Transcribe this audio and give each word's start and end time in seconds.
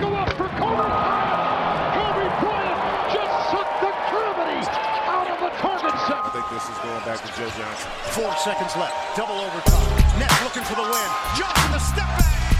go 0.00 0.10
up 0.14 0.30
for 0.34 0.48
Kobe 0.58 0.82
Bryant. 0.82 1.94
Kobe 1.94 2.26
Bryant 2.42 2.78
just 3.14 3.34
sucked 3.50 3.78
the 3.80 3.92
gravity 4.10 4.60
out 5.06 5.28
of 5.30 5.38
the 5.38 5.50
target 5.62 5.94
set. 6.06 6.22
I 6.24 6.30
think 6.34 6.46
this 6.50 6.66
is 6.66 6.78
going 6.82 7.04
back 7.04 7.20
to 7.22 7.30
Joe 7.38 7.50
Johnson. 7.54 7.90
Four 8.10 8.34
seconds 8.42 8.74
left. 8.76 8.94
Double 9.16 9.38
overtime. 9.38 10.18
Nets 10.18 10.42
looking 10.42 10.64
for 10.64 10.74
the 10.74 10.82
win. 10.82 11.08
Johnson 11.38 11.70
the 11.72 11.78
step 11.78 12.08
back. 12.18 12.53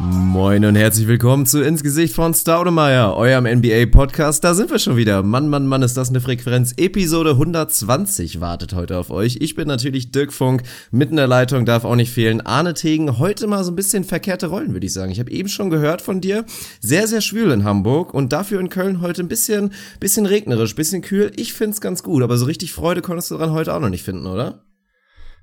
Moin 0.00 0.64
und 0.64 0.76
herzlich 0.76 1.08
willkommen 1.08 1.44
zu 1.44 1.60
Ins 1.60 1.82
Gesicht 1.82 2.14
von 2.14 2.32
Staudemeyer, 2.32 3.16
eurem 3.16 3.46
NBA-Podcast. 3.46 4.44
Da 4.44 4.54
sind 4.54 4.70
wir 4.70 4.78
schon 4.78 4.96
wieder. 4.96 5.24
Mann, 5.24 5.48
Mann, 5.48 5.66
Mann, 5.66 5.82
ist 5.82 5.96
das 5.96 6.10
eine 6.10 6.20
Frequenz. 6.20 6.72
Episode 6.76 7.30
120 7.30 8.40
wartet 8.40 8.74
heute 8.74 8.96
auf 8.96 9.10
euch. 9.10 9.38
Ich 9.40 9.56
bin 9.56 9.66
natürlich 9.66 10.12
Dirk 10.12 10.32
Funk, 10.32 10.62
mitten 10.92 11.14
in 11.14 11.16
der 11.16 11.26
Leitung, 11.26 11.64
darf 11.64 11.84
auch 11.84 11.96
nicht 11.96 12.12
fehlen. 12.12 12.40
Arne 12.40 12.74
Tegen, 12.74 13.18
heute 13.18 13.48
mal 13.48 13.64
so 13.64 13.72
ein 13.72 13.76
bisschen 13.76 14.04
verkehrte 14.04 14.46
Rollen, 14.46 14.72
würde 14.72 14.86
ich 14.86 14.92
sagen. 14.92 15.10
Ich 15.10 15.18
habe 15.18 15.32
eben 15.32 15.48
schon 15.48 15.68
gehört 15.68 16.00
von 16.00 16.20
dir. 16.20 16.44
Sehr, 16.78 17.08
sehr 17.08 17.20
schwül 17.20 17.50
in 17.50 17.64
Hamburg 17.64 18.14
und 18.14 18.32
dafür 18.32 18.60
in 18.60 18.68
Köln 18.68 19.00
heute 19.00 19.22
ein 19.22 19.28
bisschen, 19.28 19.72
bisschen 19.98 20.26
regnerisch, 20.26 20.76
bisschen 20.76 21.02
kühl. 21.02 21.32
Ich 21.34 21.54
find's 21.54 21.80
ganz 21.80 22.04
gut, 22.04 22.22
aber 22.22 22.36
so 22.36 22.44
richtig 22.44 22.72
Freude 22.72 23.02
konntest 23.02 23.32
du 23.32 23.36
dran 23.36 23.50
heute 23.50 23.74
auch 23.74 23.80
noch 23.80 23.90
nicht 23.90 24.04
finden, 24.04 24.26
oder? 24.26 24.62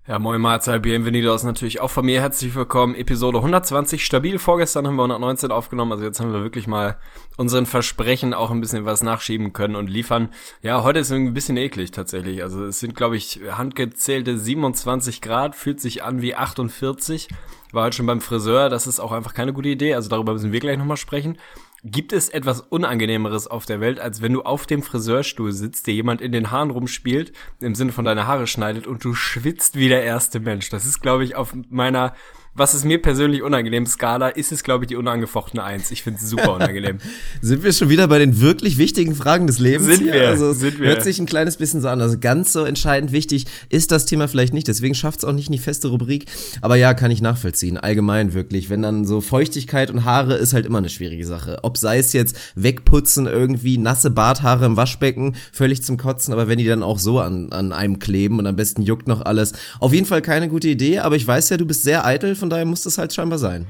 Ja, 0.08 0.20
moin 0.20 0.40
Mahlzeit, 0.40 0.84
bienvenidos 0.84 1.44
natürlich 1.44 1.82
auch 1.82 1.90
von 1.90 2.06
mir. 2.06 2.22
Herzlich 2.22 2.54
willkommen. 2.54 2.94
Episode 2.94 3.40
120 3.40 4.06
stabil. 4.06 4.38
Vorgestern 4.38 4.86
haben 4.86 4.98
wir 4.98 5.02
119 5.02 5.50
aufgenommen, 5.50 5.94
also 5.94 6.04
jetzt 6.04 6.20
haben 6.20 6.32
wir 6.32 6.44
wirklich 6.44 6.68
mal 6.68 7.00
unseren 7.38 7.66
Versprechen 7.66 8.36
auch 8.36 8.52
ein 8.52 8.62
bisschen 8.62 8.86
was 8.86 9.02
nachschieben 9.02 9.52
können 9.52 9.76
und 9.76 9.90
liefern. 9.90 10.30
Ja, 10.62 10.84
heute 10.84 11.00
ist 11.00 11.12
ein 11.12 11.34
bisschen 11.34 11.58
eklig 11.58 11.90
tatsächlich. 11.90 12.44
Also 12.44 12.66
es 12.66 12.80
sind, 12.82 12.96
glaube 12.96 13.18
ich, 13.18 13.40
handgezählte 13.50 14.38
27 14.38 15.22
Grad, 15.22 15.56
fühlt 15.56 15.82
sich 15.82 16.04
an 16.04 16.22
wie 16.22 16.36
48. 16.36 17.28
War 17.72 17.82
halt 17.82 17.96
schon 17.96 18.06
beim 18.06 18.22
Friseur, 18.22 18.70
das 18.70 18.86
ist 18.86 19.00
auch 19.00 19.12
einfach 19.12 19.34
keine 19.34 19.54
gute 19.54 19.70
Idee. 19.70 19.96
Also 19.96 20.10
darüber 20.10 20.34
müssen 20.34 20.52
wir 20.52 20.60
gleich 20.60 20.78
nochmal 20.78 20.98
sprechen. 20.98 21.40
Gibt 21.88 22.14
es 22.14 22.30
etwas 22.30 22.62
Unangenehmeres 22.62 23.46
auf 23.46 23.68
der 23.68 23.80
Welt, 23.80 24.00
als 24.00 24.20
wenn 24.24 24.34
du 24.34 24.42
auf 24.42 24.66
dem 24.66 24.82
Friseurstuhl 24.82 25.52
sitzt, 25.52 25.86
dir 25.86 25.94
jemand 25.94 26.20
in 26.20 26.32
den 26.32 26.50
Haaren 26.50 26.72
rumspielt, 26.72 27.32
im 27.60 27.76
Sinne 27.76 27.92
von 27.92 28.06
deine 28.06 28.26
Haare 28.26 28.48
schneidet 28.48 28.88
und 28.88 29.04
du 29.06 29.14
schwitzt 29.14 29.78
wie 29.78 29.88
der 29.88 30.04
erste 30.04 30.40
Mensch? 30.40 30.72
Das 30.72 30.88
ist, 30.88 31.02
glaube 31.02 31.24
ich, 31.24 31.36
auf 31.36 31.56
meiner 31.70 32.16
was 32.56 32.74
ist 32.74 32.86
mir 32.86 33.02
persönlich 33.02 33.42
unangenehm, 33.42 33.86
Skala, 33.86 34.30
ist 34.30 34.54
es, 34.54 34.64
glaube 34.64 34.86
ich, 34.86 34.88
die 34.88 34.96
unangefochtene 34.96 35.62
Eins. 35.62 35.92
Ich 35.92 36.04
finde 36.04 36.22
es 36.24 36.30
super 36.30 36.54
unangenehm. 36.54 37.00
sind 37.42 37.64
wir 37.64 37.74
schon 37.74 37.90
wieder 37.90 38.08
bei 38.08 38.18
den 38.18 38.40
wirklich 38.40 38.78
wichtigen 38.78 39.14
Fragen 39.14 39.46
des 39.46 39.60
Lebens? 39.60 39.88
Sind 39.88 40.06
wir, 40.06 40.30
also, 40.30 40.54
sind 40.54 40.80
wir. 40.80 40.88
Hört 40.88 41.04
sich 41.04 41.20
ein 41.20 41.26
kleines 41.26 41.58
bisschen 41.58 41.82
so 41.82 41.90
an. 41.90 42.02
Also 42.02 42.18
ganz 42.18 42.54
so 42.54 42.64
entscheidend 42.64 43.12
wichtig 43.12 43.46
ist 43.68 43.92
das 43.92 44.06
Thema 44.06 44.30
vielleicht 44.30 44.54
nicht. 44.54 44.70
Deswegen 44.70 44.96
schafft 44.96 45.20
es 45.20 45.26
auch 45.26 45.34
nicht 45.34 45.48
in 45.48 45.52
die 45.52 45.60
feste 45.60 45.90
Rubrik. 45.90 46.28
Aber 46.62 46.78
ja, 46.78 46.94
kann 46.94 47.12
ich 47.12 47.22
nachvollziehen. 47.22 47.78
Allgemein 47.78 48.34
wirklich. 48.34 48.70
Wenn 48.70 48.82
dann 48.82 49.06
so 49.06 49.20
Feuchtigkeit 49.20 49.92
und 49.92 50.06
Haare 50.06 50.36
ist 50.36 50.54
halt 50.54 50.66
immer 50.66 50.78
eine 50.78 50.90
schwierige 50.90 51.26
Sache. 51.26 51.60
Ob 51.64 51.78
sei 51.78 51.98
es 51.98 52.14
jetzt 52.14 52.38
wegputzen, 52.56 53.28
irgendwie 53.28 53.78
nasse 53.78 54.12
Barthaare 54.12 54.66
im 54.66 54.78
Waschbecken, 54.78 55.36
völlig 55.52 55.84
zum 55.84 55.98
Kotzen. 55.98 56.32
Aber 56.32 56.48
wenn 56.48 56.58
die 56.58 56.66
dann 56.66 56.84
auch 56.84 57.00
so 57.00 57.20
an, 57.20 57.52
an 57.52 57.74
einem 57.74 58.00
kleben 58.00 58.40
und 58.40 58.48
am 58.48 58.56
besten 58.56 58.82
juckt 58.82 59.10
noch 59.10 59.26
alles. 59.26 59.52
Auf 59.82 59.94
jeden 59.94 60.06
Fall 60.06 60.22
keine 60.22 60.48
gute 60.48 60.70
Idee. 60.70 61.00
Aber 61.00 61.18
ich 61.18 61.28
weiß 61.28 61.50
ja, 61.50 61.58
du 61.58 61.66
bist 61.66 61.84
sehr 61.84 62.06
eitel. 62.06 62.36
Von 62.36 62.45
daher 62.50 62.66
muss 62.66 62.84
das 62.84 62.98
halt 62.98 63.14
scheinbar 63.14 63.40
sein. 63.40 63.68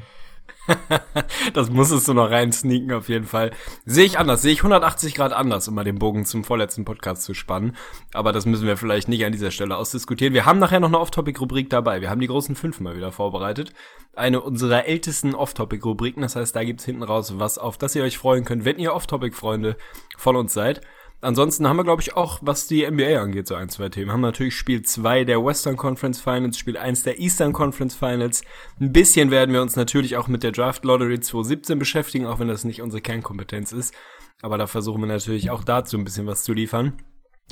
das 1.54 1.70
muss 1.70 1.92
es 1.92 2.06
so 2.06 2.14
noch 2.14 2.30
rein 2.32 2.52
sneaken 2.52 2.94
auf 2.94 3.10
jeden 3.10 3.26
Fall. 3.26 3.52
Sehe 3.86 4.06
ich 4.06 4.18
anders, 4.18 4.42
sehe 4.42 4.54
ich 4.54 4.60
180 4.60 5.16
Grad 5.16 5.34
anders, 5.34 5.68
um 5.68 5.76
mal 5.76 5.84
den 5.84 6.00
Bogen 6.00 6.26
zum 6.26 6.44
vorletzten 6.44 6.86
Podcast 6.86 7.24
zu 7.24 7.34
spannen. 7.34 7.76
Aber 8.14 8.32
das 8.32 8.46
müssen 8.46 8.66
wir 8.66 8.78
vielleicht 8.78 9.08
nicht 9.08 9.26
an 9.26 9.32
dieser 9.32 9.52
Stelle 9.52 9.78
ausdiskutieren. 9.78 10.34
Wir 10.34 10.46
haben 10.46 10.60
nachher 10.60 10.80
noch 10.80 10.88
eine 10.88 11.00
Off-Topic-Rubrik 11.00 11.70
dabei. 11.70 12.02
Wir 12.02 12.10
haben 12.10 12.22
die 12.22 12.28
großen 12.28 12.56
fünf 12.56 12.80
mal 12.80 12.96
wieder 12.96 13.12
vorbereitet. 13.12 13.74
Eine 14.16 14.42
unserer 14.42 14.86
ältesten 14.86 15.36
Off-Topic-Rubriken. 15.36 16.22
Das 16.22 16.36
heißt, 16.36 16.56
da 16.56 16.64
gibt's 16.64 16.86
hinten 16.86 17.04
raus 17.04 17.34
was, 17.38 17.58
auf 17.58 17.78
das 17.78 17.96
ihr 17.96 18.04
euch 18.04 18.18
freuen 18.18 18.46
könnt, 18.46 18.66
wenn 18.66 18.80
ihr 18.80 18.94
Off-Topic-Freunde 18.94 19.78
von 20.18 20.36
uns 20.36 20.54
seid. 20.54 20.82
Ansonsten 21.22 21.68
haben 21.68 21.78
wir, 21.78 21.84
glaube 21.84 22.02
ich, 22.02 22.16
auch, 22.16 22.40
was 22.42 22.68
die 22.68 22.86
NBA 22.86 23.20
angeht, 23.20 23.48
so 23.48 23.56
ein, 23.56 23.70
zwei 23.70 23.90
Themen. 23.90 24.12
Haben 24.12 24.22
natürlich 24.22 24.56
Spiel 24.56 24.84
2 24.84 25.24
der 25.24 25.44
Western 25.44 25.76
Conference 25.76 26.22
Finals, 26.22 26.58
Spiel 26.58 26.78
1 26.78 27.04
der 27.04 27.20
Eastern 27.20 27.54
Conference 27.54 27.96
Finals. 27.96 28.44
Ein 28.80 28.92
bisschen 28.92 29.32
werden 29.32 29.54
wir 29.54 29.62
uns 29.62 29.76
natürlich 29.76 30.18
auch 30.18 30.28
mit 30.28 30.44
der 30.44 30.52
Draft 30.52 30.86
Lottery 30.86 31.20
2017 31.20 31.80
beschäftigen, 31.80 32.28
auch 32.28 32.40
wenn 32.40 32.48
das 32.48 32.64
nicht 32.64 32.82
unsere 32.82 33.02
Kernkompetenz 33.02 33.72
ist. 33.72 33.94
Aber 34.42 34.58
da 34.58 34.68
versuchen 34.68 35.02
wir 35.02 35.08
natürlich 35.08 35.50
auch 35.50 35.64
dazu 35.64 35.98
ein 35.98 36.04
bisschen 36.04 36.28
was 36.28 36.44
zu 36.44 36.54
liefern. 36.54 36.94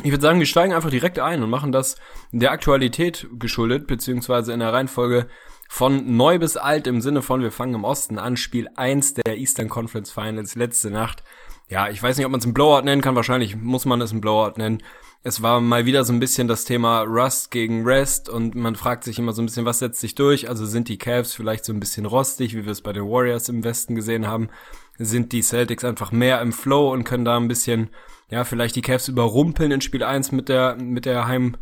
Ich 0.01 0.11
würde 0.11 0.21
sagen, 0.21 0.39
wir 0.39 0.45
steigen 0.45 0.73
einfach 0.73 0.89
direkt 0.89 1.19
ein 1.19 1.43
und 1.43 1.49
machen 1.49 1.71
das 1.71 1.97
der 2.31 2.51
Aktualität 2.51 3.27
geschuldet, 3.37 3.87
beziehungsweise 3.87 4.51
in 4.51 4.59
der 4.59 4.73
Reihenfolge 4.73 5.27
von 5.69 6.17
neu 6.17 6.39
bis 6.39 6.57
alt 6.57 6.87
im 6.87 6.99
Sinne 7.01 7.21
von 7.21 7.41
wir 7.41 7.51
fangen 7.51 7.75
im 7.75 7.83
Osten 7.83 8.19
an. 8.19 8.35
Spiel 8.35 8.69
1 8.75 9.15
der 9.15 9.37
Eastern 9.37 9.69
Conference 9.69 10.11
Finals 10.11 10.55
letzte 10.55 10.89
Nacht 10.89 11.23
ja, 11.69 11.89
ich 11.89 12.01
weiß 12.01 12.17
nicht, 12.17 12.25
ob 12.25 12.31
man 12.31 12.39
es 12.39 12.45
ein 12.45 12.53
Blowout 12.53 12.83
nennen 12.83 13.01
kann. 13.01 13.15
Wahrscheinlich 13.15 13.55
muss 13.55 13.85
man 13.85 14.01
es 14.01 14.11
ein 14.11 14.21
Blowout 14.21 14.53
nennen. 14.57 14.83
Es 15.25 15.41
war 15.41 15.61
mal 15.61 15.85
wieder 15.85 16.03
so 16.03 16.11
ein 16.11 16.19
bisschen 16.19 16.49
das 16.49 16.65
Thema 16.65 17.03
Rust 17.03 17.49
gegen 17.49 17.85
Rest 17.85 18.27
und 18.27 18.55
man 18.55 18.75
fragt 18.75 19.05
sich 19.05 19.19
immer 19.19 19.31
so 19.31 19.41
ein 19.41 19.45
bisschen, 19.45 19.65
was 19.65 19.79
setzt 19.79 20.01
sich 20.01 20.15
durch? 20.15 20.49
Also 20.49 20.65
sind 20.65 20.89
die 20.89 20.97
Cavs 20.97 21.33
vielleicht 21.33 21.63
so 21.63 21.71
ein 21.71 21.79
bisschen 21.79 22.05
rostig, 22.05 22.55
wie 22.55 22.65
wir 22.65 22.73
es 22.73 22.81
bei 22.81 22.91
den 22.91 23.05
Warriors 23.05 23.47
im 23.47 23.63
Westen 23.63 23.95
gesehen 23.95 24.27
haben? 24.27 24.49
Sind 24.97 25.31
die 25.31 25.41
Celtics 25.41 25.85
einfach 25.85 26.11
mehr 26.11 26.41
im 26.41 26.51
Flow 26.51 26.91
und 26.91 27.05
können 27.05 27.23
da 27.23 27.37
ein 27.37 27.47
bisschen, 27.47 27.89
ja, 28.29 28.43
vielleicht 28.43 28.75
die 28.75 28.81
Cavs 28.81 29.07
überrumpeln 29.07 29.71
in 29.71 29.79
Spiel 29.79 30.03
1 30.03 30.33
mit 30.33 30.49
der, 30.49 30.75
mit 30.75 31.05
der 31.05 31.25
Heim, 31.25 31.55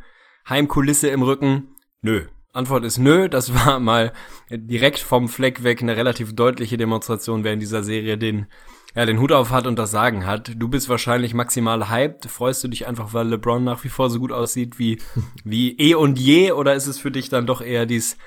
Heimkulisse 0.50 1.10
im 1.10 1.22
Rücken? 1.22 1.76
Nö. 2.02 2.26
Antwort 2.54 2.84
ist 2.84 2.98
nö. 2.98 3.30
Das 3.30 3.54
war 3.66 3.80
mal 3.80 4.12
direkt 4.50 5.00
vom 5.00 5.30
Fleck 5.30 5.64
weg 5.64 5.84
eine 5.84 5.96
relativ 5.96 6.34
deutliche 6.34 6.78
Demonstration, 6.78 7.44
wer 7.44 7.54
in 7.54 7.60
dieser 7.60 7.84
Serie 7.84 8.18
den 8.18 8.48
ja, 8.96 9.06
den 9.06 9.20
Hut 9.20 9.32
auf 9.32 9.52
hat 9.52 9.68
und 9.68 9.80
das 9.80 9.92
Sagen 9.92 10.26
hat. 10.26 10.52
Du 10.58 10.68
bist 10.68 10.90
wahrscheinlich 10.90 11.34
maximal 11.34 11.90
hyped. 11.90 12.26
Freust 12.26 12.64
du 12.64 12.68
dich 12.68 12.88
einfach, 12.88 13.14
weil 13.14 13.28
LeBron 13.28 13.64
nach 13.64 13.84
wie 13.84 13.90
vor 13.90 14.10
so 14.10 14.20
gut 14.20 14.32
aussieht 14.32 14.80
wie, 14.80 15.00
wie 15.44 15.78
eh 15.78 15.96
und 15.96 16.20
je? 16.20 16.52
Oder 16.52 16.76
ist 16.76 16.88
es 16.88 17.00
für 17.00 17.12
dich 17.12 17.30
dann 17.30 17.48
doch 17.48 17.62
eher 17.62 17.86
dies, 17.86 18.18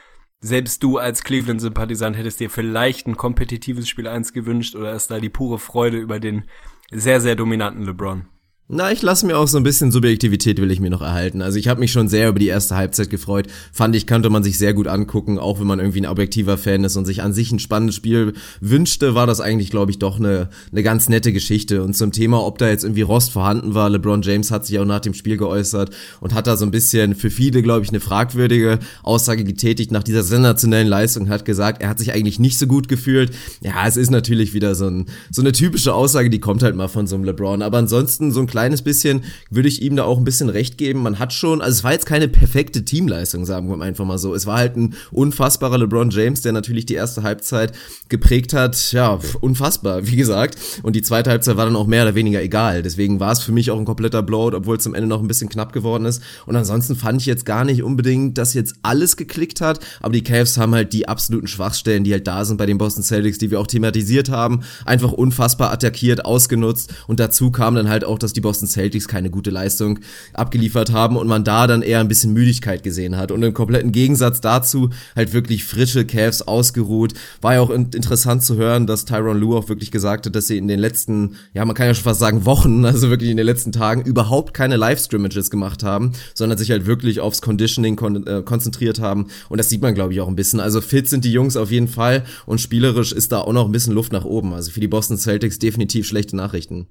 selbst 0.40 0.82
du 0.82 0.98
als 0.98 1.24
Cleveland-Sympathisant 1.24 2.16
hättest 2.16 2.40
dir 2.40 2.50
vielleicht 2.50 3.06
ein 3.06 3.16
kompetitives 3.16 3.88
Spiel 3.88 4.06
1 4.06 4.32
gewünscht 4.32 4.76
oder 4.76 4.92
ist 4.92 5.10
da 5.10 5.18
die 5.18 5.30
pure 5.30 5.58
Freude 5.58 5.96
über 5.96 6.20
den 6.20 6.44
sehr, 6.90 7.20
sehr 7.20 7.34
dominanten 7.34 7.84
LeBron? 7.84 8.26
Na, 8.66 8.90
ich 8.90 9.02
lasse 9.02 9.26
mir 9.26 9.36
auch 9.36 9.46
so 9.46 9.58
ein 9.58 9.62
bisschen 9.62 9.92
Subjektivität 9.92 10.58
will 10.58 10.70
ich 10.70 10.80
mir 10.80 10.88
noch 10.88 11.02
erhalten. 11.02 11.42
Also 11.42 11.58
ich 11.58 11.68
habe 11.68 11.80
mich 11.80 11.92
schon 11.92 12.08
sehr 12.08 12.30
über 12.30 12.38
die 12.38 12.46
erste 12.46 12.76
Halbzeit 12.76 13.10
gefreut. 13.10 13.46
Fand 13.74 13.94
ich, 13.94 14.06
konnte 14.06 14.30
man 14.30 14.42
sich 14.42 14.56
sehr 14.56 14.72
gut 14.72 14.88
angucken, 14.88 15.38
auch 15.38 15.60
wenn 15.60 15.66
man 15.66 15.80
irgendwie 15.80 16.00
ein 16.00 16.06
objektiver 16.06 16.56
Fan 16.56 16.82
ist 16.82 16.96
und 16.96 17.04
sich 17.04 17.20
an 17.20 17.34
sich 17.34 17.52
ein 17.52 17.58
spannendes 17.58 17.94
Spiel 17.94 18.32
wünschte, 18.62 19.14
war 19.14 19.26
das 19.26 19.42
eigentlich, 19.42 19.68
glaube 19.68 19.90
ich, 19.90 19.98
doch 19.98 20.18
eine, 20.18 20.48
eine 20.72 20.82
ganz 20.82 21.10
nette 21.10 21.34
Geschichte. 21.34 21.82
Und 21.82 21.94
zum 21.94 22.10
Thema, 22.10 22.42
ob 22.42 22.56
da 22.56 22.70
jetzt 22.70 22.84
irgendwie 22.84 23.02
Rost 23.02 23.32
vorhanden 23.32 23.74
war, 23.74 23.90
LeBron 23.90 24.22
James 24.22 24.50
hat 24.50 24.64
sich 24.64 24.78
auch 24.78 24.86
nach 24.86 25.00
dem 25.00 25.12
Spiel 25.12 25.36
geäußert 25.36 25.90
und 26.20 26.32
hat 26.32 26.46
da 26.46 26.56
so 26.56 26.64
ein 26.64 26.70
bisschen 26.70 27.14
für 27.14 27.28
viele, 27.28 27.60
glaube 27.60 27.84
ich, 27.84 27.90
eine 27.90 28.00
fragwürdige 28.00 28.78
Aussage 29.02 29.44
getätigt 29.44 29.92
nach 29.92 30.02
dieser 30.02 30.22
sensationellen 30.22 30.88
Leistung, 30.88 31.28
hat 31.28 31.44
gesagt, 31.44 31.82
er 31.82 31.90
hat 31.90 31.98
sich 31.98 32.14
eigentlich 32.14 32.38
nicht 32.38 32.58
so 32.58 32.66
gut 32.66 32.88
gefühlt. 32.88 33.30
Ja, 33.60 33.86
es 33.86 33.98
ist 33.98 34.10
natürlich 34.10 34.54
wieder 34.54 34.74
so, 34.74 34.86
ein, 34.86 35.04
so 35.30 35.42
eine 35.42 35.52
typische 35.52 35.92
Aussage, 35.92 36.30
die 36.30 36.40
kommt 36.40 36.62
halt 36.62 36.76
mal 36.76 36.88
von 36.88 37.06
so 37.06 37.14
einem 37.16 37.24
LeBron. 37.24 37.60
Aber 37.60 37.76
ansonsten 37.76 38.32
so 38.32 38.40
ein 38.40 38.53
kleines 38.54 38.82
bisschen 38.82 39.24
würde 39.50 39.68
ich 39.68 39.82
ihm 39.82 39.96
da 39.96 40.04
auch 40.04 40.16
ein 40.16 40.22
bisschen 40.22 40.48
recht 40.48 40.78
geben. 40.78 41.02
Man 41.02 41.18
hat 41.18 41.32
schon, 41.32 41.60
also 41.60 41.72
es 41.72 41.82
war 41.82 41.90
jetzt 41.90 42.06
keine 42.06 42.28
perfekte 42.28 42.84
Teamleistung, 42.84 43.44
sagen 43.44 43.68
wir 43.68 43.84
einfach 43.84 44.04
mal 44.04 44.16
so. 44.16 44.32
Es 44.32 44.46
war 44.46 44.58
halt 44.58 44.76
ein 44.76 44.94
unfassbarer 45.10 45.76
LeBron 45.76 46.10
James, 46.10 46.40
der 46.42 46.52
natürlich 46.52 46.86
die 46.86 46.94
erste 46.94 47.24
Halbzeit 47.24 47.72
geprägt 48.08 48.52
hat. 48.52 48.92
Ja, 48.92 49.18
unfassbar, 49.40 50.06
wie 50.06 50.14
gesagt. 50.14 50.56
Und 50.84 50.94
die 50.94 51.02
zweite 51.02 51.30
Halbzeit 51.30 51.56
war 51.56 51.64
dann 51.64 51.74
auch 51.74 51.88
mehr 51.88 52.04
oder 52.04 52.14
weniger 52.14 52.40
egal. 52.40 52.84
Deswegen 52.84 53.18
war 53.18 53.32
es 53.32 53.40
für 53.40 53.50
mich 53.50 53.72
auch 53.72 53.78
ein 53.78 53.84
kompletter 53.84 54.22
Blowout, 54.22 54.56
obwohl 54.56 54.76
es 54.76 54.86
am 54.86 54.94
Ende 54.94 55.08
noch 55.08 55.20
ein 55.20 55.26
bisschen 55.26 55.48
knapp 55.48 55.72
geworden 55.72 56.04
ist. 56.04 56.22
Und 56.46 56.54
ansonsten 56.54 56.94
fand 56.94 57.20
ich 57.22 57.26
jetzt 57.26 57.44
gar 57.44 57.64
nicht 57.64 57.82
unbedingt, 57.82 58.38
dass 58.38 58.54
jetzt 58.54 58.76
alles 58.82 59.16
geklickt 59.16 59.60
hat. 59.60 59.80
Aber 60.00 60.12
die 60.12 60.22
Cavs 60.22 60.58
haben 60.58 60.76
halt 60.76 60.92
die 60.92 61.08
absoluten 61.08 61.48
Schwachstellen, 61.48 62.04
die 62.04 62.12
halt 62.12 62.28
da 62.28 62.44
sind 62.44 62.56
bei 62.56 62.66
den 62.66 62.78
Boston 62.78 63.02
Celtics, 63.02 63.38
die 63.38 63.50
wir 63.50 63.58
auch 63.58 63.66
thematisiert 63.66 64.28
haben, 64.28 64.60
einfach 64.84 65.10
unfassbar 65.10 65.72
attackiert, 65.72 66.24
ausgenutzt. 66.24 66.94
Und 67.08 67.18
dazu 67.18 67.50
kam 67.50 67.74
dann 67.74 67.88
halt 67.88 68.04
auch, 68.04 68.20
dass 68.20 68.32
die 68.32 68.43
Boston 68.44 68.68
Celtics 68.68 69.08
keine 69.08 69.30
gute 69.30 69.50
Leistung 69.50 69.98
abgeliefert 70.34 70.92
haben 70.92 71.16
und 71.16 71.26
man 71.26 71.44
da 71.44 71.66
dann 71.66 71.82
eher 71.82 72.00
ein 72.00 72.08
bisschen 72.08 72.32
Müdigkeit 72.32 72.82
gesehen 72.82 73.16
hat. 73.16 73.32
Und 73.32 73.42
im 73.42 73.54
kompletten 73.54 73.90
Gegensatz 73.90 74.40
dazu 74.40 74.90
halt 75.16 75.32
wirklich 75.32 75.64
frische 75.64 76.04
Cavs 76.04 76.42
ausgeruht. 76.42 77.14
War 77.40 77.54
ja 77.54 77.60
auch 77.60 77.70
interessant 77.70 78.44
zu 78.44 78.56
hören, 78.56 78.86
dass 78.86 79.06
Tyron 79.06 79.38
Lue 79.38 79.56
auch 79.56 79.68
wirklich 79.68 79.90
gesagt 79.90 80.26
hat, 80.26 80.36
dass 80.36 80.46
sie 80.46 80.58
in 80.58 80.68
den 80.68 80.78
letzten, 80.78 81.36
ja, 81.54 81.64
man 81.64 81.74
kann 81.74 81.86
ja 81.86 81.94
schon 81.94 82.04
fast 82.04 82.20
sagen 82.20 82.44
Wochen, 82.44 82.84
also 82.84 83.10
wirklich 83.10 83.30
in 83.30 83.36
den 83.36 83.46
letzten 83.46 83.72
Tagen 83.72 84.02
überhaupt 84.02 84.54
keine 84.54 84.76
Live-Scrimmages 84.76 85.50
gemacht 85.50 85.82
haben, 85.82 86.12
sondern 86.34 86.58
sich 86.58 86.70
halt 86.70 86.86
wirklich 86.86 87.20
aufs 87.20 87.40
Conditioning 87.40 87.96
kon 87.96 88.26
äh, 88.26 88.42
konzentriert 88.42 89.00
haben. 89.00 89.28
Und 89.48 89.58
das 89.58 89.70
sieht 89.70 89.80
man, 89.82 89.94
glaube 89.94 90.12
ich, 90.12 90.20
auch 90.20 90.28
ein 90.28 90.36
bisschen. 90.36 90.60
Also 90.60 90.80
fit 90.80 91.08
sind 91.08 91.24
die 91.24 91.32
Jungs 91.32 91.56
auf 91.56 91.70
jeden 91.70 91.88
Fall 91.88 92.24
und 92.46 92.60
spielerisch 92.60 93.12
ist 93.12 93.32
da 93.32 93.40
auch 93.40 93.52
noch 93.52 93.64
ein 93.66 93.72
bisschen 93.72 93.94
Luft 93.94 94.12
nach 94.12 94.24
oben. 94.24 94.52
Also 94.52 94.70
für 94.70 94.80
die 94.80 94.88
Boston 94.88 95.16
Celtics 95.16 95.58
definitiv 95.58 96.06
schlechte 96.06 96.36
Nachrichten. 96.36 96.86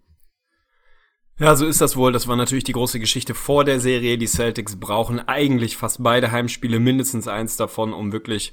Ja, 1.39 1.55
so 1.55 1.65
ist 1.65 1.81
das 1.81 1.95
wohl. 1.95 2.11
Das 2.11 2.27
war 2.27 2.35
natürlich 2.35 2.63
die 2.63 2.73
große 2.73 2.99
Geschichte 2.99 3.33
vor 3.33 3.63
der 3.65 3.79
Serie. 3.79 4.17
Die 4.17 4.27
Celtics 4.27 4.79
brauchen 4.79 5.19
eigentlich 5.19 5.77
fast 5.77 6.03
beide 6.03 6.31
Heimspiele, 6.31 6.79
mindestens 6.79 7.27
eins 7.27 7.57
davon, 7.57 7.91
um 7.91 8.11
wirklich 8.11 8.51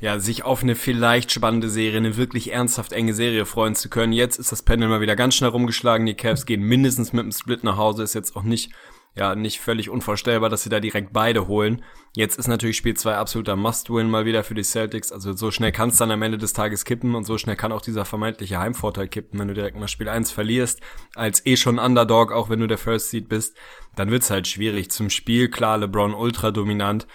ja, 0.00 0.18
sich 0.18 0.44
auf 0.44 0.62
eine 0.62 0.76
vielleicht 0.76 1.30
spannende 1.32 1.68
Serie, 1.68 1.98
eine 1.98 2.16
wirklich 2.16 2.52
ernsthaft 2.52 2.92
enge 2.92 3.14
Serie 3.14 3.44
freuen 3.44 3.74
zu 3.74 3.90
können. 3.90 4.12
Jetzt 4.12 4.38
ist 4.38 4.52
das 4.52 4.62
Pendel 4.62 4.88
mal 4.88 5.00
wieder 5.00 5.16
ganz 5.16 5.34
schnell 5.34 5.50
rumgeschlagen. 5.50 6.06
Die 6.06 6.14
Cavs 6.14 6.46
gehen 6.46 6.62
mindestens 6.62 7.12
mit 7.12 7.22
einem 7.22 7.32
Split 7.32 7.64
nach 7.64 7.76
Hause. 7.76 8.04
Ist 8.04 8.14
jetzt 8.14 8.36
auch 8.36 8.42
nicht, 8.42 8.70
ja, 9.16 9.34
nicht 9.34 9.60
völlig 9.60 9.90
unvorstellbar, 9.90 10.48
dass 10.48 10.62
sie 10.62 10.68
da 10.68 10.80
direkt 10.80 11.12
beide 11.12 11.48
holen. 11.48 11.82
Jetzt 12.14 12.38
ist 12.38 12.48
natürlich 12.48 12.76
Spiel 12.76 12.94
2 12.94 13.16
absoluter 13.16 13.56
Must-Win 13.56 14.08
mal 14.08 14.24
wieder 14.24 14.44
für 14.44 14.54
die 14.54 14.62
Celtics. 14.62 15.12
Also 15.12 15.32
so 15.32 15.50
schnell 15.50 15.72
kann 15.72 15.90
es 15.90 15.96
dann 15.96 16.10
am 16.10 16.22
Ende 16.22 16.38
des 16.38 16.52
Tages 16.52 16.84
kippen 16.84 17.14
und 17.14 17.24
so 17.24 17.36
schnell 17.36 17.56
kann 17.56 17.72
auch 17.72 17.82
dieser 17.82 18.04
vermeintliche 18.04 18.58
Heimvorteil 18.58 19.08
kippen, 19.08 19.38
wenn 19.38 19.48
du 19.48 19.54
direkt 19.54 19.76
mal 19.76 19.88
Spiel 19.88 20.08
1 20.08 20.30
verlierst, 20.30 20.80
als 21.14 21.44
eh 21.44 21.56
schon 21.56 21.78
Underdog, 21.78 22.32
auch 22.32 22.48
wenn 22.50 22.60
du 22.60 22.66
der 22.66 22.78
First 22.78 23.10
Seed 23.10 23.28
bist, 23.28 23.56
dann 23.96 24.10
wird's 24.10 24.30
halt 24.30 24.46
schwierig. 24.46 24.90
Zum 24.90 25.10
Spiel, 25.10 25.48
klar, 25.50 25.78
LeBron 25.78 26.14
ultra 26.14 26.50
dominant 26.50 27.06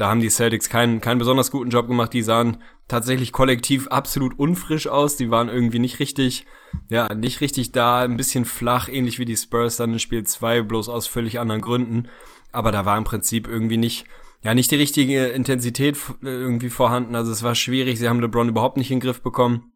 da 0.00 0.08
haben 0.08 0.20
die 0.20 0.30
Celtics 0.30 0.70
keinen, 0.70 1.02
keinen 1.02 1.18
besonders 1.18 1.50
guten 1.50 1.68
Job 1.68 1.86
gemacht. 1.86 2.14
Die 2.14 2.22
sahen 2.22 2.62
tatsächlich 2.88 3.32
kollektiv 3.32 3.86
absolut 3.88 4.38
unfrisch 4.38 4.86
aus. 4.86 5.16
Die 5.16 5.30
waren 5.30 5.50
irgendwie 5.50 5.78
nicht 5.78 5.98
richtig, 5.98 6.46
ja, 6.88 7.12
nicht 7.14 7.40
richtig 7.40 7.72
da, 7.72 8.02
ein 8.02 8.16
bisschen 8.16 8.44
flach, 8.44 8.88
ähnlich 8.88 9.18
wie 9.18 9.24
die 9.24 9.36
Spurs 9.36 9.76
dann 9.76 9.92
in 9.92 9.98
Spiel 9.98 10.24
2, 10.24 10.62
bloß 10.62 10.88
aus 10.88 11.06
völlig 11.06 11.40
anderen 11.40 11.60
Gründen. 11.60 12.08
Aber 12.52 12.72
da 12.72 12.84
war 12.84 12.98
im 12.98 13.04
Prinzip 13.04 13.46
irgendwie 13.48 13.76
nicht, 13.76 14.04
ja, 14.42 14.54
nicht 14.54 14.70
die 14.70 14.76
richtige 14.76 15.26
Intensität 15.26 15.96
irgendwie 16.22 16.70
vorhanden. 16.70 17.14
Also 17.14 17.32
es 17.32 17.42
war 17.42 17.54
schwierig. 17.54 17.98
Sie 17.98 18.08
haben 18.08 18.20
LeBron 18.20 18.48
überhaupt 18.48 18.76
nicht 18.76 18.90
in 18.90 18.98
den 18.98 19.06
Griff 19.06 19.22
bekommen 19.22 19.72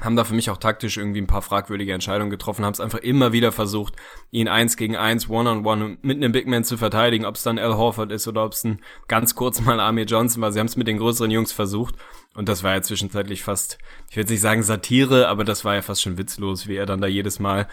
haben 0.00 0.16
da 0.16 0.24
für 0.24 0.34
mich 0.34 0.50
auch 0.50 0.56
taktisch 0.56 0.96
irgendwie 0.96 1.20
ein 1.20 1.26
paar 1.26 1.42
fragwürdige 1.42 1.92
Entscheidungen 1.92 2.30
getroffen, 2.30 2.64
haben 2.64 2.72
es 2.72 2.80
einfach 2.80 2.98
immer 2.98 3.32
wieder 3.32 3.52
versucht, 3.52 3.94
ihn 4.30 4.48
eins 4.48 4.76
gegen 4.76 4.96
eins, 4.96 5.28
one-on-one 5.28 5.98
mit 6.02 6.16
einem 6.18 6.32
Big 6.32 6.46
Man 6.46 6.64
zu 6.64 6.76
verteidigen, 6.76 7.24
ob 7.24 7.36
es 7.36 7.42
dann 7.42 7.58
Al 7.58 7.76
Horford 7.76 8.12
ist 8.12 8.28
oder 8.28 8.44
ob 8.44 8.52
es 8.52 8.64
ein 8.64 8.80
ganz 9.08 9.34
kurz 9.34 9.60
mal 9.60 9.80
Amir 9.80 10.04
Johnson 10.04 10.42
war. 10.42 10.52
Sie 10.52 10.60
haben 10.60 10.66
es 10.66 10.76
mit 10.76 10.88
den 10.88 10.98
größeren 10.98 11.30
Jungs 11.30 11.52
versucht 11.52 11.96
und 12.34 12.48
das 12.48 12.62
war 12.62 12.74
ja 12.74 12.82
zwischenzeitlich 12.82 13.42
fast, 13.42 13.78
ich 14.10 14.16
würde 14.16 14.32
nicht 14.32 14.40
sagen 14.40 14.62
Satire, 14.62 15.28
aber 15.28 15.44
das 15.44 15.64
war 15.64 15.74
ja 15.74 15.82
fast 15.82 16.02
schon 16.02 16.18
witzlos, 16.18 16.68
wie 16.68 16.76
er 16.76 16.86
dann 16.86 17.00
da 17.00 17.06
jedes 17.06 17.38
Mal 17.38 17.66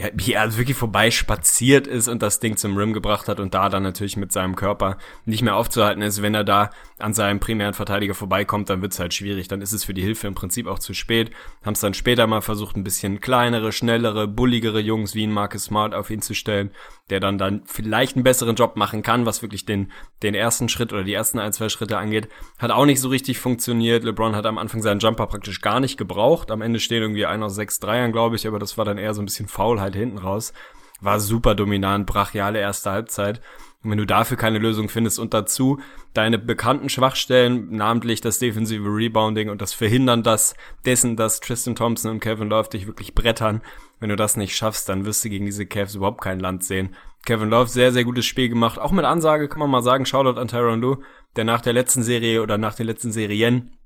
ja, 0.00 0.08
wie 0.14 0.32
er 0.32 0.56
wirklich 0.56 0.76
vorbei 0.76 1.10
spaziert 1.10 1.86
ist 1.86 2.08
und 2.08 2.22
das 2.22 2.40
Ding 2.40 2.56
zum 2.56 2.76
Rim 2.76 2.94
gebracht 2.94 3.28
hat 3.28 3.38
und 3.38 3.52
da 3.52 3.68
dann 3.68 3.82
natürlich 3.82 4.16
mit 4.16 4.32
seinem 4.32 4.56
Körper 4.56 4.96
nicht 5.26 5.42
mehr 5.42 5.56
aufzuhalten 5.56 6.02
ist. 6.02 6.22
Wenn 6.22 6.34
er 6.34 6.44
da 6.44 6.70
an 6.98 7.12
seinem 7.12 7.38
primären 7.38 7.74
Verteidiger 7.74 8.14
vorbeikommt, 8.14 8.70
dann 8.70 8.80
wird's 8.80 8.98
halt 8.98 9.12
schwierig. 9.12 9.48
Dann 9.48 9.60
ist 9.60 9.72
es 9.72 9.84
für 9.84 9.92
die 9.92 10.02
Hilfe 10.02 10.26
im 10.26 10.34
Prinzip 10.34 10.66
auch 10.66 10.78
zu 10.78 10.94
spät. 10.94 11.30
Haben 11.62 11.74
es 11.74 11.80
dann 11.80 11.92
später 11.92 12.26
mal 12.26 12.40
versucht, 12.40 12.76
ein 12.76 12.84
bisschen 12.84 13.20
kleinere, 13.20 13.72
schnellere, 13.72 14.26
bulligere 14.26 14.80
Jungs 14.80 15.14
wie 15.14 15.26
ein 15.26 15.32
Marcus 15.32 15.64
Smart 15.64 15.94
auf 15.94 16.08
ihn 16.08 16.22
zu 16.22 16.34
stellen, 16.34 16.70
der 17.10 17.20
dann 17.20 17.38
dann 17.38 17.62
vielleicht 17.66 18.16
einen 18.16 18.24
besseren 18.24 18.56
Job 18.56 18.76
machen 18.76 19.02
kann, 19.02 19.26
was 19.26 19.42
wirklich 19.42 19.66
den, 19.66 19.90
den 20.22 20.34
ersten 20.34 20.68
Schritt 20.68 20.92
oder 20.92 21.04
die 21.04 21.14
ersten 21.14 21.38
ein, 21.38 21.52
zwei 21.52 21.68
Schritte 21.68 21.98
angeht. 21.98 22.28
Hat 22.58 22.70
auch 22.70 22.86
nicht 22.86 23.00
so 23.00 23.08
richtig 23.08 23.38
funktioniert. 23.38 24.04
LeBron 24.04 24.36
hat 24.36 24.46
am 24.46 24.58
Anfang 24.58 24.82
seinen 24.82 25.00
Jumper 25.00 25.26
praktisch 25.26 25.60
gar 25.60 25.80
nicht 25.80 25.96
gebraucht. 25.96 26.50
Am 26.50 26.62
Ende 26.62 26.80
stehen 26.80 27.02
irgendwie 27.02 27.26
einer 27.26 27.46
aus 27.46 27.54
sechs 27.54 27.80
Dreiern, 27.80 28.12
glaube 28.12 28.36
ich, 28.36 28.46
aber 28.46 28.58
das 28.58 28.78
war 28.78 28.84
dann 28.84 28.98
eher 28.98 29.14
so 29.14 29.22
ein 29.22 29.26
bisschen 29.26 29.48
faul 29.48 29.80
halt 29.80 29.96
hinten 29.96 30.18
raus. 30.18 30.52
War 31.00 31.18
super 31.18 31.54
dominant, 31.54 32.06
brachiale 32.06 32.58
erste 32.58 32.90
Halbzeit. 32.90 33.40
Und 33.82 33.90
wenn 33.90 33.98
du 33.98 34.06
dafür 34.06 34.36
keine 34.36 34.58
Lösung 34.58 34.90
findest 34.90 35.18
und 35.18 35.32
dazu 35.32 35.80
deine 36.12 36.38
bekannten 36.38 36.90
Schwachstellen, 36.90 37.70
namentlich 37.70 38.20
das 38.20 38.38
defensive 38.38 38.84
Rebounding 38.84 39.48
und 39.48 39.62
das 39.62 39.72
Verhindern 39.72 40.22
das, 40.22 40.54
dessen, 40.84 41.16
dass 41.16 41.40
Tristan 41.40 41.74
Thompson 41.74 42.10
und 42.10 42.20
Kevin 42.20 42.50
Love 42.50 42.68
dich 42.68 42.86
wirklich 42.86 43.14
brettern, 43.14 43.62
wenn 43.98 44.10
du 44.10 44.16
das 44.16 44.36
nicht 44.36 44.54
schaffst, 44.54 44.88
dann 44.88 45.06
wirst 45.06 45.24
du 45.24 45.30
gegen 45.30 45.46
diese 45.46 45.64
Cavs 45.64 45.94
überhaupt 45.94 46.20
kein 46.20 46.40
Land 46.40 46.62
sehen. 46.64 46.94
Kevin 47.24 47.48
Love, 47.48 47.68
sehr, 47.70 47.92
sehr 47.92 48.04
gutes 48.04 48.26
Spiel 48.26 48.48
gemacht. 48.48 48.78
Auch 48.78 48.92
mit 48.92 49.04
Ansage 49.04 49.48
kann 49.48 49.60
man 49.60 49.70
mal 49.70 49.82
sagen, 49.82 50.04
Shoutout 50.04 50.38
an 50.38 50.48
Tyron 50.48 50.80
Lue, 50.80 50.98
der 51.36 51.44
nach 51.44 51.60
der 51.62 51.72
letzten 51.72 52.02
Serie 52.02 52.42
oder 52.42 52.58
nach 52.58 52.74
den 52.74 52.86
letzten 52.86 53.12
Serien, 53.12 53.78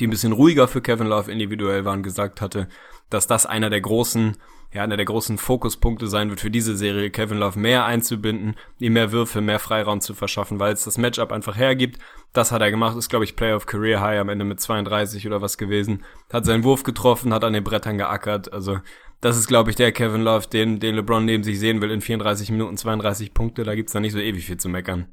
die 0.00 0.06
ein 0.06 0.10
bisschen 0.10 0.32
ruhiger 0.32 0.68
für 0.68 0.80
Kevin 0.80 1.08
Love 1.08 1.30
individuell 1.30 1.84
waren, 1.84 2.02
gesagt 2.02 2.40
hatte, 2.40 2.68
dass 3.10 3.26
das 3.26 3.44
einer 3.44 3.68
der 3.68 3.82
großen 3.82 4.36
ja, 4.74 4.82
einer 4.82 4.96
der 4.96 5.06
großen 5.06 5.38
Fokuspunkte 5.38 6.08
sein 6.08 6.30
wird 6.30 6.40
für 6.40 6.50
diese 6.50 6.76
Serie, 6.76 7.10
Kevin 7.10 7.38
Love 7.38 7.58
mehr 7.58 7.84
einzubinden, 7.84 8.56
ihm 8.80 8.94
mehr 8.94 9.12
Würfe, 9.12 9.40
mehr 9.40 9.60
Freiraum 9.60 10.00
zu 10.00 10.14
verschaffen, 10.14 10.58
weil 10.58 10.72
es 10.72 10.82
das 10.82 10.98
Matchup 10.98 11.30
einfach 11.30 11.56
hergibt. 11.56 12.00
Das 12.32 12.50
hat 12.50 12.60
er 12.60 12.72
gemacht, 12.72 12.96
ist, 12.96 13.08
glaube 13.08 13.24
ich, 13.24 13.36
Player 13.36 13.54
of 13.54 13.66
Career 13.66 14.00
High 14.00 14.18
am 14.18 14.28
Ende 14.28 14.44
mit 14.44 14.58
32 14.58 15.28
oder 15.28 15.40
was 15.40 15.58
gewesen. 15.58 16.02
Hat 16.32 16.44
seinen 16.44 16.64
Wurf 16.64 16.82
getroffen, 16.82 17.32
hat 17.32 17.44
an 17.44 17.52
den 17.52 17.62
Brettern 17.62 17.98
geackert. 17.98 18.52
Also, 18.52 18.80
das 19.20 19.38
ist, 19.38 19.46
glaube 19.46 19.70
ich, 19.70 19.76
der 19.76 19.92
Kevin 19.92 20.22
Love, 20.22 20.48
den, 20.48 20.80
den 20.80 20.96
LeBron 20.96 21.24
neben 21.24 21.44
sich 21.44 21.60
sehen 21.60 21.80
will 21.80 21.92
in 21.92 22.00
34 22.00 22.50
Minuten 22.50 22.76
32 22.76 23.32
Punkte. 23.32 23.62
Da 23.62 23.76
gibt's 23.76 23.92
da 23.92 24.00
nicht 24.00 24.12
so 24.12 24.18
ewig 24.18 24.44
viel 24.44 24.56
zu 24.56 24.68
meckern. 24.68 25.06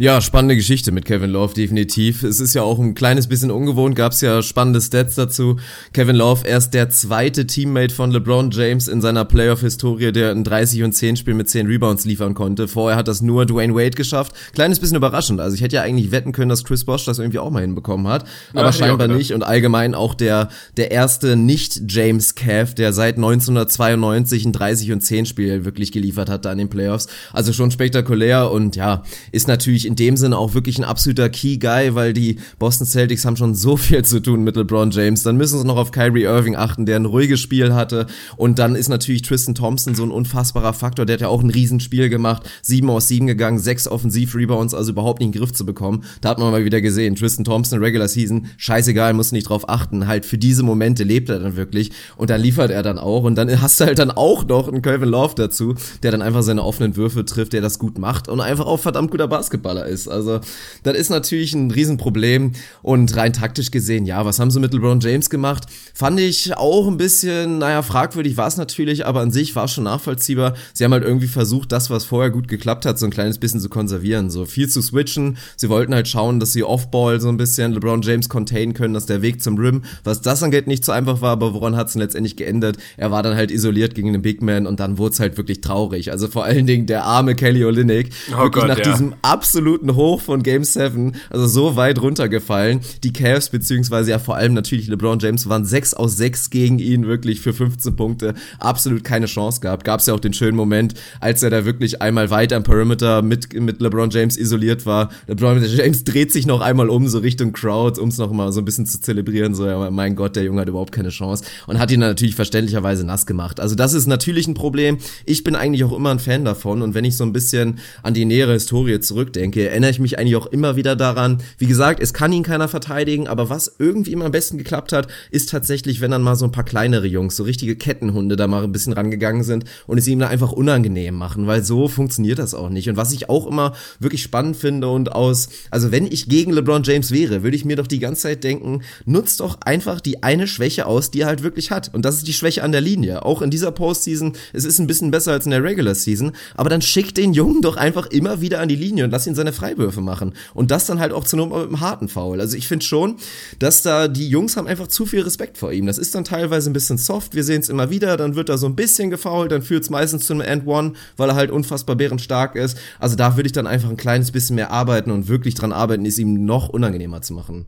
Ja, 0.00 0.20
spannende 0.20 0.54
Geschichte 0.54 0.92
mit 0.92 1.06
Kevin 1.06 1.30
Love, 1.30 1.54
definitiv. 1.54 2.22
Es 2.22 2.38
ist 2.38 2.54
ja 2.54 2.62
auch 2.62 2.78
ein 2.78 2.94
kleines 2.94 3.26
bisschen 3.26 3.50
ungewohnt, 3.50 3.96
gab's 3.96 4.20
ja 4.20 4.42
spannende 4.42 4.80
Stats 4.80 5.16
dazu. 5.16 5.56
Kevin 5.92 6.14
Love 6.14 6.46
erst 6.46 6.72
der 6.72 6.88
zweite 6.88 7.48
Teammate 7.48 7.92
von 7.92 8.12
LeBron 8.12 8.52
James 8.52 8.86
in 8.86 9.00
seiner 9.00 9.24
Playoff-Historie, 9.24 10.12
der 10.12 10.30
ein 10.30 10.44
30 10.44 10.84
und 10.84 10.92
10 10.92 11.16
Spiel 11.16 11.34
mit 11.34 11.50
10 11.50 11.66
Rebounds 11.66 12.04
liefern 12.04 12.34
konnte. 12.34 12.68
Vorher 12.68 12.96
hat 12.96 13.08
das 13.08 13.22
nur 13.22 13.44
Dwayne 13.44 13.74
Wade 13.74 13.96
geschafft. 13.96 14.36
Kleines 14.52 14.78
bisschen 14.78 14.96
überraschend. 14.96 15.40
Also 15.40 15.56
ich 15.56 15.62
hätte 15.62 15.74
ja 15.74 15.82
eigentlich 15.82 16.12
wetten 16.12 16.30
können, 16.30 16.50
dass 16.50 16.62
Chris 16.62 16.84
Bosch 16.84 17.04
das 17.04 17.18
irgendwie 17.18 17.40
auch 17.40 17.50
mal 17.50 17.62
hinbekommen 17.62 18.06
hat. 18.06 18.24
Aber 18.52 18.66
ja, 18.66 18.72
scheinbar 18.72 19.08
nicht. 19.08 19.32
Und 19.32 19.42
allgemein 19.42 19.96
auch 19.96 20.14
der, 20.14 20.48
der 20.76 20.92
erste 20.92 21.34
Nicht-James 21.34 22.36
Cav, 22.36 22.72
der 22.72 22.92
seit 22.92 23.16
1992 23.16 24.44
ein 24.44 24.52
30 24.52 24.92
und 24.92 25.00
10 25.00 25.26
Spiel 25.26 25.64
wirklich 25.64 25.90
geliefert 25.90 26.30
hatte 26.30 26.50
an 26.50 26.58
den 26.58 26.68
Playoffs. 26.68 27.08
Also 27.32 27.52
schon 27.52 27.72
spektakulär 27.72 28.52
und 28.52 28.76
ja, 28.76 29.02
ist 29.32 29.48
natürlich 29.48 29.87
in 29.88 29.96
dem 29.96 30.16
Sinne 30.16 30.36
auch 30.36 30.54
wirklich 30.54 30.78
ein 30.78 30.84
absoluter 30.84 31.30
Key-Guy, 31.30 31.94
weil 31.94 32.12
die 32.12 32.38
Boston 32.58 32.86
Celtics 32.86 33.24
haben 33.24 33.36
schon 33.36 33.54
so 33.54 33.76
viel 33.76 34.04
zu 34.04 34.20
tun 34.20 34.44
mit 34.44 34.54
LeBron 34.54 34.90
James. 34.90 35.22
Dann 35.22 35.38
müssen 35.38 35.58
sie 35.58 35.66
noch 35.66 35.78
auf 35.78 35.92
Kyrie 35.92 36.24
Irving 36.24 36.56
achten, 36.56 36.84
der 36.84 36.96
ein 36.96 37.06
ruhiges 37.06 37.40
Spiel 37.40 37.72
hatte. 37.72 38.06
Und 38.36 38.58
dann 38.58 38.74
ist 38.74 38.88
natürlich 38.88 39.22
Tristan 39.22 39.54
Thompson 39.54 39.94
so 39.94 40.02
ein 40.04 40.10
unfassbarer 40.10 40.74
Faktor. 40.74 41.06
Der 41.06 41.14
hat 41.14 41.22
ja 41.22 41.28
auch 41.28 41.42
ein 41.42 41.50
Riesenspiel 41.50 42.10
gemacht. 42.10 42.48
Sieben 42.60 42.90
aus 42.90 43.08
sieben 43.08 43.26
gegangen, 43.26 43.58
sechs 43.58 43.88
Offensiv-Rebounds, 43.88 44.74
also 44.74 44.92
überhaupt 44.92 45.20
nicht 45.20 45.28
in 45.28 45.32
den 45.32 45.40
Griff 45.40 45.52
zu 45.52 45.64
bekommen. 45.64 46.04
Da 46.20 46.28
hat 46.28 46.38
man 46.38 46.50
mal 46.50 46.64
wieder 46.64 46.82
gesehen. 46.82 47.16
Tristan 47.16 47.44
Thompson, 47.44 47.78
Regular 47.78 48.08
Season, 48.08 48.46
scheißegal, 48.58 49.14
muss 49.14 49.32
nicht 49.32 49.48
drauf 49.48 49.68
achten. 49.70 50.06
Halt 50.06 50.26
für 50.26 50.36
diese 50.36 50.62
Momente 50.62 51.02
lebt 51.02 51.30
er 51.30 51.38
dann 51.38 51.56
wirklich. 51.56 51.92
Und 52.16 52.28
dann 52.28 52.42
liefert 52.42 52.70
er 52.70 52.82
dann 52.82 52.98
auch. 52.98 53.24
Und 53.24 53.36
dann 53.36 53.60
hast 53.62 53.80
du 53.80 53.86
halt 53.86 53.98
dann 53.98 54.10
auch 54.10 54.46
noch 54.46 54.68
einen 54.68 54.82
Kevin 54.82 55.08
Love 55.08 55.34
dazu, 55.34 55.74
der 56.02 56.10
dann 56.10 56.20
einfach 56.20 56.42
seine 56.42 56.62
offenen 56.62 56.96
Würfe 56.96 57.24
trifft, 57.24 57.54
der 57.54 57.62
das 57.62 57.78
gut 57.78 57.98
macht 57.98 58.28
und 58.28 58.40
einfach 58.40 58.66
auch 58.66 58.78
verdammt 58.78 59.10
guter 59.10 59.28
Basketballer 59.68 59.86
ist. 59.86 60.08
Also 60.08 60.40
das 60.82 60.96
ist 60.96 61.10
natürlich 61.10 61.54
ein 61.54 61.70
Riesenproblem 61.70 62.52
und 62.82 63.14
rein 63.16 63.32
taktisch 63.32 63.70
gesehen, 63.70 64.06
ja, 64.06 64.24
was 64.24 64.38
haben 64.38 64.50
sie 64.50 64.60
mit 64.60 64.72
LeBron 64.72 65.00
James 65.00 65.30
gemacht? 65.30 65.66
Fand 65.94 66.20
ich 66.20 66.56
auch 66.56 66.88
ein 66.88 66.96
bisschen, 66.96 67.58
naja, 67.58 67.82
fragwürdig 67.82 68.36
war 68.36 68.48
es 68.48 68.56
natürlich, 68.56 69.06
aber 69.06 69.20
an 69.20 69.30
sich 69.30 69.54
war 69.56 69.64
es 69.64 69.72
schon 69.72 69.84
nachvollziehbar. 69.84 70.54
Sie 70.72 70.84
haben 70.84 70.92
halt 70.92 71.04
irgendwie 71.04 71.26
versucht, 71.26 71.72
das, 71.72 71.90
was 71.90 72.04
vorher 72.04 72.30
gut 72.30 72.48
geklappt 72.48 72.86
hat, 72.86 72.98
so 72.98 73.06
ein 73.06 73.10
kleines 73.10 73.38
bisschen 73.38 73.60
zu 73.60 73.68
konservieren, 73.68 74.30
so 74.30 74.46
viel 74.46 74.68
zu 74.68 74.80
switchen. 74.80 75.36
Sie 75.56 75.68
wollten 75.68 75.94
halt 75.94 76.08
schauen, 76.08 76.40
dass 76.40 76.52
sie 76.52 76.64
Offball 76.64 77.20
so 77.20 77.28
ein 77.28 77.36
bisschen 77.36 77.72
LeBron 77.72 78.02
James 78.02 78.28
contain 78.28 78.74
können, 78.74 78.94
dass 78.94 79.06
der 79.06 79.22
Weg 79.22 79.42
zum 79.42 79.58
Rim, 79.58 79.82
was 80.04 80.22
das 80.22 80.42
angeht, 80.42 80.66
nicht 80.66 80.84
so 80.84 80.92
einfach 80.92 81.20
war, 81.20 81.32
aber 81.32 81.54
woran 81.54 81.76
hat 81.76 81.88
es 81.88 81.94
letztendlich 81.94 82.36
geändert? 82.36 82.78
Er 82.96 83.10
war 83.10 83.22
dann 83.22 83.36
halt 83.36 83.50
isoliert 83.50 83.94
gegen 83.94 84.12
den 84.12 84.22
Big 84.22 84.42
Man 84.42 84.66
und 84.66 84.80
dann 84.80 84.98
wurde 84.98 85.12
es 85.12 85.20
halt 85.20 85.36
wirklich 85.36 85.60
traurig. 85.60 86.10
Also 86.10 86.28
vor 86.28 86.44
allen 86.44 86.66
Dingen 86.66 86.86
der 86.86 87.04
arme 87.04 87.34
Kelly 87.34 87.64
Olynyk, 87.64 88.10
oh 88.28 88.38
wirklich 88.38 88.52
Gott, 88.52 88.68
nach 88.68 88.78
ja. 88.78 88.92
diesem 88.92 89.14
absolut 89.22 89.57
absoluten 89.58 89.96
Hoch 89.96 90.20
von 90.20 90.44
Game 90.44 90.62
7, 90.62 91.14
also 91.30 91.48
so 91.48 91.74
weit 91.74 92.00
runtergefallen. 92.00 92.78
Die 93.02 93.12
Cavs, 93.12 93.48
beziehungsweise 93.48 94.12
ja 94.12 94.20
vor 94.20 94.36
allem 94.36 94.54
natürlich 94.54 94.86
LeBron 94.86 95.18
James, 95.18 95.48
waren 95.48 95.64
6 95.64 95.94
aus 95.94 96.16
6 96.16 96.50
gegen 96.50 96.78
ihn, 96.78 97.08
wirklich 97.08 97.40
für 97.40 97.52
15 97.52 97.96
Punkte. 97.96 98.34
Absolut 98.60 99.02
keine 99.02 99.26
Chance 99.26 99.60
gehabt. 99.60 99.82
Gab 99.82 99.98
es 99.98 100.06
ja 100.06 100.14
auch 100.14 100.20
den 100.20 100.32
schönen 100.32 100.56
Moment, 100.56 100.94
als 101.18 101.42
er 101.42 101.50
da 101.50 101.64
wirklich 101.64 102.00
einmal 102.00 102.30
weit 102.30 102.52
am 102.52 102.62
Perimeter 102.62 103.20
mit, 103.20 103.52
mit 103.52 103.80
LeBron 103.80 104.10
James 104.10 104.36
isoliert 104.36 104.86
war. 104.86 105.10
LeBron 105.26 105.60
James 105.64 106.04
dreht 106.04 106.30
sich 106.32 106.46
noch 106.46 106.60
einmal 106.60 106.88
um, 106.88 107.08
so 107.08 107.18
Richtung 107.18 107.52
Crowd, 107.52 108.00
um 108.00 108.10
es 108.10 108.18
noch 108.18 108.30
mal 108.30 108.52
so 108.52 108.60
ein 108.60 108.64
bisschen 108.64 108.86
zu 108.86 109.00
zelebrieren. 109.00 109.56
So, 109.56 109.66
ja, 109.66 109.90
mein 109.90 110.14
Gott, 110.14 110.36
der 110.36 110.44
Junge 110.44 110.60
hat 110.60 110.68
überhaupt 110.68 110.92
keine 110.92 111.08
Chance. 111.08 111.42
Und 111.66 111.80
hat 111.80 111.90
ihn 111.90 111.98
natürlich 111.98 112.36
verständlicherweise 112.36 113.04
nass 113.04 113.26
gemacht. 113.26 113.58
Also 113.58 113.74
das 113.74 113.92
ist 113.92 114.06
natürlich 114.06 114.46
ein 114.46 114.54
Problem. 114.54 114.98
Ich 115.26 115.42
bin 115.42 115.56
eigentlich 115.56 115.82
auch 115.82 115.96
immer 115.96 116.12
ein 116.12 116.20
Fan 116.20 116.44
davon. 116.44 116.80
Und 116.80 116.94
wenn 116.94 117.04
ich 117.04 117.16
so 117.16 117.24
ein 117.24 117.32
bisschen 117.32 117.80
an 118.04 118.14
die 118.14 118.24
nähere 118.24 118.52
Historie 118.52 119.00
zurückdenke, 119.00 119.47
denke, 119.52 119.68
erinnere 119.68 119.90
ich 119.90 119.98
mich 119.98 120.18
eigentlich 120.18 120.36
auch 120.36 120.46
immer 120.46 120.76
wieder 120.76 120.96
daran. 120.96 121.38
Wie 121.56 121.66
gesagt, 121.66 122.00
es 122.00 122.12
kann 122.12 122.32
ihn 122.32 122.42
keiner 122.42 122.68
verteidigen, 122.68 123.28
aber 123.28 123.48
was 123.48 123.76
irgendwie 123.78 124.12
immer 124.12 124.26
am 124.26 124.32
besten 124.32 124.58
geklappt 124.58 124.92
hat, 124.92 125.08
ist 125.30 125.48
tatsächlich, 125.48 126.00
wenn 126.00 126.10
dann 126.10 126.22
mal 126.22 126.36
so 126.36 126.44
ein 126.44 126.52
paar 126.52 126.64
kleinere 126.64 127.06
Jungs, 127.06 127.36
so 127.36 127.44
richtige 127.44 127.76
Kettenhunde 127.76 128.36
da 128.36 128.46
mal 128.46 128.64
ein 128.64 128.72
bisschen 128.72 128.92
rangegangen 128.92 129.42
sind 129.42 129.64
und 129.86 129.98
es 129.98 130.06
ihm 130.06 130.18
dann 130.18 130.28
einfach 130.28 130.52
unangenehm 130.52 131.14
machen, 131.14 131.46
weil 131.46 131.64
so 131.64 131.88
funktioniert 131.88 132.38
das 132.38 132.54
auch 132.54 132.68
nicht. 132.68 132.88
Und 132.88 132.96
was 132.96 133.12
ich 133.12 133.28
auch 133.30 133.46
immer 133.46 133.74
wirklich 134.00 134.22
spannend 134.22 134.56
finde 134.56 134.88
und 134.88 135.12
aus, 135.12 135.48
also 135.70 135.90
wenn 135.92 136.06
ich 136.06 136.28
gegen 136.28 136.52
LeBron 136.52 136.82
James 136.82 137.10
wäre, 137.10 137.42
würde 137.42 137.56
ich 137.56 137.64
mir 137.64 137.76
doch 137.76 137.86
die 137.86 137.98
ganze 137.98 138.22
Zeit 138.22 138.44
denken, 138.44 138.82
nutzt 139.06 139.40
doch 139.40 139.60
einfach 139.62 140.00
die 140.00 140.22
eine 140.22 140.46
Schwäche 140.46 140.86
aus, 140.86 141.10
die 141.10 141.20
er 141.20 141.28
halt 141.28 141.42
wirklich 141.42 141.70
hat. 141.70 141.94
Und 141.94 142.04
das 142.04 142.16
ist 142.16 142.28
die 142.28 142.32
Schwäche 142.32 142.62
an 142.62 142.72
der 142.72 142.80
Linie. 142.80 143.24
Auch 143.24 143.40
in 143.40 143.50
dieser 143.50 143.72
Postseason, 143.72 144.34
es 144.52 144.64
ist 144.64 144.78
ein 144.78 144.86
bisschen 144.86 145.10
besser 145.10 145.32
als 145.32 145.46
in 145.46 145.52
der 145.52 145.62
Regular 145.62 145.94
Season, 145.94 146.32
aber 146.54 146.68
dann 146.68 146.82
schickt 146.82 147.16
den 147.16 147.32
Jungen 147.32 147.62
doch 147.62 147.76
einfach 147.76 148.06
immer 148.06 148.40
wieder 148.40 148.60
an 148.60 148.68
die 148.68 148.76
Linie 148.76 149.04
und 149.04 149.10
lass 149.10 149.26
ihn 149.26 149.34
seine 149.38 149.52
Freiwürfe 149.52 150.02
machen. 150.02 150.34
Und 150.52 150.70
das 150.70 150.84
dann 150.84 151.00
halt 151.00 151.12
auch 151.12 151.24
zu 151.24 151.36
nur 151.36 151.46
mit 151.46 151.56
einem 151.56 151.80
harten 151.80 152.08
Foul. 152.08 152.40
Also 152.40 152.56
ich 152.56 152.68
finde 152.68 152.84
schon, 152.84 153.16
dass 153.58 153.82
da 153.82 154.08
die 154.08 154.28
Jungs 154.28 154.56
haben 154.56 154.66
einfach 154.66 154.88
zu 154.88 155.06
viel 155.06 155.22
Respekt 155.22 155.56
vor 155.56 155.72
ihm. 155.72 155.86
Das 155.86 155.96
ist 155.96 156.14
dann 156.14 156.24
teilweise 156.24 156.68
ein 156.68 156.74
bisschen 156.74 156.98
soft. 156.98 157.34
Wir 157.34 157.44
sehen 157.44 157.60
es 157.60 157.70
immer 157.70 157.88
wieder. 157.88 158.16
Dann 158.16 158.34
wird 158.34 158.50
er 158.50 158.58
so 158.58 158.66
ein 158.66 158.76
bisschen 158.76 159.08
gefoult. 159.08 159.52
Dann 159.52 159.62
führt 159.62 159.84
es 159.84 159.90
meistens 159.90 160.26
zu 160.26 160.34
einem 160.34 160.42
End-One, 160.42 160.92
weil 161.16 161.30
er 161.30 161.34
halt 161.36 161.50
unfassbar 161.50 161.96
bärenstark 161.96 162.56
ist. 162.56 162.76
Also 162.98 163.16
da 163.16 163.36
würde 163.36 163.46
ich 163.46 163.52
dann 163.52 163.66
einfach 163.66 163.88
ein 163.88 163.96
kleines 163.96 164.32
bisschen 164.32 164.56
mehr 164.56 164.70
arbeiten 164.70 165.10
und 165.10 165.28
wirklich 165.28 165.54
dran 165.54 165.72
arbeiten, 165.72 166.04
es 166.04 166.18
ihm 166.18 166.44
noch 166.44 166.68
unangenehmer 166.68 167.22
zu 167.22 167.32
machen. 167.32 167.66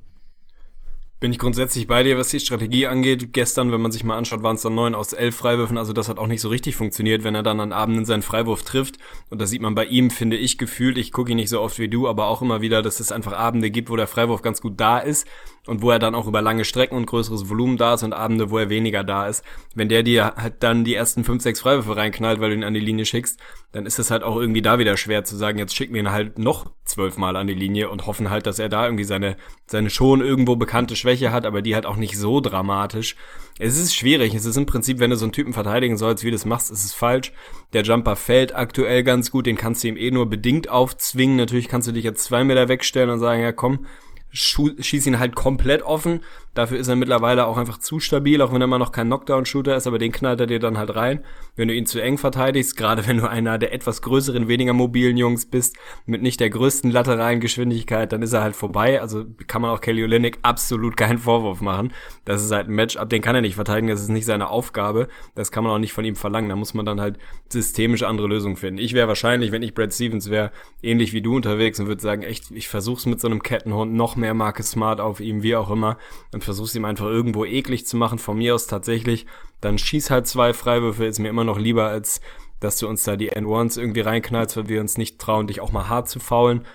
Bin 1.21 1.33
ich 1.33 1.39
grundsätzlich 1.39 1.87
bei 1.87 2.03
dir, 2.03 2.17
was 2.17 2.29
die 2.29 2.41
Strategie 2.41 2.87
angeht. 2.87 3.35
Gestern, 3.35 3.71
wenn 3.73 3.83
man 3.83 3.93
sich 3.93 4.05
mal 4.05 4.17
anschaut, 4.17 4.43
waren 4.43 4.57
es 4.57 4.63
dann 4.63 4.75
neun 4.75 4.95
aus 4.95 5.13
elf 5.13 5.37
Freiwürfen. 5.37 5.77
Also 5.77 5.93
das 5.93 6.09
hat 6.09 6.19
auch 6.19 6.27
nicht 6.27 6.41
so 6.41 6.49
richtig 6.49 6.77
funktioniert, 6.77 7.25
wenn 7.25 7.35
er 7.35 7.43
dann 7.43 7.61
an 7.61 7.75
Abenden 7.75 8.07
seinen 8.07 8.23
Freiwurf 8.23 8.63
trifft. 8.63 8.97
Und 9.29 9.39
das 9.39 9.51
sieht 9.51 9.61
man 9.61 9.75
bei 9.75 9.85
ihm, 9.85 10.09
finde 10.09 10.39
ich, 10.39 10.57
gefühlt. 10.57 10.97
Ich 10.97 11.13
gucke 11.13 11.33
ihn 11.33 11.37
nicht 11.37 11.51
so 11.51 11.61
oft 11.61 11.79
wie 11.79 11.91
du, 11.91 12.09
aber 12.09 12.29
auch 12.29 12.41
immer 12.41 12.63
wieder, 12.63 12.81
dass 12.81 13.01
es 13.01 13.13
einfach 13.13 13.35
Abende 13.35 13.71
gibt, 13.71 13.91
wo 13.91 13.97
der 13.97 14.07
Freiwurf 14.07 14.41
ganz 14.41 14.63
gut 14.63 14.81
da 14.81 14.99
ist 14.99 15.29
und 15.67 15.83
wo 15.83 15.91
er 15.91 15.99
dann 15.99 16.15
auch 16.15 16.27
über 16.27 16.41
lange 16.41 16.65
Strecken 16.65 16.97
und 16.97 17.07
größeres 17.07 17.49
Volumen 17.49 17.77
da 17.77 17.95
ist 17.95 18.03
und 18.03 18.13
Abende, 18.13 18.51
wo 18.51 18.59
er 18.59 18.71
weniger 18.71 19.05
da 19.05 19.27
ist. 19.27 19.45
Wenn 19.75 19.89
der 19.89 20.03
dir 20.03 20.35
halt 20.37 20.63
dann 20.63 20.85
die 20.85 20.95
ersten 20.95 21.23
fünf, 21.23 21.43
sechs 21.43 21.61
Freiwürfe 21.61 21.97
reinknallt, 21.97 22.41
weil 22.41 22.51
du 22.51 22.57
ihn 22.57 22.65
an 22.65 22.75
die 22.75 22.81
Linie 22.81 23.05
schickst, 23.05 23.39
dann 23.73 23.87
ist 23.87 23.99
es 23.99 24.11
halt 24.11 24.23
auch 24.23 24.37
irgendwie 24.37 24.63
da 24.63 24.79
wieder 24.79 24.97
schwer 24.97 25.25
zu 25.25 25.37
sagen, 25.37 25.59
jetzt 25.59 25.77
schicken 25.77 25.95
wir 25.95 26.01
ihn 26.01 26.11
halt 26.11 26.39
noch 26.39 26.73
zwölfmal 26.85 27.37
an 27.37 27.47
die 27.47 27.55
Linie 27.55 27.91
und 27.91 28.07
hoffen 28.07 28.31
halt, 28.31 28.47
dass 28.47 28.59
er 28.59 28.69
da 28.69 28.85
irgendwie 28.85 29.05
seine, 29.05 29.37
seine 29.67 29.91
schon 29.91 30.23
irgendwo 30.23 30.57
bekannte 30.57 30.97
Schwäche 30.97 31.31
hat, 31.31 31.47
aber 31.47 31.63
die 31.63 31.75
halt 31.75 31.87
auch 31.87 31.97
nicht 31.97 32.19
so 32.19 32.41
dramatisch. 32.41 33.15
Es 33.59 33.79
ist 33.79 33.95
schwierig. 33.95 34.35
Es 34.35 34.47
ist 34.47 34.57
im 34.57 34.67
Prinzip, 34.67 34.99
wenn 34.99 35.11
du 35.11 35.17
so 35.17 35.27
einen 35.27 35.33
Typen 35.33 35.53
verteidigen 35.53 35.99
sollst, 35.99 36.25
wie 36.25 36.31
du 36.31 36.37
das 36.37 36.47
machst, 36.47 36.71
ist 36.71 36.85
es 36.85 36.95
falsch. 36.95 37.33
Der 37.75 37.83
Jumper 37.83 38.17
fällt 38.17 38.55
aktuell 38.55 39.05
ganz 39.05 39.31
gut, 39.31 39.47
den 39.47 39.57
kannst 39.57 39.85
du 39.85 39.89
ihm 39.89 39.97
eh 39.97 40.11
nur 40.11 40.29
bedingt 40.29 40.69
aufzwingen. 40.69 41.37
Natürlich 41.37 41.69
kannst 41.69 41.87
du 41.87 41.93
dich 41.93 42.05
jetzt 42.05 42.25
zwei 42.25 42.43
Meter 42.43 42.69
wegstellen 42.69 43.11
und 43.11 43.21
sagen, 43.21 43.43
ja 43.43 43.53
komm, 43.53 43.87
schieß 44.33 45.07
ihn 45.07 45.19
halt 45.19 45.35
komplett 45.35 45.83
offen. 45.83 46.21
Dafür 46.55 46.79
ist 46.79 46.89
er 46.89 46.97
mittlerweile 46.97 47.47
auch 47.47 47.57
einfach 47.57 47.79
zu 47.79 48.01
stabil, 48.01 48.43
auch 48.43 48.53
wenn 48.53 48.61
er 48.61 48.65
immer 48.65 48.79
noch 48.79 48.91
kein 48.91 49.07
Knockdown-Shooter 49.07 49.77
ist, 49.77 49.87
aber 49.87 49.99
den 49.99 50.11
knallt 50.11 50.41
er 50.41 50.47
dir 50.47 50.59
dann 50.59 50.79
halt 50.79 50.95
rein. 50.97 51.25
Wenn 51.55 51.69
du 51.69 51.75
ihn 51.75 51.87
zu 51.87 52.03
eng 52.03 52.19
verteidigst, 52.19 52.77
gerade 52.77 53.07
wenn 53.07 53.19
du 53.19 53.29
einer 53.29 53.57
der 53.59 53.73
etwas 53.73 54.03
größeren, 54.03 54.49
weniger 54.49 54.73
mobilen 54.73 55.17
Jungs 55.17 55.47
bist, 55.47 55.77
mit 56.07 56.23
nicht 56.23 56.41
der 56.41 56.51
größten 56.51 56.91
lateralen 56.91 57.41
Geschwindigkeit, 57.41 58.13
dann 58.13 58.23
ist 58.23 58.33
er 58.33 58.43
halt 58.43 58.57
vorbei. 58.57 59.01
Also 59.01 59.25
kann 59.47 59.63
man 59.63 59.71
auch 59.71 59.81
Kelly 59.81 60.03
Olynyk 60.03 60.39
absolut 60.43 60.97
keinen 60.97 61.19
Vorwurf 61.19 61.61
machen. 61.61 61.93
Das 62.25 62.43
ist 62.43 62.51
halt 62.51 62.69
ein 62.69 62.75
Matchup, 62.75 63.09
den 63.09 63.23
kann 63.23 63.37
er 63.37 63.43
nicht 63.43 63.55
verteidigen, 63.55 63.89
das 63.89 64.01
ist 64.01 64.09
nicht 64.09 64.27
seine 64.27 64.51
Aufgabe. 64.51 65.09
Das 65.37 65.53
kann 65.53 65.63
man 65.63 65.73
auch 65.73 65.79
nicht 65.79 65.93
von 65.93 66.05
ihm 66.05 66.17
verlangen. 66.17 66.49
Da 66.49 66.57
muss 66.57 66.75
man 66.75 66.85
dann 66.85 67.01
halt 67.01 67.19
systemisch 67.49 68.03
andere 68.03 68.27
Lösungen 68.27 68.57
finden. 68.57 68.81
Ich 68.81 68.93
wäre 68.93 69.07
wahrscheinlich, 69.07 69.53
wenn 69.53 69.63
ich 69.63 69.75
Brad 69.75 69.93
Stevens 69.93 70.31
wäre, 70.31 70.51
ähnlich 70.83 71.13
wie 71.13 71.23
du 71.23 71.37
unterwegs 71.37 71.79
und 71.79 71.87
würde 71.87 72.03
sagen, 72.03 72.23
echt, 72.23 72.51
ich 72.51 72.69
versuch's 72.69 73.07
mit 73.07 73.21
so 73.21 73.29
einem 73.29 73.43
Kettenhund 73.43 73.95
noch 73.95 74.17
mehr 74.17 74.35
Marcus 74.35 74.73
Smart 74.73 75.01
auf 75.01 75.21
ihm, 75.21 75.43
wie 75.43 75.55
auch 75.55 75.71
immer, 75.71 75.97
und 76.33 76.40
versuchst 76.41 76.75
ihm 76.75 76.85
einfach 76.85 77.07
irgendwo 77.07 77.45
eklig 77.45 77.87
zu 77.87 77.97
machen, 77.97 78.19
von 78.19 78.39
mir 78.39 78.55
aus 78.55 78.67
tatsächlich, 78.67 79.27
dann 79.61 79.79
schieß 79.79 80.11
halt 80.11 80.27
zwei 80.27 80.53
Freiwürfe, 80.53 81.05
ist 81.05 81.19
mir 81.19 81.29
immer 81.29 81.45
noch 81.45 81.59
lieber, 81.59 81.89
als 81.89 82.21
dass 82.61 82.77
du 82.77 82.87
uns 82.87 83.05
da 83.05 83.17
die 83.17 83.33
N1s 83.33 83.79
irgendwie 83.79 84.01
reinknallst, 84.01 84.57
weil 84.57 84.69
wir 84.69 84.81
uns 84.81 84.99
nicht 84.99 85.19
trauen, 85.19 85.47
dich 85.47 85.61
auch 85.61 85.73
mal 85.73 85.89
hart 85.89 86.09
zu 86.09 86.21
faulen. 86.21 86.67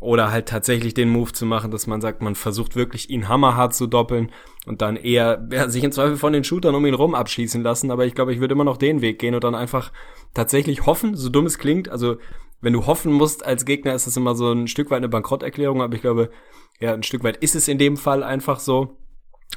Oder 0.00 0.30
halt 0.30 0.48
tatsächlich 0.48 0.92
den 0.92 1.08
Move 1.08 1.32
zu 1.32 1.46
machen, 1.46 1.70
dass 1.70 1.86
man 1.86 2.02
sagt, 2.02 2.20
man 2.20 2.34
versucht 2.34 2.76
wirklich 2.76 3.08
ihn 3.08 3.28
hammerhart 3.28 3.74
zu 3.74 3.86
doppeln 3.86 4.30
und 4.66 4.82
dann 4.82 4.96
eher 4.96 5.46
ja, 5.50 5.68
sich 5.68 5.82
im 5.82 5.92
Zweifel 5.92 6.16
von 6.16 6.34
den 6.34 6.44
Shootern 6.44 6.74
um 6.74 6.84
ihn 6.84 6.94
rum 6.94 7.14
abschießen 7.14 7.62
lassen. 7.62 7.90
Aber 7.90 8.04
ich 8.04 8.14
glaube, 8.14 8.34
ich 8.34 8.40
würde 8.40 8.52
immer 8.52 8.64
noch 8.64 8.76
den 8.76 9.00
Weg 9.00 9.18
gehen 9.18 9.34
und 9.34 9.44
dann 9.44 9.54
einfach 9.54 9.92
tatsächlich 10.34 10.84
hoffen, 10.84 11.16
so 11.16 11.30
dumm 11.30 11.46
es 11.46 11.58
klingt. 11.58 11.88
Also 11.88 12.16
wenn 12.60 12.74
du 12.74 12.86
hoffen 12.86 13.12
musst 13.12 13.46
als 13.46 13.64
Gegner, 13.64 13.94
ist 13.94 14.06
das 14.06 14.16
immer 14.16 14.34
so 14.34 14.50
ein 14.52 14.68
Stück 14.68 14.90
weit 14.90 14.98
eine 14.98 15.08
Bankrotterklärung, 15.08 15.80
aber 15.80 15.94
ich 15.94 16.02
glaube, 16.02 16.30
ja, 16.80 16.92
ein 16.92 17.02
Stück 17.02 17.24
weit 17.24 17.36
ist 17.38 17.54
es 17.54 17.68
in 17.68 17.78
dem 17.78 17.96
Fall 17.96 18.22
einfach 18.22 18.58
so. 18.58 18.98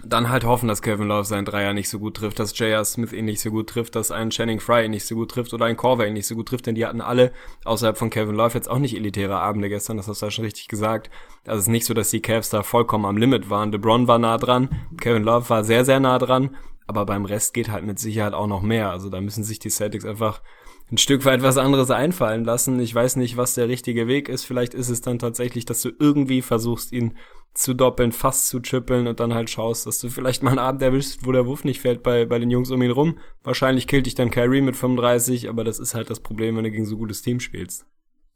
Dann 0.03 0.29
halt 0.29 0.43
hoffen, 0.43 0.67
dass 0.67 0.81
Kevin 0.81 1.07
Love 1.07 1.25
seinen 1.25 1.45
Dreier 1.45 1.73
nicht 1.73 1.89
so 1.89 1.97
gut 1.99 2.17
trifft, 2.17 2.39
dass 2.39 2.57
J.R. 2.57 2.85
Smith 2.85 3.13
ihn 3.13 3.25
nicht 3.25 3.41
so 3.41 3.49
gut 3.49 3.67
trifft, 3.69 3.95
dass 3.95 4.11
ein 4.11 4.29
Channing 4.29 4.59
Fry 4.59 4.85
ihn 4.85 4.91
nicht 4.91 5.05
so 5.05 5.15
gut 5.15 5.31
trifft 5.31 5.53
oder 5.53 5.65
ein 5.65 5.75
Corver 5.75 6.07
ihn 6.07 6.13
nicht 6.13 6.27
so 6.27 6.35
gut 6.35 6.47
trifft, 6.47 6.67
denn 6.67 6.75
die 6.75 6.85
hatten 6.85 7.01
alle 7.01 7.31
außerhalb 7.65 7.97
von 7.97 8.09
Kevin 8.09 8.35
Love 8.35 8.53
jetzt 8.53 8.69
auch 8.69 8.77
nicht 8.77 8.95
elitäre 8.95 9.37
Abende 9.37 9.69
gestern, 9.69 9.97
das 9.97 10.07
hast 10.07 10.21
du 10.21 10.27
ja 10.27 10.31
schon 10.31 10.45
richtig 10.45 10.67
gesagt. 10.67 11.09
Also 11.45 11.57
es 11.57 11.63
ist 11.63 11.71
nicht 11.71 11.85
so, 11.85 11.93
dass 11.93 12.11
die 12.11 12.21
Cavs 12.21 12.49
da 12.49 12.61
vollkommen 12.61 13.05
am 13.05 13.17
Limit 13.17 13.49
waren. 13.49 13.71
LeBron 13.71 14.07
war 14.07 14.19
nah 14.19 14.37
dran, 14.37 14.69
Kevin 15.01 15.23
Love 15.23 15.49
war 15.49 15.63
sehr, 15.63 15.83
sehr 15.83 15.99
nah 15.99 16.19
dran, 16.19 16.55
aber 16.85 17.05
beim 17.05 17.25
Rest 17.25 17.53
geht 17.53 17.69
halt 17.69 17.85
mit 17.85 17.97
Sicherheit 17.97 18.33
auch 18.33 18.47
noch 18.47 18.61
mehr. 18.61 18.91
Also 18.91 19.09
da 19.09 19.19
müssen 19.19 19.43
sich 19.43 19.59
die 19.59 19.69
Celtics 19.69 20.05
einfach 20.05 20.41
ein 20.91 20.97
Stück 20.97 21.25
weit 21.25 21.41
was 21.41 21.57
anderes 21.57 21.91
einfallen 21.91 22.45
lassen. 22.45 22.79
Ich 22.79 22.95
weiß 22.95 23.17
nicht, 23.17 23.35
was 23.35 23.55
der 23.55 23.67
richtige 23.67 24.07
Weg 24.07 24.29
ist. 24.29 24.45
Vielleicht 24.45 24.73
ist 24.73 24.89
es 24.89 25.01
dann 25.01 25.19
tatsächlich, 25.19 25.65
dass 25.65 25.81
du 25.81 25.91
irgendwie 25.99 26.41
versuchst, 26.41 26.93
ihn 26.93 27.17
zu 27.53 27.73
doppeln, 27.73 28.11
fast 28.11 28.47
zu 28.47 28.59
trippeln 28.59 29.07
und 29.07 29.19
dann 29.19 29.33
halt 29.33 29.49
schaust, 29.49 29.85
dass 29.85 29.99
du 29.99 30.09
vielleicht 30.09 30.43
mal 30.43 30.51
einen 30.51 30.59
Abend 30.59 30.81
erwischst, 30.81 31.25
wo 31.25 31.31
der 31.31 31.45
Wurf 31.45 31.63
nicht 31.63 31.81
fällt 31.81 32.03
bei, 32.03 32.25
bei 32.25 32.39
den 32.39 32.51
Jungs 32.51 32.71
um 32.71 32.81
ihn 32.81 32.91
rum. 32.91 33.17
Wahrscheinlich 33.43 33.87
killt 33.87 34.05
dich 34.05 34.15
dann 34.15 34.31
Kyrie 34.31 34.61
mit 34.61 34.75
35, 34.75 35.49
aber 35.49 35.63
das 35.63 35.79
ist 35.79 35.95
halt 35.95 36.09
das 36.09 36.19
Problem, 36.19 36.55
wenn 36.55 36.63
du 36.63 36.71
gegen 36.71 36.85
so 36.85 36.97
gutes 36.97 37.21
Team 37.21 37.39
spielst. 37.39 37.85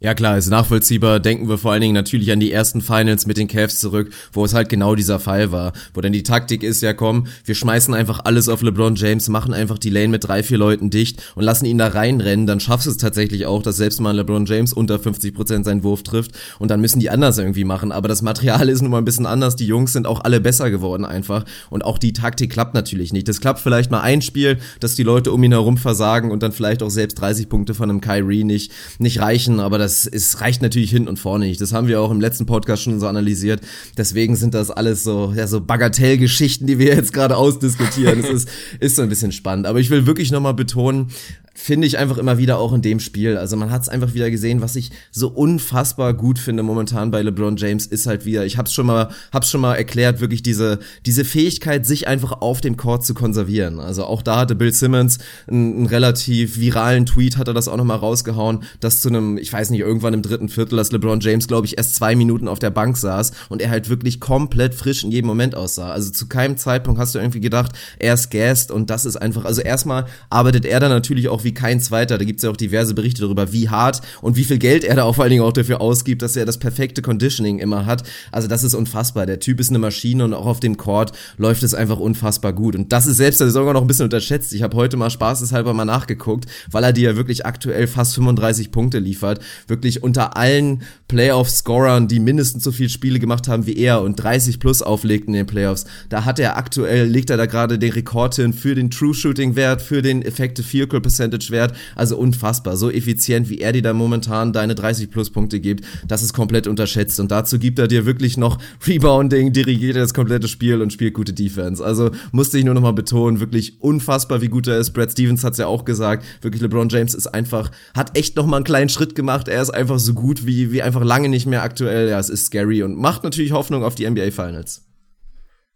Ja 0.04 0.16
klar, 0.16 0.36
ist 0.36 0.50
nachvollziehbar. 0.50 1.20
Denken 1.20 1.48
wir 1.48 1.60
vor 1.60 1.74
allen 1.74 1.82
Dingen 1.82 1.94
natürlich 1.94 2.32
an 2.32 2.40
die 2.40 2.52
ersten 2.52 2.82
Finals 2.82 3.28
mit 3.28 3.38
den 3.38 3.48
Cavs 3.48 3.80
zurück, 3.80 4.12
wo 4.34 4.44
es 4.44 4.56
halt 4.56 4.68
genau 4.68 4.96
dieser 4.96 5.20
Fall 5.20 5.52
war. 5.52 5.74
Wo 5.94 6.02
dann 6.02 6.12
die 6.12 6.24
Taktik 6.24 6.64
ist, 6.64 6.82
ja 6.82 6.94
komm, 6.94 7.28
wir 7.46 7.54
schmeißen 7.54 7.94
einfach 7.94 8.22
alles 8.24 8.50
auf 8.50 8.64
LeBron 8.64 8.96
James, 8.96 9.30
machen 9.30 9.54
einfach 9.54 9.78
die 9.78 9.92
Lane 9.92 10.08
mit 10.08 10.24
drei, 10.24 10.42
vier 10.42 10.58
Leuten 10.58 10.90
dicht 10.90 11.22
und 11.36 11.44
lassen 11.44 11.66
ihn 11.66 11.78
da 11.78 11.90
reinrennen. 11.90 12.48
Dann 12.48 12.60
schaffst 12.60 12.88
du 12.88 12.90
es 12.90 12.98
tatsächlich 12.98 13.46
auch, 13.46 13.62
dass 13.62 13.78
selbst 13.78 14.02
mal 14.02 14.16
LeBron 14.16 14.48
James 14.48 14.74
unter 14.74 14.98
50 14.98 15.36
Prozent 15.36 15.66
seinen 15.66 15.84
Wurf 15.84 16.02
trifft 16.02 16.32
und 16.58 16.72
dann 16.72 16.82
müssen 16.82 17.00
die 17.00 17.12
anders 17.12 17.38
irgendwie 17.38 17.64
machen. 17.64 17.92
Aber 17.92 18.08
das 18.08 18.24
Material 18.24 18.70
ist 18.70 18.82
nun 18.82 18.90
mal 18.90 18.98
ein 18.98 19.06
bisschen 19.06 19.28
anders. 19.28 19.56
Die 19.56 19.68
Jungs 19.68 19.94
sind 19.94 20.08
auch 20.08 20.22
alle 20.24 20.42
besser 20.42 20.72
geworden 20.72 21.06
einfach. 21.06 21.46
Und 21.70 21.86
auch 21.86 22.00
die 22.00 22.14
Taktik 22.14 22.52
klappt 22.52 22.74
natürlich 22.74 23.14
nicht. 23.14 23.28
Das 23.28 23.40
klappt 23.40 23.60
vielleicht 23.60 23.92
mal 23.92 24.02
ein 24.02 24.24
Spiel, 24.24 24.58
dass 24.80 24.96
die 24.96 25.04
Leute 25.04 25.32
um 25.32 25.44
ihn 25.44 25.52
herum 25.52 25.78
versagen 25.78 26.32
und 26.32 26.42
dann 26.42 26.54
vielleicht 26.54 26.82
auch 26.82 26.90
selbst 26.90 27.22
30 27.22 27.50
Punkte 27.50 27.76
von 27.76 27.92
einem 27.92 28.02
Kyrie 28.02 28.44
nicht, 28.44 28.72
nicht 28.98 29.22
reichen. 29.22 29.60
Aber 29.60 29.78
das 29.78 29.91
das 29.92 30.06
ist, 30.06 30.40
reicht 30.40 30.62
natürlich 30.62 30.90
hin 30.90 31.08
und 31.08 31.20
vorne 31.20 31.46
nicht. 31.46 31.60
Das 31.60 31.74
haben 31.74 31.88
wir 31.88 32.00
auch 32.00 32.12
im 32.12 32.22
letzten 32.22 32.46
Podcast 32.46 32.84
schon 32.84 33.00
so 33.00 33.08
analysiert. 33.08 33.62
Deswegen 33.98 34.38
sind 34.38 34.54
das 34.54 34.72
alles 34.72 35.04
so, 35.04 35.34
ja, 35.36 35.48
so 35.48 35.60
Bagatellgeschichten, 35.60 36.66
die 36.66 36.80
wir 36.80 36.96
jetzt 36.96 37.12
gerade 37.12 37.36
ausdiskutieren. 37.36 38.20
Es 38.20 38.30
ist, 38.30 38.50
ist 38.80 38.96
so 38.96 39.02
ein 39.02 39.10
bisschen 39.10 39.34
spannend. 39.34 39.68
Aber 39.68 39.80
ich 39.80 39.90
will 39.90 40.06
wirklich 40.06 40.32
nochmal 40.32 40.54
betonen, 40.54 41.08
finde 41.54 41.86
ich 41.86 41.98
einfach 41.98 42.18
immer 42.18 42.38
wieder 42.38 42.58
auch 42.58 42.74
in 42.74 42.82
dem 42.82 43.00
Spiel. 43.00 43.38
Also 43.38 43.58
man 43.58 43.72
hat 43.72 43.82
es 43.82 43.90
einfach 43.90 44.14
wieder 44.14 44.32
gesehen, 44.32 44.62
was 44.62 44.76
ich 44.76 44.92
so 45.12 45.28
unfassbar 45.28 46.14
gut 46.14 46.40
finde 46.40 46.64
momentan 46.64 47.12
bei 47.12 47.22
LeBron 47.22 47.58
James 47.58 47.86
ist 47.86 48.08
halt 48.08 48.26
wieder, 48.26 48.46
ich 48.46 48.58
hab's 48.58 48.74
schon 48.74 48.86
mal, 48.86 49.10
hab's 49.34 49.50
schon 49.50 49.62
mal 49.62 49.76
erklärt, 49.76 50.22
wirklich 50.22 50.44
diese, 50.44 50.80
diese 51.06 51.26
Fähigkeit, 51.26 51.86
sich 51.86 52.08
einfach 52.08 52.42
auf 52.42 52.62
dem 52.62 52.78
Court 52.78 53.06
zu 53.06 53.14
konservieren. 53.14 53.80
Also 53.80 54.06
auch 54.06 54.22
da 54.22 54.38
hatte 54.38 54.56
Bill 54.56 54.72
Simmons 54.72 55.20
einen, 55.48 55.76
einen 55.76 55.86
relativ 55.88 56.58
viralen 56.58 57.06
Tweet, 57.06 57.38
hat 57.38 57.48
er 57.48 57.54
das 57.54 57.68
auch 57.68 57.78
nochmal 57.78 57.98
rausgehauen, 57.98 58.64
dass 58.80 59.02
zu 59.02 59.10
einem, 59.10 59.38
ich 59.38 59.52
weiß 59.52 59.72
nicht, 59.72 59.82
irgendwann 59.82 60.14
im 60.14 60.22
dritten 60.22 60.48
Viertel, 60.48 60.78
dass 60.78 60.92
LeBron 60.92 61.20
James, 61.20 61.48
glaube 61.48 61.68
ich, 61.68 61.78
erst 61.78 61.96
zwei 61.96 62.16
Minuten 62.16 62.48
auf 62.48 62.60
der 62.60 62.72
Bank 62.72 62.98
saß 62.98 63.32
und 63.50 63.62
er 63.62 63.70
halt 63.70 63.90
wirklich 63.90 64.22
komplett 64.22 64.74
frisch 64.74 65.04
in 65.04 65.12
jedem 65.12 65.28
Moment 65.28 65.56
aussah. 65.56 65.92
Also 65.92 66.12
zu 66.12 66.28
keinem 66.28 66.56
Zeitpunkt 66.56 67.00
hast 67.00 67.14
du 67.14 67.20
irgendwie 67.20 67.42
gedacht, 67.42 67.74
er 68.00 68.14
ist 68.14 68.32
gassed 68.32 68.72
und 68.72 68.90
das 68.90 69.04
ist 69.06 69.18
einfach, 69.18 69.44
also 69.44 69.62
erstmal 69.62 70.06
arbeitet 70.30 70.66
er 70.66 70.80
dann 70.80 70.92
natürlich 70.92 71.28
auch 71.28 71.41
wie 71.44 71.54
kein 71.54 71.80
zweiter. 71.80 72.18
Da 72.18 72.26
gibt's 72.26 72.44
ja 72.44 72.50
auch 72.50 72.58
diverse 72.58 72.94
Berichte 72.94 73.22
darüber, 73.22 73.52
wie 73.52 73.70
hart 73.70 74.02
und 74.22 74.36
wie 74.36 74.44
viel 74.44 74.58
Geld 74.58 74.84
er 74.84 74.96
da 74.96 75.04
auch 75.04 75.16
vor 75.16 75.24
allen 75.24 75.32
Dingen 75.32 75.44
auch 75.44 75.54
dafür 75.54 75.82
ausgibt, 75.82 76.22
dass 76.22 76.36
er 76.36 76.46
das 76.46 76.58
perfekte 76.58 77.02
Conditioning 77.02 77.60
immer 77.60 77.86
hat. 77.86 78.04
Also 78.32 78.48
das 78.48 78.64
ist 78.64 78.74
unfassbar. 78.74 79.26
Der 79.26 79.40
Typ 79.40 79.60
ist 79.60 79.70
eine 79.70 79.80
Maschine 79.80 80.24
und 80.26 80.34
auch 80.34 80.46
auf 80.46 80.60
dem 80.60 80.78
Court 80.78 81.12
läuft 81.38 81.64
es 81.64 81.74
einfach 81.74 82.00
unfassbar 82.00 82.54
gut. 82.54 82.76
Und 82.76 82.92
das 82.92 83.08
ist 83.08 83.18
selbst 83.18 83.40
der 83.40 83.48
Saison 83.48 83.74
noch 83.74 83.82
ein 83.82 83.88
bisschen 83.88 84.06
unterschätzt. 84.06 84.54
Ich 84.54 84.62
habe 84.64 84.76
heute 84.78 84.98
mal 84.98 85.10
spaßeshalber 85.10 85.74
mal 85.74 85.86
nachgeguckt, 85.86 86.46
weil 86.70 86.84
er 86.84 86.94
dir 86.94 87.12
ja 87.12 87.16
wirklich 87.16 87.46
aktuell 87.46 87.88
fast 87.88 88.16
35 88.16 88.72
Punkte 88.72 89.00
liefert. 89.00 89.40
Wirklich 89.68 90.04
unter 90.04 90.38
allen 90.38 90.84
Playoff-Scorern, 91.08 92.08
die 92.08 92.20
mindestens 92.20 92.64
so 92.64 92.72
viele 92.72 92.90
Spiele 92.90 93.20
gemacht 93.20 93.48
haben 93.48 93.66
wie 93.66 93.78
er 93.78 94.02
und 94.02 94.16
30 94.16 94.60
plus 94.60 94.82
auflegt 94.82 95.28
in 95.28 95.34
den 95.34 95.46
Playoffs. 95.46 95.86
Da 96.10 96.26
hat 96.26 96.40
er 96.40 96.58
aktuell, 96.58 97.08
legt 97.08 97.30
er 97.30 97.38
da 97.38 97.46
gerade 97.46 97.78
den 97.80 97.92
Rekord 97.92 98.36
hin 98.36 98.54
für 98.54 98.76
den 98.76 98.90
True 98.90 99.14
Shooting 99.14 99.56
Wert, 99.56 99.82
für 99.82 100.02
den 100.02 100.22
Effective 100.22 100.66
Field 100.66 100.90
Goal 100.90 101.02
Percentage 101.32 101.52
Average-Wert. 101.52 101.74
Also 101.96 102.18
unfassbar. 102.18 102.78
So 102.78 102.90
effizient, 102.90 103.50
wie 103.50 103.60
er 103.60 103.72
dir 103.72 103.82
da 103.82 103.94
momentan 103.94 104.54
deine 104.54 104.76
30 104.76 105.10
Pluspunkte 105.10 105.60
gibt, 105.60 105.86
das 106.08 106.24
ist 106.24 106.34
komplett 106.34 106.68
unterschätzt. 106.68 107.20
Und 107.20 107.32
dazu 107.32 107.60
gibt 107.60 107.80
er 107.80 107.88
dir 107.88 108.06
wirklich 108.06 108.38
noch 108.38 108.58
Rebounding, 108.88 109.54
dirigiert 109.54 109.96
das 109.96 110.14
komplette 110.14 110.48
Spiel 110.48 110.82
und 110.82 110.94
spielt 110.94 111.14
gute 111.14 111.34
Defense. 111.34 111.84
Also 111.84 112.12
musste 112.32 112.58
ich 112.58 112.66
nur 112.66 112.74
nochmal 112.74 112.94
betonen, 112.94 113.40
wirklich 113.40 113.82
unfassbar, 113.82 114.42
wie 114.42 114.48
gut 114.48 114.68
er 114.68 114.78
ist. 114.78 114.92
Brad 114.92 115.12
Stevens 115.12 115.44
hat 115.44 115.54
es 115.54 115.60
ja 115.60 115.68
auch 115.68 115.86
gesagt. 115.86 116.26
Wirklich, 116.42 116.62
LeBron 116.62 116.90
James 116.90 117.14
ist 117.14 117.28
einfach, 117.28 117.72
hat 117.96 118.18
echt 118.18 118.36
nochmal 118.36 118.58
einen 118.58 118.66
kleinen 118.66 118.90
Schritt 118.90 119.16
gemacht. 119.16 119.48
Er 119.48 119.62
ist 119.62 119.72
einfach 119.72 120.00
so 120.00 120.14
gut 120.14 120.46
wie, 120.46 120.72
wie 120.72 120.82
einfach 120.82 121.04
lange 121.04 121.30
nicht 121.30 121.46
mehr 121.46 121.64
aktuell. 121.64 122.10
Ja, 122.10 122.20
es 122.20 122.30
ist 122.30 122.46
scary 122.46 122.84
und 122.84 122.98
macht 122.98 123.24
natürlich 123.24 123.52
Hoffnung 123.52 123.84
auf 123.84 123.96
die 123.96 124.10
NBA 124.10 124.32
Finals. 124.32 124.91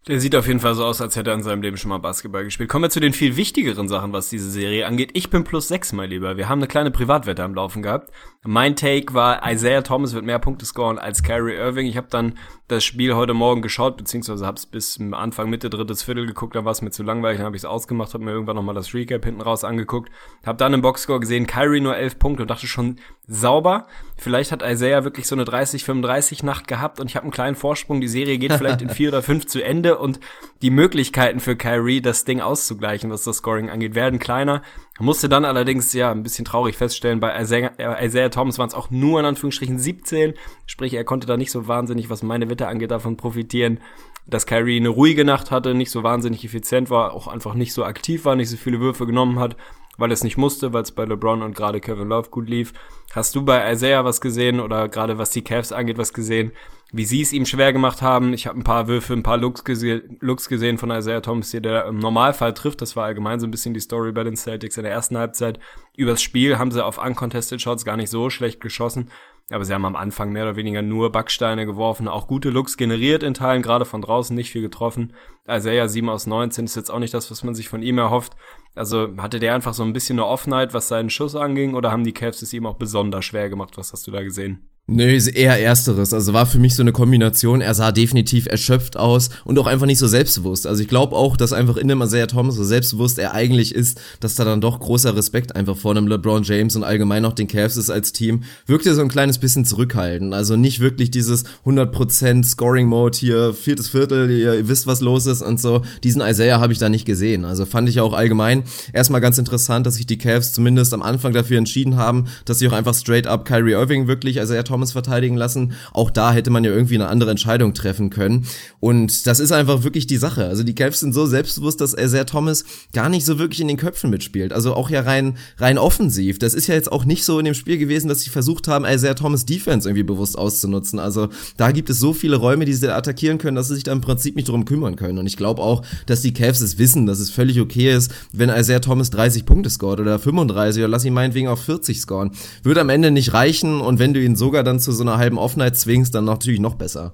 Der 0.07 0.19
sieht 0.19 0.35
auf 0.35 0.45
jeden 0.45 0.59
Fall 0.59 0.75
so 0.75 0.85
aus, 0.85 1.01
als 1.01 1.15
hätte 1.15 1.31
er 1.31 1.35
in 1.35 1.41
seinem 1.41 1.63
Leben 1.63 1.77
schon 1.77 1.89
mal 1.89 1.97
Basketball 1.97 2.43
gespielt. 2.43 2.69
Kommen 2.69 2.83
wir 2.83 2.89
zu 2.91 2.99
den 2.99 3.11
viel 3.11 3.37
wichtigeren 3.37 3.87
Sachen, 3.87 4.13
was 4.13 4.29
diese 4.29 4.51
Serie 4.51 4.85
angeht. 4.85 5.09
Ich 5.13 5.31
bin 5.31 5.43
plus 5.43 5.67
sechs, 5.67 5.93
mein 5.93 6.11
Lieber. 6.11 6.37
Wir 6.37 6.47
haben 6.47 6.59
eine 6.59 6.67
kleine 6.67 6.91
Privatwette 6.91 7.43
am 7.43 7.55
Laufen 7.55 7.81
gehabt. 7.81 8.11
Mein 8.43 8.75
Take 8.75 9.15
war, 9.15 9.41
Isaiah 9.51 9.81
Thomas 9.81 10.13
wird 10.13 10.23
mehr 10.23 10.37
Punkte 10.37 10.63
scoren 10.67 10.99
als 10.99 11.23
Kyrie 11.23 11.55
Irving. 11.55 11.87
Ich 11.87 11.97
habe 11.97 12.05
dann 12.11 12.37
das 12.67 12.83
Spiel 12.83 13.15
heute 13.15 13.33
Morgen 13.33 13.63
geschaut, 13.63 13.97
beziehungsweise 13.97 14.45
habe 14.45 14.57
es 14.57 14.67
bis 14.67 14.99
Anfang, 15.11 15.49
Mitte, 15.49 15.71
drittes 15.71 16.03
Viertel 16.03 16.27
geguckt. 16.27 16.55
Dann 16.55 16.65
war 16.65 16.71
es 16.71 16.83
mir 16.83 16.91
zu 16.91 17.01
langweilig, 17.01 17.39
dann 17.39 17.47
habe 17.47 17.55
ich 17.55 17.61
es 17.61 17.65
ausgemacht, 17.65 18.13
habe 18.13 18.23
mir 18.23 18.31
irgendwann 18.31 18.57
nochmal 18.57 18.75
das 18.75 18.93
Recap 18.93 19.25
hinten 19.25 19.41
raus 19.41 19.63
angeguckt. 19.63 20.11
Habe 20.45 20.59
dann 20.59 20.75
im 20.75 20.83
Boxscore 20.83 21.19
gesehen, 21.19 21.47
Kyrie 21.47 21.81
nur 21.81 21.97
elf 21.97 22.19
Punkte 22.19 22.43
und 22.43 22.51
dachte 22.51 22.67
schon, 22.67 22.99
sauber. 23.27 23.87
Vielleicht 24.17 24.51
hat 24.51 24.61
Isaiah 24.61 25.03
wirklich 25.03 25.27
so 25.27 25.35
eine 25.35 25.45
30-35 25.45 26.45
Nacht 26.45 26.67
gehabt 26.67 26.99
und 26.99 27.09
ich 27.09 27.15
habe 27.15 27.23
einen 27.23 27.31
kleinen 27.31 27.55
Vorsprung. 27.55 28.01
Die 28.01 28.07
Serie 28.07 28.37
geht 28.37 28.53
vielleicht 28.53 28.83
in 28.83 28.89
vier 28.91 29.09
oder 29.09 29.23
fünf 29.23 29.47
zu 29.47 29.63
Ende 29.63 29.94
und 29.99 30.19
die 30.61 30.69
Möglichkeiten 30.69 31.39
für 31.39 31.55
Kyrie, 31.55 32.01
das 32.01 32.25
Ding 32.25 32.41
auszugleichen, 32.41 33.09
was 33.09 33.23
das 33.23 33.37
Scoring 33.37 33.69
angeht, 33.69 33.95
werden 33.95 34.19
kleiner. 34.19 34.61
Musste 34.99 35.27
dann 35.29 35.45
allerdings 35.45 35.91
ja 35.93 36.11
ein 36.11 36.23
bisschen 36.23 36.45
traurig 36.45 36.77
feststellen, 36.77 37.19
bei 37.19 37.39
Isaiah, 37.41 38.01
Isaiah 38.01 38.29
Thomas 38.29 38.57
waren 38.57 38.69
es 38.69 38.75
auch 38.75 38.89
nur 38.89 39.19
in 39.19 39.25
Anführungsstrichen 39.25 39.79
17. 39.79 40.33
Sprich, 40.65 40.93
er 40.93 41.03
konnte 41.03 41.27
da 41.27 41.37
nicht 41.37 41.51
so 41.51 41.67
wahnsinnig, 41.67 42.09
was 42.09 42.23
meine 42.23 42.49
Wette 42.49 42.67
angeht, 42.67 42.91
davon 42.91 43.17
profitieren, 43.17 43.79
dass 44.27 44.45
Kyrie 44.45 44.77
eine 44.77 44.89
ruhige 44.89 45.25
Nacht 45.25 45.51
hatte, 45.51 45.73
nicht 45.73 45.91
so 45.91 46.03
wahnsinnig 46.03 46.43
effizient 46.43 46.89
war, 46.89 47.13
auch 47.13 47.27
einfach 47.27 47.53
nicht 47.53 47.73
so 47.73 47.83
aktiv 47.83 48.25
war, 48.25 48.35
nicht 48.35 48.49
so 48.49 48.57
viele 48.57 48.79
Würfe 48.79 49.05
genommen 49.05 49.39
hat 49.39 49.55
weil 49.97 50.11
es 50.11 50.23
nicht 50.23 50.37
musste, 50.37 50.73
weil 50.73 50.83
es 50.83 50.91
bei 50.91 51.05
LeBron 51.05 51.41
und 51.41 51.55
gerade 51.55 51.79
Kevin 51.79 52.09
Love 52.09 52.29
gut 52.29 52.49
lief. 52.49 52.73
Hast 53.13 53.35
du 53.35 53.43
bei 53.43 53.71
Isaiah 53.71 54.03
was 54.05 54.21
gesehen 54.21 54.59
oder 54.59 54.89
gerade 54.89 55.17
was 55.17 55.29
die 55.29 55.43
Cavs 55.43 55.71
angeht 55.71 55.97
was 55.97 56.13
gesehen, 56.13 56.51
wie 56.91 57.05
sie 57.05 57.21
es 57.21 57.33
ihm 57.33 57.45
schwer 57.45 57.73
gemacht 57.73 58.01
haben? 58.01 58.33
Ich 58.33 58.47
habe 58.47 58.59
ein 58.59 58.63
paar 58.63 58.87
Würfe, 58.87 59.13
ein 59.13 59.23
paar 59.23 59.37
Looks, 59.37 59.63
gese 59.63 60.03
Looks 60.19 60.47
gesehen 60.47 60.77
von 60.77 60.91
Isaiah 60.91 61.21
Thomas, 61.21 61.51
der 61.51 61.85
im 61.87 61.99
Normalfall 61.99 62.53
trifft. 62.53 62.81
Das 62.81 62.95
war 62.95 63.05
allgemein 63.05 63.39
so 63.39 63.47
ein 63.47 63.51
bisschen 63.51 63.73
die 63.73 63.79
Story 63.79 64.11
bei 64.11 64.23
den 64.23 64.35
Celtics 64.35 64.77
in 64.77 64.83
der 64.83 64.93
ersten 64.93 65.17
Halbzeit. 65.17 65.59
Übers 65.97 66.21
Spiel 66.21 66.57
haben 66.57 66.71
sie 66.71 66.83
auf 66.83 67.03
uncontested 67.03 67.61
Shots 67.61 67.85
gar 67.85 67.97
nicht 67.97 68.09
so 68.09 68.29
schlecht 68.29 68.61
geschossen. 68.61 69.09
Aber 69.51 69.63
sie 69.63 69.73
haben 69.73 69.85
am 69.85 69.95
Anfang 69.95 70.31
mehr 70.31 70.43
oder 70.43 70.55
weniger 70.55 70.81
nur 70.81 71.11
Backsteine 71.11 71.67
geworfen, 71.67 72.07
auch 72.07 72.27
gute 72.27 72.49
Looks 72.49 72.77
generiert 72.77 73.21
in 73.21 73.35
Teilen, 73.35 73.61
gerade 73.61 73.85
von 73.85 74.01
draußen 74.01 74.35
nicht 74.35 74.51
viel 74.51 74.63
getroffen. 74.63 75.13
Isaiah 75.47 75.87
7 75.87 76.09
aus 76.09 76.25
19 76.25 76.65
ist 76.65 76.75
jetzt 76.75 76.89
auch 76.89 76.97
nicht 76.97 77.13
das, 77.13 77.29
was 77.29 77.43
man 77.43 77.53
sich 77.53 77.69
von 77.69 77.83
ihm 77.83 77.99
erhofft. 77.99 78.33
Also 78.73 79.09
hatte 79.17 79.39
der 79.39 79.53
einfach 79.53 79.75
so 79.75 79.83
ein 79.83 79.93
bisschen 79.93 80.17
eine 80.17 80.27
Offenheit, 80.27 80.73
was 80.73 80.87
seinen 80.87 81.11
Schuss 81.11 81.35
anging, 81.35 81.75
oder 81.75 81.91
haben 81.91 82.03
die 82.03 82.13
Cavs 82.13 82.41
es 82.41 82.53
ihm 82.53 82.65
auch 82.65 82.77
besonders 82.77 83.25
schwer 83.25 83.49
gemacht? 83.49 83.77
Was 83.77 83.93
hast 83.93 84.07
du 84.07 84.11
da 84.11 84.23
gesehen? 84.23 84.67
Nö, 84.87 85.17
eher 85.33 85.59
ersteres. 85.59 86.13
Also 86.13 86.33
war 86.33 86.45
für 86.45 86.59
mich 86.59 86.75
so 86.75 86.83
eine 86.83 86.91
Kombination. 86.91 87.59
Er 87.59 87.73
sah 87.73 87.91
definitiv 87.91 88.45
erschöpft 88.45 88.97
aus 88.97 89.31
und 89.43 89.57
auch 89.57 89.65
einfach 89.65 89.87
nicht 89.87 89.97
so 89.97 90.05
selbstbewusst. 90.05 90.67
Also 90.67 90.83
ich 90.83 90.87
glaube 90.87 91.15
auch, 91.15 91.37
dass 91.37 91.53
einfach 91.53 91.77
in 91.77 91.87
dem 91.87 92.03
Isaiah 92.03 92.27
Thomas 92.27 92.53
so 92.53 92.63
selbstbewusst 92.63 93.17
er 93.17 93.33
eigentlich 93.33 93.73
ist, 93.73 93.99
dass 94.19 94.35
da 94.35 94.45
dann 94.45 94.61
doch 94.61 94.79
großer 94.79 95.15
Respekt 95.15 95.55
einfach 95.55 95.75
vor 95.75 95.89
einem 95.89 96.07
LeBron 96.07 96.43
James 96.43 96.75
und 96.75 96.83
allgemein 96.83 97.25
auch 97.25 97.33
den 97.33 97.47
Cavs 97.47 97.77
ist 97.77 97.89
als 97.89 98.13
Team. 98.13 98.43
Wirkte 98.67 98.93
so 98.93 99.01
ein 99.01 99.07
kleines 99.07 99.39
bisschen 99.39 99.65
zurückhaltend. 99.65 100.35
Also 100.35 100.55
nicht 100.55 100.79
wirklich 100.81 101.09
dieses 101.09 101.45
100% 101.65 102.43
Scoring 102.43 102.85
Mode 102.85 103.17
hier, 103.17 103.55
viertes 103.55 103.89
Viertel, 103.89 104.29
ihr, 104.29 104.53
ihr 104.53 104.67
wisst, 104.67 104.85
was 104.85 105.01
los 105.01 105.25
ist 105.25 105.41
und 105.41 105.59
so. 105.59 105.81
Diesen 106.03 106.21
Isaiah 106.21 106.59
habe 106.59 106.73
ich 106.73 106.79
da 106.79 106.89
nicht 106.89 107.05
gesehen. 107.05 107.43
Also 107.43 107.65
fand 107.65 107.89
ich 107.89 108.01
auch 108.01 108.13
allgemein 108.13 108.65
erstmal 108.93 109.21
ganz 109.21 109.39
interessant, 109.39 109.87
dass 109.87 109.95
sich 109.95 110.05
die 110.05 110.19
Cavs 110.19 110.53
zumindest 110.53 110.93
am 110.93 111.01
Anfang 111.01 111.33
dafür 111.33 111.57
entschieden 111.57 111.97
haben, 111.97 112.25
dass 112.45 112.59
sie 112.59 112.67
auch 112.67 112.73
einfach 112.73 112.93
straight 112.93 113.25
up 113.25 113.45
Kyrie 113.45 113.71
Irving 113.71 114.05
wirklich 114.05 114.37
Isaiah 114.37 114.61
Thomas 114.61 114.74
Thomas 114.75 114.91
verteidigen 114.91 115.37
lassen. 115.37 115.71
Auch 115.93 116.11
da 116.11 116.33
hätte 116.33 116.49
man 116.49 116.65
ja 116.65 116.71
irgendwie 116.71 116.95
eine 116.95 117.07
andere 117.07 117.31
Entscheidung 117.31 117.73
treffen 117.73 118.09
können. 118.09 118.45
Und 118.81 119.25
das 119.25 119.39
ist 119.39 119.53
einfach 119.53 119.83
wirklich 119.83 120.05
die 120.05 120.17
Sache. 120.17 120.47
Also 120.47 120.63
die 120.63 120.75
Cavs 120.75 120.99
sind 120.99 121.13
so 121.13 121.25
selbstbewusst, 121.25 121.79
dass 121.79 121.93
Isaiah 121.93 122.25
Thomas 122.25 122.65
gar 122.91 123.07
nicht 123.07 123.25
so 123.25 123.39
wirklich 123.39 123.61
in 123.61 123.69
den 123.69 123.77
Köpfen 123.77 124.09
mitspielt. 124.09 124.51
Also 124.51 124.73
auch 124.73 124.89
ja 124.89 124.99
rein, 124.99 125.37
rein 125.59 125.77
offensiv. 125.77 126.39
Das 126.39 126.53
ist 126.53 126.67
ja 126.67 126.75
jetzt 126.75 126.91
auch 126.91 127.05
nicht 127.05 127.23
so 127.23 127.39
in 127.39 127.45
dem 127.45 127.53
Spiel 127.53 127.77
gewesen, 127.77 128.09
dass 128.09 128.19
sie 128.19 128.29
versucht 128.29 128.67
haben, 128.67 128.83
Isaiah 128.83 129.15
Thomas 129.15 129.45
Defense 129.45 129.87
irgendwie 129.87 130.03
bewusst 130.03 130.37
auszunutzen. 130.37 130.99
Also 130.99 131.29
da 131.55 131.71
gibt 131.71 131.89
es 131.89 131.97
so 131.97 132.11
viele 132.11 132.35
Räume, 132.35 132.65
die 132.65 132.73
sie 132.73 132.93
attackieren 132.93 133.37
können, 133.37 133.55
dass 133.55 133.69
sie 133.69 133.75
sich 133.75 133.85
da 133.85 133.93
im 133.93 134.01
Prinzip 134.01 134.35
nicht 134.35 134.49
drum 134.49 134.65
kümmern 134.65 134.97
können. 134.97 135.19
Und 135.19 135.25
ich 135.25 135.37
glaube 135.37 135.61
auch, 135.61 135.85
dass 136.05 136.21
die 136.21 136.33
Cavs 136.33 136.59
es 136.59 136.77
wissen, 136.77 137.05
dass 137.05 137.19
es 137.19 137.29
völlig 137.29 137.61
okay 137.61 137.95
ist, 137.95 138.11
wenn 138.33 138.49
Isaiah 138.49 138.81
Thomas 138.81 139.09
30 139.09 139.45
Punkte 139.45 139.69
scoret 139.69 140.01
oder 140.01 140.19
35 140.19 140.81
oder 140.81 140.89
lass 140.89 141.05
ihn 141.05 141.13
meinetwegen 141.13 141.47
auf 141.47 141.63
40 141.63 142.01
scoren. 142.01 142.31
Würde 142.63 142.81
am 142.81 142.89
Ende 142.89 143.09
nicht 143.09 143.33
reichen 143.33 143.79
und 143.79 143.99
wenn 143.99 144.13
du 144.13 144.21
ihn 144.21 144.35
sogar 144.35 144.64
dann 144.65 144.79
zu 144.79 144.91
so 144.91 145.03
einer 145.03 145.17
halben 145.17 145.37
Offenheit 145.37 145.77
zwingst, 145.77 146.13
dann 146.13 146.25
natürlich 146.25 146.59
noch 146.59 146.75
besser. 146.75 147.13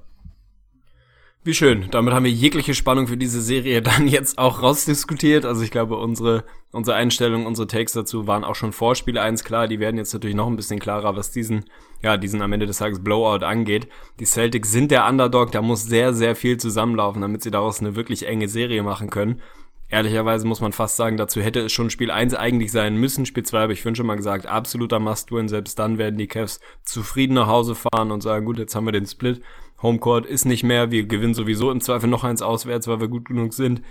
Wie 1.43 1.55
schön. 1.55 1.87
Damit 1.89 2.13
haben 2.13 2.25
wir 2.25 2.31
jegliche 2.31 2.75
Spannung 2.75 3.07
für 3.07 3.17
diese 3.17 3.41
Serie 3.41 3.81
dann 3.81 4.07
jetzt 4.07 4.37
auch 4.37 4.61
rausdiskutiert. 4.61 5.43
Also 5.43 5.63
ich 5.63 5.71
glaube, 5.71 5.97
unsere, 5.97 6.43
unsere 6.71 6.95
Einstellung, 6.95 7.47
unsere 7.47 7.65
Takes 7.65 7.93
dazu 7.93 8.27
waren 8.27 8.43
auch 8.43 8.53
schon 8.53 8.73
vor 8.73 8.93
Spiel 8.93 9.17
1 9.17 9.43
klar. 9.43 9.67
Die 9.67 9.79
werden 9.79 9.97
jetzt 9.97 10.13
natürlich 10.13 10.35
noch 10.35 10.45
ein 10.45 10.55
bisschen 10.55 10.79
klarer, 10.79 11.15
was 11.15 11.31
diesen, 11.31 11.65
ja, 12.03 12.17
diesen 12.17 12.43
am 12.43 12.53
Ende 12.53 12.67
des 12.67 12.77
Tages 12.77 13.03
Blowout 13.03 13.43
angeht. 13.43 13.87
Die 14.19 14.25
Celtics 14.25 14.71
sind 14.71 14.91
der 14.91 15.07
Underdog. 15.07 15.51
Da 15.51 15.63
muss 15.63 15.83
sehr, 15.83 16.13
sehr 16.13 16.35
viel 16.35 16.57
zusammenlaufen, 16.57 17.23
damit 17.23 17.41
sie 17.41 17.49
daraus 17.49 17.79
eine 17.79 17.95
wirklich 17.95 18.27
enge 18.27 18.47
Serie 18.47 18.83
machen 18.83 19.09
können. 19.09 19.41
Ehrlicherweise 19.91 20.47
muss 20.47 20.61
man 20.61 20.71
fast 20.71 20.95
sagen, 20.95 21.17
dazu 21.17 21.41
hätte 21.41 21.59
es 21.59 21.73
schon 21.73 21.89
Spiel 21.89 22.11
1 22.11 22.33
eigentlich 22.33 22.71
sein 22.71 22.95
müssen. 22.95 23.25
Spiel 23.25 23.43
2 23.43 23.59
habe 23.59 23.73
ich 23.73 23.81
vorhin 23.81 23.97
schon 23.97 24.05
mal 24.05 24.15
gesagt, 24.15 24.45
absoluter 24.45 24.99
Must-Win. 25.01 25.49
Selbst 25.49 25.77
dann 25.77 25.97
werden 25.97 26.17
die 26.17 26.27
Cavs 26.27 26.61
zufrieden 26.83 27.33
nach 27.33 27.47
Hause 27.47 27.75
fahren 27.75 28.11
und 28.11 28.21
sagen, 28.21 28.45
gut, 28.45 28.57
jetzt 28.57 28.73
haben 28.73 28.85
wir 28.85 28.93
den 28.93 29.05
Split. 29.05 29.41
Homecourt 29.81 30.25
ist 30.25 30.45
nicht 30.45 30.63
mehr, 30.63 30.91
wir 30.91 31.03
gewinnen 31.03 31.33
sowieso 31.33 31.71
im 31.71 31.81
Zweifel 31.81 32.09
noch 32.09 32.23
eins 32.23 32.41
auswärts, 32.41 32.87
weil 32.87 33.01
wir 33.01 33.09
gut 33.09 33.25
genug 33.25 33.53
sind. 33.53 33.81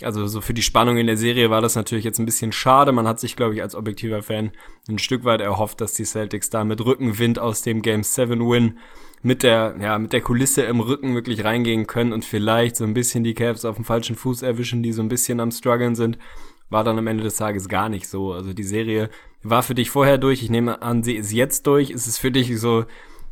Also 0.00 0.28
so 0.28 0.40
für 0.40 0.54
die 0.54 0.62
Spannung 0.62 0.96
in 0.96 1.08
der 1.08 1.16
Serie 1.16 1.50
war 1.50 1.60
das 1.60 1.74
natürlich 1.74 2.04
jetzt 2.04 2.20
ein 2.20 2.26
bisschen 2.26 2.52
schade. 2.52 2.92
Man 2.92 3.08
hat 3.08 3.18
sich, 3.18 3.34
glaube 3.34 3.54
ich, 3.54 3.62
als 3.62 3.74
objektiver 3.74 4.22
Fan 4.22 4.52
ein 4.88 5.00
Stück 5.00 5.24
weit 5.24 5.40
erhofft, 5.40 5.80
dass 5.80 5.94
die 5.94 6.04
Celtics 6.04 6.50
da 6.50 6.62
mit 6.62 6.84
Rückenwind 6.84 7.40
aus 7.40 7.62
dem 7.62 7.82
Game 7.82 8.04
7 8.04 8.48
Win 8.48 8.78
mit 9.22 9.42
der, 9.42 9.74
ja, 9.80 9.98
mit 9.98 10.12
der 10.12 10.20
Kulisse 10.20 10.62
im 10.62 10.80
Rücken 10.80 11.14
wirklich 11.14 11.44
reingehen 11.44 11.86
können 11.86 12.12
und 12.12 12.24
vielleicht 12.24 12.76
so 12.76 12.84
ein 12.84 12.94
bisschen 12.94 13.24
die 13.24 13.34
Cavs 13.34 13.64
auf 13.64 13.76
dem 13.76 13.84
falschen 13.84 14.16
Fuß 14.16 14.42
erwischen, 14.42 14.82
die 14.82 14.92
so 14.92 15.02
ein 15.02 15.08
bisschen 15.08 15.40
am 15.40 15.50
struggeln 15.50 15.94
sind, 15.94 16.18
war 16.70 16.84
dann 16.84 16.98
am 16.98 17.06
Ende 17.06 17.24
des 17.24 17.36
Tages 17.36 17.68
gar 17.68 17.88
nicht 17.88 18.08
so. 18.08 18.32
Also 18.32 18.52
die 18.52 18.62
Serie 18.62 19.10
war 19.42 19.62
für 19.62 19.74
dich 19.74 19.90
vorher 19.90 20.18
durch. 20.18 20.42
Ich 20.42 20.50
nehme 20.50 20.82
an, 20.82 21.02
sie 21.02 21.14
ist 21.14 21.32
jetzt 21.32 21.66
durch. 21.66 21.90
Ist 21.90 22.06
es 22.06 22.18
für 22.18 22.30
dich 22.30 22.58
so, 22.60 22.84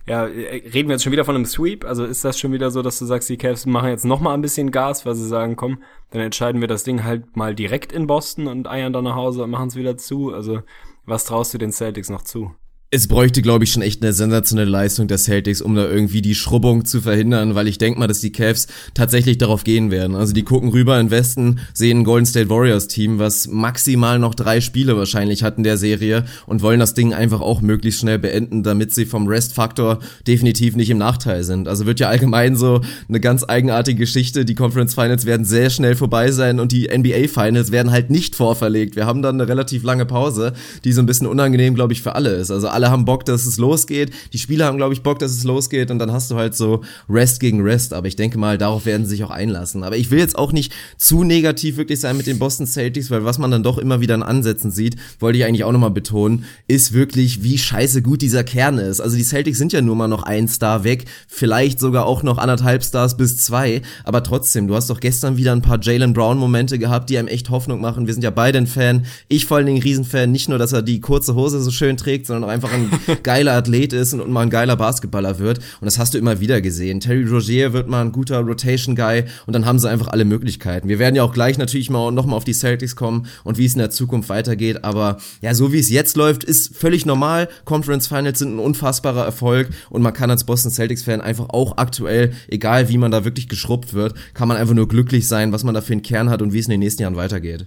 ja, 0.07 0.22
reden 0.22 0.88
wir 0.88 0.94
jetzt 0.94 1.03
schon 1.03 1.12
wieder 1.12 1.25
von 1.25 1.35
einem 1.35 1.44
Sweep? 1.44 1.85
Also 1.85 2.05
ist 2.05 2.25
das 2.25 2.38
schon 2.38 2.53
wieder 2.53 2.70
so, 2.70 2.83
dass 2.83 2.99
du 2.99 3.05
sagst, 3.05 3.29
die 3.29 3.37
Cavs 3.37 3.66
machen 3.66 3.90
jetzt 3.90 4.05
noch 4.05 4.20
mal 4.20 4.35
ein 4.35 4.42
bisschen 4.42 4.70
Gas, 4.70 5.05
weil 5.05 5.14
sie 5.14 5.27
sagen, 5.27 5.57
komm, 5.57 5.83
dann 6.11 6.22
entscheiden 6.22 6.61
wir 6.61 6.68
das 6.68 6.85
Ding 6.85 7.05
halt 7.05 7.37
mal 7.37 7.55
direkt 7.55 7.92
in 7.92 8.07
Boston 8.07 8.46
und 8.46 8.68
eiern 8.68 8.92
dann 8.92 9.05
nach 9.05 9.16
Hause 9.16 9.42
und 9.42 9.51
machen 9.51 9.68
es 9.68 9.77
wieder 9.77 9.96
zu. 9.96 10.33
Also 10.33 10.62
was 11.05 11.25
traust 11.25 11.55
du 11.55 11.59
den 11.59 11.72
Celtics 11.72 12.09
noch 12.09 12.22
zu? 12.22 12.55
Es 12.92 13.09
bräuchte, 13.09 13.42
glaube 13.42 13.64
ich, 13.64 13.72
schon 13.72 13.83
echt 13.83 14.01
eine 14.01 14.12
sensationelle 14.12 14.70
Leistung 14.70 15.09
der 15.09 15.18
Celtics, 15.18 15.61
um 15.61 15.75
da 15.75 15.88
irgendwie 15.88 16.22
die 16.22 16.37
Schrubbung 16.37 16.85
zu 16.85 17.01
verhindern, 17.01 17.57
weil 17.57 17.66
ich 17.66 17.79
denke 17.79 17.99
mal, 17.99 18.07
dass 18.07 18.20
die 18.20 18.31
Cavs 18.31 18.68
tatsächlich 18.94 19.38
darauf 19.38 19.64
gehen 19.64 19.90
werden. 19.90 20.14
Also 20.14 20.33
die 20.33 20.44
gucken 20.44 20.70
rüber 20.70 21.01
in 21.01 21.11
Westen, 21.11 21.59
sehen 21.75 21.99
ein 21.99 22.05
Golden 22.05 22.27
State 22.27 22.49
Warriors 22.49 22.87
Team, 22.87 23.18
was 23.18 23.49
maximal 23.49 24.20
noch 24.20 24.37
drei 24.37 24.61
Spiele 24.61 24.96
wahrscheinlich 24.96 25.42
hat 25.42 25.59
in 25.59 25.64
der 25.64 25.79
Serie 25.79 26.27
und 26.46 26.62
wollen 26.62 26.79
das 26.79 26.94
Ding 26.94 27.12
einfach 27.12 27.40
auch 27.40 27.61
möglichst 27.61 28.03
schnell 28.03 28.20
beenden, 28.20 28.62
damit 28.62 28.94
sie 28.94 29.05
vom 29.05 29.27
Rest-Faktor 29.27 29.99
definitiv 30.29 30.77
nicht 30.77 30.90
im 30.90 30.99
Nachteil 30.99 31.42
sind. 31.42 31.66
Also 31.66 31.87
wird 31.87 31.99
ja 31.99 32.09
allgemein 32.09 32.55
so 32.55 32.83
eine 33.09 33.18
ganz 33.18 33.42
eigenartige 33.49 33.99
Geschichte. 33.99 34.44
Die 34.44 34.55
Conference 34.55 34.94
Finals 34.94 35.27
werden 35.27 35.44
sehr 35.44 35.70
schnell 35.70 35.96
vorbei 35.96 36.31
sein 36.31 36.61
und 36.61 36.70
die 36.70 36.87
NBA 36.96 37.27
Finals 37.27 37.72
werden 37.72 37.90
halt 37.90 38.11
nicht 38.11 38.37
vorverlegt. 38.37 38.94
Wir 38.94 39.07
haben 39.07 39.22
dann 39.22 39.40
eine 39.40 39.49
relativ 39.49 39.83
lange 39.83 40.07
Pause, 40.07 40.53
die 40.85 40.92
so 40.92 41.03
ein 41.03 41.07
bisschen 41.07 41.27
unangenehm, 41.27 41.75
glaube 41.75 41.92
ich, 41.92 42.01
für 42.01 42.14
alle 42.14 42.31
ist. 42.31 42.53
Also 42.53 42.75
alle 42.76 42.90
haben 42.90 43.04
Bock, 43.06 43.24
dass 43.24 43.46
es 43.46 43.56
losgeht. 43.56 44.12
Die 44.32 44.38
Spieler 44.38 44.66
haben, 44.66 44.76
glaube 44.76 44.92
ich, 44.92 45.02
Bock, 45.02 45.18
dass 45.18 45.32
es 45.32 45.44
losgeht. 45.44 45.90
Und 45.90 45.98
dann 45.98 46.12
hast 46.12 46.30
du 46.30 46.36
halt 46.36 46.54
so 46.54 46.82
Rest 47.08 47.40
gegen 47.40 47.62
Rest. 47.62 47.94
Aber 47.94 48.06
ich 48.06 48.16
denke 48.16 48.38
mal, 48.38 48.58
darauf 48.58 48.84
werden 48.84 49.04
sie 49.04 49.10
sich 49.16 49.24
auch 49.24 49.30
einlassen. 49.30 49.82
Aber 49.82 49.96
ich 49.96 50.10
will 50.10 50.18
jetzt 50.18 50.36
auch 50.36 50.52
nicht 50.52 50.72
zu 50.98 51.24
negativ 51.24 51.78
wirklich 51.78 52.00
sein 52.00 52.16
mit 52.16 52.26
den 52.26 52.38
Boston 52.38 52.66
Celtics, 52.66 53.10
weil 53.10 53.24
was 53.24 53.38
man 53.38 53.50
dann 53.50 53.62
doch 53.62 53.78
immer 53.78 54.00
wieder 54.00 54.14
in 54.14 54.22
Ansätzen 54.22 54.70
sieht, 54.70 54.96
wollte 55.18 55.38
ich 55.38 55.44
eigentlich 55.44 55.64
auch 55.64 55.72
nochmal 55.72 55.90
betonen, 55.90 56.44
ist 56.68 56.92
wirklich, 56.92 57.42
wie 57.42 57.56
scheiße 57.56 58.02
gut 58.02 58.20
dieser 58.20 58.44
Kern 58.44 58.78
ist. 58.78 59.00
Also 59.00 59.16
die 59.16 59.24
Celtics 59.24 59.58
sind 59.58 59.72
ja 59.72 59.80
nur 59.80 59.96
mal 59.96 60.08
noch 60.08 60.22
ein 60.22 60.46
Star 60.46 60.84
weg. 60.84 61.06
Vielleicht 61.26 61.80
sogar 61.80 62.04
auch 62.04 62.22
noch 62.22 62.36
anderthalb 62.36 62.84
Stars 62.84 63.16
bis 63.16 63.38
zwei. 63.38 63.80
Aber 64.04 64.22
trotzdem, 64.22 64.68
du 64.68 64.74
hast 64.74 64.90
doch 64.90 65.00
gestern 65.00 65.38
wieder 65.38 65.52
ein 65.52 65.62
paar 65.62 65.80
Jalen 65.80 66.12
Brown 66.12 66.38
Momente 66.38 66.78
gehabt, 66.78 67.08
die 67.08 67.18
einem 67.18 67.28
echt 67.28 67.48
Hoffnung 67.48 67.80
machen. 67.80 68.06
Wir 68.06 68.12
sind 68.12 68.22
ja 68.22 68.30
beide 68.30 68.58
ein 68.58 68.66
Fan. 68.66 69.06
Ich 69.28 69.46
vor 69.46 69.56
allen 69.56 69.66
Dingen 69.66 69.82
Riesenfan. 69.82 70.30
Nicht 70.30 70.48
nur, 70.48 70.58
dass 70.58 70.72
er 70.72 70.82
die 70.82 71.00
kurze 71.00 71.34
Hose 71.34 71.62
so 71.62 71.70
schön 71.70 71.96
trägt, 71.96 72.26
sondern 72.26 72.44
auch 72.44 72.52
einfach 72.52 72.65
einfach 72.66 73.09
ein 73.09 73.22
geiler 73.22 73.55
Athlet 73.55 73.92
ist 73.92 74.14
und, 74.14 74.31
mal 74.31 74.42
ein 74.42 74.50
geiler 74.50 74.76
Basketballer 74.76 75.38
wird. 75.38 75.59
Und 75.81 75.87
das 75.87 75.98
hast 75.98 76.14
du 76.14 76.18
immer 76.18 76.40
wieder 76.40 76.61
gesehen. 76.61 77.00
Terry 77.00 77.24
Rogier 77.24 77.72
wird 77.72 77.88
mal 77.88 78.02
ein 78.02 78.12
guter 78.12 78.40
Rotation-Guy 78.40 79.24
und 79.46 79.52
dann 79.52 79.66
haben 79.66 79.79
sie 79.79 79.88
einfach 79.88 80.09
alle 80.09 80.24
Möglichkeiten. 80.24 80.88
Wir 80.88 80.98
werden 80.98 81.14
ja 81.14 81.22
auch 81.22 81.33
gleich 81.33 81.59
natürlich 81.59 81.90
mal 81.90 82.11
nochmal 82.11 82.37
auf 82.37 82.44
die 82.44 82.52
Celtics 82.52 82.96
kommen 82.96 83.26
und 83.44 83.59
wie 83.59 83.66
es 83.66 83.74
in 83.74 83.79
der 83.79 83.90
Zukunft 83.90 84.29
weitergeht. 84.29 84.85
Aber 84.85 85.18
ja, 85.40 85.55
so 85.55 85.72
wie 85.72 85.79
es 85.79 85.90
jetzt 85.90 86.16
läuft, 86.16 86.44
ist 86.44 86.76
völlig 86.76 87.07
normal. 87.07 87.48
Conference 87.64 88.07
Finals 88.07 88.38
sind 88.38 88.57
ein 88.57 88.59
unfassbarer 88.59 89.24
Erfolg 89.24 89.70
und 89.90 90.02
man 90.02 90.12
kann 90.12 90.31
als 90.31 90.44
Boston 90.44 90.70
Celtics-Fan 90.70 91.20
einfach 91.20 91.48
auch 91.50 91.76
aktuell, 91.79 92.33
egal 92.48 92.88
wie 92.88 92.98
man 92.98 93.11
da 93.11 93.24
wirklich 93.24 93.48
geschrubbt 93.48 93.94
wird, 93.94 94.14
kann 94.35 94.48
man 94.48 94.57
einfach 94.57 94.74
nur 94.74 94.88
glücklich 94.88 95.26
sein, 95.26 95.52
was 95.52 95.64
man 95.64 95.74
da 95.74 95.81
für 95.81 95.92
einen 95.92 96.02
Kern 96.02 96.31
hat 96.31 96.42
und 96.42 96.52
wie 96.52 96.59
es 96.59 96.66
in 96.66 96.72
den 96.72 96.81
nächsten 96.81 97.02
Jahren 97.02 97.16
weitergeht. 97.16 97.66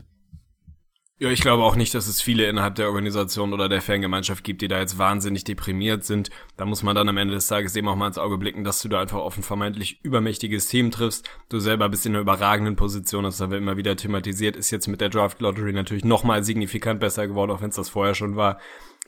Ja, 1.21 1.29
ich 1.29 1.41
glaube 1.41 1.63
auch 1.63 1.75
nicht, 1.75 1.93
dass 1.93 2.07
es 2.07 2.21
viele 2.21 2.47
innerhalb 2.47 2.75
der 2.75 2.87
Organisation 2.87 3.51
oder 3.51 3.67
der 3.67 3.81
Fangemeinschaft 3.81 4.41
gibt, 4.41 4.61
die 4.61 4.69
da 4.69 4.79
jetzt 4.79 4.97
wahnsinnig 4.97 5.43
deprimiert 5.43 6.05
sind. 6.05 6.29
Da 6.55 6.65
muss 6.65 6.81
man 6.81 6.95
dann 6.95 7.09
am 7.09 7.17
Ende 7.17 7.33
des 7.33 7.47
Tages 7.47 7.75
eben 7.75 7.89
auch 7.89 7.97
mal 7.97 8.07
ins 8.07 8.17
Auge 8.17 8.37
blicken, 8.37 8.63
dass 8.63 8.81
du 8.81 8.87
da 8.87 9.01
einfach 9.01 9.19
auf 9.19 9.35
ein 9.35 9.43
vermeintlich 9.43 9.99
übermächtiges 10.01 10.67
Team 10.67 10.91
triffst. 10.91 11.29
Du 11.49 11.59
selber 11.59 11.89
bist 11.89 12.05
in 12.05 12.13
einer 12.13 12.21
überragenden 12.21 12.77
Position, 12.77 13.25
das 13.25 13.41
haben 13.41 13.51
wir 13.51 13.57
immer 13.57 13.75
wieder 13.75 13.97
thematisiert, 13.97 14.55
ist 14.55 14.71
jetzt 14.71 14.87
mit 14.87 15.01
der 15.01 15.09
Draft 15.09 15.41
Lottery 15.41 15.73
natürlich 15.73 16.05
nochmal 16.05 16.45
signifikant 16.45 17.01
besser 17.01 17.27
geworden, 17.27 17.51
auch 17.51 17.59
wenn 17.61 17.71
es 17.71 17.75
das 17.75 17.89
vorher 17.89 18.15
schon 18.15 18.37
war. 18.37 18.57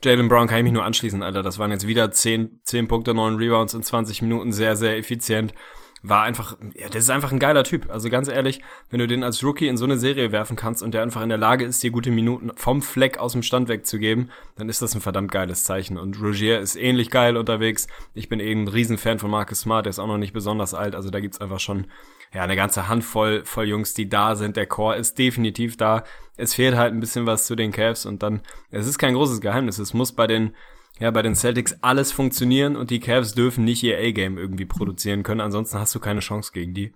Jalen 0.03 0.27
Brown 0.27 0.47
kann 0.47 0.57
ich 0.57 0.63
mich 0.63 0.73
nur 0.73 0.83
anschließen, 0.83 1.23
Alter. 1.23 1.43
Das 1.43 1.59
waren 1.59 1.71
jetzt 1.71 1.87
wieder 1.87 2.11
10, 2.11 2.59
10 2.65 2.89
Punkte, 2.89 3.13
9 3.13 3.35
Rebounds 3.37 3.73
in 3.73 3.83
20 3.83 4.21
Minuten, 4.21 4.51
sehr, 4.51 4.75
sehr 4.75 4.97
effizient 4.97 5.53
war 6.03 6.23
einfach, 6.23 6.57
ja, 6.73 6.87
das 6.87 7.03
ist 7.03 7.09
einfach 7.09 7.31
ein 7.31 7.39
geiler 7.39 7.63
Typ. 7.63 7.89
Also 7.91 8.09
ganz 8.09 8.27
ehrlich, 8.27 8.61
wenn 8.89 8.99
du 8.99 9.07
den 9.07 9.23
als 9.23 9.43
Rookie 9.43 9.67
in 9.67 9.77
so 9.77 9.85
eine 9.85 9.97
Serie 9.97 10.31
werfen 10.31 10.55
kannst 10.55 10.81
und 10.81 10.93
der 10.93 11.03
einfach 11.03 11.21
in 11.21 11.29
der 11.29 11.37
Lage 11.37 11.65
ist, 11.65 11.83
dir 11.83 11.91
gute 11.91 12.09
Minuten 12.09 12.51
vom 12.55 12.81
Fleck 12.81 13.19
aus 13.19 13.33
dem 13.33 13.43
Stand 13.43 13.69
wegzugeben, 13.69 14.31
dann 14.55 14.67
ist 14.67 14.81
das 14.81 14.95
ein 14.95 15.01
verdammt 15.01 15.31
geiles 15.31 15.63
Zeichen. 15.63 15.97
Und 15.97 16.19
Rogier 16.19 16.59
ist 16.59 16.75
ähnlich 16.75 17.11
geil 17.11 17.37
unterwegs. 17.37 17.87
Ich 18.15 18.29
bin 18.29 18.39
eben 18.39 18.63
ein 18.63 18.67
Riesenfan 18.67 19.19
von 19.19 19.29
Marcus 19.29 19.61
Smart, 19.61 19.85
der 19.85 19.91
ist 19.91 19.99
auch 19.99 20.07
noch 20.07 20.17
nicht 20.17 20.33
besonders 20.33 20.73
alt. 20.73 20.95
Also 20.95 21.11
da 21.11 21.19
gibt's 21.19 21.39
einfach 21.39 21.59
schon, 21.59 21.85
ja, 22.33 22.43
eine 22.43 22.55
ganze 22.55 22.87
Handvoll 22.87 23.43
voll 23.45 23.67
Jungs, 23.67 23.93
die 23.93 24.09
da 24.09 24.35
sind. 24.35 24.55
Der 24.55 24.65
Core 24.65 24.95
ist 24.95 25.19
definitiv 25.19 25.77
da. 25.77 26.03
Es 26.35 26.55
fehlt 26.55 26.75
halt 26.75 26.93
ein 26.93 26.99
bisschen 26.99 27.27
was 27.27 27.45
zu 27.45 27.55
den 27.55 27.71
Cavs 27.71 28.05
und 28.05 28.23
dann, 28.23 28.41
es 28.71 28.87
ist 28.87 28.97
kein 28.97 29.13
großes 29.13 29.41
Geheimnis. 29.41 29.77
Es 29.77 29.93
muss 29.93 30.13
bei 30.13 30.25
den 30.25 30.55
ja, 31.01 31.09
bei 31.09 31.23
den 31.23 31.35
Celtics 31.35 31.77
alles 31.81 32.11
funktionieren 32.11 32.75
und 32.75 32.91
die 32.91 32.99
Cavs 32.99 33.33
dürfen 33.33 33.65
nicht 33.65 33.81
ihr 33.81 33.97
A-Game 33.97 34.37
irgendwie 34.37 34.65
produzieren 34.65 35.23
können, 35.23 35.41
ansonsten 35.41 35.79
hast 35.79 35.95
du 35.95 35.99
keine 35.99 36.19
Chance 36.19 36.51
gegen 36.53 36.75
die. 36.75 36.93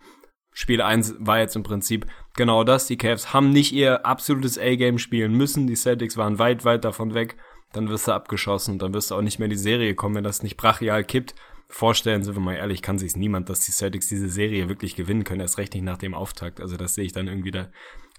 Spiel 0.53 0.81
1 0.81 1.15
war 1.19 1.39
jetzt 1.39 1.55
im 1.55 1.63
Prinzip 1.63 2.05
genau 2.35 2.63
das. 2.63 2.85
Die 2.85 2.97
Cavs 2.97 3.33
haben 3.33 3.49
nicht 3.49 3.73
ihr 3.73 4.05
absolutes 4.05 4.57
A-Game 4.57 4.99
spielen 4.99 5.33
müssen. 5.33 5.67
Die 5.67 5.75
Celtics 5.75 6.15
waren 6.15 6.39
weit, 6.39 6.63
weit 6.63 6.85
davon 6.85 7.13
weg. 7.13 7.35
Dann 7.73 7.89
wirst 7.89 8.07
du 8.07 8.13
abgeschossen 8.13 8.73
und 8.73 8.81
dann 8.81 8.93
wirst 8.93 9.11
du 9.11 9.15
auch 9.15 9.21
nicht 9.21 9.39
mehr 9.39 9.47
in 9.47 9.51
die 9.51 9.57
Serie 9.57 9.95
kommen, 9.95 10.15
wenn 10.15 10.23
das 10.23 10.43
nicht 10.43 10.55
brachial 10.55 11.03
kippt. 11.03 11.35
Vorstellen, 11.67 12.23
sind 12.23 12.35
wir 12.35 12.41
mal 12.41 12.55
ehrlich, 12.55 12.83
kann 12.83 12.99
sich 12.99 13.17
niemand, 13.17 13.49
dass 13.49 13.61
die 13.61 13.71
Celtics 13.71 14.07
diese 14.07 14.29
Serie 14.29 14.69
wirklich 14.69 14.95
gewinnen 14.95 15.23
können, 15.23 15.41
erst 15.41 15.57
recht 15.57 15.73
nicht 15.73 15.83
nach 15.83 15.97
dem 15.97 16.13
Auftakt. 16.13 16.61
Also 16.61 16.77
das 16.77 16.93
sehe 16.95 17.05
ich 17.05 17.11
dann 17.11 17.27
irgendwie 17.27 17.51
da 17.51 17.69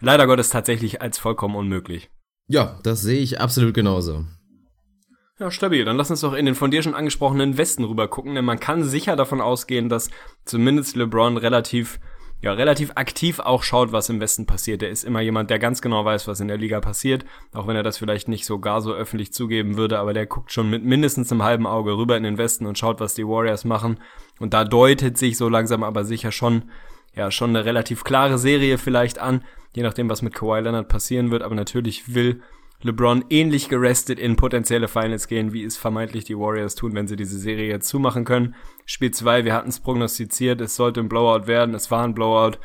leider 0.00 0.26
Gottes 0.26 0.50
tatsächlich 0.50 1.00
als 1.00 1.18
vollkommen 1.18 1.54
unmöglich. 1.54 2.10
Ja, 2.48 2.80
das 2.82 3.00
sehe 3.00 3.20
ich 3.20 3.40
absolut 3.40 3.72
genauso. 3.72 4.26
Ja, 5.38 5.50
stabil. 5.50 5.84
Dann 5.84 5.98
lass 5.98 6.10
uns 6.10 6.22
doch 6.22 6.32
in 6.32 6.46
den 6.46 6.54
von 6.54 6.70
dir 6.70 6.82
schon 6.82 6.94
angesprochenen 6.94 7.58
Westen 7.58 7.84
rüber 7.84 8.08
gucken, 8.08 8.34
denn 8.34 8.44
man 8.46 8.58
kann 8.58 8.84
sicher 8.84 9.16
davon 9.16 9.42
ausgehen, 9.42 9.90
dass 9.90 10.08
zumindest 10.46 10.96
LeBron 10.96 11.36
relativ, 11.36 12.00
ja, 12.40 12.54
relativ 12.54 12.92
aktiv 12.94 13.38
auch 13.40 13.62
schaut, 13.62 13.92
was 13.92 14.08
im 14.08 14.18
Westen 14.18 14.46
passiert. 14.46 14.82
Er 14.82 14.88
ist 14.88 15.04
immer 15.04 15.20
jemand, 15.20 15.50
der 15.50 15.58
ganz 15.58 15.82
genau 15.82 16.06
weiß, 16.06 16.26
was 16.26 16.40
in 16.40 16.48
der 16.48 16.56
Liga 16.56 16.80
passiert, 16.80 17.26
auch 17.52 17.66
wenn 17.66 17.76
er 17.76 17.82
das 17.82 17.98
vielleicht 17.98 18.28
nicht 18.28 18.46
so 18.46 18.60
gar 18.60 18.80
so 18.80 18.94
öffentlich 18.94 19.34
zugeben 19.34 19.76
würde, 19.76 19.98
aber 19.98 20.14
der 20.14 20.24
guckt 20.24 20.52
schon 20.52 20.70
mit 20.70 20.84
mindestens 20.84 21.30
einem 21.30 21.42
halben 21.42 21.66
Auge 21.66 21.98
rüber 21.98 22.16
in 22.16 22.22
den 22.22 22.38
Westen 22.38 22.64
und 22.64 22.78
schaut, 22.78 22.98
was 23.00 23.14
die 23.14 23.26
Warriors 23.26 23.66
machen. 23.66 24.00
Und 24.38 24.54
da 24.54 24.64
deutet 24.64 25.18
sich 25.18 25.36
so 25.36 25.50
langsam 25.50 25.82
aber 25.82 26.04
sicher 26.04 26.32
schon, 26.32 26.70
ja, 27.14 27.30
schon 27.30 27.50
eine 27.50 27.66
relativ 27.66 28.04
klare 28.04 28.38
Serie 28.38 28.78
vielleicht 28.78 29.18
an, 29.18 29.44
je 29.74 29.82
nachdem, 29.82 30.08
was 30.08 30.22
mit 30.22 30.34
Kawhi 30.34 30.60
Leonard 30.60 30.88
passieren 30.88 31.30
wird, 31.30 31.42
aber 31.42 31.54
natürlich 31.54 32.14
will 32.14 32.40
LeBron 32.82 33.24
ähnlich 33.30 33.68
gerestet 33.68 34.18
in 34.18 34.36
potenzielle 34.36 34.88
Finals 34.88 35.28
gehen, 35.28 35.52
wie 35.52 35.64
es 35.64 35.76
vermeintlich 35.76 36.24
die 36.24 36.38
Warriors 36.38 36.74
tun, 36.74 36.94
wenn 36.94 37.08
sie 37.08 37.16
diese 37.16 37.38
Serie 37.38 37.68
jetzt 37.68 37.88
zumachen 37.88 38.24
können. 38.24 38.54
Spiel 38.84 39.10
2, 39.10 39.44
wir 39.44 39.54
hatten 39.54 39.70
es 39.70 39.80
prognostiziert, 39.80 40.60
es 40.60 40.76
sollte 40.76 41.00
ein 41.00 41.08
Blowout 41.08 41.46
werden, 41.46 41.74
es 41.74 41.90
war 41.90 42.04
ein 42.04 42.14
Blowout. 42.14 42.58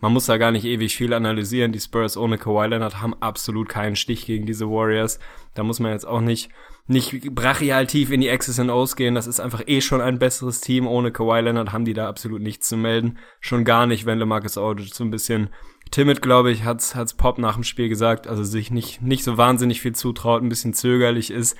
Man 0.00 0.12
muss 0.12 0.26
da 0.26 0.36
gar 0.36 0.50
nicht 0.50 0.64
ewig 0.64 0.96
viel 0.96 1.14
analysieren. 1.14 1.72
Die 1.72 1.80
Spurs 1.80 2.16
ohne 2.16 2.36
Kawhi 2.36 2.66
Leonard 2.66 3.00
haben 3.00 3.14
absolut 3.20 3.68
keinen 3.68 3.96
Stich 3.96 4.26
gegen 4.26 4.46
diese 4.46 4.68
Warriors. 4.68 5.18
Da 5.54 5.62
muss 5.62 5.80
man 5.80 5.92
jetzt 5.92 6.06
auch 6.06 6.20
nicht, 6.20 6.50
nicht 6.86 7.34
brachial 7.34 7.86
tief 7.86 8.10
in 8.10 8.20
die 8.20 8.28
X's 8.28 8.60
and 8.60 8.70
O's 8.70 8.94
gehen. 8.94 9.14
Das 9.14 9.26
ist 9.26 9.40
einfach 9.40 9.62
eh 9.66 9.80
schon 9.80 10.02
ein 10.02 10.18
besseres 10.18 10.60
Team. 10.60 10.86
Ohne 10.86 11.12
Kawhi 11.12 11.40
Leonard 11.40 11.72
haben 11.72 11.86
die 11.86 11.94
da 11.94 12.08
absolut 12.08 12.42
nichts 12.42 12.68
zu 12.68 12.76
melden. 12.76 13.18
Schon 13.40 13.64
gar 13.64 13.86
nicht, 13.86 14.04
wenn 14.04 14.18
LeMarcus 14.18 14.58
Aldridge 14.58 14.92
so 14.92 15.02
ein 15.02 15.10
bisschen 15.10 15.48
timid, 15.90 16.20
glaube 16.22 16.50
ich, 16.50 16.64
hat's, 16.64 16.94
hat's 16.94 17.14
Pop 17.14 17.38
nach 17.38 17.54
dem 17.54 17.64
Spiel 17.64 17.88
gesagt, 17.88 18.26
also 18.26 18.44
sich 18.44 18.70
nicht, 18.70 19.02
nicht 19.02 19.24
so 19.24 19.36
wahnsinnig 19.36 19.80
viel 19.80 19.94
zutraut, 19.94 20.42
ein 20.42 20.48
bisschen 20.48 20.74
zögerlich 20.74 21.30
ist. 21.30 21.56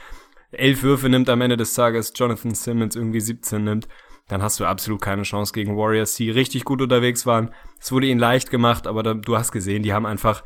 Elf 0.52 0.82
Würfe 0.82 1.08
nimmt 1.08 1.28
am 1.28 1.40
Ende 1.40 1.56
des 1.56 1.74
Tages, 1.74 2.12
Jonathan 2.14 2.54
Simmons 2.54 2.96
irgendwie 2.96 3.20
17 3.20 3.62
nimmt, 3.62 3.88
dann 4.28 4.42
hast 4.42 4.58
du 4.58 4.66
absolut 4.66 5.00
keine 5.00 5.22
Chance 5.22 5.52
gegen 5.52 5.76
Warriors, 5.76 6.14
die 6.14 6.30
richtig 6.30 6.64
gut 6.64 6.82
unterwegs 6.82 7.26
waren. 7.26 7.54
Es 7.80 7.92
wurde 7.92 8.06
ihnen 8.06 8.20
leicht 8.20 8.50
gemacht, 8.50 8.86
aber 8.86 9.02
da, 9.02 9.14
du 9.14 9.36
hast 9.36 9.52
gesehen, 9.52 9.82
die 9.82 9.92
haben 9.92 10.06
einfach 10.06 10.42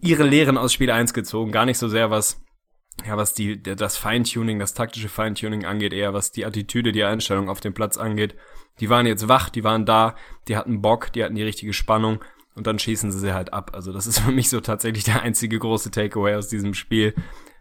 ihre 0.00 0.24
Lehren 0.24 0.58
aus 0.58 0.72
Spiel 0.72 0.90
1 0.90 1.14
gezogen, 1.14 1.50
gar 1.50 1.64
nicht 1.64 1.78
so 1.78 1.88
sehr 1.88 2.10
was 2.10 2.40
ja, 3.06 3.16
was 3.16 3.32
die, 3.34 3.62
das 3.62 3.96
Feintuning, 3.96 4.58
das 4.58 4.74
taktische 4.74 5.08
Feintuning 5.08 5.64
angeht, 5.64 5.92
eher 5.92 6.14
was 6.14 6.32
die 6.32 6.44
Attitüde, 6.44 6.92
die 6.92 7.04
Einstellung 7.04 7.48
auf 7.48 7.60
dem 7.60 7.74
Platz 7.74 7.96
angeht. 7.96 8.34
Die 8.80 8.90
waren 8.90 9.06
jetzt 9.06 9.28
wach, 9.28 9.50
die 9.50 9.64
waren 9.64 9.86
da, 9.86 10.16
die 10.48 10.56
hatten 10.56 10.82
Bock, 10.82 11.12
die 11.12 11.22
hatten 11.22 11.34
die 11.34 11.42
richtige 11.42 11.72
Spannung 11.72 12.20
und 12.54 12.66
dann 12.66 12.78
schießen 12.78 13.12
sie 13.12 13.18
sie 13.20 13.34
halt 13.34 13.52
ab. 13.52 13.70
Also 13.74 13.92
das 13.92 14.06
ist 14.06 14.20
für 14.20 14.32
mich 14.32 14.50
so 14.50 14.60
tatsächlich 14.60 15.04
der 15.04 15.22
einzige 15.22 15.58
große 15.58 15.90
Takeaway 15.90 16.34
aus 16.34 16.48
diesem 16.48 16.74
Spiel. 16.74 17.14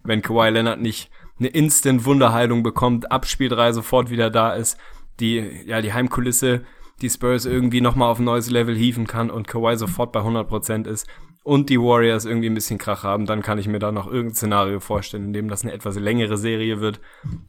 Wenn 0.04 0.22
Kawhi 0.22 0.50
Leonard 0.50 0.82
nicht 0.82 1.12
eine 1.39 1.50
Instant 1.50 2.06
Wunderheilung 2.06 2.63
bekommt, 2.63 3.12
ab 3.12 3.28
Spiel 3.28 3.50
3 3.50 3.74
sofort 3.74 4.10
wieder 4.10 4.30
da 4.32 4.54
ist, 4.54 4.78
die, 5.19 5.43
ja, 5.65 5.82
die 5.82 5.93
Heimkulisse, 5.93 6.63
die 7.01 7.10
Spurs 7.10 7.45
irgendwie 7.45 7.82
nochmal 7.82 8.10
auf 8.10 8.19
ein 8.19 8.25
neues 8.25 8.49
Level 8.49 8.75
hieven 8.75 9.08
kann 9.08 9.30
und 9.30 9.47
Kawhi 9.47 9.77
sofort 9.77 10.12
bei 10.12 10.21
100% 10.21 10.88
ist 10.88 11.08
und 11.43 11.69
die 11.69 11.80
Warriors 11.80 12.25
irgendwie 12.25 12.49
ein 12.49 12.56
bisschen 12.56 12.77
Krach 12.77 13.03
haben, 13.03 13.25
dann 13.25 13.41
kann 13.41 13.58
ich 13.58 13.67
mir 13.67 13.80
da 13.80 13.91
noch 13.91 14.08
irgendein 14.08 14.36
Szenario 14.36 14.80
vorstellen, 14.82 15.25
in 15.25 15.34
dem 15.34 15.47
das 15.47 15.63
eine 15.63 15.71
etwas 15.71 15.97
längere 15.97 16.38
Serie 16.38 16.82
wird. 16.82 16.99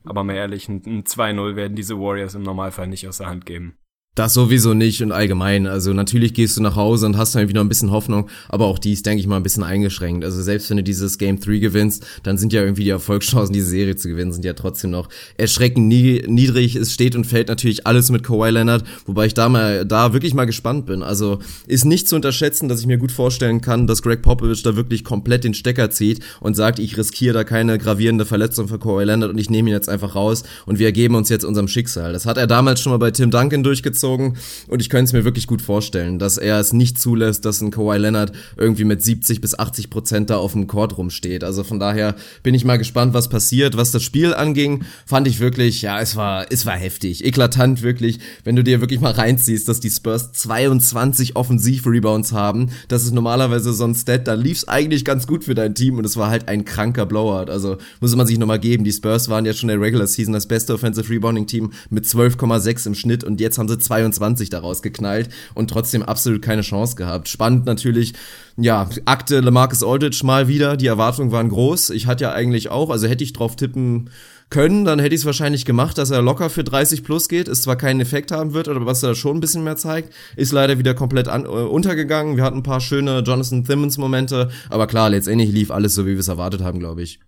Aber 0.05 0.23
mal 0.23 0.37
ehrlich, 0.37 0.69
ein 0.69 1.03
2-0 1.05 1.57
werden 1.57 1.75
diese 1.75 1.99
Warriors 1.99 2.35
im 2.35 2.43
Normalfall 2.43 2.87
nicht 2.87 3.09
aus 3.09 3.19
der 3.19 3.29
Hand 3.29 3.45
geben. 3.45 3.77
Das 4.19 4.35
sowieso 4.35 4.75
nicht 4.75 5.01
und 5.01 5.13
allgemein. 5.13 5.69
Also 5.69 5.93
natürlich 5.93 6.35
gehst 6.35 6.57
du 6.57 6.61
nach 6.61 6.75
Hause 6.75 7.07
und 7.07 7.17
hast 7.17 7.37
dann 7.37 7.43
irgendwie 7.43 7.55
noch 7.55 7.63
ein 7.63 7.69
bisschen 7.69 7.93
Hoffnung, 7.93 8.29
aber 8.49 8.65
auch 8.65 8.81
die 8.81 8.93
ist, 8.93 9.07
denke 9.07 9.21
ich 9.21 9.29
mal, 9.29 9.37
ein 9.37 9.45
bisschen 9.45 9.63
eingeschränkt. 9.63 10.25
Also 10.25 10.43
selbst 10.43 10.69
wenn 10.71 10.77
du 10.77 10.83
dieses 10.83 11.19
Game 11.19 11.39
3 11.39 11.59
gewinnst, 11.59 12.05
dann 12.25 12.37
sind 12.37 12.53
ja 12.53 12.63
irgendwie 12.63 12.83
die 12.83 12.91
Erfolgschancen, 12.91 13.53
diese 13.53 13.69
Serie 13.69 13.95
zu 13.95 14.09
gewinnen, 14.09 14.33
sind 14.33 14.45
ja 14.45 14.55
trotzdem 14.55 14.91
noch 14.91 15.09
erschreckend 15.37 15.87
niedrig. 15.87 16.75
Es 16.75 16.93
steht 16.93 17.15
und 17.15 17.29
fällt 17.29 17.47
natürlich 17.47 17.87
alles 17.87 18.11
mit 18.11 18.25
Kawhi 18.25 18.51
Leonard, 18.51 18.83
wobei 19.07 19.27
ich 19.27 19.35
da 19.35 19.49
mal, 19.49 19.87
da 19.87 20.13
wirklich 20.13 20.35
mal 20.35 20.47
gespannt 20.47 20.87
bin. 20.87 21.05
Also 21.05 21.39
ist 21.69 21.85
nicht 21.85 22.09
zu 22.09 22.17
unterschätzen, 22.17 22.69
dass 22.69 22.81
ich 22.81 22.89
mir 22.89 22.99
gut 22.99 23.13
vorstellen 23.13 23.61
kann, 23.61 23.87
dass 23.87 24.03
Greg 24.03 24.23
Popovich 24.23 24.65
da 24.65 24.75
wirklich 24.75 25.05
komplett 25.05 25.45
den 25.45 25.55
Stecker 25.55 25.91
zieht 25.91 26.25
und 26.41 26.57
sagt, 26.57 26.81
ich 26.81 26.99
riskiere 26.99 27.35
da 27.35 27.45
keine 27.45 27.79
gravierende 27.79 28.27
Verletzung 28.27 28.67
für 28.67 28.81
Kawhi 28.81 29.05
Leonard 29.05 29.31
und 29.31 29.39
ich 29.39 29.49
nehme 29.49 29.71
ihn 29.71 29.75
jetzt 29.75 29.89
einfach 29.89 30.17
raus 30.17 30.43
und 30.67 30.81
wir 30.81 30.87
ergeben 30.87 31.15
uns 31.15 31.29
jetzt 31.29 31.45
unserem 31.45 31.69
Schicksal. 31.69 32.13
Das 32.13 32.27
hat 32.27 32.37
er 32.37 32.49
damals 32.49 32.81
schon 32.81 32.91
mal 32.91 32.99
bei 32.99 33.13
Tim 33.13 33.31
Duncan 33.31 33.63
durchgezogen 33.63 34.08
gezogen 34.09 34.35
und 34.69 34.81
ich 34.81 34.89
könnte 34.89 35.05
es 35.05 35.13
mir 35.13 35.25
wirklich 35.25 35.47
gut 35.47 35.63
vorstellen, 35.63 36.19
dass 36.19 36.39
er 36.39 36.59
es 36.59 36.73
nicht 36.73 36.99
zulässt, 36.99 37.45
dass 37.45 37.61
ein 37.61 37.71
Kawhi 37.71 37.99
Leonard 37.99 38.33
irgendwie 38.57 38.85
mit 38.85 39.03
70 39.03 39.41
bis 39.41 39.59
80 39.59 39.91
Prozent 39.91 40.31
da 40.31 40.37
auf 40.39 40.53
dem 40.53 40.67
Court 40.67 40.97
rumsteht. 40.97 41.45
Also 41.45 41.65
von 41.65 41.79
daher 41.79 42.15
bin 42.43 42.55
ich 42.55 42.65
mal 42.65 42.79
gespannt, 42.79 43.15
was 43.15 43.29
passiert. 43.29 43.77
Was 43.77 43.91
das 43.91 44.03
Spiel 44.03 44.35
anging, 44.35 44.85
fand 45.07 45.27
ich 45.27 45.41
wirklich, 45.41 45.83
ja, 45.83 46.01
es 46.01 46.17
war, 46.17 46.47
es 46.51 46.67
war 46.67 46.77
heftig, 46.77 47.25
eklatant 47.25 47.83
wirklich, 47.83 48.19
wenn 48.45 48.57
du 48.57 48.65
dir 48.65 48.81
wirklich 48.81 49.01
mal 49.01 49.13
reinziehst, 49.13 49.69
dass 49.69 49.81
die 49.81 49.91
Spurs 49.91 50.33
22 50.33 51.37
Offensiv-Rebounds 51.37 52.33
haben. 52.33 52.71
Das 52.89 53.05
ist 53.05 53.13
normalerweise 53.13 53.73
so 53.73 53.85
ein 53.85 53.95
Stat, 53.95 54.27
da 54.27 54.35
lief 54.35 54.59
es 54.59 54.69
eigentlich 54.69 55.05
ganz 55.05 55.27
gut 55.27 55.45
für 55.45 55.55
dein 55.55 55.75
Team 55.75 55.99
und 55.99 56.05
es 56.05 56.17
war 56.17 56.31
halt 56.31 56.49
ein 56.49 56.65
kranker 56.65 57.07
Blowout. 57.07 57.51
Also 57.51 57.79
muss 58.01 58.15
man 58.17 58.27
sich 58.27 58.39
nochmal 58.39 58.59
geben. 58.59 58.85
Die 58.85 58.93
Spurs 58.93 59.29
waren 59.29 59.45
ja 59.45 59.53
schon 59.53 59.69
in 59.69 59.79
der 59.79 59.87
Regular 59.87 60.07
Season 60.07 60.33
das 60.33 60.47
beste 60.47 60.75
Offensive 60.75 61.11
Rebounding 61.11 61.47
Team 61.47 61.73
mit 61.91 62.05
12,6 62.05 62.87
im 62.87 62.95
Schnitt 62.95 63.25
und 63.25 63.41
jetzt 63.41 63.59
haben 63.59 63.69
sie 63.69 63.79
22 63.89 64.51
daraus 64.51 64.83
geknallt 64.83 65.31
und 65.55 65.71
trotzdem 65.71 66.03
absolut 66.03 66.43
keine 66.43 66.63
Chance 66.63 66.97
gehabt. 66.97 67.29
Spannend 67.29 67.67
natürlich, 67.67 68.13
ja, 68.57 68.89
Akte 69.07 69.41
LeMarcus 69.41 69.83
Aldridge 69.83 70.21
mal 70.25 70.49
wieder, 70.49 70.77
die 70.77 70.87
Erwartungen 70.87 71.33
waren 71.33 71.49
groß. 71.49 71.91
Ich 71.91 72.07
hatte 72.07 72.25
ja 72.25 72.33
eigentlich 72.33 72.69
auch, 72.71 72.91
also 72.91 73.09
hätte 73.09 73.25
ich 73.25 73.33
drauf 73.33 73.57
tippen 73.57 74.11
können, 74.51 74.85
dann 74.85 74.99
hätte 74.99 75.15
ich 75.15 75.23
es 75.23 75.27
wahrscheinlich 75.27 75.65
gemacht, 75.65 75.99
dass 75.99 76.11
er 76.11 76.23
locker 76.23 76.49
für 76.49 76.65
30 76.65 77.05
plus 77.05 77.29
geht, 77.29 77.49
es 77.49 77.63
zwar 77.63 77.77
keinen 77.77 78.01
Effekt 78.01 78.31
haben 78.33 78.55
wird, 78.55 78.69
aber 78.69 78.87
was 78.87 79.03
er 79.03 79.15
schon 79.15 79.37
ein 79.37 79.41
bisschen 79.41 79.65
mehr 79.65 79.77
zeigt, 79.77 80.15
ist 80.37 80.53
leider 80.53 80.79
wieder 80.79 80.95
komplett 80.95 81.29
an, 81.29 81.45
äh, 81.45 81.49
untergegangen. 81.49 82.37
Wir 82.37 82.45
hatten 82.45 82.59
ein 82.59 82.63
paar 82.63 82.81
schöne 82.81 83.21
Jonathan 83.21 83.65
Thimmons 83.65 83.99
Momente, 83.99 84.51
aber 84.71 84.87
klar, 84.87 85.11
letztendlich 85.11 85.51
lief 85.51 85.71
alles 85.71 85.95
so, 85.95 86.07
wie 86.07 86.13
wir 86.13 86.21
es 86.21 86.29
erwartet 86.29 86.63
haben, 86.63 86.79
glaube 86.79 87.03
ich. 87.03 87.21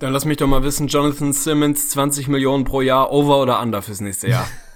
Dann 0.00 0.12
lass 0.14 0.24
mich 0.24 0.38
doch 0.38 0.46
mal 0.46 0.62
wissen, 0.62 0.88
Jonathan 0.88 1.32
Simmons 1.32 1.90
20 1.90 2.26
Millionen 2.26 2.64
pro 2.64 2.80
Jahr, 2.80 3.12
over 3.12 3.40
oder 3.40 3.60
under 3.60 3.82
fürs 3.82 4.00
nächste 4.00 4.28
Jahr? 4.28 4.48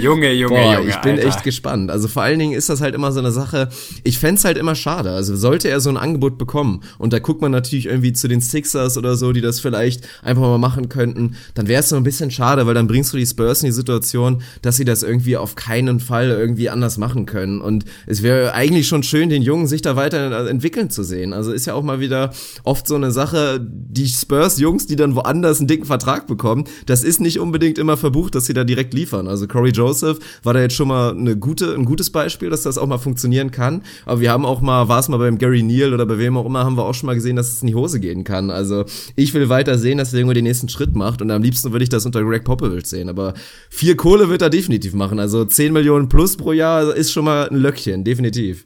Junge, 0.00 0.32
Junge, 0.32 0.54
Boah, 0.54 0.74
Junge. 0.78 0.88
ich 0.88 0.96
bin 0.96 1.12
Alter. 1.16 1.28
echt 1.28 1.44
gespannt. 1.44 1.90
Also 1.90 2.08
vor 2.08 2.22
allen 2.22 2.38
Dingen 2.38 2.52
ist 2.52 2.68
das 2.68 2.80
halt 2.80 2.94
immer 2.94 3.12
so 3.12 3.20
eine 3.20 3.30
Sache. 3.32 3.68
Ich 4.02 4.18
fänd's 4.18 4.44
halt 4.44 4.56
immer 4.56 4.74
schade. 4.74 5.10
Also 5.10 5.36
sollte 5.36 5.68
er 5.68 5.80
so 5.80 5.90
ein 5.90 5.96
Angebot 5.96 6.38
bekommen 6.38 6.80
und 6.98 7.12
da 7.12 7.18
guckt 7.18 7.42
man 7.42 7.52
natürlich 7.52 7.86
irgendwie 7.86 8.12
zu 8.12 8.28
den 8.28 8.40
Sixers 8.40 8.96
oder 8.96 9.16
so, 9.16 9.32
die 9.32 9.40
das 9.40 9.60
vielleicht 9.60 10.08
einfach 10.22 10.42
mal 10.42 10.58
machen 10.58 10.88
könnten, 10.88 11.36
dann 11.54 11.68
wäre 11.68 11.80
es 11.80 11.88
so 11.88 11.96
ein 11.96 12.02
bisschen 12.02 12.30
schade, 12.30 12.66
weil 12.66 12.74
dann 12.74 12.86
bringst 12.86 13.12
du 13.12 13.16
die 13.16 13.26
Spurs 13.26 13.62
in 13.62 13.66
die 13.66 13.72
Situation, 13.72 14.42
dass 14.62 14.76
sie 14.76 14.84
das 14.84 15.02
irgendwie 15.02 15.36
auf 15.36 15.54
keinen 15.54 16.00
Fall 16.00 16.30
irgendwie 16.30 16.70
anders 16.70 16.98
machen 16.98 17.26
können. 17.26 17.60
Und 17.60 17.84
es 18.06 18.22
wäre 18.22 18.54
eigentlich 18.54 18.88
schon 18.88 19.02
schön, 19.02 19.28
den 19.28 19.42
Jungen 19.42 19.66
sich 19.66 19.82
da 19.82 19.96
weiter 19.96 20.48
entwickeln 20.48 20.90
zu 20.90 21.02
sehen. 21.02 21.32
Also 21.32 21.52
ist 21.52 21.66
ja 21.66 21.74
auch 21.74 21.82
mal 21.82 22.00
wieder 22.00 22.32
oft 22.64 22.88
so 22.88 22.94
eine 22.94 23.12
Sache, 23.12 23.60
die 23.60 24.08
Spurs-Jungs, 24.08 24.86
die 24.86 24.96
dann 24.96 25.14
woanders 25.14 25.58
einen 25.58 25.68
dicken 25.68 25.84
Vertrag 25.84 26.26
bekommen, 26.26 26.64
das 26.86 27.04
ist 27.04 27.20
nicht 27.20 27.38
unbedingt 27.38 27.78
immer 27.78 27.96
verbucht, 27.96 28.34
dass 28.34 28.46
sie 28.46 28.54
da 28.54 28.64
direkt 28.64 28.93
liefern. 28.94 29.28
Also 29.28 29.46
Corey 29.46 29.70
Joseph 29.70 30.18
war 30.42 30.54
da 30.54 30.60
jetzt 30.60 30.74
schon 30.74 30.88
mal 30.88 31.10
eine 31.10 31.36
gute, 31.36 31.74
ein 31.74 31.84
gutes 31.84 32.10
Beispiel, 32.10 32.50
dass 32.50 32.62
das 32.62 32.78
auch 32.78 32.86
mal 32.86 32.98
funktionieren 32.98 33.50
kann. 33.50 33.82
Aber 34.06 34.20
wir 34.20 34.30
haben 34.30 34.46
auch 34.46 34.60
mal, 34.60 34.88
war 34.88 35.00
es 35.00 35.08
mal 35.08 35.18
beim 35.18 35.38
Gary 35.38 35.62
Neal 35.62 35.92
oder 35.92 36.06
bei 36.06 36.18
wem 36.18 36.36
auch 36.36 36.46
immer, 36.46 36.64
haben 36.64 36.76
wir 36.76 36.84
auch 36.84 36.94
schon 36.94 37.06
mal 37.06 37.14
gesehen, 37.14 37.36
dass 37.36 37.52
es 37.52 37.60
in 37.60 37.68
die 37.68 37.74
Hose 37.74 38.00
gehen 38.00 38.24
kann. 38.24 38.50
Also 38.50 38.84
ich 39.16 39.34
will 39.34 39.48
weiter 39.48 39.78
sehen, 39.78 39.98
dass 39.98 40.12
der 40.12 40.20
Junge 40.20 40.34
den 40.34 40.44
nächsten 40.44 40.68
Schritt 40.68 40.94
macht 40.94 41.20
und 41.20 41.30
am 41.30 41.42
liebsten 41.42 41.72
würde 41.72 41.82
ich 41.82 41.90
das 41.90 42.06
unter 42.06 42.22
Greg 42.22 42.44
Popovich 42.44 42.86
sehen. 42.86 43.08
Aber 43.08 43.34
viel 43.68 43.96
Kohle 43.96 44.28
wird 44.28 44.42
er 44.42 44.50
definitiv 44.50 44.94
machen. 44.94 45.18
Also 45.18 45.44
10 45.44 45.72
Millionen 45.72 46.08
plus 46.08 46.36
pro 46.36 46.52
Jahr 46.52 46.94
ist 46.94 47.12
schon 47.12 47.24
mal 47.24 47.48
ein 47.48 47.56
Löckchen, 47.56 48.04
definitiv. 48.04 48.64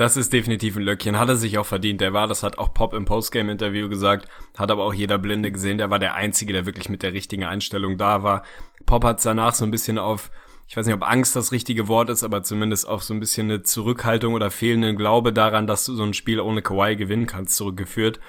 Das 0.00 0.16
ist 0.16 0.32
definitiv 0.32 0.76
ein 0.76 0.82
Löckchen. 0.82 1.18
Hat 1.18 1.28
er 1.28 1.36
sich 1.36 1.58
auch 1.58 1.66
verdient. 1.66 2.00
Der 2.00 2.14
war, 2.14 2.26
das 2.26 2.42
hat 2.42 2.56
auch 2.56 2.72
Pop 2.72 2.94
im 2.94 3.04
Postgame-Interview 3.04 3.90
gesagt, 3.90 4.28
hat 4.56 4.70
aber 4.70 4.84
auch 4.84 4.94
jeder 4.94 5.18
Blinde 5.18 5.52
gesehen. 5.52 5.76
Der 5.76 5.90
war 5.90 5.98
der 5.98 6.14
Einzige, 6.14 6.54
der 6.54 6.64
wirklich 6.64 6.88
mit 6.88 7.02
der 7.02 7.12
richtigen 7.12 7.44
Einstellung 7.44 7.98
da 7.98 8.22
war. 8.22 8.42
Pop 8.86 9.04
hat 9.04 9.22
danach 9.22 9.52
so 9.52 9.66
ein 9.66 9.70
bisschen 9.70 9.98
auf, 9.98 10.30
ich 10.66 10.74
weiß 10.74 10.86
nicht, 10.86 10.94
ob 10.94 11.06
Angst 11.06 11.36
das 11.36 11.52
richtige 11.52 11.86
Wort 11.86 12.08
ist, 12.08 12.24
aber 12.24 12.42
zumindest 12.42 12.88
auf 12.88 13.02
so 13.02 13.12
ein 13.12 13.20
bisschen 13.20 13.50
eine 13.50 13.62
Zurückhaltung 13.62 14.32
oder 14.32 14.50
fehlenden 14.50 14.96
Glaube 14.96 15.34
daran, 15.34 15.66
dass 15.66 15.84
du 15.84 15.94
so 15.94 16.02
ein 16.02 16.14
Spiel 16.14 16.40
ohne 16.40 16.62
Kawhi 16.62 16.96
gewinnen 16.96 17.26
kannst, 17.26 17.56
zurückgeführt. 17.56 18.20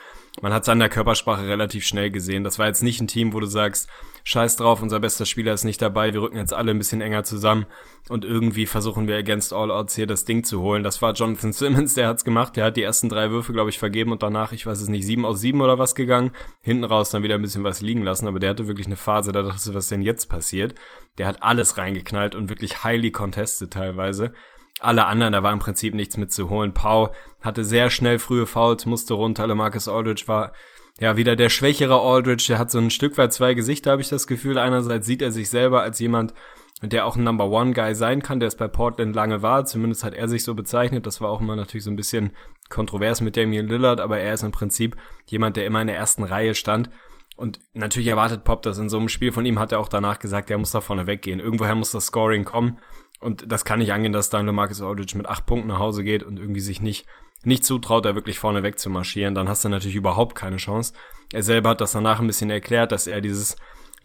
Man 0.42 0.52
hat 0.52 0.64
es 0.64 0.70
an 0.70 0.80
der 0.80 0.90
Körpersprache 0.90 1.48
relativ 1.48 1.86
schnell 1.86 2.12
gesehen. 2.12 2.44
Das 2.44 2.60
war 2.60 2.68
jetzt 2.68 2.84
nicht 2.84 3.00
ein 3.00 3.08
Team, 3.08 3.32
wo 3.32 3.40
du 3.40 3.48
sagst, 3.48 3.88
scheiß 4.24 4.56
drauf, 4.56 4.82
unser 4.82 5.00
bester 5.00 5.26
Spieler 5.26 5.54
ist 5.54 5.64
nicht 5.64 5.82
dabei, 5.82 6.14
wir 6.14 6.22
rücken 6.22 6.38
jetzt 6.38 6.54
alle 6.54 6.72
ein 6.72 6.78
bisschen 6.78 7.02
enger 7.02 7.24
zusammen 7.24 7.66
und 8.10 8.26
irgendwie 8.26 8.66
versuchen 8.66 9.08
wir 9.08 9.18
against 9.18 9.54
all 9.54 9.72
odds 9.72 9.96
hier 9.96 10.08
das 10.08 10.26
Ding 10.26 10.44
zu 10.44 10.62
holen. 10.62 10.84
Das 10.84 11.02
war 11.02 11.14
Jonathan 11.14 11.54
Simmons, 11.54 11.94
der 11.94 12.08
hat's 12.08 12.24
gemacht, 12.24 12.56
der 12.56 12.66
hat 12.66 12.78
die 12.78 12.84
ersten 12.84 13.10
drei 13.10 13.32
Würfe, 13.32 13.54
glaube 13.54 13.70
ich, 13.70 13.80
vergeben 13.80 14.12
und 14.12 14.24
danach, 14.24 14.52
ich 14.52 14.66
weiß 14.66 14.82
es 14.82 14.88
nicht, 14.88 15.06
sieben 15.06 15.26
aus 15.26 15.42
sieben 15.42 15.62
oder 15.62 15.80
was 15.80 15.96
gegangen. 15.96 16.32
Hinten 16.62 16.84
raus 16.84 17.10
dann 17.10 17.24
wieder 17.24 17.36
ein 17.36 17.42
bisschen 17.42 17.64
was 17.64 17.82
liegen 17.82 18.04
lassen, 18.04 18.28
aber 18.28 18.40
der 18.40 18.52
hatte 18.52 18.68
wirklich 18.68 18.88
eine 18.88 18.98
Phase, 18.98 19.32
da 19.32 19.42
dachte 19.42 19.70
ich, 19.70 19.76
was 19.76 19.88
denn 19.88 20.02
jetzt 20.02 20.28
passiert? 20.28 20.76
Der 21.18 21.28
hat 21.28 21.44
alles 21.44 21.78
reingeknallt 21.78 22.36
und 22.36 22.50
wirklich 22.50 22.84
highly 22.84 23.12
contested 23.12 23.72
teilweise 23.72 24.34
alle 24.82 25.06
anderen, 25.06 25.34
da 25.34 25.44
war 25.44 25.54
im 25.54 25.60
Prinzip 25.60 25.94
nichts 25.94 26.18
mit 26.18 26.32
zu 26.32 26.50
holen. 26.50 26.74
Pau 26.74 27.14
hatte 27.42 27.64
sehr 27.64 27.90
schnell 27.90 28.20
frühe 28.20 28.48
Fouls, 28.48 28.86
musste 28.86 29.14
runter. 29.14 29.54
Marcus 29.54 29.88
Aldridge 29.88 30.24
war 30.26 30.54
ja 31.00 31.18
wieder 31.18 31.36
der 31.36 31.50
schwächere 31.50 32.00
Aldridge. 32.00 32.46
Der 32.50 32.60
hat 32.60 32.72
so 32.72 32.80
ein 32.80 32.90
Stück 32.90 33.18
weit 33.18 33.34
zwei 33.34 33.54
Gesichter, 33.54 33.92
habe 33.92 34.02
ich 34.02 34.10
das 34.10 34.28
Gefühl. 34.28 34.58
Einerseits 34.58 35.08
sieht 35.08 35.22
er 35.22 35.32
sich 35.32 35.50
selber 35.50 35.82
als 35.82 36.00
jemand, 36.00 36.34
der 36.82 37.06
auch 37.06 37.16
ein 37.16 37.24
Number 37.24 37.50
One 37.50 37.74
Guy 37.74 37.94
sein 37.94 38.22
kann, 38.22 38.40
der 38.40 38.48
es 38.48 38.56
bei 38.56 38.68
Portland 38.68 39.16
lange 39.16 39.42
war. 39.42 39.66
Zumindest 39.66 40.04
hat 40.04 40.14
er 40.14 40.28
sich 40.28 40.44
so 40.44 40.56
bezeichnet. 40.56 41.06
Das 41.06 41.22
war 41.22 41.30
auch 41.30 41.42
immer 41.42 41.56
natürlich 41.56 41.84
so 41.84 41.92
ein 41.92 41.96
bisschen 41.96 42.32
kontrovers 42.70 43.22
mit 43.22 43.38
Damian 43.38 43.68
Lillard, 43.68 44.00
aber 44.00 44.20
er 44.20 44.34
ist 44.34 44.44
im 44.44 44.52
Prinzip 44.52 44.96
jemand, 45.28 45.58
der 45.58 45.66
immer 45.66 45.82
in 45.82 45.88
der 45.88 45.98
ersten 45.98 46.24
Reihe 46.24 46.56
stand. 46.56 46.90
Und 47.36 47.60
natürlich 47.74 48.08
erwartet 48.08 48.44
Pop 48.44 48.62
das 48.62 48.78
in 48.78 48.90
so 48.90 48.98
einem 48.98 49.10
Spiel 49.10 49.32
von 49.32 49.46
ihm, 49.46 49.60
hat 49.60 49.72
er 49.72 49.80
auch 49.80 49.88
danach 49.88 50.20
gesagt, 50.20 50.50
er 50.50 50.58
muss 50.58 50.72
da 50.72 50.82
vorne 50.82 51.08
weggehen. 51.08 51.40
Irgendwoher 51.40 51.76
muss 51.76 51.92
das 51.92 52.08
Scoring 52.08 52.46
kommen. 52.46 52.80
Und 53.20 53.52
das 53.52 53.66
kann 53.66 53.80
nicht 53.80 53.94
angehen, 53.94 54.14
dass 54.14 54.30
dann 54.30 54.54
Marcus 54.54 54.82
Aldridge 54.82 55.18
mit 55.18 55.28
acht 55.28 55.46
Punkten 55.46 55.68
nach 55.68 55.80
Hause 55.80 56.04
geht 56.04 56.24
und 56.24 56.40
irgendwie 56.40 56.60
sich 56.60 56.82
nicht, 56.82 57.06
nicht 57.44 57.66
zutraut, 57.66 58.06
da 58.06 58.16
wirklich 58.16 58.40
vorne 58.40 58.64
weg 58.64 58.80
zu 58.80 58.90
marschieren. 58.90 59.36
Dann 59.36 59.50
hast 59.50 59.66
du 59.66 59.70
natürlich 59.70 59.96
überhaupt 59.96 60.36
keine 60.36 60.58
Chance. 60.58 60.94
Er 61.34 61.44
selber 61.44 61.72
hat 61.72 61.82
das 61.82 61.94
danach 61.94 62.20
ein 62.20 62.28
bisschen 62.28 62.50
erklärt, 62.50 62.92
dass 62.92 63.08
er 63.08 63.22
dieses, 63.22 63.56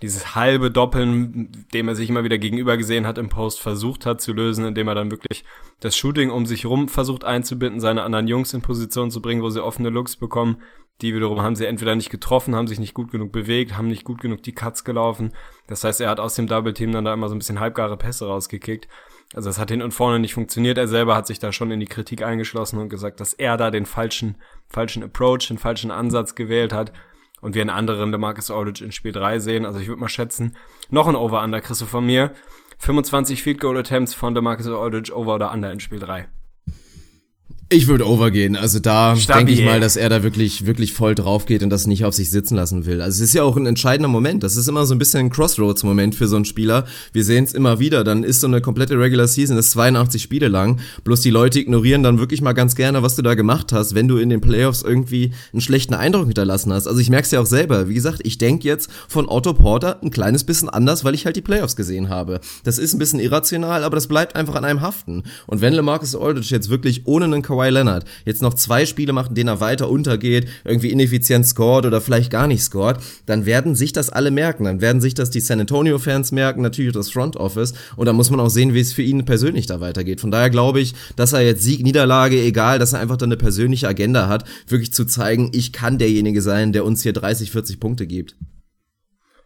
dieses 0.03 0.35
halbe 0.35 0.70
Doppeln, 0.70 1.66
dem 1.75 1.88
er 1.88 1.94
sich 1.94 2.09
immer 2.09 2.25
wieder 2.25 2.38
gegenüber 2.38 2.77
gesehen 2.77 3.07
hat 3.07 3.18
im 3.18 3.29
Post, 3.29 3.61
versucht 3.61 4.07
hat 4.07 4.20
zu 4.20 4.33
lösen, 4.33 4.64
indem 4.64 4.88
er 4.88 4.94
dann 4.94 5.11
wirklich 5.11 5.44
das 5.81 5.96
Shooting 5.96 6.31
um 6.31 6.46
sich 6.46 6.66
rum 6.66 6.88
versucht 6.88 7.25
einzubinden, 7.25 7.81
seine 7.81 8.03
anderen 8.03 8.29
Jungs 8.29 8.55
in 8.55 8.62
Position 8.62 9.11
zu 9.11 9.20
bringen, 9.20 9.42
wo 9.42 9.51
sie 9.51 9.62
offene 9.62 9.90
Looks 9.90 10.16
bekommen. 10.16 10.62
Die 11.03 11.14
wiederum 11.14 11.42
haben 11.42 11.57
sie 11.57 11.66
entweder 11.66 11.94
nicht 11.94 12.09
getroffen, 12.09 12.55
haben 12.55 12.68
sich 12.68 12.79
nicht 12.79 12.94
gut 12.94 13.11
genug 13.11 13.31
bewegt, 13.31 13.77
haben 13.77 13.88
nicht 13.88 14.05
gut 14.05 14.20
genug 14.20 14.42
die 14.42 14.55
Cuts 14.55 14.83
gelaufen. 14.83 15.33
Das 15.66 15.85
heißt, 15.85 16.01
er 16.01 16.09
hat 16.09 16.20
aus 16.20 16.37
dem 16.37 16.46
Double 16.46 16.72
Team 16.72 16.92
dann 16.92 17.05
da 17.05 17.12
immer 17.12 17.29
so 17.29 17.35
ein 17.35 17.38
bisschen 17.38 17.61
halbgare 17.61 17.99
Pässe 17.99 18.27
rausgekickt. 18.27 18.88
Also 19.34 19.50
es 19.50 19.58
hat 19.58 19.70
hin 19.70 19.82
und 19.82 19.92
vorne 19.92 20.18
nicht 20.18 20.34
funktioniert. 20.34 20.78
Er 20.78 20.88
selber 20.88 21.16
hat 21.16 21.26
sich 21.26 21.38
da 21.38 21.52
schon 21.52 21.70
in 21.70 21.80
die 21.80 21.86
Kritik 21.86 22.22
eingeschlossen 22.22 22.78
und 22.78 22.88
gesagt, 22.88 23.20
dass 23.20 23.32
er 23.32 23.56
da 23.56 23.70
den 23.70 23.86
falschen, 23.86 24.36
falschen 24.68 25.02
Approach, 25.02 25.48
den 25.48 25.58
falschen 25.58 25.90
Ansatz 25.90 26.34
gewählt 26.34 26.72
hat. 26.72 26.92
Und 27.40 27.54
wir 27.54 27.62
einen 27.62 27.70
anderen 27.70 28.12
DeMarcus 28.12 28.50
Aldridge 28.50 28.84
in 28.84 28.92
Spiel 28.92 29.12
3 29.12 29.40
sehen. 29.40 29.66
Also 29.66 29.78
ich 29.78 29.88
würde 29.88 30.00
mal 30.00 30.08
schätzen, 30.08 30.56
noch 30.90 31.06
ein 31.06 31.16
Over-Under 31.16 31.60
kriegst 31.60 31.82
du 31.82 31.86
von 31.86 32.06
mir. 32.06 32.32
25 32.78 33.42
Field 33.42 33.60
Goal 33.60 33.76
Attempts 33.78 34.14
von 34.14 34.34
DeMarcus 34.34 34.68
Aldridge 34.68 35.14
Over 35.14 35.34
oder 35.34 35.52
Under 35.52 35.70
in 35.70 35.80
Spiel 35.80 35.98
3. 35.98 36.28
Ich 37.68 37.88
würde 37.88 38.09
overgehen. 38.09 38.55
Also 38.55 38.79
da 38.79 39.14
denke 39.14 39.50
ich 39.50 39.64
mal, 39.64 39.81
dass 39.81 39.96
er 39.96 40.09
da 40.09 40.22
wirklich, 40.22 40.66
wirklich 40.66 40.92
voll 40.92 41.16
drauf 41.16 41.46
geht 41.46 41.64
und 41.64 41.70
das 41.70 41.88
nicht 41.88 42.05
auf 42.05 42.14
sich 42.14 42.31
sitzen 42.31 42.55
lassen 42.55 42.87
will. 42.87 43.02
Also 43.02 43.16
es 43.16 43.31
ist 43.31 43.35
ja 43.35 43.42
auch 43.42 43.57
ein 43.57 43.66
entscheidender 43.66 44.09
Moment. 44.09 44.44
Das 44.44 44.57
ist 44.57 44.68
immer 44.68 44.87
so 44.87 44.94
ein 44.94 44.98
bisschen 44.98 45.26
ein 45.26 45.31
Crossroads-Moment 45.31 46.14
für 46.14 46.29
so 46.29 46.37
einen 46.37 46.44
Spieler. 46.44 46.85
Wir 47.12 47.24
sehen 47.24 47.42
es 47.42 47.55
immer 47.55 47.81
wieder. 47.81 48.05
Dann 48.05 48.22
ist 48.22 48.40
so 48.40 48.46
eine 48.46 48.61
komplette 48.61 48.96
Regular 48.96 49.26
Season, 49.26 49.57
das 49.57 49.66
ist 49.66 49.72
82 49.72 50.22
Spiele 50.22 50.46
lang. 50.46 50.79
Bloß 51.02 51.22
die 51.22 51.31
Leute 51.31 51.59
ignorieren 51.59 52.05
dann 52.05 52.20
wirklich 52.20 52.40
mal 52.40 52.52
ganz 52.52 52.76
gerne, 52.76 53.02
was 53.02 53.16
du 53.16 53.22
da 53.22 53.35
gemacht 53.35 53.72
hast, 53.72 53.96
wenn 53.96 54.07
du 54.07 54.18
in 54.18 54.29
den 54.29 54.40
Playoffs 54.40 54.83
irgendwie 54.83 55.33
einen 55.52 55.61
schlechten 55.61 55.94
Eindruck 55.94 56.26
hinterlassen 56.26 56.72
hast. 56.72 56.87
Also 56.87 57.00
ich 57.00 57.11
merke 57.11 57.24
es 57.24 57.33
ja 57.33 57.40
auch 57.40 57.46
selber. 57.46 57.88
Wie 57.88 57.94
gesagt, 57.94 58.20
ich 58.22 58.38
denke 58.38 58.68
jetzt 58.68 58.88
von 59.09 59.29
Otto 59.29 59.55
Porter 59.55 60.00
ein 60.05 60.11
kleines 60.11 60.44
bisschen 60.44 60.68
anders, 60.68 61.05
weil 61.05 61.16
ich 61.16 61.26
halt 61.26 61.35
die 61.35 61.42
Playoffs 61.42 61.74
gesehen 61.74 62.11
habe. 62.11 62.38
Das 62.62 62.79
ist 62.79 62.94
ein 62.94 63.00
bisschen 63.00 63.18
irrational, 63.18 63.83
aber 63.83 63.96
das 63.96 64.07
bleibt 64.07 64.37
einfach 64.37 64.55
an 64.55 64.64
einem 64.64 64.83
haften. 64.83 65.24
Und 65.48 65.61
wenn 65.62 65.72
LeMarcus 65.72 66.14
Aldridge 66.14 66.55
jetzt 66.55 66.70
wirklich 66.70 67.09
ohne 67.09 67.24
einen 67.24 67.42
Kawhi 67.57 67.71
Leonard 67.71 68.05
jetzt 68.25 68.42
noch 68.42 68.55
zwei 68.55 68.87
Spiele 68.87 69.12
macht, 69.12 69.31
in 69.31 69.35
denen 69.35 69.49
er 69.49 69.61
weiter 69.61 69.88
untergeht, 69.88 70.49
irgendwie 70.64 70.90
ineffizient 70.90 71.47
scored 71.47 71.87
oder 71.87 72.01
vielleicht 72.01 72.31
gar 72.31 72.47
nicht 72.47 72.62
scored, 72.62 72.99
dann 73.27 73.47
werden 73.47 73.75
sich 73.75 73.92
das 73.92 74.11
alle 74.11 74.31
merken. 74.31 74.64
Dann 74.64 74.81
werden 74.81 75.01
sich 75.01 75.14
das 75.14 75.31
die 75.31 75.40
San 75.40 75.61
Antonio 75.61 75.99
Fans 75.99 76.33
merken, 76.33 76.62
natürlich 76.62 76.92
das 76.92 77.11
Front 77.11 77.37
Office. 77.37 77.75
Und 77.97 78.07
dann 78.07 78.16
muss 78.16 78.31
man 78.31 78.40
auch 78.40 78.49
sehen, 78.49 78.75
wie 78.75 78.81
es 78.81 78.92
für 78.92 79.03
ihn 79.03 79.25
persönlich 79.25 79.66
da 79.66 79.81
weitergeht. 79.81 80.21
Von 80.21 80.31
daher 80.31 80.51
glaube 80.51 80.81
ich, 80.81 80.95
dass 81.16 81.33
er 81.33 81.42
jetzt 81.42 81.62
Sieg, 81.62 81.83
Niederlage, 81.83 82.40
egal, 82.40 82.79
dass 82.79 82.92
er 82.92 83.01
einfach 83.01 83.16
dann 83.16 83.29
eine 83.29 83.37
persönliche 83.37 83.88
Agenda 83.88 84.29
hat, 84.29 84.45
wirklich 84.69 84.92
zu 84.92 85.05
zeigen, 85.05 85.51
ich 85.53 85.73
kann 85.73 85.99
derjenige 85.99 86.42
sein, 86.42 86.73
der 86.73 86.85
uns 86.85 87.03
hier 87.03 87.12
30, 87.12 87.51
40 87.51 87.81
Punkte 87.81 88.07
gibt. 88.07 88.37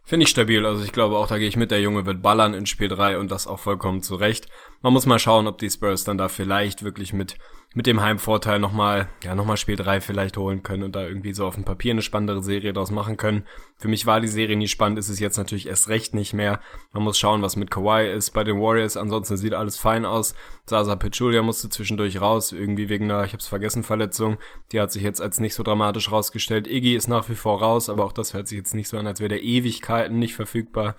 Finde 0.03 0.25
ich 0.25 0.29
stabil. 0.29 0.65
Also 0.65 0.83
ich 0.83 0.91
glaube 0.91 1.17
auch, 1.17 1.27
da 1.27 1.37
gehe 1.37 1.47
ich 1.47 1.55
mit. 1.55 1.71
Der 1.71 1.79
Junge 1.79 2.05
wird 2.05 2.21
ballern 2.21 2.53
in 2.53 2.65
Spiel 2.65 2.89
3 2.89 3.17
und 3.17 3.31
das 3.31 3.47
auch 3.47 3.59
vollkommen 3.59 4.01
zurecht. 4.01 4.47
Man 4.81 4.93
muss 4.93 5.05
mal 5.05 5.19
schauen, 5.19 5.47
ob 5.47 5.57
die 5.57 5.69
Spurs 5.69 6.03
dann 6.03 6.17
da 6.17 6.27
vielleicht 6.27 6.83
wirklich 6.83 7.13
mit 7.13 7.37
mit 7.73 7.87
dem 7.87 8.01
Heimvorteil 8.01 8.59
nochmal, 8.59 9.07
ja, 9.23 9.33
nochmal 9.33 9.55
Spiel 9.55 9.77
3 9.77 10.01
vielleicht 10.01 10.35
holen 10.35 10.61
können 10.61 10.83
und 10.83 10.93
da 10.93 11.07
irgendwie 11.07 11.33
so 11.33 11.47
auf 11.47 11.55
dem 11.55 11.63
Papier 11.63 11.93
eine 11.93 12.01
spannendere 12.01 12.43
Serie 12.43 12.73
draus 12.73 12.91
machen 12.91 13.15
können. 13.15 13.45
Für 13.77 13.87
mich 13.87 14.05
war 14.05 14.19
die 14.19 14.27
Serie 14.27 14.57
nie 14.57 14.67
spannend, 14.67 14.99
ist 14.99 15.07
es 15.07 15.21
jetzt 15.21 15.37
natürlich 15.37 15.69
erst 15.69 15.87
recht 15.87 16.13
nicht 16.13 16.33
mehr. 16.33 16.59
Man 16.91 17.03
muss 17.03 17.17
schauen, 17.17 17.41
was 17.41 17.55
mit 17.55 17.71
Kawhi 17.71 18.11
ist 18.11 18.31
bei 18.31 18.43
den 18.43 18.59
Warriors. 18.59 18.97
Ansonsten 18.97 19.37
sieht 19.37 19.53
alles 19.53 19.77
fein 19.77 20.03
aus. 20.05 20.35
Sasa 20.65 20.97
Pachulia 20.97 21.43
musste 21.43 21.69
zwischendurch 21.69 22.19
raus, 22.19 22.51
irgendwie 22.51 22.89
wegen 22.89 23.09
einer, 23.09 23.23
ich 23.23 23.31
hab's 23.31 23.47
vergessen, 23.47 23.83
Verletzung. 23.83 24.37
Die 24.73 24.81
hat 24.81 24.91
sich 24.91 25.03
jetzt 25.03 25.21
als 25.21 25.39
nicht 25.39 25.53
so 25.53 25.63
dramatisch 25.63 26.11
rausgestellt. 26.11 26.67
Iggy 26.67 26.95
ist 26.95 27.07
nach 27.07 27.29
wie 27.29 27.35
vor 27.35 27.61
raus, 27.61 27.89
aber 27.89 28.03
auch 28.03 28.13
das 28.13 28.33
hört 28.33 28.49
sich 28.49 28.57
jetzt 28.57 28.75
nicht 28.75 28.89
so 28.89 28.97
an, 28.97 29.07
als 29.07 29.21
wäre 29.21 29.29
der 29.29 29.43
Ewigkeiten 29.43 30.19
nicht 30.19 30.35
verfügbar. 30.35 30.95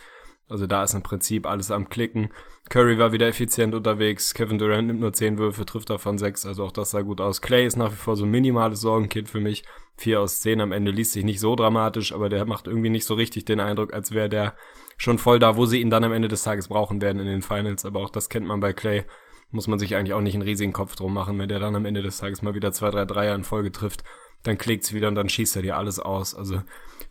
Also 0.48 0.66
da 0.66 0.82
ist 0.82 0.94
im 0.94 1.02
Prinzip 1.02 1.46
alles 1.46 1.70
am 1.70 1.88
Klicken. 1.88 2.30
Curry 2.68 2.98
war 2.98 3.12
wieder 3.12 3.26
effizient 3.26 3.74
unterwegs. 3.74 4.34
Kevin 4.34 4.58
Durant 4.58 4.86
nimmt 4.86 5.00
nur 5.00 5.12
10 5.12 5.38
Würfe, 5.38 5.64
trifft 5.64 5.90
davon 5.90 6.18
6. 6.18 6.46
Also 6.46 6.64
auch 6.64 6.72
das 6.72 6.90
sah 6.90 7.02
gut 7.02 7.20
aus. 7.20 7.40
Clay 7.40 7.66
ist 7.66 7.76
nach 7.76 7.90
wie 7.92 7.96
vor 7.96 8.16
so 8.16 8.24
ein 8.24 8.30
minimales 8.30 8.80
Sorgenkind 8.80 9.28
für 9.28 9.40
mich. 9.40 9.64
4 9.96 10.20
aus 10.20 10.40
10 10.40 10.60
am 10.60 10.72
Ende 10.72 10.90
liest 10.90 11.12
sich 11.12 11.24
nicht 11.24 11.40
so 11.40 11.54
dramatisch, 11.54 12.12
aber 12.12 12.28
der 12.28 12.44
macht 12.44 12.66
irgendwie 12.66 12.90
nicht 12.90 13.04
so 13.04 13.14
richtig 13.14 13.44
den 13.44 13.60
Eindruck, 13.60 13.92
als 13.92 14.12
wäre 14.12 14.28
der 14.28 14.54
schon 14.96 15.18
voll 15.18 15.38
da, 15.38 15.56
wo 15.56 15.66
sie 15.66 15.80
ihn 15.80 15.90
dann 15.90 16.04
am 16.04 16.12
Ende 16.12 16.28
des 16.28 16.42
Tages 16.42 16.68
brauchen 16.68 17.00
werden 17.02 17.20
in 17.20 17.26
den 17.26 17.42
Finals. 17.42 17.84
Aber 17.84 18.00
auch 18.00 18.10
das 18.10 18.28
kennt 18.28 18.46
man 18.46 18.60
bei 18.60 18.72
Clay. 18.72 19.04
Muss 19.50 19.68
man 19.68 19.78
sich 19.78 19.96
eigentlich 19.96 20.14
auch 20.14 20.22
nicht 20.22 20.34
einen 20.34 20.42
riesigen 20.42 20.72
Kopf 20.72 20.96
drum 20.96 21.12
machen, 21.12 21.38
wenn 21.38 21.48
der 21.48 21.58
dann 21.58 21.76
am 21.76 21.84
Ende 21.84 22.02
des 22.02 22.18
Tages 22.18 22.40
mal 22.40 22.54
wieder 22.54 22.72
zwei, 22.72 22.90
drei 22.90 23.04
Dreier 23.04 23.34
in 23.34 23.44
Folge 23.44 23.70
trifft. 23.70 24.02
Dann 24.44 24.56
klickt's 24.56 24.92
wieder 24.92 25.08
und 25.08 25.14
dann 25.14 25.28
schießt 25.28 25.56
er 25.56 25.62
dir 25.62 25.76
alles 25.76 26.00
aus. 26.00 26.34
Also 26.34 26.62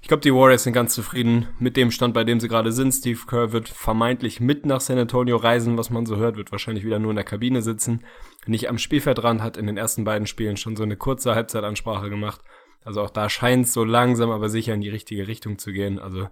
ich 0.02 0.08
glaube, 0.08 0.22
die 0.22 0.34
Warriors 0.34 0.64
sind 0.64 0.74
ganz 0.74 0.96
zufrieden 0.96 1.48
mit 1.60 1.78
dem 1.78 1.92
Stand, 1.92 2.16
bei 2.16 2.24
dem 2.24 2.40
sie 2.40 2.48
gerade 2.48 2.72
sind. 2.72 2.92
Steve 2.92 3.20
Kerr 3.28 3.52
wird 3.52 3.70
vermeintlich 3.70 4.40
mit 4.40 4.66
nach 4.66 4.82
San 4.82 4.98
Antonio 4.98 5.38
reisen, 5.38 5.78
was 5.78 5.92
man 5.92 6.08
so 6.08 6.18
hört, 6.18 6.38
wird 6.38 6.52
wahrscheinlich 6.52 6.84
wieder 6.84 6.98
nur 6.98 7.12
in 7.12 7.16
der 7.16 7.24
Kabine 7.24 7.62
sitzen, 7.62 8.04
nicht 8.48 8.68
am 8.68 8.80
Spielfeldrand, 8.80 9.42
hat 9.42 9.58
in 9.58 9.68
den 9.68 9.78
ersten 9.78 10.04
beiden 10.04 10.26
Spielen 10.26 10.58
schon 10.58 10.76
so 10.76 10.84
eine 10.84 10.98
kurze 10.98 11.36
Halbzeitansprache 11.36 12.10
gemacht. 12.10 12.42
Also 12.84 13.02
auch 13.02 13.12
da 13.12 13.30
scheint 13.30 13.66
es 13.66 13.74
so 13.74 13.84
langsam, 13.84 14.32
aber 14.32 14.50
sicher 14.50 14.74
in 14.74 14.82
die 14.82 14.90
richtige 14.90 15.28
Richtung 15.28 15.60
zu 15.60 15.72
gehen. 15.72 16.00
Also 16.00 16.30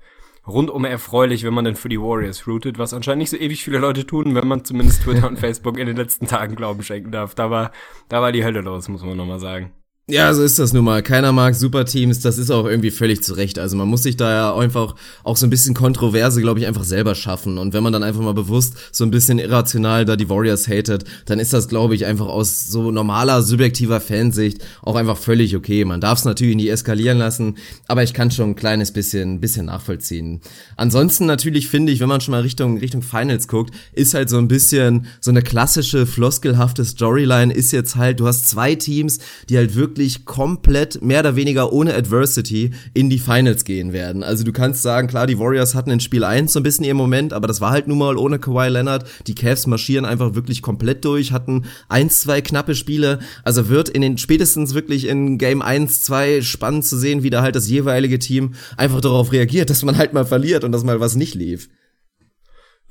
rundum 0.48 0.84
erfreulich, 0.84 1.44
wenn 1.44 1.54
man 1.54 1.66
denn 1.66 1.76
für 1.76 1.90
die 1.90 2.02
Warriors 2.02 2.48
routet, 2.48 2.80
was 2.80 2.96
anscheinend 2.96 3.20
nicht 3.20 3.30
so 3.30 3.38
ewig 3.38 3.64
viele 3.64 3.78
Leute 3.78 4.08
tun, 4.08 4.34
wenn 4.34 4.48
man 4.48 4.66
zumindest 4.66 5.04
Twitter 5.04 5.28
und 5.28 5.38
Facebook 5.40 5.78
in 5.78 5.86
den 5.86 5.96
letzten 5.96 6.26
Tagen 6.26 6.56
Glauben 6.56 6.82
schenken 6.82 7.12
darf. 7.12 7.36
Da 7.36 7.52
war, 7.52 7.72
da 8.08 8.20
war 8.20 8.32
die 8.32 8.44
Hölle 8.44 8.62
los, 8.62 8.90
muss 8.90 9.04
man 9.04 9.16
nochmal 9.16 9.40
sagen. 9.40 9.72
Ja, 10.12 10.34
so 10.34 10.42
ist 10.42 10.58
das 10.58 10.74
nun 10.74 10.86
mal. 10.86 11.04
Keiner 11.04 11.32
mag 11.32 11.54
Superteams, 11.54 12.20
das 12.20 12.40
ist 12.40 12.50
auch 12.50 12.66
irgendwie 12.66 12.90
völlig 12.90 13.22
zurecht. 13.22 13.60
Also 13.60 13.78
man 13.78 13.88
muss 13.88 14.02
sich 14.02 14.18
da 14.18 14.32
ja 14.32 14.56
einfach 14.56 14.96
auch 15.24 15.38
so 15.38 15.46
ein 15.46 15.52
bisschen 15.52 15.76
Kontroverse, 15.76 16.42
glaube 16.42 16.60
ich, 16.60 16.66
einfach 16.66 16.84
selber 16.84 17.14
schaffen. 17.14 17.60
Und 17.60 17.74
wenn 17.74 17.84
man 17.84 17.94
dann 17.94 18.02
einfach 18.02 18.22
mal 18.22 18.34
bewusst 18.34 18.74
so 18.92 19.04
ein 19.04 19.12
bisschen 19.12 19.38
irrational 19.38 20.06
da 20.06 20.16
die 20.16 20.28
Warriors 20.28 20.68
hatet, 20.68 21.04
dann 21.28 21.38
ist 21.38 21.54
das, 21.54 21.68
glaube 21.68 21.94
ich, 21.94 22.08
einfach 22.08 22.26
aus 22.26 22.66
so 22.66 22.90
normaler, 22.90 23.44
subjektiver 23.44 24.02
Fansicht 24.02 24.66
auch 24.82 24.96
einfach 24.96 25.16
völlig 25.16 25.56
okay. 25.56 25.86
Man 25.86 26.02
darf 26.02 26.18
es 26.18 26.26
natürlich 26.26 26.56
nie 26.56 26.70
eskalieren 26.70 27.20
lassen, 27.20 27.58
aber 27.88 28.02
ich 28.02 28.16
kann 28.16 28.32
schon 28.32 28.50
ein 28.50 28.56
kleines 28.56 28.92
bisschen, 28.92 29.40
bisschen 29.40 29.68
nachvollziehen. 29.68 30.42
Ansonsten 30.76 31.28
natürlich 31.28 31.68
finde 31.68 31.92
ich, 31.92 32.00
wenn 32.00 32.10
man 32.10 32.22
schon 32.22 32.32
mal 32.32 32.42
Richtung, 32.42 32.80
Richtung 32.80 33.04
Finals 33.04 33.48
guckt, 33.48 33.76
ist 33.94 34.16
halt 34.16 34.32
so 34.32 34.40
ein 34.40 34.48
bisschen 34.48 35.06
so 35.22 35.30
eine 35.30 35.44
klassische, 35.44 36.08
floskelhafte 36.08 36.84
Storyline 36.84 37.54
ist 37.54 37.72
jetzt 37.72 37.96
halt, 37.96 38.20
du 38.20 38.26
hast 38.26 38.50
zwei 38.50 38.74
Teams, 38.74 39.20
die 39.50 39.58
halt 39.58 39.76
wirklich 39.76 39.99
wirklich 40.00 40.24
komplett 40.24 41.02
mehr 41.02 41.20
oder 41.20 41.36
weniger 41.36 41.74
ohne 41.74 41.94
Adversity 41.94 42.72
in 42.94 43.10
die 43.10 43.20
Finals 43.20 43.66
gehen 43.66 43.92
werden. 43.92 44.24
Also 44.24 44.46
du 44.46 44.54
kannst 44.54 44.82
sagen, 44.82 45.10
klar, 45.10 45.28
die 45.28 45.38
Warriors 45.38 45.76
hatten 45.76 45.92
in 45.92 46.00
Spiel 46.00 46.24
1 46.24 46.54
so 46.54 46.62
ein 46.62 46.64
bisschen 46.64 46.86
ihr 46.86 46.94
Moment, 46.94 47.34
aber 47.34 47.50
das 47.50 47.60
war 47.60 47.72
halt 47.72 47.90
nun 47.90 47.98
mal 47.98 48.16
ohne 48.16 48.40
Kawhi 48.40 48.70
Leonard. 48.70 49.06
Die 49.28 49.36
Cavs 49.36 49.68
marschieren 49.68 50.06
einfach 50.06 50.36
wirklich 50.36 50.62
komplett 50.62 51.04
durch, 51.04 51.34
hatten 51.34 51.66
eins, 51.90 52.22
zwei 52.22 52.40
knappe 52.40 52.76
Spiele. 52.76 53.20
Also 53.44 53.68
wird 53.68 53.90
in 53.90 54.02
den 54.02 54.18
spätestens 54.18 54.74
wirklich 54.74 55.06
in 55.06 55.38
Game 55.38 55.62
1, 55.62 56.02
2 56.04 56.44
spannend 56.44 56.86
zu 56.86 56.98
sehen, 56.98 57.22
wie 57.22 57.30
da 57.30 57.42
halt 57.42 57.58
das 57.58 57.70
jeweilige 57.70 58.20
Team 58.20 58.54
einfach 58.78 59.02
darauf 59.02 59.34
reagiert, 59.34 59.70
dass 59.70 59.84
man 59.84 59.98
halt 59.98 60.14
mal 60.14 60.26
verliert 60.26 60.64
und 60.64 60.72
dass 60.72 60.86
mal 60.86 61.02
was 61.02 61.18
nicht 61.18 61.36
lief. 61.36 61.68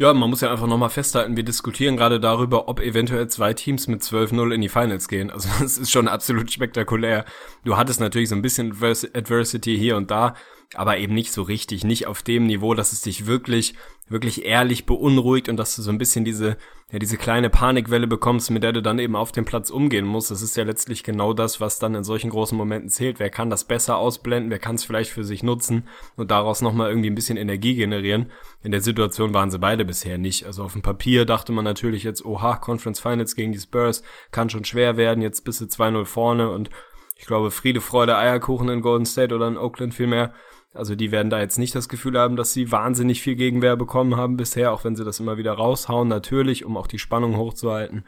Ja, 0.00 0.14
man 0.14 0.30
muss 0.30 0.42
ja 0.42 0.52
einfach 0.52 0.68
nochmal 0.68 0.90
festhalten, 0.90 1.37
wir 1.37 1.42
diskutieren 1.42 1.96
gerade 1.96 2.20
darüber, 2.20 2.68
ob 2.68 2.78
eventuell 2.78 3.26
zwei 3.26 3.52
Teams 3.52 3.88
mit 3.88 4.00
12-0 4.00 4.54
in 4.54 4.61
die 4.61 4.68
Finals 4.68 5.08
gehen. 5.08 5.28
Also 5.28 5.48
das 5.61 5.76
ist 5.76 5.90
schon 5.90 6.06
absolut 6.06 6.52
spektakulär. 6.52 7.24
Du 7.64 7.76
hattest 7.76 7.98
natürlich 7.98 8.28
so 8.28 8.37
ein 8.37 8.42
bisschen 8.42 8.70
Adversity 8.80 9.76
hier 9.76 9.96
und 9.96 10.12
da, 10.12 10.34
aber 10.74 10.98
eben 10.98 11.14
nicht 11.14 11.33
so 11.33 11.42
richtig, 11.42 11.83
nicht 11.85 12.07
auf 12.07 12.22
dem 12.22 12.46
Niveau, 12.46 12.74
dass 12.74 12.92
es 12.92 13.00
dich 13.00 13.26
wirklich, 13.26 13.74
wirklich 14.09 14.44
ehrlich 14.44 14.85
beunruhigt 14.85 15.48
und 15.48 15.57
dass 15.57 15.74
du 15.74 15.81
so 15.81 15.90
ein 15.90 15.96
bisschen 15.96 16.26
diese, 16.26 16.59
ja, 16.92 16.98
diese 16.98 17.16
kleine 17.16 17.48
Panikwelle 17.48 18.07
bekommst, 18.07 18.50
mit 18.50 18.62
der 18.62 18.74
du 18.74 18.83
dann 18.83 18.98
eben 18.98 19.16
auf 19.16 19.33
dem 19.33 19.46
Platz 19.46 19.70
umgehen 19.70 20.04
musst. 20.04 20.31
Das 20.31 20.42
ist 20.42 20.59
ja 20.59 20.64
letztlich 20.64 21.04
genau 21.04 21.33
das, 21.33 21.59
was 21.61 21.78
dann 21.78 21.94
in 21.94 22.04
solchen 22.04 22.28
großen 22.28 22.57
Momenten 22.57 22.90
zählt. 22.90 23.18
Wer 23.18 23.31
kann 23.31 23.48
das 23.48 23.64
besser 23.64 23.96
ausblenden? 23.96 24.50
Wer 24.50 24.59
kann 24.59 24.74
es 24.74 24.85
vielleicht 24.85 25.11
für 25.11 25.24
sich 25.24 25.42
nutzen 25.42 25.88
und 26.16 26.31
daraus 26.31 26.61
nochmal 26.61 26.90
irgendwie 26.90 27.11
ein 27.11 27.14
bisschen 27.14 27.38
Energie 27.38 27.74
generieren? 27.74 28.31
In 28.62 28.70
der 28.70 28.83
Situation 28.83 29.33
waren 29.33 29.50
sie 29.50 29.59
beide 29.59 29.87
bisher 29.87 30.18
nicht. 30.18 30.44
Also 30.44 30.64
auf 30.64 30.74
dem 30.74 30.83
Papier 30.83 31.24
dachte 31.24 31.52
man 31.52 31.64
natürlich 31.64 32.02
jetzt, 32.02 32.26
oha, 32.26 32.57
Conference 32.57 33.00
Finals 33.00 33.37
gegen 33.37 33.52
die 33.52 33.59
Spurs 33.59 34.02
kann 34.33 34.50
schon 34.50 34.66
schwer 34.66 34.98
werden. 34.98 35.22
Jetzt 35.22 35.44
bist 35.44 35.62
du 35.62 35.64
2-0 35.64 36.04
vorne 36.04 36.50
und 36.50 36.68
ich 37.16 37.26
glaube, 37.26 37.50
Friede, 37.50 37.81
Freude, 37.81 38.16
Eierkuchen 38.16 38.68
in 38.68 38.81
Golden 38.83 39.07
State 39.07 39.35
oder 39.35 39.48
in 39.48 39.57
Oakland 39.57 39.92
vielmehr 39.92 40.33
also 40.74 40.94
die 40.94 41.11
werden 41.11 41.31
da 41.31 41.40
jetzt 41.40 41.59
nicht 41.59 41.74
das 41.74 41.88
Gefühl 41.88 42.18
haben, 42.18 42.37
dass 42.37 42.52
sie 42.52 42.70
wahnsinnig 42.70 43.22
viel 43.22 43.37
Gegenwehr 43.37 43.76
bekommen 43.76 44.16
haben 44.16 44.37
bisher, 44.37 44.72
auch 44.72 44.85
wenn 44.85 44.96
sie 44.96 45.04
das 45.04 45.20
immer 45.20 45.38
wieder 45.38 45.52
raushauen, 45.52 46.09
natürlich, 46.09 46.64
um 46.64 46.76
auch 46.76 46.87
die 46.87 46.98
Spannung 46.98 47.37
hochzuhalten. 47.37 48.04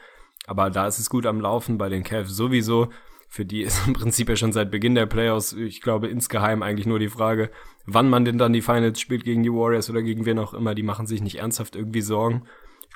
Aber 0.47 0.71
da 0.71 0.87
ist 0.87 0.99
es 0.99 1.11
gut 1.11 1.27
am 1.27 1.41
Laufen, 1.41 1.79
bei 1.79 1.89
den 1.89 2.03
Cavs 2.03 2.31
sowieso. 2.31 2.89
Für 3.29 3.45
die 3.45 3.63
ist 3.63 3.81
im 3.87 3.93
Prinzip 3.93 4.29
ja 4.29 4.37
schon 4.37 4.53
seit 4.53 4.71
Beginn 4.71 4.95
der 4.95 5.07
Playoffs, 5.07 5.53
ich 5.53 5.81
glaube, 5.81 6.09
insgeheim 6.09 6.63
eigentlich 6.63 6.87
nur 6.87 6.99
die 6.99 7.09
Frage, 7.09 7.51
wann 7.87 8.11
man 8.11 8.25
denn 8.25 8.39
dann 8.39 8.53
die 8.53 8.63
Finals 8.63 9.01
spielt 9.01 9.25
gegen 9.25 9.43
die 9.43 9.53
Warriors 9.53 9.89
oder 9.89 10.03
gegen 10.03 10.27
wen 10.27 10.39
auch 10.39 10.55
immer. 10.55 10.75
Die 10.75 10.83
machen 10.83 11.07
sich 11.07 11.23
nicht 11.23 11.37
ernsthaft 11.37 11.77
irgendwie 11.77 12.03
Sorgen. 12.03 12.43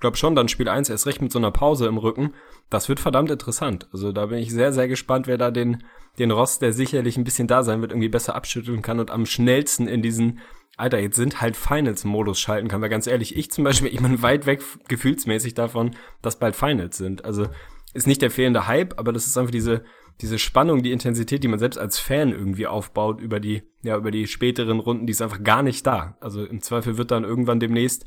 Ich 0.05 0.07
glaube 0.07 0.19
schon, 0.19 0.35
dann 0.35 0.49
Spiel 0.49 0.69
1 0.69 0.91
erst 0.91 1.07
recht 1.07 1.23
mit 1.23 1.33
so 1.33 1.39
einer 1.39 1.51
Pause 1.51 1.87
im 1.87 1.97
Rücken. 1.97 2.35
Das 2.69 2.91
wird 2.91 3.01
verdammt 3.01 3.31
interessant. 3.31 3.89
Also 3.91 4.13
da 4.13 4.27
bin 4.27 4.37
ich 4.37 4.51
sehr, 4.51 4.71
sehr 4.71 4.87
gespannt, 4.87 5.27
wer 5.27 5.39
da 5.39 5.51
den, 5.51 5.83
den 6.19 6.31
Rost, 6.31 6.61
der 6.61 6.75
sicherlich 6.75 7.17
ein 7.17 7.25
bisschen 7.25 7.49
da 7.49 7.63
sein 7.63 7.81
wird, 7.81 7.93
irgendwie 7.93 8.11
besser 8.11 8.35
abschütteln 8.35 8.83
kann 8.83 9.01
und 9.01 9.11
am 9.11 9.25
schnellsten 9.25 9.89
in 9.89 10.03
diesen, 10.03 10.41
Alter, 10.77 10.99
jetzt 10.99 11.17
sind 11.17 11.41
halt 11.41 11.57
Finals-Modus 11.57 12.39
schalten 12.39 12.69
kann. 12.69 12.83
Weil 12.83 12.91
ganz 12.91 13.07
ehrlich, 13.07 13.35
ich 13.35 13.51
zum 13.51 13.65
Beispiel, 13.65 13.95
ich 13.95 14.03
bin 14.03 14.21
weit 14.21 14.45
weg 14.45 14.63
gefühlsmäßig 14.89 15.55
davon, 15.55 15.93
dass 16.21 16.39
bald 16.39 16.55
Finals 16.55 16.99
sind. 16.99 17.25
Also 17.25 17.47
ist 17.95 18.07
nicht 18.07 18.21
der 18.21 18.31
fehlende 18.31 18.67
Hype, 18.67 18.99
aber 18.99 19.11
das 19.11 19.27
ist 19.27 19.39
einfach 19.39 19.53
diese, 19.53 19.85
diese 20.21 20.39
Spannung, 20.39 20.83
die 20.83 20.93
Intensität, 20.93 21.43
die 21.43 21.49
man 21.49 21.59
selbst 21.59 21.79
als 21.79 21.99
Fan 21.99 22.31
irgendwie 22.31 22.67
aufbaut 22.67 23.23
über 23.23 23.41
die, 23.41 23.63
ja, 23.81 23.97
über 23.97 24.11
die 24.11 24.27
späteren 24.27 24.81
Runden, 24.81 25.07
die 25.07 25.13
ist 25.13 25.23
einfach 25.23 25.43
gar 25.43 25.63
nicht 25.63 25.87
da. 25.87 26.19
Also 26.21 26.45
im 26.45 26.61
Zweifel 26.61 26.99
wird 26.99 27.11
dann 27.11 27.25
irgendwann 27.25 27.59
demnächst 27.59 28.05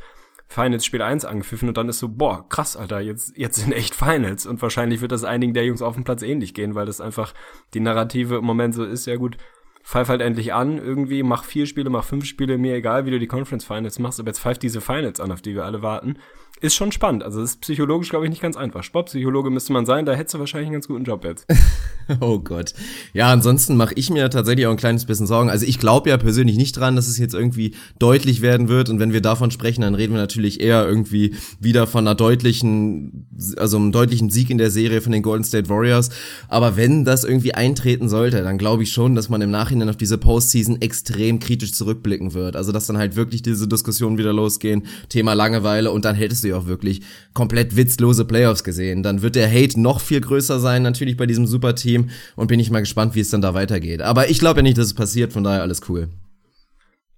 Finals 0.48 0.86
Spiel 0.86 1.02
1 1.02 1.26
angepfiffen 1.26 1.68
und 1.68 1.78
dann 1.78 1.90
ist 1.90 2.00
so, 2.00 2.10
boah, 2.10 2.48
krass, 2.48 2.78
Alter, 2.78 3.00
jetzt, 3.02 3.38
jetzt 3.38 3.58
sind 3.58 3.74
echt 3.74 3.96
Finals. 3.96 4.46
Und 4.46 4.62
wahrscheinlich 4.62 5.02
wird 5.02 5.12
das 5.12 5.24
einigen 5.24 5.54
der 5.54 5.66
Jungs 5.66 5.82
auf 5.82 5.96
dem 5.96 6.04
Platz 6.04 6.22
ähnlich 6.22 6.54
gehen, 6.54 6.74
weil 6.74 6.86
das 6.86 7.02
einfach 7.02 7.34
die 7.74 7.80
Narrative 7.80 8.38
im 8.38 8.46
Moment 8.46 8.74
so 8.74 8.86
ist, 8.86 9.08
ja 9.08 9.18
gut, 9.18 9.38
pfeif 9.84 10.10
halt 10.10 10.22
endlich 10.22 10.54
an, 10.54 10.78
irgendwie, 10.78 11.24
mach 11.24 11.44
vier 11.44 11.66
Spiele, 11.66 11.90
mach 11.90 12.04
fünf 12.04 12.26
Spiele, 12.26 12.58
mir 12.58 12.76
egal, 12.76 13.06
wie 13.06 13.12
du 13.12 13.20
die 13.20 13.28
Conference 13.28 13.66
Finals 13.66 14.00
machst, 14.00 14.20
aber 14.20 14.30
jetzt 14.30 14.40
pfeif 14.40 14.58
diese 14.58 14.82
Finals 14.82 15.20
an, 15.20 15.32
auf 15.32 15.42
die 15.42 15.56
wir 15.56 15.66
alle 15.66 15.82
warten 15.82 16.18
ist 16.60 16.76
schon 16.76 16.92
spannend. 16.92 17.24
Also 17.24 17.42
ist 17.42 17.62
psychologisch, 17.62 18.10
glaube 18.10 18.26
ich, 18.26 18.30
nicht 18.30 18.42
ganz 18.42 18.58
einfach. 18.58 18.84
Sportpsychologe 18.84 19.50
müsste 19.50 19.74
man 19.74 19.86
sein, 19.86 20.06
da 20.06 20.14
hättest 20.14 20.34
du 20.34 20.40
wahrscheinlich 20.40 20.68
einen 20.68 20.74
ganz 20.74 20.88
guten 20.88 21.04
Job 21.04 21.24
jetzt. 21.24 21.46
oh 22.20 22.40
Gott. 22.40 22.74
Ja, 23.14 23.32
ansonsten 23.32 23.78
mache 23.78 23.94
ich 23.96 24.10
mir 24.10 24.30
tatsächlich 24.30 24.66
auch 24.66 24.72
ein 24.72 24.78
kleines 24.78 25.06
bisschen 25.06 25.28
Sorgen. 25.28 25.50
Also 25.50 25.66
ich 25.66 25.78
glaube 25.78 26.10
ja 26.10 26.18
persönlich 26.18 26.58
nicht 26.58 26.74
dran, 26.74 26.96
dass 26.96 27.08
es 27.08 27.20
jetzt 27.20 27.36
irgendwie 27.36 27.76
deutlich 28.00 28.42
werden 28.42 28.70
wird. 28.70 28.90
Und 28.90 29.00
wenn 29.00 29.14
wir 29.14 29.22
davon 29.22 29.52
sprechen, 29.52 29.82
dann 29.82 29.94
reden 29.94 30.14
wir 30.14 30.22
natürlich 30.22 30.60
eher 30.60 30.88
irgendwie 30.88 31.36
wieder 31.60 31.86
von 31.86 32.08
einer 32.08 32.16
deutlichen, 32.16 33.28
also 33.58 33.78
einem 33.78 33.92
deutlichen 33.92 34.32
Sieg 34.32 34.50
in 34.50 34.58
der 34.58 34.72
Serie 34.72 35.02
von 35.02 35.12
den 35.12 35.22
Golden 35.22 35.44
State 35.44 35.70
Warriors. 35.70 36.10
Aber 36.48 36.76
wenn 36.76 37.06
das 37.06 37.24
irgendwie 37.24 37.54
eintreten 37.54 38.10
sollte, 38.10 38.42
dann 38.42 38.58
glaube 38.58 38.84
ich 38.84 38.92
schon, 38.92 39.14
dass 39.14 39.30
man 39.30 39.42
im 39.42 39.52
Nachhinein 39.52 39.90
auf 39.90 39.98
diese 39.98 40.18
Postseason 40.18 40.82
extrem 40.82 41.40
kritisch 41.40 41.74
zurückblicken 41.74 42.34
wird. 42.34 42.56
Also 42.56 42.72
dass 42.72 42.88
dann 42.88 42.98
halt 42.98 43.16
wirklich 43.16 43.44
diese 43.44 43.68
Diskussionen 43.68 44.18
wieder 44.18 44.34
losgehen, 44.34 44.88
Thema 45.10 45.34
Langeweile 45.34 45.92
und 45.92 46.04
dann 46.04 46.16
hättest 46.16 46.44
du 46.44 46.47
ja 46.48 46.58
auch 46.58 46.66
wirklich 46.66 47.02
komplett 47.34 47.76
witzlose 47.76 48.26
Playoffs 48.26 48.64
gesehen. 48.64 49.04
Dann 49.04 49.22
wird 49.22 49.36
der 49.36 49.50
Hate 49.50 49.80
noch 49.80 50.02
viel 50.02 50.22
größer 50.22 50.60
sein, 50.60 50.84
natürlich 50.84 51.18
bei 51.18 51.26
diesem 51.26 51.46
Superteam. 51.48 52.10
Und 52.36 52.48
bin 52.48 52.60
ich 52.60 52.72
mal 52.72 52.80
gespannt, 52.80 53.16
wie 53.16 53.22
es 53.22 53.30
dann 53.30 53.42
da 53.42 53.54
weitergeht. 53.54 54.02
Aber 54.02 54.30
ich 54.30 54.40
glaube 54.40 54.60
ja 54.60 54.64
nicht, 54.64 54.78
dass 54.78 54.88
es 54.88 54.94
passiert, 54.94 55.34
von 55.34 55.44
daher 55.44 55.62
alles 55.62 55.82
cool. 55.90 56.10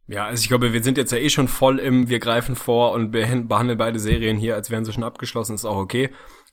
Ja, 0.08 0.26
also 0.26 0.42
ich 0.42 0.48
glaube, 0.48 0.74
wir 0.74 0.82
sind 0.82 0.98
jetzt 0.98 1.12
ja 1.12 1.20
eh 1.20 1.30
schon 1.30 1.48
voll 1.48 1.78
im, 1.78 2.10
wir 2.10 2.18
greifen 2.18 2.56
vor 2.56 2.94
und 2.94 3.12
behandeln 3.12 3.78
beide 3.78 4.00
Serien 4.00 4.38
hier, 4.38 4.56
als 4.56 4.72
wären 4.72 4.84
sie 4.84 4.92
schon 4.92 5.04
abgeschlossen, 5.04 5.54
ist 5.54 5.65
auch 5.65 5.78
okay. 5.78 6.10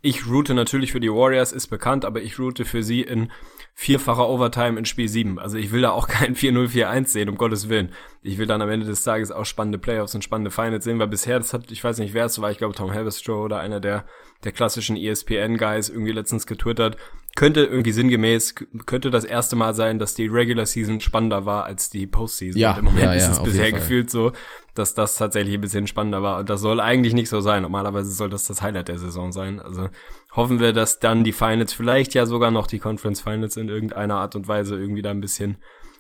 Ich 0.07 0.29
route 0.29 0.55
natürlich 0.55 0.93
für 0.93 1.01
die 1.01 1.11
Warriors, 1.11 1.51
ist 1.51 1.67
bekannt, 1.67 2.05
aber 2.05 2.23
ich 2.23 2.39
route 2.39 2.65
für 2.65 2.85
sie 2.85 3.01
in 3.01 3.33
vierfacher 3.75 4.29
Overtime 4.29 4.79
in 4.79 4.85
Spiel 4.85 5.09
7. 5.09 5.41
Also 5.41 5.59
ich 5.59 5.73
will 5.73 5.83
da 5.83 5.91
auch 5.91 6.07
kein 6.09 6.37
4-0-4-1 6.37 7.09
sehen, 7.09 7.29
um 7.29 7.37
Gottes 7.37 7.69
Willen. 7.69 7.91
Ich 8.23 8.39
will 8.39 8.47
dann 8.47 8.63
am 8.63 8.71
Ende 8.71 8.87
des 8.87 9.03
Tages 9.03 9.33
auch 9.33 9.45
spannende 9.45 9.79
Playoffs 9.79 10.15
und 10.15 10.23
spannende 10.23 10.53
Finals 10.53 10.85
sehen, 10.85 11.01
weil 11.01 11.09
bisher, 11.09 11.41
das 11.41 11.53
hat, 11.53 11.73
ich 11.73 11.83
weiß 11.83 11.99
nicht, 11.99 12.15
wer 12.15 12.27
es 12.27 12.41
war, 12.41 12.53
ich 12.53 12.59
glaube 12.59 12.77
Tom 12.77 12.95
Halberstroh 12.95 13.43
oder 13.43 13.59
einer 13.59 13.81
der, 13.81 14.05
der 14.45 14.53
klassischen 14.53 14.97
ESPN-Guys 14.97 15.89
irgendwie 15.89 16.13
letztens 16.13 16.47
getwittert, 16.47 16.97
könnte 17.37 17.65
irgendwie 17.65 17.93
sinngemäß, 17.93 18.55
könnte 18.87 19.11
das 19.11 19.25
erste 19.25 19.55
Mal 19.57 19.75
sein, 19.75 19.99
dass 19.99 20.15
die 20.15 20.27
Regular 20.27 20.67
Season 20.67 21.01
spannender 21.01 21.47
war 21.47 21.65
als 21.65 21.91
die 21.91 22.07
Postseason. 22.07 22.61
Ja, 22.61 22.73
und 22.73 22.79
im 22.79 22.85
Moment 22.87 23.05
ja, 23.05 23.15
ja, 23.15 23.19
ist 23.19 23.29
es 23.29 23.43
bisher 23.43 23.71
gefühlt 23.71 24.11
so, 24.11 24.33
dass 24.75 24.95
das 24.95 25.17
tatsächlich 25.17 25.55
ein 25.55 25.61
bisschen 25.61 25.87
spannender 25.87 26.23
war. 26.23 26.41
Und 26.41 26.51
das 26.51 26.61
soll 26.61 26.81
eigentlich 26.81 27.15
nicht 27.15 27.29
so 27.29 27.41
sein. 27.41 27.63
Normalerweise 27.63 28.11
soll 28.11 28.31
das 28.31 28.47
das 28.47 28.63
Highlight 28.63 28.89
der 28.89 28.99
Saison 28.99 29.33
sein. 29.33 29.61
Also 29.61 29.91
hoffen 30.33 30.61
wir, 30.61 30.73
dass 30.73 30.99
dann 30.99 31.25
die 31.25 31.33
Finals, 31.33 31.73
vielleicht 31.73 32.15
ja 32.15 32.27
sogar 32.27 32.51
noch 32.51 32.67
die 32.67 32.79
Conference 32.79 33.21
Finals 33.21 33.57
in 33.57 33.69
irgendeiner 33.69 34.17
Art 34.17 34.35
und 34.35 34.49
Weise 34.49 34.77
irgendwie 34.77 35.03
da 35.03 35.11
ein 35.11 35.21
bisschen, 35.21 35.59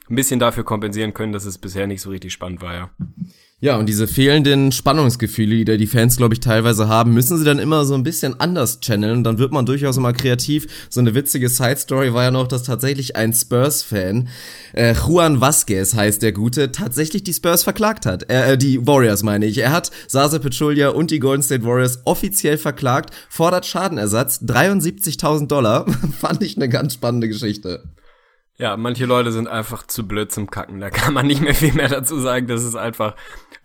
ein 0.08 0.16
bisschen 0.16 0.40
dafür 0.40 0.64
kompensieren 0.64 1.14
können, 1.14 1.32
dass 1.32 1.44
es 1.44 1.58
bisher 1.58 1.86
nicht 1.86 2.00
so 2.00 2.10
richtig 2.10 2.32
spannend 2.32 2.62
war, 2.62 2.74
ja. 2.74 2.90
Ja, 3.58 3.78
und 3.78 3.88
diese 3.88 4.06
fehlenden 4.06 4.70
Spannungsgefühle, 4.70 5.64
die 5.64 5.78
die 5.78 5.86
Fans, 5.86 6.18
glaube 6.18 6.34
ich, 6.34 6.40
teilweise 6.40 6.88
haben, 6.88 7.14
müssen 7.14 7.38
sie 7.38 7.44
dann 7.46 7.58
immer 7.58 7.86
so 7.86 7.94
ein 7.94 8.02
bisschen 8.02 8.38
anders 8.38 8.80
channeln. 8.80 9.24
Dann 9.24 9.38
wird 9.38 9.50
man 9.50 9.64
durchaus 9.64 9.96
immer 9.96 10.12
kreativ. 10.12 10.66
So 10.90 11.00
eine 11.00 11.14
witzige 11.14 11.48
Side-Story 11.48 12.12
war 12.12 12.24
ja 12.24 12.30
noch, 12.30 12.48
dass 12.48 12.64
tatsächlich 12.64 13.16
ein 13.16 13.32
Spurs-Fan, 13.32 14.28
äh, 14.74 14.92
Juan 14.92 15.40
Vasquez 15.40 15.94
heißt 15.94 16.20
der 16.20 16.32
Gute, 16.32 16.70
tatsächlich 16.70 17.24
die 17.24 17.32
Spurs 17.32 17.62
verklagt 17.62 18.04
hat. 18.04 18.28
Äh, 18.28 18.58
die 18.58 18.86
Warriors 18.86 19.22
meine 19.22 19.46
ich. 19.46 19.56
Er 19.56 19.72
hat 19.72 19.90
Sasa 20.06 20.38
Pachulia 20.38 20.90
und 20.90 21.10
die 21.10 21.18
Golden 21.18 21.42
State 21.42 21.64
Warriors 21.64 22.00
offiziell 22.04 22.58
verklagt, 22.58 23.14
fordert 23.30 23.64
Schadenersatz, 23.64 24.42
73.000 24.42 25.46
Dollar. 25.46 25.86
Fand 26.20 26.42
ich 26.42 26.56
eine 26.56 26.68
ganz 26.68 26.92
spannende 26.92 27.28
Geschichte. 27.28 27.84
Ja, 28.58 28.76
manche 28.76 29.04
Leute 29.04 29.32
sind 29.32 29.48
einfach 29.48 29.86
zu 29.86 30.08
blöd 30.08 30.32
zum 30.32 30.50
Kacken. 30.50 30.80
Da 30.80 30.88
kann 30.90 31.12
man 31.12 31.26
nicht 31.26 31.42
mehr 31.42 31.54
viel 31.54 31.74
mehr 31.74 31.88
dazu 31.88 32.18
sagen. 32.18 32.46
Das 32.46 32.64
ist 32.64 32.74
einfach 32.74 33.14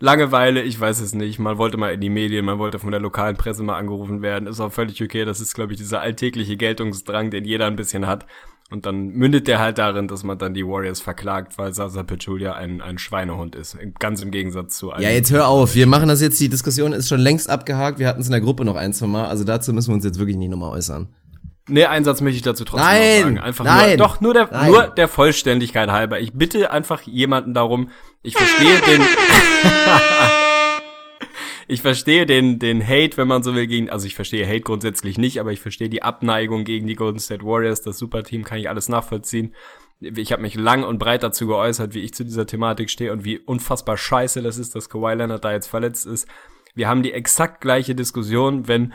Langeweile. 0.00 0.62
Ich 0.62 0.78
weiß 0.78 1.00
es 1.00 1.14
nicht. 1.14 1.38
Man 1.38 1.58
wollte 1.58 1.76
mal 1.76 1.94
in 1.94 2.00
die 2.00 2.10
Medien, 2.10 2.44
man 2.44 2.58
wollte 2.58 2.78
von 2.78 2.90
der 2.90 3.00
lokalen 3.00 3.36
Presse 3.36 3.62
mal 3.62 3.78
angerufen 3.78 4.20
werden. 4.20 4.48
Ist 4.48 4.60
auch 4.60 4.72
völlig 4.72 5.02
okay. 5.02 5.24
Das 5.24 5.40
ist, 5.40 5.54
glaube 5.54 5.72
ich, 5.72 5.78
dieser 5.78 6.00
alltägliche 6.00 6.56
Geltungsdrang, 6.56 7.30
den 7.30 7.44
jeder 7.44 7.66
ein 7.66 7.76
bisschen 7.76 8.06
hat. 8.06 8.26
Und 8.72 8.84
dann 8.84 9.08
mündet 9.08 9.48
der 9.48 9.60
halt 9.60 9.78
darin, 9.78 10.08
dass 10.08 10.24
man 10.24 10.38
dann 10.38 10.54
die 10.54 10.66
Warriors 10.66 11.00
verklagt, 11.00 11.56
weil 11.58 11.72
Sasa 11.72 12.02
Pachulia 12.02 12.54
ein, 12.54 12.80
ein 12.80 12.98
Schweinehund 12.98 13.54
ist. 13.54 13.76
Ganz 13.98 14.22
im 14.22 14.30
Gegensatz 14.30 14.78
zu 14.78 14.90
einem. 14.90 15.04
Ja, 15.04 15.10
jetzt 15.10 15.30
hör 15.30 15.46
auf. 15.46 15.74
Wir 15.74 15.86
machen 15.86 16.08
das 16.08 16.20
jetzt. 16.20 16.40
Die 16.40 16.48
Diskussion 16.48 16.92
ist 16.92 17.08
schon 17.08 17.20
längst 17.20 17.48
abgehakt. 17.48 17.98
Wir 17.98 18.08
hatten 18.08 18.22
es 18.22 18.26
in 18.26 18.32
der 18.32 18.40
Gruppe 18.40 18.64
noch 18.64 18.76
ein, 18.76 18.92
zwei 18.92 19.06
Mal. 19.06 19.26
Also 19.26 19.44
dazu 19.44 19.72
müssen 19.72 19.90
wir 19.90 19.94
uns 19.94 20.04
jetzt 20.04 20.18
wirklich 20.18 20.36
nicht 20.36 20.50
nochmal 20.50 20.70
äußern. 20.70 21.08
Nee, 21.68 21.84
einen 21.84 22.04
Satz 22.04 22.20
möchte 22.20 22.36
ich 22.36 22.42
dazu 22.42 22.64
trotzdem 22.64 22.88
nein, 22.88 23.20
noch 23.20 23.24
sagen. 23.24 23.38
Einfach 23.38 23.64
nein, 23.64 23.88
nur, 23.90 23.96
doch, 23.96 24.20
nur 24.20 24.34
der, 24.34 24.48
nein. 24.50 24.70
nur 24.70 24.86
der 24.88 25.06
Vollständigkeit 25.06 25.90
halber. 25.90 26.18
Ich 26.18 26.32
bitte 26.32 26.72
einfach 26.72 27.02
jemanden 27.02 27.54
darum, 27.54 27.90
ich 28.22 28.36
verstehe 28.36 28.80
den, 28.80 29.02
ich 31.68 31.80
verstehe 31.80 32.26
den, 32.26 32.58
den 32.58 32.86
Hate, 32.86 33.16
wenn 33.16 33.28
man 33.28 33.44
so 33.44 33.54
will, 33.54 33.68
gegen, 33.68 33.90
also 33.90 34.06
ich 34.06 34.16
verstehe 34.16 34.46
Hate 34.46 34.62
grundsätzlich 34.62 35.18
nicht, 35.18 35.38
aber 35.38 35.52
ich 35.52 35.60
verstehe 35.60 35.88
die 35.88 36.02
Abneigung 36.02 36.64
gegen 36.64 36.88
die 36.88 36.96
Golden 36.96 37.20
State 37.20 37.44
Warriors, 37.44 37.80
das 37.80 37.96
Superteam, 37.96 38.42
kann 38.42 38.58
ich 38.58 38.68
alles 38.68 38.88
nachvollziehen. 38.88 39.54
Ich 40.00 40.32
habe 40.32 40.42
mich 40.42 40.56
lang 40.56 40.82
und 40.82 40.98
breit 40.98 41.22
dazu 41.22 41.46
geäußert, 41.46 41.94
wie 41.94 42.00
ich 42.00 42.12
zu 42.12 42.24
dieser 42.24 42.44
Thematik 42.44 42.90
stehe 42.90 43.12
und 43.12 43.24
wie 43.24 43.38
unfassbar 43.38 43.96
scheiße 43.96 44.42
das 44.42 44.58
ist, 44.58 44.74
dass 44.74 44.88
Kawhi 44.88 45.14
Leonard 45.14 45.44
da 45.44 45.52
jetzt 45.52 45.68
verletzt 45.68 46.06
ist. 46.06 46.26
Wir 46.74 46.88
haben 46.88 47.04
die 47.04 47.12
exakt 47.12 47.60
gleiche 47.60 47.94
Diskussion, 47.94 48.66
wenn 48.66 48.92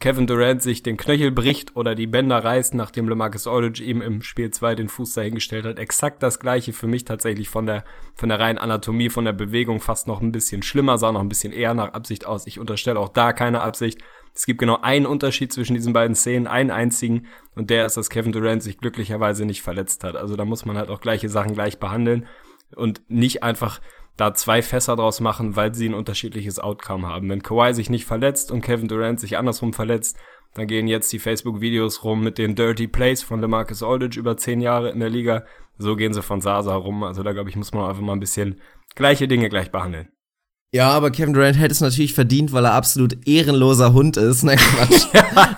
Kevin 0.00 0.26
Durant 0.26 0.60
sich 0.60 0.82
den 0.82 0.96
Knöchel 0.96 1.30
bricht 1.30 1.76
oder 1.76 1.94
die 1.94 2.06
Bänder 2.06 2.44
reißt, 2.44 2.74
nachdem 2.74 3.08
LeMarcus 3.08 3.46
Aldridge 3.46 3.82
ihm 3.82 4.02
im 4.02 4.22
Spiel 4.22 4.50
2 4.50 4.74
den 4.74 4.88
Fuß 4.88 5.14
dahingestellt 5.14 5.64
hat. 5.64 5.78
Exakt 5.78 6.22
das 6.22 6.40
gleiche 6.40 6.72
für 6.72 6.86
mich 6.86 7.04
tatsächlich 7.04 7.48
von 7.48 7.64
der, 7.64 7.84
von 8.14 8.28
der 8.28 8.38
reinen 8.38 8.58
Anatomie, 8.58 9.08
von 9.08 9.24
der 9.24 9.32
Bewegung 9.32 9.80
fast 9.80 10.06
noch 10.06 10.20
ein 10.20 10.32
bisschen 10.32 10.62
schlimmer, 10.62 10.98
sah 10.98 11.12
noch 11.12 11.20
ein 11.20 11.28
bisschen 11.28 11.52
eher 11.52 11.72
nach 11.74 11.94
Absicht 11.94 12.26
aus. 12.26 12.46
Ich 12.46 12.58
unterstelle 12.58 13.00
auch 13.00 13.08
da 13.08 13.32
keine 13.32 13.62
Absicht. 13.62 14.02
Es 14.34 14.46
gibt 14.46 14.58
genau 14.58 14.80
einen 14.82 15.06
Unterschied 15.06 15.52
zwischen 15.52 15.74
diesen 15.74 15.92
beiden 15.92 16.16
Szenen, 16.16 16.48
einen 16.48 16.70
einzigen, 16.70 17.26
und 17.54 17.70
der 17.70 17.86
ist, 17.86 17.96
dass 17.96 18.10
Kevin 18.10 18.32
Durant 18.32 18.62
sich 18.62 18.78
glücklicherweise 18.78 19.46
nicht 19.46 19.62
verletzt 19.62 20.02
hat. 20.02 20.16
Also 20.16 20.36
da 20.36 20.44
muss 20.44 20.64
man 20.64 20.76
halt 20.76 20.90
auch 20.90 21.00
gleiche 21.00 21.28
Sachen 21.28 21.54
gleich 21.54 21.78
behandeln 21.78 22.26
und 22.74 23.02
nicht 23.08 23.42
einfach 23.42 23.80
da 24.16 24.34
zwei 24.34 24.62
Fässer 24.62 24.96
draus 24.96 25.20
machen, 25.20 25.56
weil 25.56 25.74
sie 25.74 25.88
ein 25.88 25.94
unterschiedliches 25.94 26.58
Outcome 26.58 27.06
haben. 27.06 27.28
Wenn 27.28 27.42
Kawhi 27.42 27.74
sich 27.74 27.90
nicht 27.90 28.04
verletzt 28.04 28.52
und 28.52 28.60
Kevin 28.60 28.88
Durant 28.88 29.20
sich 29.20 29.36
andersrum 29.36 29.72
verletzt, 29.72 30.16
dann 30.54 30.68
gehen 30.68 30.86
jetzt 30.86 31.12
die 31.12 31.18
Facebook-Videos 31.18 32.04
rum 32.04 32.22
mit 32.22 32.38
den 32.38 32.54
Dirty 32.54 32.86
Plays 32.86 33.22
von 33.22 33.40
LeMarcus 33.40 33.82
Aldridge 33.82 34.18
über 34.18 34.36
zehn 34.36 34.60
Jahre 34.60 34.90
in 34.90 35.00
der 35.00 35.10
Liga. 35.10 35.44
So 35.78 35.96
gehen 35.96 36.12
sie 36.12 36.22
von 36.22 36.40
Sasa 36.40 36.76
rum. 36.76 37.02
Also 37.02 37.24
da 37.24 37.32
glaube 37.32 37.50
ich, 37.50 37.56
muss 37.56 37.72
man 37.72 37.88
einfach 37.88 38.02
mal 38.02 38.12
ein 38.12 38.20
bisschen 38.20 38.60
gleiche 38.94 39.26
Dinge 39.26 39.48
gleich 39.48 39.72
behandeln. 39.72 40.08
Ja, 40.74 40.90
aber 40.90 41.12
Kevin 41.12 41.34
Durant 41.34 41.56
hätte 41.56 41.70
es 41.70 41.80
natürlich 41.80 42.14
verdient, 42.14 42.52
weil 42.52 42.64
er 42.64 42.72
absolut 42.74 43.28
ehrenloser 43.28 43.92
Hund 43.92 44.16
ist. 44.16 44.42
Nein, 44.42 44.58
Quatsch. 44.58 45.06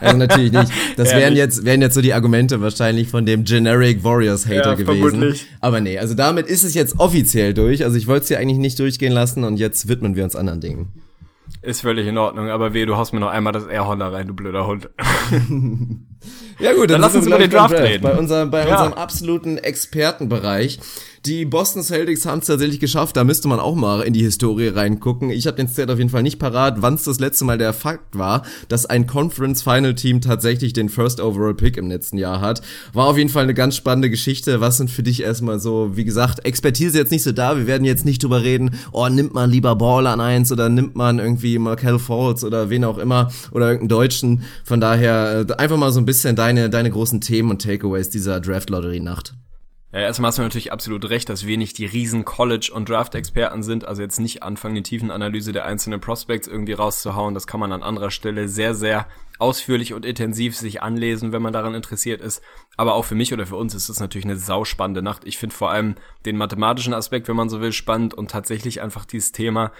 also 0.02 0.16
natürlich 0.18 0.52
nicht. 0.52 0.70
Das 0.98 1.10
wären 1.12 1.34
jetzt, 1.34 1.64
wären 1.64 1.80
jetzt 1.80 1.94
so 1.94 2.02
die 2.02 2.12
Argumente 2.12 2.60
wahrscheinlich 2.60 3.08
von 3.08 3.24
dem 3.24 3.44
Generic 3.44 4.04
Warriors 4.04 4.44
Hater 4.44 4.56
Ja, 4.56 4.74
gewesen. 4.74 5.08
vermutlich. 5.10 5.46
Aber 5.60 5.80
nee, 5.80 5.98
also 5.98 6.12
damit 6.12 6.46
ist 6.48 6.64
es 6.64 6.74
jetzt 6.74 6.98
offiziell 7.00 7.54
durch. 7.54 7.82
Also 7.82 7.96
ich 7.96 8.06
wollte 8.06 8.24
es 8.24 8.28
hier 8.28 8.38
eigentlich 8.38 8.58
nicht 8.58 8.78
durchgehen 8.78 9.12
lassen 9.12 9.42
und 9.44 9.56
jetzt 9.56 9.88
widmen 9.88 10.16
wir 10.16 10.24
uns 10.24 10.36
anderen 10.36 10.60
Dingen. 10.60 10.88
Ist 11.62 11.80
völlig 11.80 12.06
in 12.06 12.18
Ordnung, 12.18 12.50
aber 12.50 12.74
weh, 12.74 12.84
du 12.84 12.96
haust 12.98 13.14
mir 13.14 13.20
noch 13.20 13.30
einmal 13.30 13.54
das 13.54 13.64
Air 13.66 13.86
Honda 13.88 14.08
rein, 14.08 14.26
du 14.28 14.34
blöder 14.34 14.66
Hund. 14.66 14.90
Ja 16.58 16.72
gut, 16.72 16.90
Dann 16.90 17.02
lass 17.02 17.12
sind 17.12 17.20
uns 17.20 17.26
über 17.28 17.38
den 17.38 17.50
Draft 17.50 17.74
reden. 17.74 18.02
Bei, 18.02 18.16
unserem, 18.18 18.50
bei 18.50 18.66
Ja. 18.66 18.72
unserem 18.76 18.94
absoluten 18.94 19.58
Expertenbereich. 19.58 20.78
Die 21.24 21.44
Boston 21.44 21.82
Celtics 21.82 22.26
haben 22.26 22.40
es 22.40 22.46
tatsächlich 22.46 22.78
geschafft, 22.78 23.16
da 23.16 23.24
müsste 23.24 23.48
man 23.48 23.58
auch 23.58 23.74
mal 23.74 24.02
in 24.02 24.12
die 24.12 24.22
Historie 24.22 24.68
reingucken. 24.68 25.30
Ich 25.30 25.46
habe 25.46 25.56
den 25.56 25.68
Stat 25.68 25.90
auf 25.90 25.98
jeden 25.98 26.10
Fall 26.10 26.22
nicht 26.22 26.38
parat, 26.38 26.82
wann 26.82 26.94
es 26.94 27.04
das 27.04 27.18
letzte 27.20 27.44
Mal 27.44 27.58
der 27.58 27.72
Fakt 27.72 28.18
war, 28.18 28.42
dass 28.68 28.86
ein 28.86 29.06
Conference 29.06 29.62
Final 29.62 29.94
Team 29.94 30.20
tatsächlich 30.20 30.72
den 30.72 30.88
First 30.88 31.20
Overall 31.20 31.54
Pick 31.54 31.76
im 31.78 31.88
letzten 31.88 32.18
Jahr 32.18 32.40
hat. 32.40 32.60
War 32.92 33.06
auf 33.06 33.16
jeden 33.16 33.30
Fall 33.30 33.44
eine 33.44 33.54
ganz 33.54 33.76
spannende 33.76 34.10
Geschichte. 34.10 34.60
Was 34.60 34.76
sind 34.76 34.90
für 34.90 35.02
dich 35.02 35.22
erstmal 35.22 35.58
so, 35.58 35.96
wie 35.96 36.04
gesagt, 36.04 36.44
Expertise 36.44 36.98
jetzt 36.98 37.12
nicht 37.12 37.22
so 37.22 37.32
da, 37.32 37.56
wir 37.56 37.66
werden 37.66 37.84
jetzt 37.84 38.04
nicht 38.04 38.22
drüber 38.22 38.42
reden, 38.42 38.72
oh, 38.92 39.08
nimmt 39.08 39.34
man 39.34 39.50
lieber 39.50 39.74
Ball 39.76 40.06
an 40.06 40.20
eins 40.20 40.52
oder 40.52 40.68
nimmt 40.68 40.96
man 40.96 41.18
irgendwie 41.18 41.58
Markel 41.58 41.98
Falls 41.98 42.44
oder 42.44 42.70
wen 42.70 42.84
auch 42.84 42.98
immer 42.98 43.30
oder 43.52 43.66
irgendeinen 43.66 43.88
Deutschen. 43.88 44.42
Von 44.64 44.80
daher 44.80 45.46
äh, 45.48 45.52
einfach 45.54 45.76
mal 45.76 45.92
so 45.92 46.00
ein 46.00 46.06
bisschen 46.06 46.36
deine, 46.36 46.70
deine 46.70 46.90
großen 46.90 47.20
Themen 47.20 47.50
und 47.50 47.62
Takeaways 47.62 48.10
dieser 48.10 48.40
Draft-Lottery-Nacht. 48.40 49.34
Ja, 49.96 50.02
erstmal 50.02 50.28
hast 50.28 50.36
du 50.36 50.42
natürlich 50.42 50.72
absolut 50.72 51.08
recht, 51.08 51.30
dass 51.30 51.46
wir 51.46 51.56
nicht 51.56 51.78
die 51.78 51.86
riesen 51.86 52.26
College- 52.26 52.70
und 52.70 52.86
Draft-Experten 52.86 53.62
sind, 53.62 53.86
also 53.86 54.02
jetzt 54.02 54.20
nicht 54.20 54.42
anfangen, 54.42 54.74
die 54.74 54.82
tiefen 54.82 55.10
Analyse 55.10 55.52
der 55.52 55.64
einzelnen 55.64 56.02
Prospects 56.02 56.46
irgendwie 56.46 56.74
rauszuhauen. 56.74 57.32
Das 57.32 57.46
kann 57.46 57.60
man 57.60 57.72
an 57.72 57.82
anderer 57.82 58.10
Stelle 58.10 58.46
sehr, 58.50 58.74
sehr 58.74 59.06
ausführlich 59.38 59.94
und 59.94 60.04
intensiv 60.04 60.54
sich 60.54 60.82
anlesen, 60.82 61.32
wenn 61.32 61.40
man 61.40 61.54
daran 61.54 61.72
interessiert 61.72 62.20
ist. 62.20 62.42
Aber 62.76 62.92
auch 62.92 63.06
für 63.06 63.14
mich 63.14 63.32
oder 63.32 63.46
für 63.46 63.56
uns 63.56 63.74
ist 63.74 63.88
es 63.88 63.98
natürlich 63.98 64.26
eine 64.26 64.36
sauspannende 64.36 65.00
Nacht. 65.00 65.22
Ich 65.24 65.38
finde 65.38 65.56
vor 65.56 65.70
allem 65.70 65.94
den 66.26 66.36
mathematischen 66.36 66.92
Aspekt, 66.92 67.26
wenn 67.26 67.36
man 67.36 67.48
so 67.48 67.62
will, 67.62 67.72
spannend 67.72 68.12
und 68.12 68.30
tatsächlich 68.30 68.82
einfach 68.82 69.06
dieses 69.06 69.32
Thema, 69.32 69.72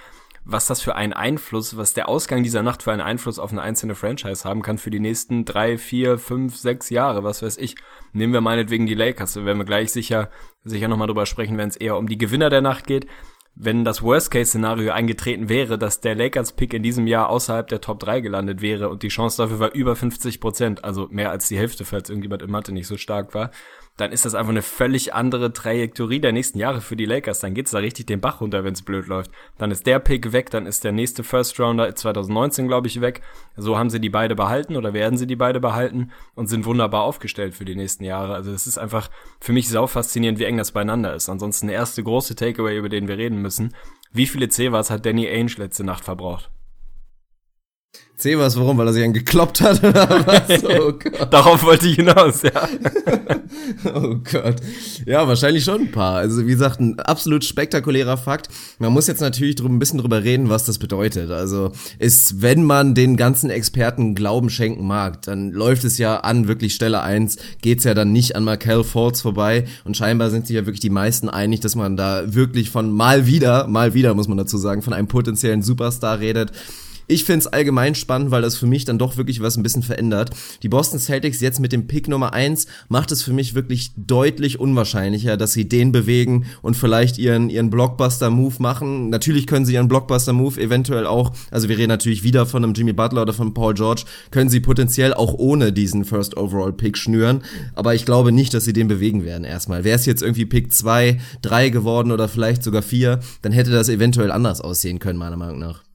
was 0.48 0.66
das 0.66 0.80
für 0.80 0.94
einen 0.94 1.12
Einfluss, 1.12 1.76
was 1.76 1.92
der 1.92 2.08
Ausgang 2.08 2.44
dieser 2.44 2.62
Nacht 2.62 2.84
für 2.84 2.92
einen 2.92 3.00
Einfluss 3.00 3.40
auf 3.40 3.50
eine 3.50 3.62
einzelne 3.62 3.96
Franchise 3.96 4.44
haben 4.48 4.62
kann 4.62 4.78
für 4.78 4.90
die 4.90 5.00
nächsten 5.00 5.44
drei, 5.44 5.76
vier, 5.76 6.18
fünf, 6.18 6.56
sechs 6.56 6.88
Jahre, 6.88 7.24
was 7.24 7.42
weiß 7.42 7.58
ich. 7.58 7.74
Nehmen 8.12 8.32
wir 8.32 8.40
meinetwegen 8.40 8.86
die 8.86 8.94
Lakers, 8.94 9.34
da 9.34 9.44
werden 9.44 9.58
wir 9.58 9.64
gleich 9.64 9.92
sicher, 9.92 10.30
sicher 10.62 10.86
nochmal 10.86 11.08
drüber 11.08 11.26
sprechen, 11.26 11.58
wenn 11.58 11.68
es 11.68 11.76
eher 11.76 11.96
um 11.96 12.08
die 12.08 12.16
Gewinner 12.16 12.48
der 12.48 12.60
Nacht 12.60 12.86
geht. 12.86 13.08
Wenn 13.56 13.84
das 13.84 14.02
Worst-Case-Szenario 14.02 14.92
eingetreten 14.92 15.48
wäre, 15.48 15.78
dass 15.78 16.00
der 16.00 16.14
Lakers-Pick 16.14 16.74
in 16.74 16.82
diesem 16.82 17.06
Jahr 17.06 17.30
außerhalb 17.30 17.66
der 17.66 17.80
Top 17.80 17.98
3 18.00 18.20
gelandet 18.20 18.60
wäre 18.60 18.88
und 18.90 19.02
die 19.02 19.08
Chance 19.08 19.42
dafür 19.42 19.58
war 19.58 19.72
über 19.72 19.96
50 19.96 20.40
Prozent, 20.40 20.84
also 20.84 21.08
mehr 21.10 21.30
als 21.30 21.48
die 21.48 21.56
Hälfte, 21.56 21.84
falls 21.84 22.08
irgendjemand 22.08 22.42
in 22.42 22.50
Mathe 22.50 22.72
nicht 22.72 22.86
so 22.86 22.98
stark 22.98 23.34
war, 23.34 23.50
dann 23.96 24.12
ist 24.12 24.26
das 24.26 24.34
einfach 24.34 24.50
eine 24.50 24.62
völlig 24.62 25.14
andere 25.14 25.52
Trajektorie 25.52 26.20
der 26.20 26.32
nächsten 26.32 26.58
Jahre 26.58 26.80
für 26.80 26.96
die 26.96 27.06
Lakers. 27.06 27.40
Dann 27.40 27.54
geht's 27.54 27.70
da 27.70 27.78
richtig 27.78 28.06
den 28.06 28.20
Bach 28.20 28.40
runter, 28.40 28.62
wenn's 28.62 28.82
blöd 28.82 29.06
läuft. 29.06 29.30
Dann 29.56 29.70
ist 29.70 29.86
der 29.86 30.00
Pick 30.00 30.32
weg, 30.32 30.50
dann 30.50 30.66
ist 30.66 30.84
der 30.84 30.92
nächste 30.92 31.24
First 31.24 31.58
Rounder 31.58 31.94
2019, 31.94 32.68
glaube 32.68 32.88
ich, 32.88 33.00
weg. 33.00 33.22
So 33.56 33.78
haben 33.78 33.88
sie 33.88 34.00
die 34.00 34.10
beide 34.10 34.34
behalten 34.34 34.76
oder 34.76 34.92
werden 34.92 35.16
sie 35.16 35.26
die 35.26 35.36
beide 35.36 35.60
behalten 35.60 36.10
und 36.34 36.48
sind 36.48 36.66
wunderbar 36.66 37.04
aufgestellt 37.04 37.54
für 37.54 37.64
die 37.64 37.74
nächsten 37.74 38.04
Jahre. 38.04 38.34
Also 38.34 38.52
es 38.52 38.66
ist 38.66 38.78
einfach 38.78 39.08
für 39.40 39.52
mich 39.52 39.68
sau 39.68 39.86
faszinierend, 39.86 40.38
wie 40.38 40.44
eng 40.44 40.58
das 40.58 40.72
beieinander 40.72 41.14
ist. 41.14 41.30
Ansonsten 41.30 41.68
der 41.68 41.76
erste 41.76 42.02
große 42.02 42.36
Takeaway, 42.36 42.76
über 42.76 42.90
den 42.90 43.08
wir 43.08 43.16
reden 43.16 43.40
müssen. 43.40 43.74
Wie 44.12 44.26
viele 44.26 44.48
C-Wars 44.48 44.90
hat 44.90 45.06
Danny 45.06 45.26
Ainge 45.26 45.54
letzte 45.56 45.84
Nacht 45.84 46.04
verbraucht? 46.04 46.50
C 48.16 48.38
was, 48.38 48.56
warum? 48.56 48.78
Weil 48.78 48.86
er 48.86 48.92
sich 48.94 49.04
einen 49.04 49.12
gekloppt 49.12 49.60
hat 49.60 49.84
oder 49.84 50.26
was? 50.26 50.62
Oh 50.64 50.92
Gott. 50.92 51.32
Darauf 51.32 51.62
wollte 51.64 51.86
ich 51.86 51.96
hinaus, 51.96 52.42
ja. 52.42 52.50
Oh 53.94 54.16
Gott. 54.30 54.56
Ja, 55.04 55.28
wahrscheinlich 55.28 55.64
schon 55.64 55.82
ein 55.82 55.90
paar. 55.90 56.16
Also 56.16 56.46
wie 56.46 56.50
gesagt, 56.50 56.80
ein 56.80 56.98
absolut 57.00 57.44
spektakulärer 57.44 58.16
Fakt. 58.16 58.48
Man 58.78 58.92
muss 58.92 59.06
jetzt 59.06 59.20
natürlich 59.20 59.56
drum, 59.56 59.76
ein 59.76 59.78
bisschen 59.78 59.98
drüber 59.98 60.24
reden, 60.24 60.48
was 60.48 60.64
das 60.64 60.78
bedeutet. 60.78 61.30
Also 61.30 61.72
ist, 61.98 62.40
wenn 62.40 62.64
man 62.64 62.94
den 62.94 63.16
ganzen 63.16 63.50
Experten 63.50 64.14
Glauben 64.14 64.48
schenken 64.50 64.86
mag, 64.86 65.22
dann 65.22 65.50
läuft 65.50 65.84
es 65.84 65.98
ja 65.98 66.18
an 66.18 66.48
wirklich 66.48 66.74
Stelle 66.74 67.02
eins, 67.02 67.36
geht's 67.60 67.84
ja 67.84 67.94
dann 67.94 68.12
nicht 68.12 68.34
an 68.34 68.44
Markel 68.44 68.82
Falls 68.84 69.20
vorbei. 69.20 69.66
Und 69.84 69.96
scheinbar 69.96 70.30
sind 70.30 70.46
sich 70.46 70.56
ja 70.56 70.64
wirklich 70.64 70.80
die 70.80 70.90
meisten 70.90 71.28
einig, 71.28 71.60
dass 71.60 71.74
man 71.74 71.96
da 71.96 72.34
wirklich 72.34 72.70
von 72.70 72.90
mal 72.90 73.26
wieder, 73.26 73.66
mal 73.66 73.92
wieder 73.94 74.14
muss 74.14 74.28
man 74.28 74.38
dazu 74.38 74.56
sagen, 74.56 74.82
von 74.82 74.92
einem 74.92 75.08
potenziellen 75.08 75.62
Superstar 75.62 76.20
redet. 76.20 76.52
Ich 77.08 77.24
find's 77.24 77.46
allgemein 77.46 77.94
spannend, 77.94 78.32
weil 78.32 78.42
das 78.42 78.56
für 78.56 78.66
mich 78.66 78.84
dann 78.84 78.98
doch 78.98 79.16
wirklich 79.16 79.40
was 79.40 79.56
ein 79.56 79.62
bisschen 79.62 79.84
verändert. 79.84 80.30
Die 80.62 80.68
Boston 80.68 80.98
Celtics 80.98 81.40
jetzt 81.40 81.60
mit 81.60 81.70
dem 81.70 81.86
Pick 81.86 82.08
Nummer 82.08 82.32
eins 82.32 82.66
macht 82.88 83.12
es 83.12 83.22
für 83.22 83.32
mich 83.32 83.54
wirklich 83.54 83.92
deutlich 83.96 84.58
unwahrscheinlicher, 84.58 85.36
dass 85.36 85.52
sie 85.52 85.68
den 85.68 85.92
bewegen 85.92 86.46
und 86.62 86.76
vielleicht 86.76 87.18
ihren, 87.18 87.48
ihren 87.48 87.70
Blockbuster-Move 87.70 88.56
machen. 88.58 89.08
Natürlich 89.08 89.46
können 89.46 89.64
sie 89.64 89.74
ihren 89.74 89.86
Blockbuster-Move 89.86 90.60
eventuell 90.60 91.06
auch, 91.06 91.30
also 91.52 91.68
wir 91.68 91.78
reden 91.78 91.90
natürlich 91.90 92.24
wieder 92.24 92.44
von 92.44 92.64
einem 92.64 92.74
Jimmy 92.74 92.92
Butler 92.92 93.22
oder 93.22 93.32
von 93.32 93.54
Paul 93.54 93.74
George, 93.74 94.02
können 94.32 94.50
sie 94.50 94.58
potenziell 94.58 95.14
auch 95.14 95.34
ohne 95.34 95.72
diesen 95.72 96.04
First 96.04 96.36
Overall 96.36 96.72
Pick 96.72 96.98
schnüren. 96.98 97.42
Aber 97.74 97.94
ich 97.94 98.04
glaube 98.04 98.32
nicht, 98.32 98.52
dass 98.52 98.64
sie 98.64 98.72
den 98.72 98.88
bewegen 98.88 99.24
werden 99.24 99.44
erstmal. 99.44 99.84
Wäre 99.84 99.96
es 99.96 100.06
jetzt 100.06 100.22
irgendwie 100.22 100.46
Pick 100.46 100.72
zwei, 100.72 101.20
drei 101.40 101.68
geworden 101.68 102.10
oder 102.10 102.28
vielleicht 102.28 102.64
sogar 102.64 102.82
vier, 102.82 103.20
dann 103.42 103.52
hätte 103.52 103.70
das 103.70 103.88
eventuell 103.88 104.32
anders 104.32 104.60
aussehen 104.60 104.98
können, 104.98 105.20
meiner 105.20 105.36
Meinung 105.36 105.60
nach. 105.60 105.85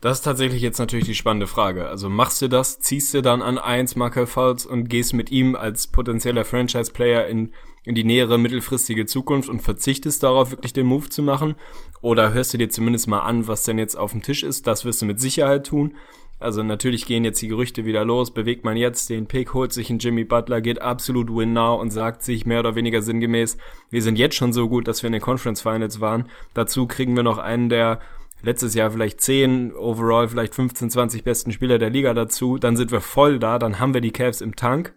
Das 0.00 0.18
ist 0.18 0.24
tatsächlich 0.24 0.60
jetzt 0.60 0.78
natürlich 0.78 1.06
die 1.06 1.14
spannende 1.14 1.46
Frage. 1.46 1.88
Also 1.88 2.10
machst 2.10 2.42
du 2.42 2.48
das, 2.48 2.78
ziehst 2.80 3.14
du 3.14 3.22
dann 3.22 3.40
an 3.40 3.58
eins 3.58 3.96
Markel 3.96 4.26
Fultz 4.26 4.66
und 4.66 4.88
gehst 4.88 5.14
mit 5.14 5.30
ihm 5.30 5.56
als 5.56 5.86
potenzieller 5.86 6.44
Franchise-Player 6.44 7.26
in, 7.26 7.52
in 7.84 7.94
die 7.94 8.04
nähere 8.04 8.38
mittelfristige 8.38 9.06
Zukunft 9.06 9.48
und 9.48 9.62
verzichtest 9.62 10.22
darauf, 10.22 10.50
wirklich 10.50 10.74
den 10.74 10.86
Move 10.86 11.08
zu 11.08 11.22
machen? 11.22 11.54
Oder 12.02 12.34
hörst 12.34 12.52
du 12.52 12.58
dir 12.58 12.68
zumindest 12.68 13.08
mal 13.08 13.20
an, 13.20 13.48
was 13.48 13.62
denn 13.62 13.78
jetzt 13.78 13.96
auf 13.96 14.12
dem 14.12 14.22
Tisch 14.22 14.42
ist? 14.42 14.66
Das 14.66 14.84
wirst 14.84 15.00
du 15.00 15.06
mit 15.06 15.18
Sicherheit 15.18 15.66
tun. 15.66 15.94
Also 16.38 16.62
natürlich 16.62 17.06
gehen 17.06 17.24
jetzt 17.24 17.40
die 17.40 17.48
Gerüchte 17.48 17.86
wieder 17.86 18.04
los, 18.04 18.30
bewegt 18.30 18.62
man 18.62 18.76
jetzt 18.76 19.08
den 19.08 19.26
Pick, 19.26 19.54
holt 19.54 19.72
sich 19.72 19.88
einen 19.88 20.00
Jimmy 20.00 20.24
Butler, 20.24 20.60
geht 20.60 20.82
absolut 20.82 21.34
win 21.34 21.54
now 21.54 21.80
und 21.80 21.90
sagt 21.90 22.22
sich 22.22 22.44
mehr 22.44 22.60
oder 22.60 22.74
weniger 22.74 23.00
sinngemäß, 23.00 23.56
wir 23.88 24.02
sind 24.02 24.18
jetzt 24.18 24.36
schon 24.36 24.52
so 24.52 24.68
gut, 24.68 24.86
dass 24.86 25.02
wir 25.02 25.06
in 25.06 25.14
den 25.14 25.22
Conference 25.22 25.62
Finals 25.62 26.00
waren. 26.00 26.28
Dazu 26.52 26.86
kriegen 26.86 27.16
wir 27.16 27.22
noch 27.22 27.38
einen 27.38 27.70
der 27.70 28.00
letztes 28.46 28.74
Jahr 28.74 28.90
vielleicht 28.90 29.20
10, 29.20 29.74
overall 29.74 30.28
vielleicht 30.28 30.54
15, 30.54 30.90
20 30.90 31.24
besten 31.24 31.52
Spieler 31.52 31.78
der 31.78 31.90
Liga 31.90 32.14
dazu, 32.14 32.58
dann 32.58 32.76
sind 32.76 32.92
wir 32.92 33.00
voll 33.00 33.38
da, 33.38 33.58
dann 33.58 33.78
haben 33.78 33.92
wir 33.92 34.00
die 34.00 34.12
Cavs 34.12 34.40
im 34.40 34.56
Tank. 34.56 34.94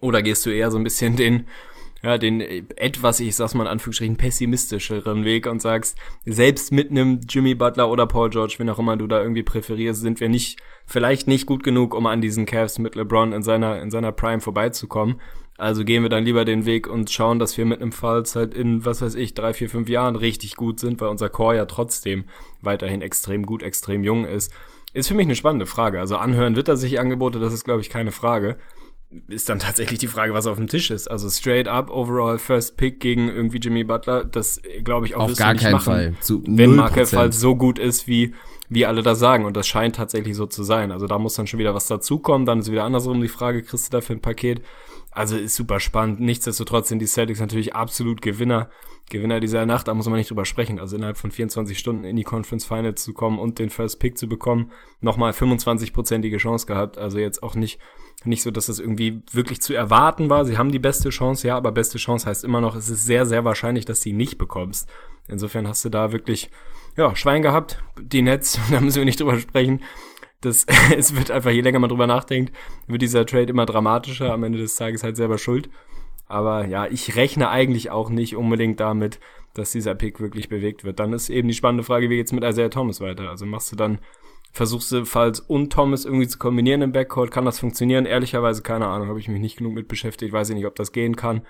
Oder 0.00 0.22
gehst 0.22 0.46
du 0.46 0.50
eher 0.50 0.70
so 0.70 0.78
ein 0.78 0.84
bisschen 0.84 1.16
den, 1.16 1.46
ja, 2.02 2.16
den 2.16 2.40
etwas, 2.40 3.18
ich 3.20 3.34
sag's 3.34 3.54
mal 3.54 3.64
in 3.64 3.70
Anführungsstrichen, 3.70 4.16
pessimistischeren 4.16 5.24
Weg 5.24 5.46
und 5.46 5.60
sagst, 5.60 5.98
selbst 6.24 6.72
mit 6.72 6.90
einem 6.90 7.20
Jimmy 7.28 7.54
Butler 7.54 7.90
oder 7.90 8.06
Paul 8.06 8.30
George, 8.30 8.54
wen 8.58 8.70
auch 8.70 8.78
immer 8.78 8.96
du 8.96 9.08
da 9.08 9.20
irgendwie 9.20 9.42
präferierst, 9.42 10.00
sind 10.00 10.20
wir 10.20 10.28
nicht, 10.28 10.60
vielleicht 10.86 11.26
nicht 11.26 11.46
gut 11.46 11.64
genug, 11.64 11.94
um 11.94 12.06
an 12.06 12.20
diesen 12.20 12.46
Cavs 12.46 12.78
mit 12.78 12.94
LeBron 12.94 13.32
in 13.32 13.42
seiner, 13.42 13.82
in 13.82 13.90
seiner 13.90 14.12
Prime 14.12 14.40
vorbeizukommen. 14.40 15.20
Also 15.58 15.84
gehen 15.84 16.02
wir 16.02 16.10
dann 16.10 16.24
lieber 16.24 16.44
den 16.44 16.66
Weg 16.66 16.86
und 16.86 17.10
schauen, 17.10 17.38
dass 17.38 17.56
wir 17.56 17.64
mit 17.64 17.80
einem 17.80 17.92
Falls 17.92 18.36
halt 18.36 18.54
in, 18.54 18.84
was 18.84 19.00
weiß 19.00 19.14
ich, 19.14 19.34
drei, 19.34 19.54
vier, 19.54 19.70
fünf 19.70 19.88
Jahren 19.88 20.16
richtig 20.16 20.56
gut 20.56 20.80
sind, 20.80 21.00
weil 21.00 21.08
unser 21.08 21.28
Core 21.30 21.56
ja 21.56 21.64
trotzdem 21.64 22.24
weiterhin 22.60 23.00
extrem 23.00 23.46
gut, 23.46 23.62
extrem 23.62 24.04
jung 24.04 24.26
ist. 24.26 24.52
Ist 24.92 25.08
für 25.08 25.14
mich 25.14 25.26
eine 25.26 25.36
spannende 25.36 25.66
Frage. 25.66 25.98
Also 25.98 26.16
anhören 26.16 26.56
wird 26.56 26.68
er 26.68 26.76
sich 26.76 27.00
Angebote, 27.00 27.38
das 27.38 27.52
ist, 27.52 27.64
glaube 27.64 27.80
ich, 27.80 27.90
keine 27.90 28.12
Frage. 28.12 28.56
Ist 29.28 29.48
dann 29.48 29.58
tatsächlich 29.58 29.98
die 29.98 30.08
Frage, 30.08 30.34
was 30.34 30.46
auf 30.46 30.56
dem 30.56 30.66
Tisch 30.66 30.90
ist. 30.90 31.10
Also 31.10 31.30
straight 31.30 31.68
up, 31.68 31.90
overall 31.90 32.38
first 32.38 32.76
pick 32.76 33.00
gegen 33.00 33.28
irgendwie 33.28 33.58
Jimmy 33.58 33.84
Butler, 33.84 34.24
das 34.24 34.60
glaube 34.84 35.06
ich 35.06 35.14
auch 35.14 35.30
auf 35.30 35.36
gar 35.36 35.54
keinen 35.54 35.72
machen, 35.72 35.84
Fall. 35.84 36.14
Zu 36.20 36.42
wenn 36.46 36.74
Markel 36.74 37.06
Falls 37.06 37.40
so 37.40 37.56
gut 37.56 37.78
ist, 37.78 38.08
wie 38.08 38.34
wie 38.68 38.84
alle 38.84 39.02
da 39.02 39.14
sagen. 39.14 39.44
Und 39.44 39.56
das 39.56 39.68
scheint 39.68 39.96
tatsächlich 39.96 40.34
so 40.34 40.46
zu 40.46 40.64
sein. 40.64 40.90
Also 40.90 41.06
da 41.06 41.18
muss 41.18 41.34
dann 41.34 41.46
schon 41.46 41.60
wieder 41.60 41.74
was 41.74 41.86
dazukommen. 41.86 42.46
Dann 42.46 42.58
ist 42.58 42.70
wieder 42.70 42.84
andersrum 42.84 43.20
die 43.20 43.28
Frage, 43.28 43.62
kriegst 43.62 43.86
du 43.86 43.96
dafür 43.96 44.16
ein 44.16 44.20
Paket? 44.20 44.60
Also 45.16 45.38
ist 45.38 45.56
super 45.56 45.80
spannend. 45.80 46.20
Nichtsdestotrotz 46.20 46.90
sind 46.90 46.98
die 46.98 47.06
Celtics 47.06 47.40
natürlich 47.40 47.74
absolut 47.74 48.20
Gewinner. 48.20 48.68
Gewinner 49.08 49.40
dieser 49.40 49.64
Nacht, 49.64 49.88
da 49.88 49.94
muss 49.94 50.04
man 50.04 50.18
nicht 50.18 50.28
drüber 50.28 50.44
sprechen. 50.44 50.78
Also 50.78 50.94
innerhalb 50.94 51.16
von 51.16 51.30
24 51.30 51.78
Stunden 51.78 52.04
in 52.04 52.16
die 52.16 52.22
Conference 52.22 52.66
Finals 52.66 53.02
zu 53.02 53.14
kommen 53.14 53.38
und 53.38 53.58
den 53.58 53.70
First 53.70 53.98
Pick 53.98 54.18
zu 54.18 54.28
bekommen, 54.28 54.72
nochmal 55.00 55.32
25-prozentige 55.32 56.36
Chance 56.36 56.66
gehabt. 56.66 56.98
Also 56.98 57.18
jetzt 57.18 57.42
auch 57.42 57.54
nicht, 57.54 57.80
nicht 58.26 58.42
so, 58.42 58.50
dass 58.50 58.66
das 58.66 58.78
irgendwie 58.78 59.22
wirklich 59.32 59.62
zu 59.62 59.72
erwarten 59.72 60.28
war. 60.28 60.44
Sie 60.44 60.58
haben 60.58 60.70
die 60.70 60.78
beste 60.78 61.08
Chance, 61.08 61.48
ja, 61.48 61.56
aber 61.56 61.72
beste 61.72 61.96
Chance 61.96 62.26
heißt 62.26 62.44
immer 62.44 62.60
noch, 62.60 62.76
es 62.76 62.90
ist 62.90 63.06
sehr, 63.06 63.24
sehr 63.24 63.42
wahrscheinlich, 63.46 63.86
dass 63.86 64.00
du 64.00 64.10
sie 64.10 64.12
nicht 64.12 64.36
bekommst. 64.36 64.86
Insofern 65.28 65.66
hast 65.66 65.82
du 65.82 65.88
da 65.88 66.12
wirklich, 66.12 66.50
ja, 66.94 67.16
Schwein 67.16 67.40
gehabt. 67.40 67.82
Die 67.98 68.20
Nets, 68.20 68.60
da 68.70 68.82
müssen 68.82 68.98
wir 68.98 69.06
nicht 69.06 69.20
drüber 69.20 69.38
sprechen 69.38 69.80
das, 70.46 70.66
es 70.96 71.14
wird 71.16 71.30
einfach, 71.30 71.50
je 71.50 71.60
länger 71.60 71.78
man 71.78 71.90
drüber 71.90 72.06
nachdenkt, 72.06 72.54
wird 72.86 73.02
dieser 73.02 73.26
Trade 73.26 73.50
immer 73.50 73.66
dramatischer, 73.66 74.32
am 74.32 74.44
Ende 74.44 74.58
des 74.58 74.76
Tages 74.76 75.02
halt 75.02 75.16
selber 75.16 75.38
schuld. 75.38 75.68
Aber 76.28 76.66
ja, 76.66 76.86
ich 76.86 77.16
rechne 77.16 77.50
eigentlich 77.50 77.90
auch 77.90 78.10
nicht 78.10 78.36
unbedingt 78.36 78.80
damit, 78.80 79.20
dass 79.54 79.72
dieser 79.72 79.94
Pick 79.94 80.20
wirklich 80.20 80.48
bewegt 80.48 80.84
wird. 80.84 80.98
Dann 80.98 81.12
ist 81.12 81.30
eben 81.30 81.48
die 81.48 81.54
spannende 81.54 81.84
Frage, 81.84 82.10
wie 82.10 82.16
geht's 82.16 82.32
mit 82.32 82.44
Isaiah 82.44 82.68
Thomas 82.68 83.00
weiter? 83.00 83.30
Also 83.30 83.46
machst 83.46 83.70
du 83.72 83.76
dann, 83.76 83.98
versuchst 84.52 84.90
du 84.92 85.04
Falls 85.04 85.40
und 85.40 85.72
Thomas 85.72 86.04
irgendwie 86.04 86.26
zu 86.26 86.38
kombinieren 86.38 86.82
im 86.82 86.92
Backcourt? 86.92 87.30
Kann 87.30 87.44
das 87.44 87.60
funktionieren? 87.60 88.06
Ehrlicherweise 88.06 88.62
keine 88.62 88.86
Ahnung, 88.88 89.08
habe 89.08 89.20
ich 89.20 89.28
mich 89.28 89.40
nicht 89.40 89.58
genug 89.58 89.74
mit 89.74 89.88
beschäftigt, 89.88 90.32
weiß 90.32 90.50
ich 90.50 90.56
nicht, 90.56 90.66
ob 90.66 90.74
das 90.74 90.92
gehen 90.92 91.16
kann. 91.16 91.42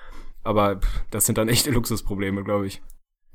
Aber 0.44 0.80
das 1.10 1.26
sind 1.26 1.38
dann 1.38 1.48
echte 1.48 1.70
Luxusprobleme, 1.70 2.44
glaube 2.44 2.66
ich. 2.66 2.82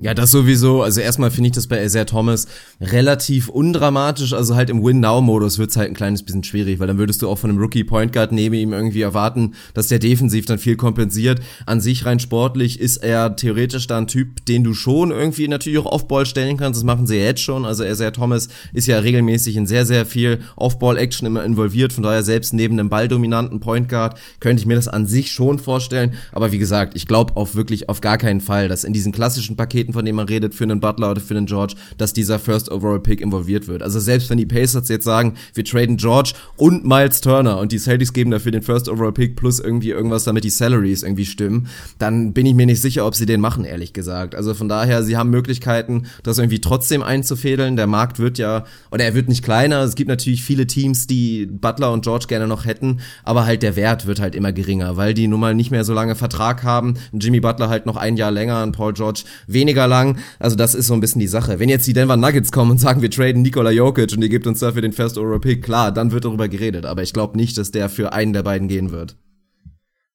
Ja, 0.02 0.14
das 0.14 0.32
sowieso. 0.32 0.82
Also 0.82 1.00
erstmal 1.00 1.30
finde 1.30 1.46
ich 1.46 1.52
das 1.54 1.68
bei 1.68 1.80
Isaiah 1.84 2.04
Thomas 2.04 2.48
relativ 2.80 3.48
undramatisch. 3.48 4.32
Also 4.32 4.56
halt 4.56 4.68
im 4.68 4.82
Win-Now-Modus 4.82 5.60
wird's 5.60 5.76
halt 5.76 5.90
ein 5.90 5.94
kleines 5.94 6.24
bisschen 6.24 6.42
schwierig, 6.42 6.80
weil 6.80 6.88
dann 6.88 6.98
würdest 6.98 7.22
du 7.22 7.28
auch 7.28 7.38
von 7.38 7.50
einem 7.50 7.60
Rookie-Point 7.60 8.12
Guard 8.12 8.32
neben 8.32 8.56
ihm 8.56 8.72
irgendwie 8.72 9.02
erwarten, 9.02 9.54
dass 9.74 9.86
der 9.86 10.00
defensiv 10.00 10.44
dann 10.46 10.58
viel 10.58 10.74
kompensiert. 10.74 11.40
An 11.66 11.80
sich 11.80 12.04
rein 12.04 12.18
sportlich 12.18 12.80
ist 12.80 12.96
er 12.96 13.36
theoretisch 13.36 13.86
da 13.86 13.96
ein 13.96 14.08
Typ, 14.08 14.44
den 14.46 14.64
du 14.64 14.74
schon 14.74 15.12
irgendwie 15.12 15.46
natürlich 15.46 15.78
auch 15.78 15.86
Off-Ball 15.86 16.26
stellen 16.26 16.56
kannst. 16.56 16.80
Das 16.80 16.84
machen 16.84 17.06
sie 17.06 17.18
ja 17.18 17.26
jetzt 17.26 17.42
schon. 17.42 17.64
Also 17.64 17.84
Isaiah 17.84 18.10
Thomas 18.10 18.48
ist 18.72 18.88
ja 18.88 18.98
regelmäßig 18.98 19.54
in 19.54 19.66
sehr, 19.66 19.86
sehr 19.86 20.04
viel 20.04 20.40
Off-Ball-Action 20.56 21.28
immer 21.28 21.44
involviert. 21.44 21.92
Von 21.92 22.02
daher 22.02 22.24
selbst 22.24 22.54
neben 22.54 22.76
einem 22.76 22.88
balldominanten 22.88 23.60
Point 23.60 23.88
Guard 23.88 24.18
könnte 24.40 24.62
ich 24.62 24.66
mir 24.66 24.74
das 24.74 24.88
an 24.88 25.06
sich 25.06 25.30
schon 25.30 25.60
vorstellen. 25.60 26.14
Aber 26.32 26.50
wie 26.50 26.58
gesagt, 26.58 26.96
ich 26.96 27.06
glaube 27.06 27.36
auch 27.36 27.54
wirklich 27.54 27.88
auf 27.88 28.00
gar 28.00 28.18
keinen 28.18 28.40
Fall, 28.40 28.66
dass 28.66 28.82
in 28.82 28.92
diesen 28.92 29.12
klassischen 29.12 29.54
Paketen 29.54 29.91
Paketen, 29.92 29.94
von 29.94 30.04
denen 30.04 30.16
man 30.16 30.26
redet, 30.26 30.54
für 30.54 30.64
einen 30.64 30.80
Butler 30.80 31.10
oder 31.10 31.20
für 31.20 31.36
einen 31.36 31.46
George, 31.46 31.74
dass 31.98 32.12
dieser 32.12 32.38
First 32.38 32.70
Overall 32.70 33.00
Pick 33.00 33.20
involviert 33.20 33.68
wird. 33.68 33.82
Also 33.82 34.00
selbst 34.00 34.30
wenn 34.30 34.38
die 34.38 34.46
Pacers 34.46 34.88
jetzt 34.88 35.04
sagen, 35.04 35.34
wir 35.54 35.64
traden 35.64 35.96
George 35.96 36.32
und 36.56 36.84
Miles 36.86 37.20
Turner 37.20 37.58
und 37.58 37.72
die 37.72 37.78
Celtics 37.78 38.12
geben 38.12 38.30
dafür 38.30 38.52
den 38.52 38.62
First 38.62 38.88
Overall 38.88 39.12
Pick 39.12 39.36
plus 39.36 39.60
irgendwie 39.60 39.90
irgendwas, 39.90 40.24
damit 40.24 40.44
die 40.44 40.50
Salaries 40.50 41.02
irgendwie 41.02 41.26
stimmen, 41.26 41.68
dann 41.98 42.32
bin 42.32 42.46
ich 42.46 42.54
mir 42.54 42.66
nicht 42.66 42.80
sicher, 42.80 43.06
ob 43.06 43.14
sie 43.14 43.26
den 43.26 43.40
machen, 43.40 43.64
ehrlich 43.64 43.92
gesagt. 43.92 44.34
Also 44.34 44.54
von 44.54 44.68
daher, 44.68 45.02
sie 45.02 45.16
haben 45.16 45.30
Möglichkeiten, 45.30 46.06
das 46.22 46.38
irgendwie 46.38 46.60
trotzdem 46.60 47.02
einzufädeln. 47.02 47.76
Der 47.76 47.86
Markt 47.86 48.18
wird 48.18 48.38
ja, 48.38 48.64
oder 48.90 49.04
er 49.04 49.14
wird 49.14 49.28
nicht 49.28 49.44
kleiner. 49.44 49.82
Es 49.82 49.94
gibt 49.94 50.08
natürlich 50.08 50.42
viele 50.42 50.66
Teams, 50.66 51.06
die 51.06 51.46
Butler 51.46 51.92
und 51.92 52.02
George 52.02 52.26
gerne 52.28 52.46
noch 52.46 52.64
hätten, 52.64 53.00
aber 53.24 53.46
halt 53.46 53.62
der 53.62 53.76
Wert 53.76 54.06
wird 54.06 54.20
halt 54.20 54.34
immer 54.34 54.52
geringer, 54.52 54.96
weil 54.96 55.14
die 55.14 55.28
nun 55.28 55.40
mal 55.40 55.54
nicht 55.54 55.70
mehr 55.70 55.84
so 55.84 55.92
lange 55.92 56.14
Vertrag 56.14 56.62
haben. 56.62 56.94
Jimmy 57.12 57.40
Butler 57.40 57.68
halt 57.68 57.86
noch 57.86 57.96
ein 57.96 58.16
Jahr 58.16 58.30
länger 58.30 58.62
und 58.62 58.72
Paul 58.72 58.92
George 58.92 59.22
weniger 59.46 59.81
mega 59.82 59.86
lang. 59.86 60.18
Also 60.38 60.56
das 60.56 60.74
ist 60.74 60.86
so 60.86 60.94
ein 60.94 61.00
bisschen 61.00 61.20
die 61.20 61.26
Sache. 61.26 61.58
Wenn 61.58 61.68
jetzt 61.68 61.86
die 61.86 61.92
Denver 61.92 62.16
Nuggets 62.16 62.52
kommen 62.52 62.70
und 62.72 62.78
sagen, 62.78 63.02
wir 63.02 63.10
traden 63.10 63.42
Nikola 63.42 63.70
Jokic 63.70 64.12
und 64.12 64.22
ihr 64.22 64.28
gebt 64.28 64.46
uns 64.46 64.60
dafür 64.60 64.82
den 64.82 64.92
First 64.92 65.18
Overall 65.18 65.40
Pick, 65.40 65.62
klar, 65.62 65.92
dann 65.92 66.12
wird 66.12 66.24
darüber 66.24 66.48
geredet. 66.48 66.86
Aber 66.86 67.02
ich 67.02 67.12
glaube 67.12 67.36
nicht, 67.36 67.58
dass 67.58 67.70
der 67.70 67.88
für 67.88 68.12
einen 68.12 68.32
der 68.32 68.42
beiden 68.42 68.68
gehen 68.68 68.90
wird. 68.90 69.16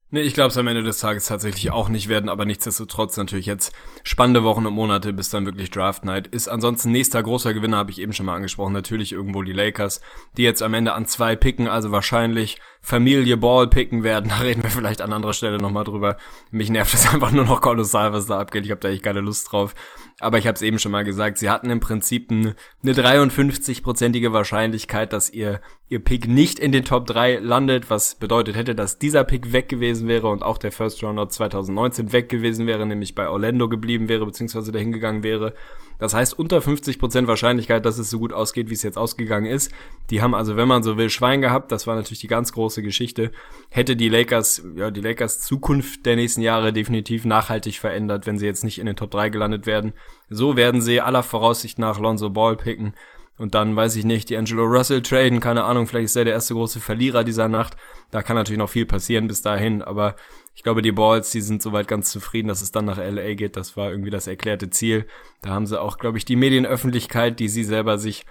Nee, 0.10 0.22
ich 0.22 0.34
glaube 0.34 0.52
es 0.52 0.58
am 0.58 0.68
Ende 0.68 0.84
des 0.84 1.00
Tages 1.00 1.26
tatsächlich 1.26 1.70
auch 1.72 1.90
nicht 1.90 2.08
werden, 2.08 2.30
aber 2.30 2.46
nichtsdestotrotz 2.46 3.18
natürlich 3.18 3.46
jetzt 3.46 3.74
spannende 4.04 4.46
Wochen 4.46 4.66
und 4.66 4.74
Monate, 4.74 5.12
bis 5.12 5.30
dann 5.30 5.46
wirklich 5.46 5.70
Draft 5.70 6.06
Night 6.06 6.28
ist. 6.28 6.48
Ansonsten 6.48 6.92
nächster 6.92 7.22
großer 7.22 7.54
Gewinner 7.54 7.76
habe 7.76 7.92
ich 7.92 8.00
eben 8.00 8.14
schon 8.14 8.26
mal 8.26 8.36
angesprochen, 8.36 8.72
natürlich 8.72 9.12
irgendwo 9.12 9.44
die 9.44 9.52
Lakers, 9.52 10.00
die 10.38 10.44
jetzt 10.44 10.64
am 10.64 10.74
Ende 10.74 10.94
an 10.94 11.08
zwei 11.08 11.36
picken, 11.36 11.68
also 11.68 11.92
wahrscheinlich 11.92 12.58
Familie 12.80 13.36
Ball 13.36 13.68
picken 13.68 14.04
werden. 14.04 14.30
Da 14.38 14.44
reden 14.44 14.64
wir 14.64 14.70
vielleicht 14.70 15.02
an 15.02 15.12
anderer 15.12 15.34
Stelle 15.34 15.58
nochmal 15.58 15.84
drüber. 15.84 16.16
Mich 16.52 16.70
nervt 16.70 16.94
es 16.94 17.06
einfach 17.14 17.32
nur 17.32 17.44
noch 17.44 17.60
kolossal, 17.60 18.14
was 18.14 18.28
da 18.28 18.40
abgeht. 18.40 18.64
Ich 18.64 18.72
habe 18.72 18.80
da 18.80 18.88
echt 18.88 19.04
keine 19.04 19.20
Lust 19.20 19.52
drauf. 19.52 19.76
Aber 20.20 20.40
ich 20.40 20.48
habe 20.48 20.56
es 20.56 20.64
eben 20.64 20.80
schon 20.80 20.92
mal 20.92 21.04
gesagt, 21.04 21.38
sie 21.38 21.50
hatten 21.50 21.70
im 21.70 21.80
Prinzip 21.80 22.32
eine, 22.32 22.56
eine 22.82 22.94
53-prozentige 22.94 24.34
Wahrscheinlichkeit, 24.34 25.14
dass 25.14 25.30
ihr, 25.30 25.62
ihr 25.90 26.00
Pick 26.00 26.28
nicht 26.28 26.58
in 26.58 26.72
den 26.72 26.86
Top 26.86 27.06
3 27.06 27.38
landet, 27.38 27.92
was 27.92 28.16
bedeutet 28.16 28.56
hätte, 28.56 28.74
dass 28.74 28.98
dieser 28.98 29.24
Pick 29.24 29.54
weg 29.54 29.70
gewesen 29.70 30.08
wäre 30.08 30.30
und 30.30 30.42
auch 30.42 30.58
der 30.58 30.72
First 30.72 31.04
Rounder 31.04 31.30
2019 31.30 32.14
weg 32.14 32.30
gewesen 32.30 32.66
wäre, 32.66 32.88
nämlich 32.88 33.14
bei 33.14 33.30
Orlando 33.30 33.70
geblieben 33.70 34.10
wäre, 34.10 34.26
beziehungsweise 34.26 34.72
dahin 34.72 34.92
gegangen 34.92 35.22
wäre. 35.22 35.54
Das 36.00 36.14
heißt, 36.14 36.38
unter 36.38 36.60
50% 36.60 37.28
Wahrscheinlichkeit, 37.28 37.86
dass 37.86 37.98
es 37.98 38.10
so 38.10 38.20
gut 38.20 38.34
ausgeht, 38.34 38.70
wie 38.70 38.74
es 38.74 38.84
jetzt 38.84 38.98
ausgegangen 38.98 39.48
ist. 39.48 39.72
Die 40.10 40.22
haben 40.22 40.36
also, 40.36 40.56
wenn 40.56 40.68
man 40.68 40.84
so 40.84 40.98
will, 40.98 41.10
Schwein 41.10 41.42
gehabt. 41.42 41.72
Das 41.72 41.88
war 41.88 41.96
natürlich 41.96 42.20
die 42.20 42.28
ganz 42.28 42.54
große 42.54 42.82
Geschichte. 42.82 43.32
Hätte 43.70 43.96
die 43.96 44.10
Lakers, 44.10 44.64
ja, 44.76 44.92
die 44.92 45.02
Lakers 45.02 45.42
Zukunft 45.42 46.06
der 46.06 46.16
nächsten 46.16 46.42
Jahre 46.42 46.74
definitiv 46.74 47.26
nachhaltig 47.26 47.80
verändert, 47.80 48.28
wenn 48.28 48.38
sie 48.38 48.46
jetzt 48.46 48.64
nicht 48.64 48.80
in 48.80 48.86
den 48.86 48.96
Top 48.96 49.12
3 49.12 49.30
gelandet 49.30 49.66
werden. 49.66 49.94
So 50.30 50.56
werden 50.56 50.82
sie 50.82 51.02
aller 51.02 51.24
Voraussicht 51.24 51.80
nach 51.80 52.00
Lonzo 52.00 52.30
Ball 52.30 52.58
picken. 52.58 52.94
Und 53.38 53.54
dann 53.54 53.76
weiß 53.76 53.96
ich 53.96 54.06
nicht, 54.06 54.30
die 54.30 54.38
Angelo 54.38 54.64
Russell 54.64 55.04
traden, 55.04 55.40
keine 55.40 55.64
Ahnung, 55.64 55.86
vielleicht 55.86 56.06
ist 56.06 56.16
er 56.16 56.26
der 56.26 56.34
erste 56.34 56.56
große 56.56 56.80
Verlierer 56.80 57.24
dieser 57.24 57.48
Nacht. 57.48 57.78
Da 58.10 58.24
kann 58.24 58.36
natürlich 58.36 58.58
noch 58.58 58.70
viel 58.70 58.88
passieren 58.88 59.28
bis 59.28 59.44
dahin, 59.44 59.84
aber 59.84 60.16
ich 60.58 60.64
glaube, 60.64 60.82
die 60.82 60.92
Balls, 60.92 61.30
die 61.30 61.42
sind 61.42 61.62
soweit 61.62 61.88
ganz 61.88 62.10
zufrieden, 62.10 62.48
dass 62.48 62.64
es 62.64 62.72
dann 62.72 62.86
nach 62.86 62.98
LA 62.98 63.36
geht. 63.36 63.56
Das 63.56 63.78
war 63.78 63.92
irgendwie 63.92 64.10
das 64.10 64.26
erklärte 64.26 64.72
Ziel. 64.72 65.06
Da 65.44 65.52
haben 65.52 65.68
sie 65.68 65.80
auch, 65.80 66.00
glaube 66.00 66.18
ich, 66.18 66.26
die 66.26 66.36
Medienöffentlichkeit, 66.36 67.40
die 67.40 67.48
sie 67.48 67.64
selber 67.64 68.00
sich 68.00 68.26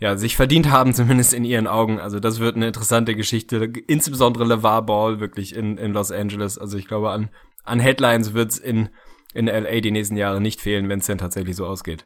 ja, 0.00 0.16
sich 0.16 0.34
verdient 0.34 0.68
haben, 0.68 0.94
zumindest 0.94 1.32
in 1.32 1.44
ihren 1.44 1.68
Augen. 1.68 2.00
Also 2.00 2.18
das 2.18 2.40
wird 2.40 2.56
eine 2.56 2.66
interessante 2.66 3.14
Geschichte. 3.14 3.72
Insbesondere 3.86 4.44
LeVar 4.46 4.84
Ball 4.84 5.20
wirklich 5.20 5.54
in, 5.54 5.78
in 5.78 5.92
Los 5.92 6.10
Angeles. 6.10 6.58
Also 6.58 6.76
ich 6.76 6.88
glaube, 6.88 7.10
an, 7.10 7.28
an 7.62 7.78
Headlines 7.78 8.34
wird's 8.34 8.58
in, 8.58 8.88
in 9.32 9.46
LA 9.46 9.80
die 9.80 9.92
nächsten 9.92 10.16
Jahre 10.16 10.40
nicht 10.40 10.60
fehlen, 10.60 10.88
wenn 10.88 10.98
es 10.98 11.06
denn 11.06 11.18
tatsächlich 11.18 11.54
so 11.54 11.66
ausgeht. 11.66 12.04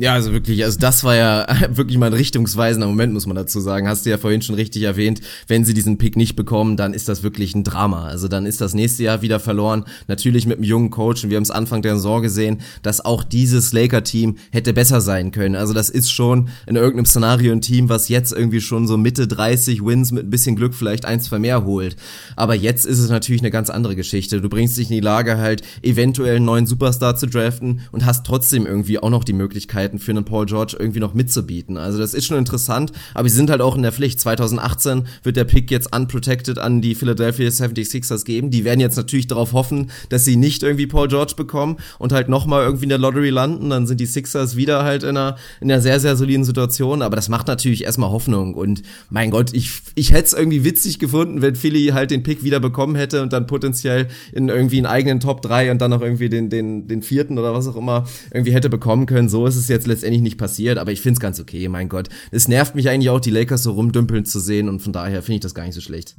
Ja, 0.00 0.14
also 0.14 0.32
wirklich, 0.32 0.64
also 0.64 0.78
das 0.78 1.04
war 1.04 1.14
ja 1.14 1.46
wirklich 1.76 1.98
mal 1.98 2.06
ein 2.06 2.14
richtungsweisender 2.14 2.86
Moment, 2.86 3.12
muss 3.12 3.26
man 3.26 3.36
dazu 3.36 3.60
sagen. 3.60 3.86
Hast 3.86 4.06
du 4.06 4.10
ja 4.10 4.16
vorhin 4.16 4.40
schon 4.40 4.54
richtig 4.54 4.84
erwähnt, 4.84 5.20
wenn 5.46 5.66
sie 5.66 5.74
diesen 5.74 5.98
Pick 5.98 6.16
nicht 6.16 6.36
bekommen, 6.36 6.78
dann 6.78 6.94
ist 6.94 7.10
das 7.10 7.22
wirklich 7.22 7.54
ein 7.54 7.64
Drama. 7.64 8.06
Also 8.06 8.26
dann 8.26 8.46
ist 8.46 8.62
das 8.62 8.72
nächste 8.72 9.02
Jahr 9.02 9.20
wieder 9.20 9.38
verloren. 9.40 9.84
Natürlich 10.08 10.46
mit 10.46 10.56
einem 10.56 10.64
jungen 10.64 10.88
Coach 10.88 11.22
und 11.22 11.28
wir 11.28 11.36
haben 11.36 11.42
es 11.42 11.50
Anfang 11.50 11.82
der 11.82 11.96
Saison 11.96 12.22
gesehen, 12.22 12.62
dass 12.80 13.04
auch 13.04 13.22
dieses 13.22 13.74
Laker-Team 13.74 14.38
hätte 14.50 14.72
besser 14.72 15.02
sein 15.02 15.32
können. 15.32 15.54
Also 15.54 15.74
das 15.74 15.90
ist 15.90 16.10
schon 16.10 16.48
in 16.66 16.76
irgendeinem 16.76 17.04
Szenario 17.04 17.52
ein 17.52 17.60
Team, 17.60 17.90
was 17.90 18.08
jetzt 18.08 18.32
irgendwie 18.32 18.62
schon 18.62 18.86
so 18.86 18.96
Mitte 18.96 19.28
30 19.28 19.84
Wins 19.84 20.12
mit 20.12 20.24
ein 20.24 20.30
bisschen 20.30 20.56
Glück 20.56 20.72
vielleicht 20.72 21.04
ein, 21.04 21.20
zwei 21.20 21.38
mehr 21.38 21.66
holt. 21.66 21.96
Aber 22.36 22.54
jetzt 22.54 22.86
ist 22.86 23.00
es 23.00 23.10
natürlich 23.10 23.42
eine 23.42 23.50
ganz 23.50 23.68
andere 23.68 23.96
Geschichte. 23.96 24.40
Du 24.40 24.48
bringst 24.48 24.78
dich 24.78 24.88
in 24.88 24.94
die 24.94 25.00
Lage 25.00 25.36
halt 25.36 25.60
eventuell 25.82 26.36
einen 26.36 26.46
neuen 26.46 26.64
Superstar 26.64 27.16
zu 27.16 27.26
draften 27.26 27.82
und 27.92 28.06
hast 28.06 28.24
trotzdem 28.24 28.64
irgendwie 28.64 28.98
auch 28.98 29.10
noch 29.10 29.24
die 29.24 29.34
Möglichkeit, 29.34 29.89
hätten, 29.90 29.98
für 29.98 30.12
einen 30.12 30.24
Paul 30.24 30.46
George 30.46 30.76
irgendwie 30.78 31.00
noch 31.00 31.14
mitzubieten. 31.14 31.76
Also 31.76 31.98
das 31.98 32.14
ist 32.14 32.26
schon 32.26 32.38
interessant, 32.38 32.92
aber 33.14 33.28
sie 33.28 33.36
sind 33.36 33.50
halt 33.50 33.60
auch 33.60 33.76
in 33.76 33.82
der 33.82 33.92
Pflicht. 33.92 34.20
2018 34.20 35.06
wird 35.22 35.36
der 35.36 35.44
Pick 35.44 35.70
jetzt 35.70 35.94
unprotected 35.94 36.58
an 36.58 36.80
die 36.80 36.94
Philadelphia 36.94 37.48
76ers 37.48 38.24
geben. 38.24 38.50
Die 38.50 38.64
werden 38.64 38.80
jetzt 38.80 38.96
natürlich 38.96 39.26
darauf 39.26 39.52
hoffen, 39.52 39.90
dass 40.08 40.24
sie 40.24 40.36
nicht 40.36 40.62
irgendwie 40.62 40.86
Paul 40.86 41.08
George 41.08 41.34
bekommen 41.36 41.76
und 41.98 42.12
halt 42.12 42.28
nochmal 42.28 42.64
irgendwie 42.64 42.84
in 42.84 42.90
der 42.90 42.98
Lottery 42.98 43.30
landen. 43.30 43.70
Dann 43.70 43.86
sind 43.86 44.00
die 44.00 44.06
Sixers 44.06 44.56
wieder 44.56 44.84
halt 44.84 45.02
in 45.02 45.10
einer, 45.10 45.36
in 45.60 45.70
einer 45.70 45.80
sehr, 45.80 46.00
sehr 46.00 46.16
soliden 46.16 46.44
Situation. 46.44 47.02
Aber 47.02 47.16
das 47.16 47.28
macht 47.28 47.48
natürlich 47.48 47.84
erstmal 47.84 48.10
Hoffnung. 48.10 48.54
Und 48.54 48.82
mein 49.10 49.30
Gott, 49.30 49.52
ich, 49.52 49.70
ich 49.94 50.12
hätte 50.12 50.26
es 50.26 50.32
irgendwie 50.32 50.64
witzig 50.64 50.98
gefunden, 50.98 51.42
wenn 51.42 51.56
Philly 51.56 51.88
halt 51.88 52.10
den 52.10 52.22
Pick 52.22 52.44
wieder 52.44 52.60
bekommen 52.60 52.94
hätte 52.94 53.22
und 53.22 53.32
dann 53.32 53.46
potenziell 53.46 54.08
in 54.32 54.48
irgendwie 54.48 54.78
einen 54.78 54.86
eigenen 54.86 55.20
Top 55.20 55.42
3 55.42 55.70
und 55.70 55.80
dann 55.80 55.90
noch 55.90 56.02
irgendwie 56.02 56.28
den, 56.28 56.50
den, 56.50 56.86
den 56.86 57.02
vierten 57.02 57.38
oder 57.38 57.54
was 57.54 57.66
auch 57.66 57.76
immer 57.76 58.04
irgendwie 58.30 58.52
hätte 58.52 58.70
bekommen 58.70 59.06
können. 59.06 59.28
So 59.28 59.46
ist 59.46 59.56
es 59.56 59.68
jetzt 59.72 59.86
letztendlich 59.86 60.22
nicht 60.22 60.38
passiert, 60.38 60.78
aber 60.78 60.92
ich 60.92 61.00
finde 61.00 61.14
es 61.14 61.20
ganz 61.20 61.40
okay, 61.40 61.68
mein 61.68 61.88
Gott. 61.88 62.08
Es 62.30 62.48
nervt 62.48 62.74
mich 62.74 62.88
eigentlich 62.88 63.10
auch, 63.10 63.20
die 63.20 63.30
Lakers 63.30 63.62
so 63.62 63.72
rumdümpeln 63.72 64.24
zu 64.24 64.40
sehen 64.40 64.68
und 64.68 64.80
von 64.80 64.92
daher 64.92 65.22
finde 65.22 65.36
ich 65.36 65.40
das 65.40 65.54
gar 65.54 65.64
nicht 65.64 65.74
so 65.74 65.80
schlecht. 65.80 66.16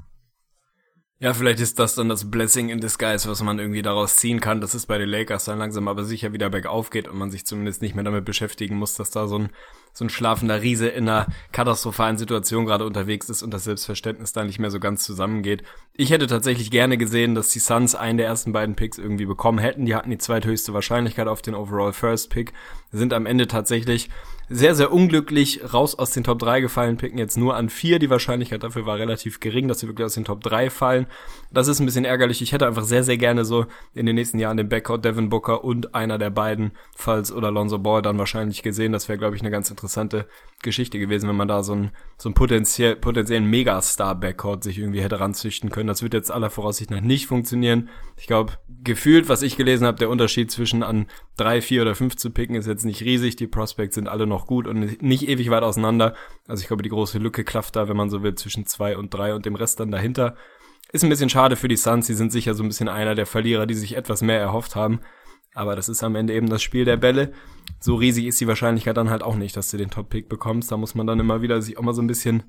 Ja, 1.19 1.35
vielleicht 1.35 1.59
ist 1.59 1.77
das 1.77 1.93
dann 1.93 2.09
das 2.09 2.31
Blessing 2.31 2.69
in 2.69 2.79
Disguise, 2.79 3.29
was 3.29 3.43
man 3.43 3.59
irgendwie 3.59 3.83
daraus 3.83 4.15
ziehen 4.15 4.39
kann, 4.39 4.59
dass 4.59 4.73
es 4.73 4.87
bei 4.87 4.97
den 4.97 5.07
Lakers 5.07 5.45
dann 5.45 5.59
langsam 5.59 5.87
aber 5.87 6.03
sicher 6.03 6.33
wieder 6.33 6.49
bergauf 6.49 6.89
geht 6.89 7.07
und 7.07 7.15
man 7.15 7.29
sich 7.29 7.45
zumindest 7.45 7.83
nicht 7.83 7.93
mehr 7.93 8.03
damit 8.03 8.25
beschäftigen 8.25 8.75
muss, 8.75 8.95
dass 8.95 9.11
da 9.11 9.27
so 9.27 9.37
ein, 9.37 9.49
so 9.93 10.05
ein 10.05 10.09
schlafender 10.09 10.61
Riese 10.61 10.87
in 10.87 11.07
einer 11.07 11.27
katastrophalen 11.51 12.17
Situation 12.17 12.65
gerade 12.65 12.85
unterwegs 12.85 13.29
ist 13.29 13.43
und 13.43 13.51
das 13.51 13.65
Selbstverständnis 13.65 14.33
da 14.33 14.43
nicht 14.43 14.59
mehr 14.59 14.71
so 14.71 14.79
ganz 14.79 15.03
zusammengeht. 15.03 15.63
Ich 15.93 16.11
hätte 16.11 16.27
tatsächlich 16.27 16.71
gerne 16.71 16.97
gesehen, 16.97 17.35
dass 17.35 17.49
die 17.49 17.59
Suns 17.59 17.95
einen 17.95 18.17
der 18.17 18.27
ersten 18.27 18.53
beiden 18.53 18.75
Picks 18.75 18.97
irgendwie 18.97 19.25
bekommen 19.25 19.59
hätten. 19.59 19.85
Die 19.85 19.95
hatten 19.95 20.09
die 20.09 20.17
zweithöchste 20.17 20.73
Wahrscheinlichkeit 20.73 21.27
auf 21.27 21.41
den 21.41 21.55
Overall 21.55 21.93
First 21.93 22.29
Pick, 22.29 22.53
sind 22.91 23.13
am 23.13 23.25
Ende 23.25 23.47
tatsächlich 23.47 24.09
sehr, 24.51 24.75
sehr 24.75 24.91
unglücklich 24.91 25.73
raus 25.73 25.95
aus 25.95 26.11
den 26.11 26.25
Top 26.25 26.39
3 26.39 26.59
gefallen, 26.59 26.97
picken 26.97 27.17
jetzt 27.17 27.37
nur 27.37 27.55
an 27.55 27.69
4. 27.69 27.99
Die 27.99 28.09
Wahrscheinlichkeit 28.09 28.61
dafür 28.61 28.85
war 28.85 28.97
relativ 28.97 29.39
gering, 29.39 29.67
dass 29.67 29.79
sie 29.79 29.87
wirklich 29.87 30.05
aus 30.05 30.13
den 30.13 30.25
Top 30.25 30.43
3 30.43 30.69
fallen. 30.69 31.07
Das 31.51 31.69
ist 31.69 31.79
ein 31.79 31.85
bisschen 31.85 32.03
ärgerlich. 32.03 32.41
Ich 32.41 32.51
hätte 32.51 32.67
einfach 32.67 32.83
sehr, 32.83 33.03
sehr 33.03 33.17
gerne 33.17 33.45
so 33.45 33.65
in 33.93 34.05
den 34.05 34.15
nächsten 34.15 34.39
Jahren 34.39 34.57
den 34.57 34.67
Backcourt 34.67 35.05
Devin 35.05 35.29
Booker 35.29 35.63
und 35.63 35.95
einer 35.95 36.17
der 36.17 36.29
beiden, 36.29 36.71
Falls 36.95 37.31
oder 37.31 37.49
Lonzo 37.49 37.79
Ball, 37.79 38.01
dann 38.01 38.17
wahrscheinlich 38.17 38.61
gesehen. 38.61 38.91
Das 38.91 39.07
wäre, 39.07 39.17
glaube 39.17 39.35
ich, 39.35 39.41
eine 39.41 39.51
ganz 39.51 39.69
interessante 39.69 40.27
Geschichte 40.61 40.99
gewesen, 40.99 41.29
wenn 41.29 41.37
man 41.37 41.47
da 41.47 41.63
so 41.63 41.73
einen, 41.73 41.91
so 42.17 42.27
einen 42.27 42.33
potenziell, 42.33 42.97
potenziellen 42.97 43.45
Megastar-Backcourt 43.45 44.63
sich 44.63 44.79
irgendwie 44.79 45.01
hätte 45.01 45.19
ranzüchten 45.19 45.69
können. 45.69 45.87
Das 45.87 46.03
wird 46.03 46.13
jetzt 46.13 46.31
aller 46.31 46.49
Voraussicht 46.49 46.91
nach 46.91 46.99
nicht 46.99 47.27
funktionieren. 47.27 47.89
Ich 48.17 48.27
glaube, 48.27 48.53
gefühlt, 48.83 49.29
was 49.29 49.43
ich 49.43 49.55
gelesen 49.55 49.87
habe, 49.87 49.97
der 49.97 50.09
Unterschied 50.09 50.51
zwischen 50.51 50.83
an 50.83 51.07
3, 51.37 51.61
4 51.61 51.81
oder 51.83 51.95
5 51.95 52.17
zu 52.17 52.31
picken 52.31 52.55
ist 52.55 52.67
jetzt 52.67 52.85
nicht 52.85 53.01
riesig. 53.01 53.37
Die 53.37 53.47
Prospects 53.47 53.95
sind 53.95 54.09
alle 54.09 54.27
noch 54.27 54.41
noch 54.41 54.47
gut 54.47 54.67
und 54.67 55.01
nicht 55.01 55.27
ewig 55.27 55.49
weit 55.49 55.63
auseinander. 55.63 56.15
Also 56.47 56.61
ich 56.61 56.67
glaube, 56.67 56.83
die 56.83 56.89
große 56.89 57.19
Lücke 57.19 57.43
klafft 57.43 57.75
da, 57.75 57.87
wenn 57.87 57.97
man 57.97 58.09
so 58.09 58.23
will, 58.23 58.35
zwischen 58.35 58.65
zwei 58.65 58.97
und 58.97 59.13
drei 59.13 59.35
und 59.35 59.45
dem 59.45 59.55
Rest 59.55 59.79
dann 59.79 59.91
dahinter. 59.91 60.35
Ist 60.91 61.03
ein 61.03 61.09
bisschen 61.09 61.29
schade 61.29 61.55
für 61.55 61.67
die 61.67 61.77
Suns. 61.77 62.07
Sie 62.07 62.15
sind 62.15 62.31
sicher 62.31 62.53
so 62.53 62.63
ein 62.63 62.67
bisschen 62.67 62.89
einer 62.89 63.15
der 63.15 63.25
Verlierer, 63.25 63.65
die 63.65 63.75
sich 63.75 63.95
etwas 63.95 64.21
mehr 64.21 64.39
erhofft 64.39 64.75
haben. 64.75 64.99
Aber 65.53 65.75
das 65.75 65.89
ist 65.89 66.03
am 66.03 66.15
Ende 66.15 66.33
eben 66.33 66.49
das 66.49 66.63
Spiel 66.63 66.85
der 66.85 66.97
Bälle. 66.97 67.33
So 67.83 67.95
riesig 67.95 68.27
ist 68.27 68.39
die 68.39 68.47
Wahrscheinlichkeit 68.47 68.95
dann 68.95 69.09
halt 69.09 69.23
auch 69.23 69.35
nicht, 69.35 69.57
dass 69.57 69.71
du 69.71 69.77
den 69.77 69.89
Top-Pick 69.89 70.29
bekommst. 70.29 70.71
Da 70.71 70.77
muss 70.77 70.93
man 70.93 71.07
dann 71.07 71.19
immer 71.19 71.41
wieder 71.41 71.61
sich 71.63 71.79
auch 71.79 71.81
mal 71.81 71.95
so 71.95 72.01
ein 72.01 72.07
bisschen, 72.07 72.43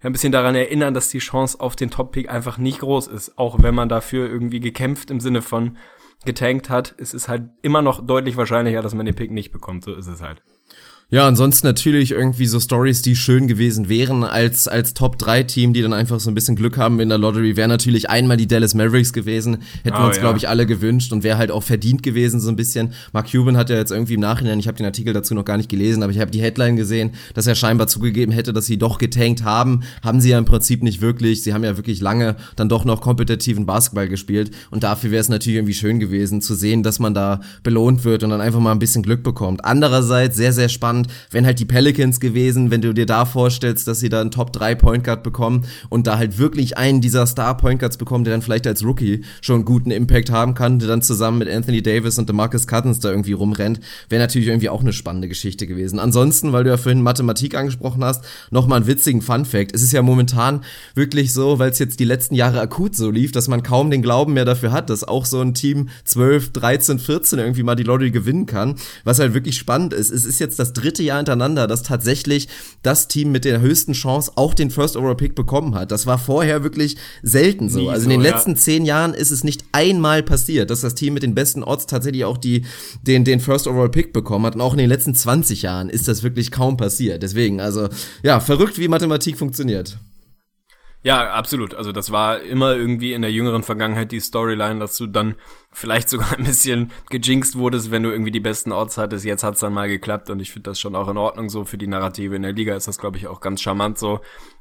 ein 0.00 0.12
bisschen 0.12 0.32
daran 0.32 0.54
erinnern, 0.54 0.92
dass 0.92 1.08
die 1.08 1.18
Chance 1.18 1.58
auf 1.58 1.76
den 1.76 1.90
Top-Pick 1.90 2.28
einfach 2.28 2.58
nicht 2.58 2.80
groß 2.80 3.06
ist. 3.08 3.38
Auch 3.38 3.62
wenn 3.62 3.74
man 3.74 3.88
dafür 3.88 4.28
irgendwie 4.28 4.60
gekämpft 4.60 5.10
im 5.10 5.18
Sinne 5.18 5.40
von 5.40 5.78
getankt 6.26 6.68
hat, 6.68 6.90
ist 6.92 7.14
es 7.14 7.26
halt 7.26 7.48
immer 7.62 7.80
noch 7.80 8.06
deutlich 8.06 8.36
wahrscheinlicher, 8.36 8.82
dass 8.82 8.94
man 8.94 9.06
den 9.06 9.14
Pick 9.14 9.30
nicht 9.30 9.50
bekommt. 9.50 9.82
So 9.82 9.94
ist 9.94 10.08
es 10.08 10.20
halt. 10.20 10.42
Ja, 11.08 11.24
ansonsten 11.28 11.68
natürlich 11.68 12.10
irgendwie 12.10 12.46
so 12.46 12.58
Stories, 12.58 13.00
die 13.00 13.14
schön 13.14 13.46
gewesen 13.46 13.88
wären 13.88 14.24
als 14.24 14.66
als 14.66 14.92
Top 14.92 15.18
3 15.18 15.44
Team, 15.44 15.72
die 15.72 15.80
dann 15.80 15.92
einfach 15.92 16.18
so 16.18 16.28
ein 16.28 16.34
bisschen 16.34 16.56
Glück 16.56 16.78
haben 16.78 16.98
in 16.98 17.08
der 17.08 17.16
Lottery, 17.16 17.56
wäre 17.56 17.68
natürlich 17.68 18.10
einmal 18.10 18.36
die 18.36 18.48
Dallas 18.48 18.74
Mavericks 18.74 19.12
gewesen, 19.12 19.58
hätten 19.84 19.94
oh, 19.94 20.00
wir 20.00 20.06
uns 20.06 20.16
ja. 20.16 20.22
glaube 20.22 20.38
ich 20.38 20.48
alle 20.48 20.66
gewünscht 20.66 21.12
und 21.12 21.22
wäre 21.22 21.38
halt 21.38 21.52
auch 21.52 21.62
verdient 21.62 22.02
gewesen 22.02 22.40
so 22.40 22.48
ein 22.48 22.56
bisschen. 22.56 22.92
Mark 23.12 23.30
Cuban 23.30 23.56
hat 23.56 23.70
ja 23.70 23.76
jetzt 23.76 23.92
irgendwie 23.92 24.14
im 24.14 24.20
Nachhinein, 24.20 24.58
ich 24.58 24.66
habe 24.66 24.78
den 24.78 24.86
Artikel 24.86 25.12
dazu 25.14 25.36
noch 25.36 25.44
gar 25.44 25.58
nicht 25.58 25.68
gelesen, 25.68 26.02
aber 26.02 26.10
ich 26.10 26.18
habe 26.18 26.32
die 26.32 26.42
Headline 26.42 26.74
gesehen, 26.74 27.12
dass 27.34 27.46
er 27.46 27.54
scheinbar 27.54 27.86
zugegeben 27.86 28.32
hätte, 28.32 28.52
dass 28.52 28.66
sie 28.66 28.76
doch 28.76 28.98
getankt 28.98 29.44
haben, 29.44 29.84
haben 30.02 30.20
sie 30.20 30.30
ja 30.30 30.38
im 30.38 30.44
Prinzip 30.44 30.82
nicht 30.82 31.02
wirklich. 31.02 31.44
Sie 31.44 31.54
haben 31.54 31.62
ja 31.62 31.76
wirklich 31.76 32.00
lange 32.00 32.34
dann 32.56 32.68
doch 32.68 32.84
noch 32.84 33.00
kompetitiven 33.00 33.64
Basketball 33.64 34.08
gespielt 34.08 34.50
und 34.72 34.82
dafür 34.82 35.12
wäre 35.12 35.20
es 35.20 35.28
natürlich 35.28 35.58
irgendwie 35.58 35.74
schön 35.74 36.00
gewesen 36.00 36.42
zu 36.42 36.56
sehen, 36.56 36.82
dass 36.82 36.98
man 36.98 37.14
da 37.14 37.42
belohnt 37.62 38.02
wird 38.02 38.24
und 38.24 38.30
dann 38.30 38.40
einfach 38.40 38.58
mal 38.58 38.72
ein 38.72 38.80
bisschen 38.80 39.04
Glück 39.04 39.22
bekommt. 39.22 39.64
Andererseits 39.64 40.36
sehr 40.36 40.52
sehr 40.52 40.68
spannend 40.68 40.95
spannend, 40.96 41.08
wenn 41.30 41.46
halt 41.46 41.58
die 41.58 41.64
Pelicans 41.64 42.20
gewesen, 42.20 42.70
wenn 42.70 42.80
du 42.80 42.92
dir 42.92 43.06
da 43.06 43.24
vorstellst, 43.24 43.86
dass 43.88 44.00
sie 44.00 44.08
da 44.08 44.20
einen 44.20 44.30
Top 44.30 44.52
3 44.52 44.74
Point 44.74 45.04
Guard 45.04 45.22
bekommen 45.22 45.66
und 45.88 46.06
da 46.06 46.18
halt 46.18 46.38
wirklich 46.38 46.78
einen 46.78 47.00
dieser 47.00 47.26
Star 47.26 47.56
Point 47.56 47.80
Guards 47.80 47.96
bekommen, 47.96 48.24
der 48.24 48.32
dann 48.32 48.42
vielleicht 48.42 48.66
als 48.66 48.84
Rookie 48.84 49.22
schon 49.40 49.56
einen 49.56 49.64
guten 49.64 49.90
Impact 49.90 50.30
haben 50.30 50.54
kann, 50.54 50.78
der 50.78 50.88
dann 50.88 51.02
zusammen 51.02 51.38
mit 51.38 51.48
Anthony 51.48 51.82
Davis 51.82 52.18
und 52.18 52.28
DeMarcus 52.28 52.66
Cousins 52.66 53.00
da 53.00 53.10
irgendwie 53.10 53.32
rumrennt, 53.32 53.80
wäre 54.08 54.22
natürlich 54.22 54.48
irgendwie 54.48 54.68
auch 54.68 54.80
eine 54.80 54.92
spannende 54.92 55.28
Geschichte 55.28 55.66
gewesen. 55.66 55.98
Ansonsten, 55.98 56.52
weil 56.52 56.64
du 56.64 56.70
ja 56.70 56.76
vorhin 56.76 57.02
Mathematik 57.02 57.54
angesprochen 57.54 58.04
hast, 58.04 58.24
nochmal 58.50 58.78
einen 58.78 58.86
witzigen 58.86 59.22
Fun 59.22 59.44
Fact. 59.44 59.74
Es 59.74 59.82
ist 59.82 59.92
ja 59.92 60.02
momentan 60.02 60.62
wirklich 60.94 61.32
so, 61.32 61.58
weil 61.58 61.70
es 61.70 61.78
jetzt 61.78 62.00
die 62.00 62.04
letzten 62.04 62.34
Jahre 62.34 62.60
akut 62.60 62.96
so 62.96 63.10
lief, 63.10 63.32
dass 63.32 63.48
man 63.48 63.62
kaum 63.62 63.90
den 63.90 64.02
Glauben 64.02 64.34
mehr 64.34 64.44
dafür 64.44 64.72
hat, 64.72 64.90
dass 64.90 65.04
auch 65.04 65.24
so 65.26 65.40
ein 65.40 65.54
Team 65.54 65.88
12, 66.04 66.52
13, 66.52 66.98
14 66.98 67.38
irgendwie 67.38 67.62
mal 67.62 67.74
die 67.74 67.82
Lottery 67.82 68.10
gewinnen 68.10 68.46
kann. 68.46 68.76
Was 69.04 69.18
halt 69.18 69.34
wirklich 69.34 69.56
spannend 69.56 69.92
ist. 69.92 70.10
Es 70.10 70.24
ist 70.24 70.38
jetzt 70.38 70.58
das 70.58 70.72
dritte 70.72 70.85
dritte 70.86 71.02
Jahr 71.02 71.18
hintereinander, 71.18 71.66
dass 71.66 71.82
tatsächlich 71.82 72.48
das 72.82 73.08
Team 73.08 73.32
mit 73.32 73.44
der 73.44 73.60
höchsten 73.60 73.92
Chance 73.92 74.32
auch 74.36 74.54
den 74.54 74.70
First 74.70 74.96
Overall 74.96 75.16
Pick 75.16 75.34
bekommen 75.34 75.74
hat. 75.74 75.90
Das 75.90 76.06
war 76.06 76.18
vorher 76.18 76.62
wirklich 76.62 76.96
selten 77.22 77.68
so. 77.68 77.80
Nie 77.80 77.88
also 77.88 78.04
in 78.04 78.10
den 78.10 78.20
so, 78.20 78.28
letzten 78.28 78.50
ja. 78.52 78.56
zehn 78.56 78.84
Jahren 78.84 79.14
ist 79.14 79.30
es 79.30 79.44
nicht 79.44 79.64
einmal 79.72 80.22
passiert, 80.22 80.70
dass 80.70 80.80
das 80.80 80.94
Team 80.94 81.14
mit 81.14 81.22
den 81.22 81.34
besten 81.34 81.62
Odds 81.62 81.86
tatsächlich 81.86 82.24
auch 82.24 82.38
die, 82.38 82.64
den, 83.02 83.24
den 83.24 83.40
First 83.40 83.66
Overall 83.66 83.90
Pick 83.90 84.12
bekommen 84.12 84.46
hat. 84.46 84.54
Und 84.54 84.60
auch 84.60 84.72
in 84.72 84.78
den 84.78 84.88
letzten 84.88 85.14
20 85.14 85.62
Jahren 85.62 85.88
ist 85.88 86.08
das 86.08 86.22
wirklich 86.22 86.50
kaum 86.50 86.76
passiert. 86.76 87.22
Deswegen, 87.22 87.60
also, 87.60 87.88
ja, 88.22 88.40
verrückt, 88.40 88.78
wie 88.78 88.88
Mathematik 88.88 89.36
funktioniert. 89.36 89.98
Ja, 91.06 91.30
absolut. 91.34 91.72
Also 91.72 91.92
das 91.92 92.10
war 92.10 92.40
immer 92.40 92.74
irgendwie 92.74 93.12
in 93.12 93.22
der 93.22 93.30
jüngeren 93.30 93.62
Vergangenheit 93.62 94.10
die 94.10 94.18
Storyline, 94.18 94.80
dass 94.80 94.96
du 94.96 95.06
dann 95.06 95.36
vielleicht 95.70 96.08
sogar 96.08 96.36
ein 96.36 96.42
bisschen 96.42 96.90
gejinxt 97.10 97.56
wurdest, 97.56 97.92
wenn 97.92 98.02
du 98.02 98.10
irgendwie 98.10 98.32
die 98.32 98.40
besten 98.40 98.72
Odds 98.72 98.98
hattest. 98.98 99.24
Jetzt 99.24 99.44
hat's 99.44 99.60
dann 99.60 99.72
mal 99.72 99.86
geklappt 99.88 100.30
und 100.30 100.40
ich 100.40 100.50
finde 100.50 100.68
das 100.70 100.80
schon 100.80 100.96
auch 100.96 101.06
in 101.06 101.16
Ordnung 101.16 101.48
so. 101.48 101.64
Für 101.64 101.78
die 101.78 101.86
Narrative 101.86 102.34
in 102.34 102.42
der 102.42 102.50
Liga 102.50 102.74
ist 102.74 102.88
das, 102.88 102.98
glaube 102.98 103.18
ich, 103.18 103.28
auch 103.28 103.40
ganz 103.40 103.60
charmant 103.62 103.98
so. 103.98 104.18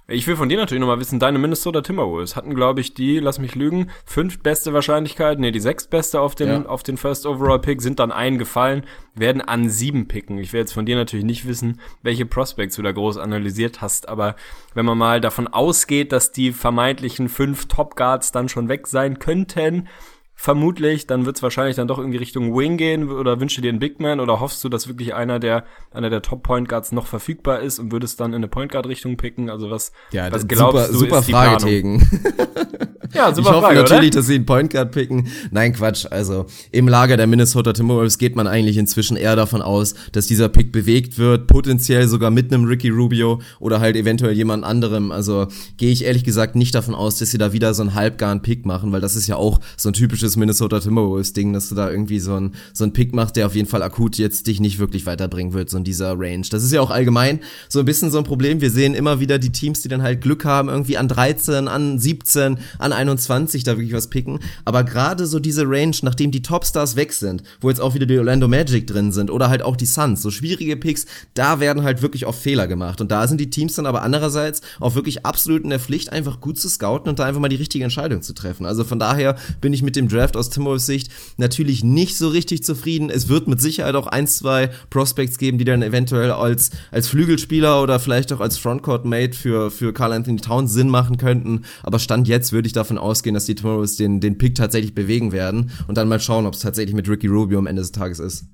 Ich 0.08 0.28
will 0.28 0.36
von 0.36 0.50
dir 0.50 0.58
natürlich 0.58 0.82
nochmal 0.82 1.00
wissen, 1.00 1.20
deine 1.20 1.40
Minnesota 1.40 1.82
Timberwolves 1.82 2.36
hatten, 2.36 2.54
glaube 2.54 2.80
ich, 2.80 2.94
die, 2.94 3.18
lass 3.18 3.40
mich 3.40 3.56
lügen, 3.56 3.90
fünf 4.06 4.38
beste 4.44 4.72
Wahrscheinlichkeit, 4.72 5.40
nee, 5.40 5.50
die 5.50 5.60
sechs 5.60 5.88
beste 5.88 6.22
auf 6.22 6.36
den, 6.36 6.48
ja. 6.48 6.66
auf 6.68 6.84
den 6.84 6.98
First 6.98 7.26
Overall 7.26 7.60
Pick, 7.60 7.82
sind 7.82 8.00
dann 8.00 8.12
eingefallen, 8.12 8.84
werden 9.16 9.42
an 9.42 9.68
sieben 9.68 10.08
picken. 10.08 10.38
Ich 10.38 10.54
will 10.54 10.60
jetzt 10.60 10.74
von 10.74 10.86
dir 10.86 10.96
natürlich 10.96 11.26
nicht 11.26 11.48
wissen, 11.48 11.80
welche 12.04 12.28
Prospects 12.28 12.76
du 12.76 12.84
da 12.84 12.92
groß 12.92 13.18
analysiert 13.18 13.82
hast, 13.82 14.08
aber 14.08 14.36
wenn 14.76 14.86
man 14.86 14.98
mal 14.98 15.22
davon 15.22 15.48
ausgeht, 15.48 16.12
dass 16.12 16.32
die 16.32 16.52
vermeintlichen 16.52 17.28
fünf 17.28 17.68
Top 17.68 17.96
Guards 17.96 18.32
dann 18.32 18.48
schon 18.48 18.70
weg 18.70 18.86
sein 18.86 19.18
könnten, 19.18 19.88
vermutlich, 20.36 21.08
dann 21.08 21.26
wird 21.26 21.38
es 21.38 21.44
wahrscheinlich 21.44 21.78
dann 21.78 21.88
doch 21.88 21.98
irgendwie 21.98 22.18
Richtung 22.18 22.56
Wing 22.56 22.78
gehen 22.78 23.10
oder 23.10 23.40
wünschst 23.40 23.58
du 23.58 23.62
dir 23.62 23.70
einen 23.70 23.80
Big 23.80 24.00
Man 24.00 24.20
oder 24.20 24.40
hoffst 24.42 24.64
du, 24.64 24.70
dass 24.70 24.88
wirklich 24.88 25.16
einer 25.16 25.40
der 25.40 25.64
einer 25.92 26.10
der 26.10 26.22
Top 26.22 26.44
Point 26.44 26.68
Guards 26.68 26.92
noch 26.92 27.08
verfügbar 27.08 27.62
ist 27.62 27.80
und 27.80 27.92
würdest 27.92 28.20
dann 28.20 28.32
in 28.32 28.38
eine 28.38 28.50
Point 28.50 28.72
Guard 28.72 28.88
Richtung 28.88 29.18
picken? 29.18 29.50
Also 29.50 29.72
was, 29.72 29.94
ja, 30.12 30.32
was 30.32 30.48
glaubst 30.48 30.92
super, 30.92 30.94
du 30.94 31.00
super 31.00 31.20
ist 31.20 31.32
Frage, 31.32 32.00
Ja, 33.14 33.34
super 33.34 33.50
ich 33.50 33.56
hoffe 33.56 33.68
Frage, 33.68 33.80
natürlich, 33.80 34.12
oder? 34.12 34.20
dass 34.20 34.28
sie 34.28 34.36
einen 34.36 34.46
Point 34.46 34.72
Guard 34.72 34.92
picken. 34.92 35.28
Nein, 35.52 35.74
Quatsch. 35.74 36.06
Also 36.10 36.48
im 36.72 36.88
Lager 36.88 37.16
der 37.18 37.28
Minnesota 37.28 37.72
Timberwolves 37.72 38.18
geht 38.18 38.36
man 38.36 38.48
eigentlich 38.48 38.78
inzwischen 38.78 39.16
eher 39.16 39.36
davon 39.36 39.62
aus, 39.62 39.96
dass 40.12 40.28
dieser 40.28 40.50
Pick 40.50 40.72
bewegt 40.72 41.18
wird, 41.18 41.48
potenziell 41.48 42.08
sogar 42.08 42.30
mit 42.30 42.52
einem 42.52 42.66
Ricky 42.66 42.90
Rubio 42.90 43.42
oder 43.60 43.80
halt 43.80 43.96
eventuell 43.96 44.34
jemand 44.34 44.66
anderem. 44.66 45.12
Also 45.12 45.48
gehe 45.78 45.92
ich 45.92 46.04
ehrlich 46.04 46.24
gesagt 46.24 46.56
nicht 46.56 46.76
davon 46.76 46.94
aus, 46.94 47.18
dass 47.18 47.32
sie 47.32 47.38
da 47.38 47.54
wieder 47.54 47.74
so 47.74 47.84
einen 47.84 47.94
halbgaren 47.94 48.42
Pick 48.42 48.66
machen, 48.66 48.92
weil 48.92 49.02
das 49.02 49.16
ist 49.16 49.28
ja 49.28 49.38
auch 49.38 49.60
so 49.78 49.90
ein 49.90 49.94
typisches 49.94 50.25
Minnesota 50.36 50.80
Timberwolves 50.80 51.34
Ding, 51.34 51.54
dass 51.54 51.70
du 51.70 51.76
da 51.76 51.90
irgendwie 51.90 52.20
so 52.20 52.36
ein 52.36 52.56
so 52.74 52.84
ein 52.84 52.94
Pick 52.94 53.14
machst, 53.14 53.36
der 53.36 53.46
auf 53.46 53.56
jeden 53.56 53.68
Fall 53.68 53.84
akut 53.84 54.18
jetzt 54.18 54.48
dich 54.48 54.60
nicht 54.60 54.80
wirklich 54.80 55.06
weiterbringen 55.06 55.54
wird, 55.54 55.70
so 55.70 55.78
in 55.78 55.84
dieser 55.84 56.18
Range. 56.18 56.46
Das 56.50 56.64
ist 56.64 56.72
ja 56.72 56.82
auch 56.82 56.92
allgemein 56.92 57.40
so 57.70 57.80
ein 57.80 57.86
bisschen 57.86 58.12
so 58.12 58.18
ein 58.18 58.24
Problem. 58.24 58.62
Wir 58.62 58.72
sehen 58.72 58.96
immer 58.96 59.20
wieder 59.20 59.38
die 59.38 59.52
Teams, 59.52 59.82
die 59.82 59.88
dann 59.88 60.02
halt 60.02 60.22
Glück 60.22 60.46
haben, 60.46 60.70
irgendwie 60.70 60.98
an 60.98 61.08
13, 61.08 61.68
an 61.68 62.00
17, 62.00 62.58
an 62.80 62.94
21 62.94 63.64
da 63.64 63.74
wirklich 63.74 63.94
was 63.94 64.08
picken. 64.08 64.40
Aber 64.66 64.84
gerade 64.84 65.28
so 65.28 65.40
diese 65.40 65.64
Range, 65.68 65.96
nachdem 66.02 66.32
die 66.32 66.42
Topstars 66.42 66.96
weg 66.96 67.14
sind, 67.14 67.44
wo 67.62 67.70
jetzt 67.70 67.80
auch 67.80 67.94
wieder 67.94 68.06
die 68.06 68.18
Orlando 68.18 68.48
Magic 68.48 68.88
drin 68.88 69.12
sind 69.12 69.30
oder 69.30 69.50
halt 69.50 69.62
auch 69.62 69.76
die 69.76 69.86
Suns, 69.86 70.22
so 70.22 70.32
schwierige 70.32 70.78
Picks, 70.78 71.06
da 71.34 71.60
werden 71.60 71.84
halt 71.84 72.02
wirklich 72.02 72.26
oft 72.26 72.42
Fehler 72.42 72.68
gemacht. 72.68 73.02
Und 73.02 73.12
da 73.12 73.28
sind 73.28 73.40
die 73.40 73.50
Teams 73.50 73.76
dann 73.76 73.86
aber 73.86 74.02
andererseits 74.02 74.62
auch 74.80 74.96
wirklich 74.96 75.26
absolut 75.26 75.64
in 75.64 75.70
der 75.70 75.80
Pflicht, 75.80 76.12
einfach 76.12 76.40
gut 76.40 76.60
zu 76.60 76.70
scouten 76.70 77.10
und 77.10 77.20
da 77.20 77.26
einfach 77.26 77.42
mal 77.42 77.50
die 77.50 77.56
richtige 77.56 77.84
Entscheidung 77.84 78.22
zu 78.22 78.34
treffen. 78.34 78.66
Also 78.66 78.84
von 78.84 79.00
daher 79.00 79.36
bin 79.62 79.74
ich 79.74 79.82
mit 79.84 79.96
dem 79.96 80.08
Draft 80.16 80.38
aus 80.38 80.50
Timberwolves 80.50 80.86
Sicht 80.86 81.10
natürlich 81.38 81.84
nicht 81.84 82.18
so 82.18 82.30
richtig 82.30 82.64
zufrieden. 82.64 83.10
Es 83.10 83.28
wird 83.28 83.48
mit 83.48 83.62
Sicherheit 83.62 83.96
auch 83.96 84.08
ein, 84.08 84.28
zwei 84.28 84.70
Prospects 84.90 85.38
geben, 85.38 85.58
die 85.58 85.66
dann 85.66 85.82
eventuell 85.82 86.32
als, 86.32 86.72
als 86.92 87.08
Flügelspieler 87.08 87.82
oder 87.82 88.00
vielleicht 88.00 88.34
auch 88.34 88.40
als 88.40 88.58
Frontcourt-Mate 88.58 89.34
für, 89.34 89.72
für 89.72 89.94
Carl 89.94 90.14
Anthony 90.14 90.38
Towns 90.38 90.74
Sinn 90.74 90.90
machen 90.90 91.18
könnten. 91.18 91.62
Aber 91.84 92.00
Stand 92.00 92.28
jetzt 92.28 92.52
würde 92.52 92.68
ich 92.68 92.74
davon 92.74 92.98
ausgehen, 92.98 93.34
dass 93.34 93.46
die 93.46 93.56
Timberwolves 93.56 93.98
den, 93.98 94.20
den 94.20 94.38
Pick 94.38 94.56
tatsächlich 94.56 94.96
bewegen 94.96 95.32
werden 95.32 95.72
und 95.88 95.98
dann 95.98 96.08
mal 96.08 96.20
schauen, 96.20 96.46
ob 96.46 96.54
es 96.54 96.60
tatsächlich 96.62 96.96
mit 96.96 97.10
Ricky 97.10 97.28
Rubio 97.28 97.60
am 97.60 97.68
Ende 97.68 97.82
des 97.82 97.92
Tages 97.92 98.20
ist. 98.20 98.46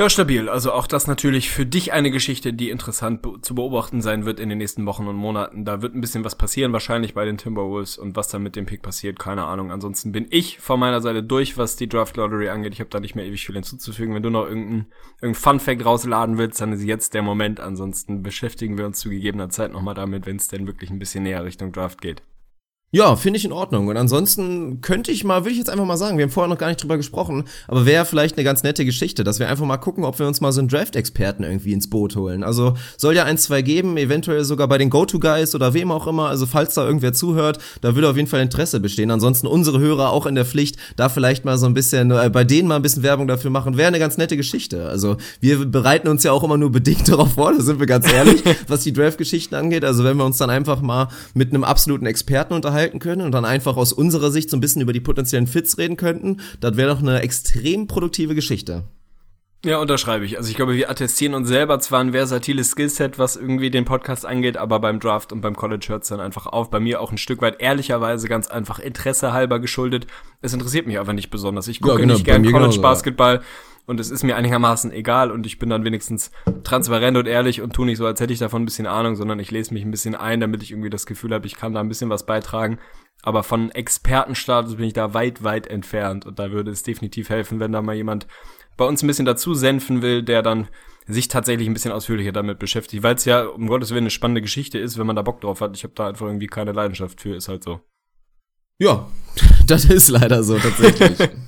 Ja, 0.00 0.08
stabil. 0.08 0.48
Also 0.48 0.72
auch 0.72 0.86
das 0.86 1.06
natürlich 1.08 1.50
für 1.50 1.66
dich 1.66 1.92
eine 1.92 2.10
Geschichte, 2.10 2.54
die 2.54 2.70
interessant 2.70 3.20
be 3.20 3.38
zu 3.42 3.54
beobachten 3.54 4.00
sein 4.00 4.24
wird 4.24 4.40
in 4.40 4.48
den 4.48 4.56
nächsten 4.56 4.86
Wochen 4.86 5.06
und 5.06 5.16
Monaten. 5.16 5.66
Da 5.66 5.82
wird 5.82 5.94
ein 5.94 6.00
bisschen 6.00 6.24
was 6.24 6.36
passieren, 6.36 6.72
wahrscheinlich 6.72 7.12
bei 7.12 7.26
den 7.26 7.36
Timberwolves 7.36 7.98
und 7.98 8.16
was 8.16 8.28
dann 8.28 8.42
mit 8.42 8.56
dem 8.56 8.64
Pick 8.64 8.80
passiert, 8.80 9.18
keine 9.18 9.44
Ahnung. 9.44 9.70
Ansonsten 9.70 10.10
bin 10.10 10.26
ich 10.30 10.58
von 10.58 10.80
meiner 10.80 11.02
Seite 11.02 11.22
durch, 11.22 11.58
was 11.58 11.76
die 11.76 11.86
Draft 11.86 12.16
Lottery 12.16 12.48
angeht. 12.48 12.72
Ich 12.72 12.80
habe 12.80 12.88
da 12.88 12.98
nicht 12.98 13.14
mehr 13.14 13.26
ewig 13.26 13.44
viel 13.44 13.54
hinzuzufügen. 13.54 14.14
Wenn 14.14 14.22
du 14.22 14.30
noch 14.30 14.46
irgendein, 14.46 14.86
irgendein 15.20 15.42
Fun 15.42 15.60
Fact 15.60 15.84
rausladen 15.84 16.38
willst, 16.38 16.62
dann 16.62 16.72
ist 16.72 16.82
jetzt 16.82 17.12
der 17.12 17.20
Moment. 17.20 17.60
Ansonsten 17.60 18.22
beschäftigen 18.22 18.78
wir 18.78 18.86
uns 18.86 19.00
zu 19.00 19.10
gegebener 19.10 19.50
Zeit 19.50 19.70
nochmal 19.70 19.92
damit, 19.92 20.24
wenn 20.24 20.36
es 20.36 20.48
denn 20.48 20.66
wirklich 20.66 20.88
ein 20.88 20.98
bisschen 20.98 21.24
näher 21.24 21.44
Richtung 21.44 21.72
Draft 21.72 22.00
geht. 22.00 22.22
Ja, 22.92 23.14
finde 23.14 23.38
ich 23.38 23.44
in 23.44 23.52
Ordnung. 23.52 23.86
Und 23.86 23.96
ansonsten 23.96 24.80
könnte 24.80 25.12
ich 25.12 25.22
mal, 25.22 25.42
würde 25.42 25.52
ich 25.52 25.58
jetzt 25.58 25.70
einfach 25.70 25.84
mal 25.84 25.96
sagen, 25.96 26.18
wir 26.18 26.24
haben 26.24 26.32
vorher 26.32 26.48
noch 26.48 26.58
gar 26.58 26.66
nicht 26.66 26.82
drüber 26.82 26.96
gesprochen, 26.96 27.44
aber 27.68 27.86
wäre 27.86 28.04
vielleicht 28.04 28.36
eine 28.36 28.42
ganz 28.42 28.64
nette 28.64 28.84
Geschichte, 28.84 29.22
dass 29.22 29.38
wir 29.38 29.48
einfach 29.48 29.64
mal 29.64 29.76
gucken, 29.76 30.02
ob 30.02 30.18
wir 30.18 30.26
uns 30.26 30.40
mal 30.40 30.50
so 30.50 30.58
einen 30.58 30.66
Draft-Experten 30.66 31.44
irgendwie 31.44 31.72
ins 31.72 31.88
Boot 31.88 32.16
holen. 32.16 32.42
Also 32.42 32.74
soll 32.96 33.14
ja 33.14 33.22
ein, 33.22 33.38
zwei 33.38 33.62
geben, 33.62 33.96
eventuell 33.96 34.42
sogar 34.42 34.66
bei 34.66 34.76
den 34.76 34.90
Go-To-Guys 34.90 35.54
oder 35.54 35.72
wem 35.72 35.92
auch 35.92 36.08
immer. 36.08 36.30
Also 36.30 36.46
falls 36.46 36.74
da 36.74 36.84
irgendwer 36.84 37.12
zuhört, 37.12 37.60
da 37.80 37.94
würde 37.94 38.10
auf 38.10 38.16
jeden 38.16 38.26
Fall 38.26 38.40
Interesse 38.40 38.80
bestehen. 38.80 39.12
Ansonsten 39.12 39.46
unsere 39.46 39.78
Hörer 39.78 40.10
auch 40.10 40.26
in 40.26 40.34
der 40.34 40.44
Pflicht, 40.44 40.76
da 40.96 41.08
vielleicht 41.08 41.44
mal 41.44 41.58
so 41.58 41.66
ein 41.66 41.74
bisschen, 41.74 42.10
äh, 42.10 42.28
bei 42.28 42.42
denen 42.42 42.66
mal 42.66 42.74
ein 42.74 42.82
bisschen 42.82 43.04
Werbung 43.04 43.28
dafür 43.28 43.52
machen, 43.52 43.76
wäre 43.76 43.86
eine 43.86 44.00
ganz 44.00 44.18
nette 44.18 44.36
Geschichte. 44.36 44.88
Also 44.88 45.16
wir 45.38 45.64
bereiten 45.64 46.08
uns 46.08 46.24
ja 46.24 46.32
auch 46.32 46.42
immer 46.42 46.56
nur 46.56 46.72
bedingt 46.72 47.08
darauf 47.08 47.34
vor, 47.34 47.52
da 47.52 47.60
sind 47.60 47.78
wir 47.78 47.86
ganz 47.86 48.12
ehrlich, 48.12 48.42
was 48.66 48.82
die 48.82 48.92
Draft-Geschichten 48.92 49.54
angeht. 49.54 49.84
Also 49.84 50.02
wenn 50.02 50.16
wir 50.16 50.24
uns 50.24 50.38
dann 50.38 50.50
einfach 50.50 50.80
mal 50.80 51.06
mit 51.34 51.50
einem 51.50 51.62
absoluten 51.62 52.06
Experten 52.06 52.52
unterhalten, 52.52 52.79
unterhalten 52.80 52.98
können 52.98 53.22
und 53.22 53.32
dann 53.32 53.44
einfach 53.44 53.76
aus 53.76 53.92
unserer 53.92 54.30
Sicht 54.30 54.50
so 54.50 54.56
ein 54.56 54.60
bisschen 54.60 54.82
über 54.82 54.92
die 54.92 55.00
potenziellen 55.00 55.46
Fits 55.46 55.78
reden 55.78 55.96
könnten, 55.96 56.38
das 56.60 56.76
wäre 56.76 56.90
doch 56.90 57.00
eine 57.00 57.20
extrem 57.20 57.86
produktive 57.86 58.34
Geschichte. 58.34 58.84
Ja, 59.62 59.78
unterschreibe 59.78 60.24
ich. 60.24 60.38
Also 60.38 60.48
ich 60.48 60.56
glaube, 60.56 60.74
wir 60.74 60.88
attestieren 60.88 61.34
uns 61.34 61.46
selber 61.48 61.78
zwar 61.80 62.00
ein 62.00 62.12
versatiles 62.12 62.70
Skillset, 62.70 63.18
was 63.18 63.36
irgendwie 63.36 63.70
den 63.70 63.84
Podcast 63.84 64.24
angeht, 64.24 64.56
aber 64.56 64.80
beim 64.80 65.00
Draft 65.00 65.32
und 65.34 65.42
beim 65.42 65.54
College 65.54 65.84
hört 65.88 66.04
es 66.04 66.08
dann 66.08 66.20
einfach 66.20 66.46
auf. 66.46 66.70
Bei 66.70 66.80
mir 66.80 67.02
auch 67.02 67.12
ein 67.12 67.18
Stück 67.18 67.42
weit 67.42 67.60
ehrlicherweise 67.60 68.26
ganz 68.26 68.48
einfach 68.48 68.78
Interesse 68.78 69.34
halber 69.34 69.58
geschuldet. 69.58 70.06
Es 70.40 70.54
interessiert 70.54 70.86
mich 70.86 70.98
einfach 70.98 71.12
nicht 71.12 71.28
besonders. 71.28 71.68
Ich 71.68 71.82
gucke 71.82 71.96
ja, 71.96 72.00
genau, 72.00 72.14
nicht 72.14 72.24
gern 72.24 72.50
College 72.50 72.80
Basketball 72.80 73.42
und 73.86 74.00
es 74.00 74.10
ist 74.10 74.22
mir 74.22 74.36
einigermaßen 74.36 74.92
egal 74.92 75.30
und 75.30 75.46
ich 75.46 75.58
bin 75.58 75.70
dann 75.70 75.84
wenigstens 75.84 76.30
transparent 76.62 77.16
und 77.16 77.26
ehrlich 77.26 77.60
und 77.60 77.72
tu 77.72 77.84
nicht 77.84 77.98
so, 77.98 78.06
als 78.06 78.20
hätte 78.20 78.32
ich 78.32 78.38
davon 78.38 78.62
ein 78.62 78.66
bisschen 78.66 78.86
Ahnung, 78.86 79.16
sondern 79.16 79.38
ich 79.38 79.50
lese 79.50 79.74
mich 79.74 79.84
ein 79.84 79.90
bisschen 79.90 80.14
ein, 80.14 80.40
damit 80.40 80.62
ich 80.62 80.70
irgendwie 80.70 80.90
das 80.90 81.06
Gefühl 81.06 81.34
habe, 81.34 81.46
ich 81.46 81.56
kann 81.56 81.72
da 81.72 81.80
ein 81.80 81.88
bisschen 81.88 82.10
was 82.10 82.26
beitragen. 82.26 82.78
Aber 83.22 83.42
von 83.42 83.70
Expertenstatus 83.70 84.76
bin 84.76 84.86
ich 84.86 84.92
da 84.92 85.12
weit, 85.12 85.42
weit 85.42 85.66
entfernt. 85.66 86.24
Und 86.24 86.38
da 86.38 86.52
würde 86.52 86.70
es 86.70 86.82
definitiv 86.82 87.28
helfen, 87.28 87.60
wenn 87.60 87.72
da 87.72 87.82
mal 87.82 87.94
jemand 87.94 88.26
bei 88.76 88.86
uns 88.86 89.02
ein 89.02 89.06
bisschen 89.06 89.26
dazu 89.26 89.52
senfen 89.52 90.00
will, 90.00 90.22
der 90.22 90.42
dann 90.42 90.68
sich 91.06 91.28
tatsächlich 91.28 91.68
ein 91.68 91.74
bisschen 91.74 91.92
ausführlicher 91.92 92.32
damit 92.32 92.58
beschäftigt, 92.58 93.02
weil 93.02 93.16
es 93.16 93.24
ja 93.24 93.44
um 93.44 93.66
Gottes 93.66 93.90
Willen 93.90 94.04
eine 94.04 94.10
spannende 94.10 94.42
Geschichte 94.42 94.78
ist, 94.78 94.98
wenn 94.98 95.06
man 95.06 95.16
da 95.16 95.22
Bock 95.22 95.40
drauf 95.40 95.60
hat. 95.60 95.76
Ich 95.76 95.82
habe 95.82 95.94
da 95.94 96.08
einfach 96.08 96.26
irgendwie 96.26 96.46
keine 96.46 96.72
Leidenschaft 96.72 97.20
für, 97.20 97.34
ist 97.34 97.48
halt 97.48 97.62
so. 97.62 97.80
Ja, 98.78 99.08
das 99.66 99.84
ist 99.84 100.08
leider 100.08 100.42
so 100.42 100.58
tatsächlich. 100.58 101.18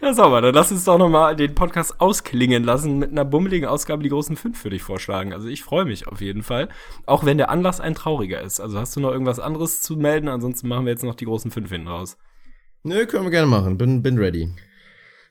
Ja, 0.00 0.14
sauber. 0.14 0.40
Dann 0.40 0.54
lass 0.54 0.72
uns 0.72 0.84
doch 0.84 0.98
nochmal 0.98 1.36
den 1.36 1.54
Podcast 1.54 2.00
ausklingen 2.00 2.64
lassen 2.64 2.98
mit 2.98 3.10
einer 3.10 3.24
bummeligen 3.24 3.68
Ausgabe 3.68 4.02
die 4.02 4.08
großen 4.08 4.36
fünf 4.36 4.60
für 4.60 4.70
dich 4.70 4.82
vorschlagen. 4.82 5.32
Also 5.32 5.48
ich 5.48 5.62
freue 5.62 5.84
mich 5.84 6.08
auf 6.08 6.20
jeden 6.20 6.42
Fall. 6.42 6.68
Auch 7.06 7.24
wenn 7.24 7.38
der 7.38 7.50
Anlass 7.50 7.80
ein 7.80 7.94
trauriger 7.94 8.40
ist. 8.40 8.60
Also 8.60 8.78
hast 8.78 8.96
du 8.96 9.00
noch 9.00 9.12
irgendwas 9.12 9.40
anderes 9.40 9.80
zu 9.80 9.96
melden? 9.96 10.28
Ansonsten 10.28 10.68
machen 10.68 10.86
wir 10.86 10.92
jetzt 10.92 11.04
noch 11.04 11.14
die 11.14 11.24
großen 11.24 11.50
fünf 11.50 11.70
hinten 11.70 11.88
raus. 11.88 12.18
Nö, 12.82 13.06
können 13.06 13.24
wir 13.24 13.30
gerne 13.30 13.46
machen. 13.46 13.78
Bin, 13.78 14.02
bin 14.02 14.18
ready. 14.18 14.48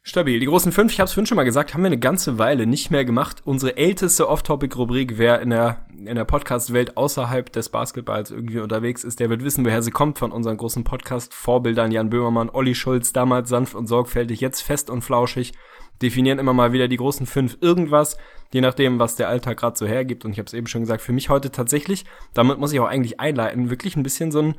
Stabil. 0.04 0.40
Die 0.40 0.48
großen 0.48 0.72
fünf, 0.72 0.92
ich 0.92 1.00
habe 1.00 1.06
es 1.06 1.14
vorhin 1.14 1.28
schon 1.28 1.36
mal 1.36 1.44
gesagt, 1.44 1.76
haben 1.76 1.84
wir 1.84 1.88
eine 1.88 2.00
ganze 2.00 2.40
Weile 2.40 2.66
nicht 2.66 2.90
mehr 2.90 3.06
gemacht. 3.06 3.44
Unsere 3.46 3.78
älteste 3.78 4.28
Off-Topic-Rubrik, 4.28 5.20
wer 5.20 5.42
in 5.42 5.52
der, 5.52 5.86
in 5.96 6.16
der 6.16 6.26
Podcast-Welt 6.26 6.98
außerhalb 6.98 7.52
des 7.52 7.70
Basketballs 7.70 8.32
irgendwie 8.32 8.62
unterwegs 8.62 9.04
ist, 9.04 9.20
der 9.20 9.30
wird 9.30 9.44
wissen, 9.44 9.64
woher 9.64 9.84
sie 9.84 9.92
kommt 9.92 10.18
von 10.18 10.32
unseren 10.32 10.58
großen 10.58 10.84
Podcast-Vorbildern. 10.84 11.92
Jan 11.92 12.10
Böhmermann, 12.10 12.50
Olli 12.50 12.74
Schulz, 12.74 13.14
damals 13.14 13.50
sanft 13.50 13.76
und 13.76 13.86
sorgfältig, 13.86 14.42
jetzt 14.42 14.62
fest 14.62 14.90
und 14.90 15.04
flauschig, 15.04 15.54
definieren 16.02 16.40
immer 16.40 16.54
mal 16.54 16.74
wieder 16.74 16.88
die 16.88 16.98
großen 16.98 17.28
fünf 17.28 17.60
irgendwas, 17.62 18.18
je 18.52 18.62
nachdem, 18.62 18.98
was 18.98 19.18
der 19.18 19.30
Alltag 19.30 19.60
gerade 19.60 19.78
so 19.78 19.86
hergibt. 19.86 20.26
Und 20.26 20.32
ich 20.32 20.40
habe 20.40 20.48
es 20.48 20.56
eben 20.56 20.66
schon 20.66 20.82
gesagt, 20.82 21.04
für 21.04 21.14
mich 21.14 21.30
heute 21.30 21.52
tatsächlich, 21.52 22.06
damit 22.34 22.58
muss 22.58 22.74
ich 22.74 22.80
auch 22.80 22.88
eigentlich 22.88 23.20
einleiten, 23.20 23.70
wirklich 23.70 23.96
ein 23.96 24.04
bisschen 24.04 24.32
so 24.32 24.42
ein 24.42 24.56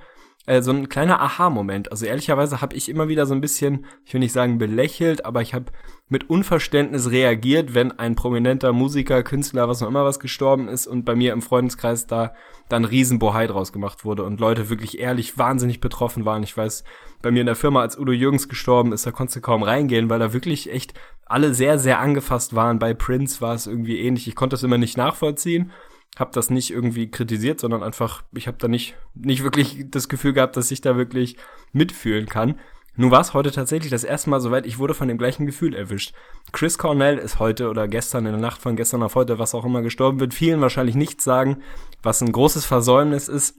äh, 0.46 0.62
so 0.62 0.72
ein 0.72 0.88
kleiner 0.88 1.20
Aha-Moment. 1.20 1.90
Also 1.90 2.06
ehrlicherweise 2.06 2.60
habe 2.60 2.74
ich 2.76 2.88
immer 2.88 3.08
wieder 3.08 3.26
so 3.26 3.34
ein 3.34 3.40
bisschen, 3.40 3.86
ich 4.04 4.12
will 4.12 4.20
nicht 4.20 4.32
sagen 4.32 4.58
belächelt, 4.58 5.24
aber 5.24 5.40
ich 5.42 5.54
habe 5.54 5.66
mit 6.08 6.28
Unverständnis 6.28 7.10
reagiert, 7.10 7.74
wenn 7.74 7.92
ein 7.92 8.16
prominenter 8.16 8.72
Musiker, 8.72 9.22
Künstler, 9.22 9.68
was 9.68 9.82
auch 9.82 9.88
immer 9.88 10.04
was 10.04 10.20
gestorben 10.20 10.68
ist 10.68 10.86
und 10.86 11.04
bei 11.04 11.14
mir 11.14 11.32
im 11.32 11.42
Freundeskreis 11.42 12.06
da 12.06 12.34
dann 12.68 12.84
Riesenbohai 12.84 13.46
draus 13.46 13.72
gemacht 13.72 14.04
wurde 14.04 14.24
und 14.24 14.40
Leute 14.40 14.68
wirklich 14.68 14.98
ehrlich 14.98 15.38
wahnsinnig 15.38 15.80
betroffen 15.80 16.24
waren. 16.24 16.42
Ich 16.42 16.56
weiß, 16.56 16.84
bei 17.22 17.30
mir 17.30 17.40
in 17.40 17.46
der 17.46 17.56
Firma, 17.56 17.80
als 17.80 17.98
Udo 17.98 18.12
Jürgens 18.12 18.48
gestorben 18.48 18.92
ist, 18.92 19.06
da 19.06 19.10
konntest 19.10 19.36
du 19.36 19.40
kaum 19.40 19.62
reingehen, 19.62 20.10
weil 20.10 20.18
da 20.18 20.32
wirklich 20.32 20.72
echt 20.72 20.94
alle 21.24 21.54
sehr, 21.54 21.78
sehr 21.78 22.00
angefasst 22.00 22.54
waren. 22.54 22.78
Bei 22.78 22.94
Prince 22.94 23.40
war 23.40 23.54
es 23.54 23.66
irgendwie 23.66 24.00
ähnlich. 24.00 24.26
Ich 24.26 24.34
konnte 24.34 24.54
das 24.54 24.62
immer 24.64 24.78
nicht 24.78 24.96
nachvollziehen 24.96 25.70
habe 26.18 26.30
das 26.34 26.50
nicht 26.50 26.70
irgendwie 26.70 27.10
kritisiert, 27.10 27.60
sondern 27.60 27.82
einfach, 27.82 28.22
ich 28.34 28.46
habe 28.46 28.58
da 28.58 28.68
nicht, 28.68 28.94
nicht 29.14 29.42
wirklich 29.42 29.86
das 29.90 30.08
Gefühl 30.08 30.32
gehabt, 30.32 30.56
dass 30.56 30.70
ich 30.70 30.80
da 30.80 30.96
wirklich 30.96 31.36
mitfühlen 31.72 32.26
kann. 32.26 32.58
Nun 32.94 33.10
war 33.10 33.22
es 33.22 33.32
heute 33.32 33.50
tatsächlich 33.50 33.90
das 33.90 34.04
erste 34.04 34.28
Mal 34.28 34.40
soweit, 34.40 34.66
ich 34.66 34.78
wurde 34.78 34.92
von 34.92 35.08
dem 35.08 35.16
gleichen 35.16 35.46
Gefühl 35.46 35.74
erwischt. 35.74 36.12
Chris 36.52 36.76
Cornell 36.76 37.16
ist 37.16 37.38
heute 37.38 37.70
oder 37.70 37.88
gestern, 37.88 38.26
in 38.26 38.32
der 38.32 38.40
Nacht 38.40 38.60
von 38.60 38.76
gestern 38.76 39.02
auf 39.02 39.14
heute, 39.14 39.38
was 39.38 39.54
auch 39.54 39.64
immer 39.64 39.80
gestorben 39.80 40.20
wird, 40.20 40.34
vielen 40.34 40.60
wahrscheinlich 40.60 40.94
nichts 40.94 41.24
sagen, 41.24 41.62
was 42.02 42.20
ein 42.20 42.32
großes 42.32 42.66
Versäumnis 42.66 43.28
ist. 43.28 43.56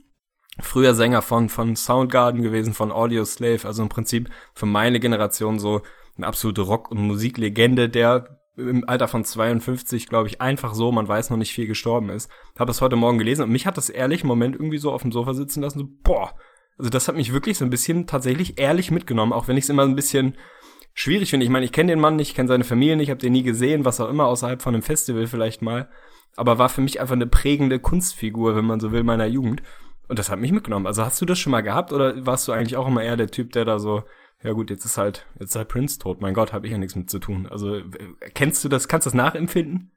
Früher 0.60 0.94
Sänger 0.94 1.20
von, 1.20 1.48
von 1.48 1.74
Soundgarden 1.74 2.42
gewesen, 2.42 2.74
von 2.74 2.92
Audio 2.92 3.24
Slave, 3.24 3.66
also 3.66 3.82
im 3.82 3.88
Prinzip 3.88 4.30
für 4.54 4.66
meine 4.66 5.00
Generation 5.00 5.58
so 5.58 5.82
eine 6.16 6.28
absolute 6.28 6.60
Rock- 6.60 6.92
und 6.92 6.98
Musiklegende, 6.98 7.88
der 7.88 8.33
im 8.56 8.88
Alter 8.88 9.08
von 9.08 9.24
52, 9.24 10.08
glaube 10.08 10.28
ich, 10.28 10.40
einfach 10.40 10.74
so, 10.74 10.92
man 10.92 11.08
weiß 11.08 11.30
noch 11.30 11.36
nicht 11.36 11.52
viel 11.52 11.66
gestorben 11.66 12.10
ist. 12.10 12.30
Habe 12.58 12.70
es 12.70 12.80
heute 12.80 12.96
Morgen 12.96 13.18
gelesen 13.18 13.42
und 13.42 13.50
mich 13.50 13.66
hat 13.66 13.76
das 13.76 13.90
ehrlich 13.90 14.22
im 14.22 14.28
Moment 14.28 14.54
irgendwie 14.54 14.78
so 14.78 14.92
auf 14.92 15.02
dem 15.02 15.12
Sofa 15.12 15.34
sitzen 15.34 15.62
lassen, 15.62 15.78
so, 15.80 15.88
boah, 16.02 16.34
also 16.78 16.90
das 16.90 17.08
hat 17.08 17.16
mich 17.16 17.32
wirklich 17.32 17.58
so 17.58 17.64
ein 17.64 17.70
bisschen 17.70 18.06
tatsächlich 18.06 18.58
ehrlich 18.58 18.90
mitgenommen, 18.90 19.32
auch 19.32 19.48
wenn 19.48 19.56
ich 19.56 19.64
es 19.64 19.70
immer 19.70 19.82
ein 19.82 19.96
bisschen 19.96 20.36
schwierig 20.92 21.30
finde. 21.30 21.44
Ich 21.44 21.50
meine, 21.50 21.64
ich 21.64 21.72
kenne 21.72 21.92
den 21.92 22.00
Mann 22.00 22.16
nicht, 22.16 22.30
ich 22.30 22.34
kenne 22.34 22.48
seine 22.48 22.64
Familie 22.64 22.96
nicht, 22.96 23.10
habe 23.10 23.20
den 23.20 23.32
nie 23.32 23.42
gesehen, 23.42 23.84
was 23.84 24.00
auch 24.00 24.08
immer, 24.08 24.26
außerhalb 24.26 24.62
von 24.62 24.74
einem 24.74 24.82
Festival 24.82 25.26
vielleicht 25.26 25.62
mal. 25.62 25.88
Aber 26.36 26.58
war 26.58 26.68
für 26.68 26.80
mich 26.80 27.00
einfach 27.00 27.14
eine 27.14 27.26
prägende 27.26 27.78
Kunstfigur, 27.78 28.56
wenn 28.56 28.64
man 28.64 28.80
so 28.80 28.92
will, 28.92 29.04
meiner 29.04 29.26
Jugend. 29.26 29.62
Und 30.08 30.18
das 30.18 30.30
hat 30.30 30.38
mich 30.38 30.52
mitgenommen. 30.52 30.86
Also 30.86 31.04
hast 31.04 31.20
du 31.20 31.26
das 31.26 31.38
schon 31.38 31.52
mal 31.52 31.62
gehabt 31.62 31.92
oder 31.92 32.26
warst 32.26 32.46
du 32.46 32.52
eigentlich 32.52 32.76
auch 32.76 32.86
immer 32.86 33.02
eher 33.02 33.16
der 33.16 33.28
Typ, 33.28 33.52
der 33.52 33.64
da 33.64 33.78
so 33.78 34.02
ja 34.44 34.52
gut, 34.52 34.70
jetzt 34.70 34.84
ist 34.84 34.98
halt, 34.98 35.26
jetzt 35.40 35.50
ist 35.50 35.56
halt 35.56 35.68
Prince 35.68 35.98
tot. 35.98 36.20
Mein 36.20 36.34
Gott, 36.34 36.52
habe 36.52 36.66
ich 36.66 36.72
ja 36.72 36.78
nichts 36.78 36.94
mit 36.94 37.10
zu 37.10 37.18
tun. 37.18 37.46
Also 37.46 37.80
kennst 38.34 38.62
du 38.62 38.68
das, 38.68 38.88
kannst 38.88 39.06
du 39.06 39.08
das 39.08 39.14
nachempfinden? 39.14 39.90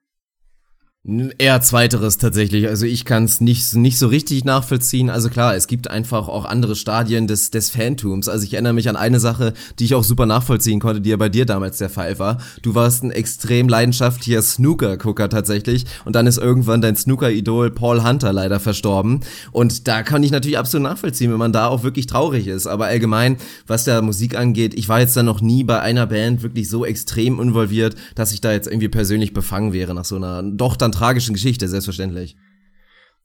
Eher 1.37 1.61
zweiteres 1.61 2.17
tatsächlich. 2.17 2.67
Also 2.67 2.85
ich 2.85 3.05
kann 3.05 3.23
es 3.23 3.39
nicht, 3.39 3.73
nicht 3.75 3.97
so 3.97 4.07
richtig 4.07 4.43
nachvollziehen. 4.43 5.09
Also 5.09 5.29
klar, 5.29 5.55
es 5.55 5.67
gibt 5.67 5.89
einfach 5.89 6.27
auch 6.27 6.43
andere 6.43 6.75
Stadien 6.75 7.27
des, 7.27 7.49
des 7.49 7.69
Fantums. 7.69 8.27
Also 8.27 8.43
ich 8.43 8.55
erinnere 8.55 8.73
mich 8.73 8.89
an 8.89 8.97
eine 8.97 9.21
Sache, 9.21 9.53
die 9.79 9.85
ich 9.85 9.95
auch 9.95 10.03
super 10.03 10.25
nachvollziehen 10.25 10.81
konnte, 10.81 10.99
die 10.99 11.11
ja 11.11 11.15
bei 11.15 11.29
dir 11.29 11.45
damals 11.45 11.77
der 11.77 11.89
Fall 11.89 12.19
war. 12.19 12.39
Du 12.61 12.75
warst 12.75 13.03
ein 13.03 13.11
extrem 13.11 13.69
leidenschaftlicher 13.69 14.41
Snooker-Gucker 14.41 15.29
tatsächlich 15.29 15.85
und 16.03 16.13
dann 16.13 16.27
ist 16.27 16.39
irgendwann 16.39 16.81
dein 16.81 16.97
Snooker-Idol 16.97 17.71
Paul 17.71 18.03
Hunter 18.03 18.33
leider 18.33 18.59
verstorben. 18.59 19.21
Und 19.53 19.87
da 19.87 20.03
kann 20.03 20.23
ich 20.23 20.31
natürlich 20.31 20.57
absolut 20.57 20.89
nachvollziehen, 20.89 21.31
wenn 21.31 21.39
man 21.39 21.53
da 21.53 21.67
auch 21.67 21.83
wirklich 21.83 22.07
traurig 22.07 22.47
ist. 22.47 22.67
Aber 22.67 22.87
allgemein, 22.87 23.37
was 23.65 23.85
der 23.85 24.01
Musik 24.01 24.37
angeht, 24.37 24.73
ich 24.73 24.89
war 24.89 24.99
jetzt 24.99 25.15
da 25.15 25.23
noch 25.23 25.39
nie 25.39 25.63
bei 25.63 25.79
einer 25.79 26.07
Band 26.07 26.43
wirklich 26.43 26.69
so 26.69 26.83
extrem 26.83 27.39
involviert, 27.39 27.95
dass 28.15 28.33
ich 28.33 28.41
da 28.41 28.51
jetzt 28.51 28.67
irgendwie 28.67 28.89
persönlich 28.89 29.33
befangen 29.33 29.71
wäre 29.71 29.93
nach 29.93 30.03
so 30.03 30.17
einer 30.17 30.43
doch 30.43 30.75
dann 30.75 30.91
tragischen 30.97 31.33
Geschichte, 31.33 31.67
selbstverständlich. 31.67 32.35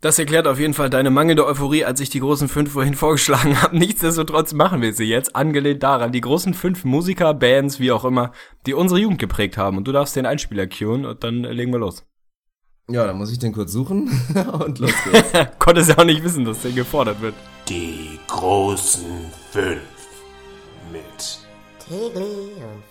Das 0.01 0.19
erklärt 0.19 0.49
auf 0.49 0.59
jeden 0.59 0.75
Fall 0.75 0.91
deine 0.91 1.11
mangelnde 1.11 1.47
Euphorie, 1.47 1.85
als 1.85 2.01
ich 2.01 2.11
die 2.11 2.19
großen 2.19 2.49
fünf 2.49 2.73
vorhin 2.73 2.95
vorgeschlagen 3.05 3.63
habe. 3.63 3.79
Nichtsdestotrotz 3.79 4.53
machen 4.53 4.83
wir 4.83 4.93
sie 4.93 5.05
jetzt, 5.05 5.37
angelehnt 5.37 5.83
daran. 5.85 6.11
Die 6.11 6.21
großen 6.21 6.55
fünf 6.55 6.85
Musiker, 6.85 7.35
Bands, 7.35 7.79
wie 7.79 7.93
auch 7.93 8.05
immer, 8.05 8.33
die 8.67 8.75
unsere 8.75 8.99
Jugend 9.01 9.21
geprägt 9.21 9.57
haben. 9.57 9.77
Und 9.77 9.85
du 9.87 9.93
darfst 9.93 10.17
den 10.17 10.27
Einspieler 10.27 10.67
cueen 10.67 11.05
und 11.07 11.23
dann 11.23 11.45
legen 11.45 11.73
wir 11.73 11.79
los. 11.79 12.05
Ja, 12.91 13.07
dann 13.07 13.17
muss 13.17 13.31
ich 13.31 13.39
den 13.39 13.53
kurz 13.53 13.71
suchen 13.71 14.11
und 14.53 14.81
los 14.81 14.93
geht's. 15.05 15.33
Konntest 15.61 15.91
ja 15.91 15.99
auch 15.99 16.05
nicht 16.05 16.25
wissen, 16.25 16.45
dass 16.45 16.63
der 16.63 16.73
gefordert 16.73 17.21
wird. 17.21 17.35
Die 17.69 18.19
großen 18.27 19.31
fünf. 19.53 19.81
mit 20.91 21.39
Tegli 21.79 22.51
und 22.59 22.83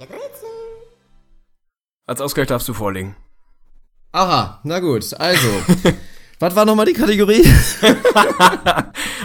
Rätsel. 0.00 0.48
Als 2.06 2.22
Ausgleich 2.22 2.46
darfst 2.46 2.68
du 2.68 2.72
vorlegen. 2.72 3.16
Aha, 4.18 4.58
na 4.64 4.80
gut, 4.80 5.14
also. 5.20 5.46
was 6.40 6.56
war 6.56 6.64
nochmal 6.64 6.86
die 6.86 6.92
Kategorie? 6.92 7.44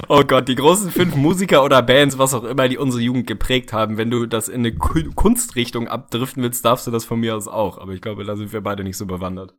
Oh 0.07 0.21
Gott, 0.23 0.47
die 0.47 0.53
großen 0.53 0.91
fünf 0.91 1.15
Musiker 1.15 1.63
oder 1.63 1.81
Bands, 1.81 2.19
was 2.19 2.35
auch 2.35 2.43
immer, 2.43 2.69
die 2.69 2.77
unsere 2.77 3.01
Jugend 3.01 3.25
geprägt 3.25 3.73
haben. 3.73 3.97
Wenn 3.97 4.11
du 4.11 4.27
das 4.27 4.49
in 4.49 4.59
eine 4.61 4.75
Ku- 4.75 5.11
Kunstrichtung 5.15 5.87
abdriften 5.87 6.43
willst, 6.43 6.63
darfst 6.63 6.85
du 6.85 6.91
das 6.91 7.05
von 7.05 7.19
mir 7.19 7.35
aus 7.35 7.47
auch. 7.47 7.79
Aber 7.79 7.93
ich 7.93 8.01
glaube, 8.01 8.23
da 8.23 8.35
sind 8.35 8.53
wir 8.53 8.61
beide 8.61 8.83
nicht 8.83 8.97
so 8.97 9.07
bewandert. 9.07 9.55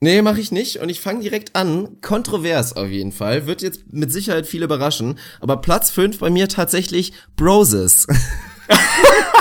Nee, 0.00 0.20
mache 0.20 0.40
ich 0.40 0.50
nicht. 0.50 0.78
Und 0.78 0.88
ich 0.88 1.00
fange 1.00 1.20
direkt 1.20 1.54
an. 1.54 2.00
Kontrovers 2.00 2.72
auf 2.74 2.88
jeden 2.88 3.12
Fall. 3.12 3.46
Wird 3.46 3.62
jetzt 3.62 3.92
mit 3.92 4.10
Sicherheit 4.10 4.48
viele 4.48 4.64
überraschen. 4.64 5.16
Aber 5.40 5.58
Platz 5.58 5.92
5 5.92 6.18
bei 6.18 6.28
mir 6.28 6.48
tatsächlich 6.48 7.12
Broses. 7.36 8.08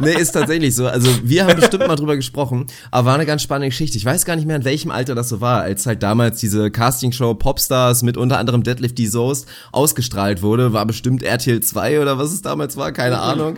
nee, 0.00 0.12
ist 0.14 0.32
tatsächlich 0.32 0.74
so. 0.74 0.86
Also 0.86 1.08
wir 1.24 1.46
haben 1.46 1.56
bestimmt 1.56 1.86
mal 1.86 1.96
drüber 1.96 2.16
gesprochen, 2.16 2.66
aber 2.90 3.06
war 3.08 3.14
eine 3.14 3.26
ganz 3.26 3.42
spannende 3.42 3.68
Geschichte. 3.68 3.96
Ich 3.98 4.04
weiß 4.04 4.24
gar 4.24 4.36
nicht 4.36 4.46
mehr, 4.46 4.56
in 4.56 4.64
welchem 4.64 4.90
Alter 4.90 5.14
das 5.14 5.28
so 5.28 5.40
war, 5.40 5.62
als 5.62 5.86
halt 5.86 6.02
damals 6.02 6.40
diese 6.40 6.70
Castingshow 6.70 7.34
Popstars 7.34 8.02
mit 8.02 8.16
unter 8.16 8.38
anderem 8.38 8.62
Deadlift 8.62 8.98
D. 8.98 9.06
Soest 9.06 9.46
ausgestrahlt 9.72 10.42
wurde. 10.42 10.72
War 10.72 10.86
bestimmt 10.86 11.22
RTL 11.22 11.60
2 11.60 12.00
oder 12.00 12.18
was 12.18 12.32
es 12.32 12.42
damals 12.42 12.76
war, 12.76 12.92
keine 12.92 13.18
Ahnung. 13.20 13.56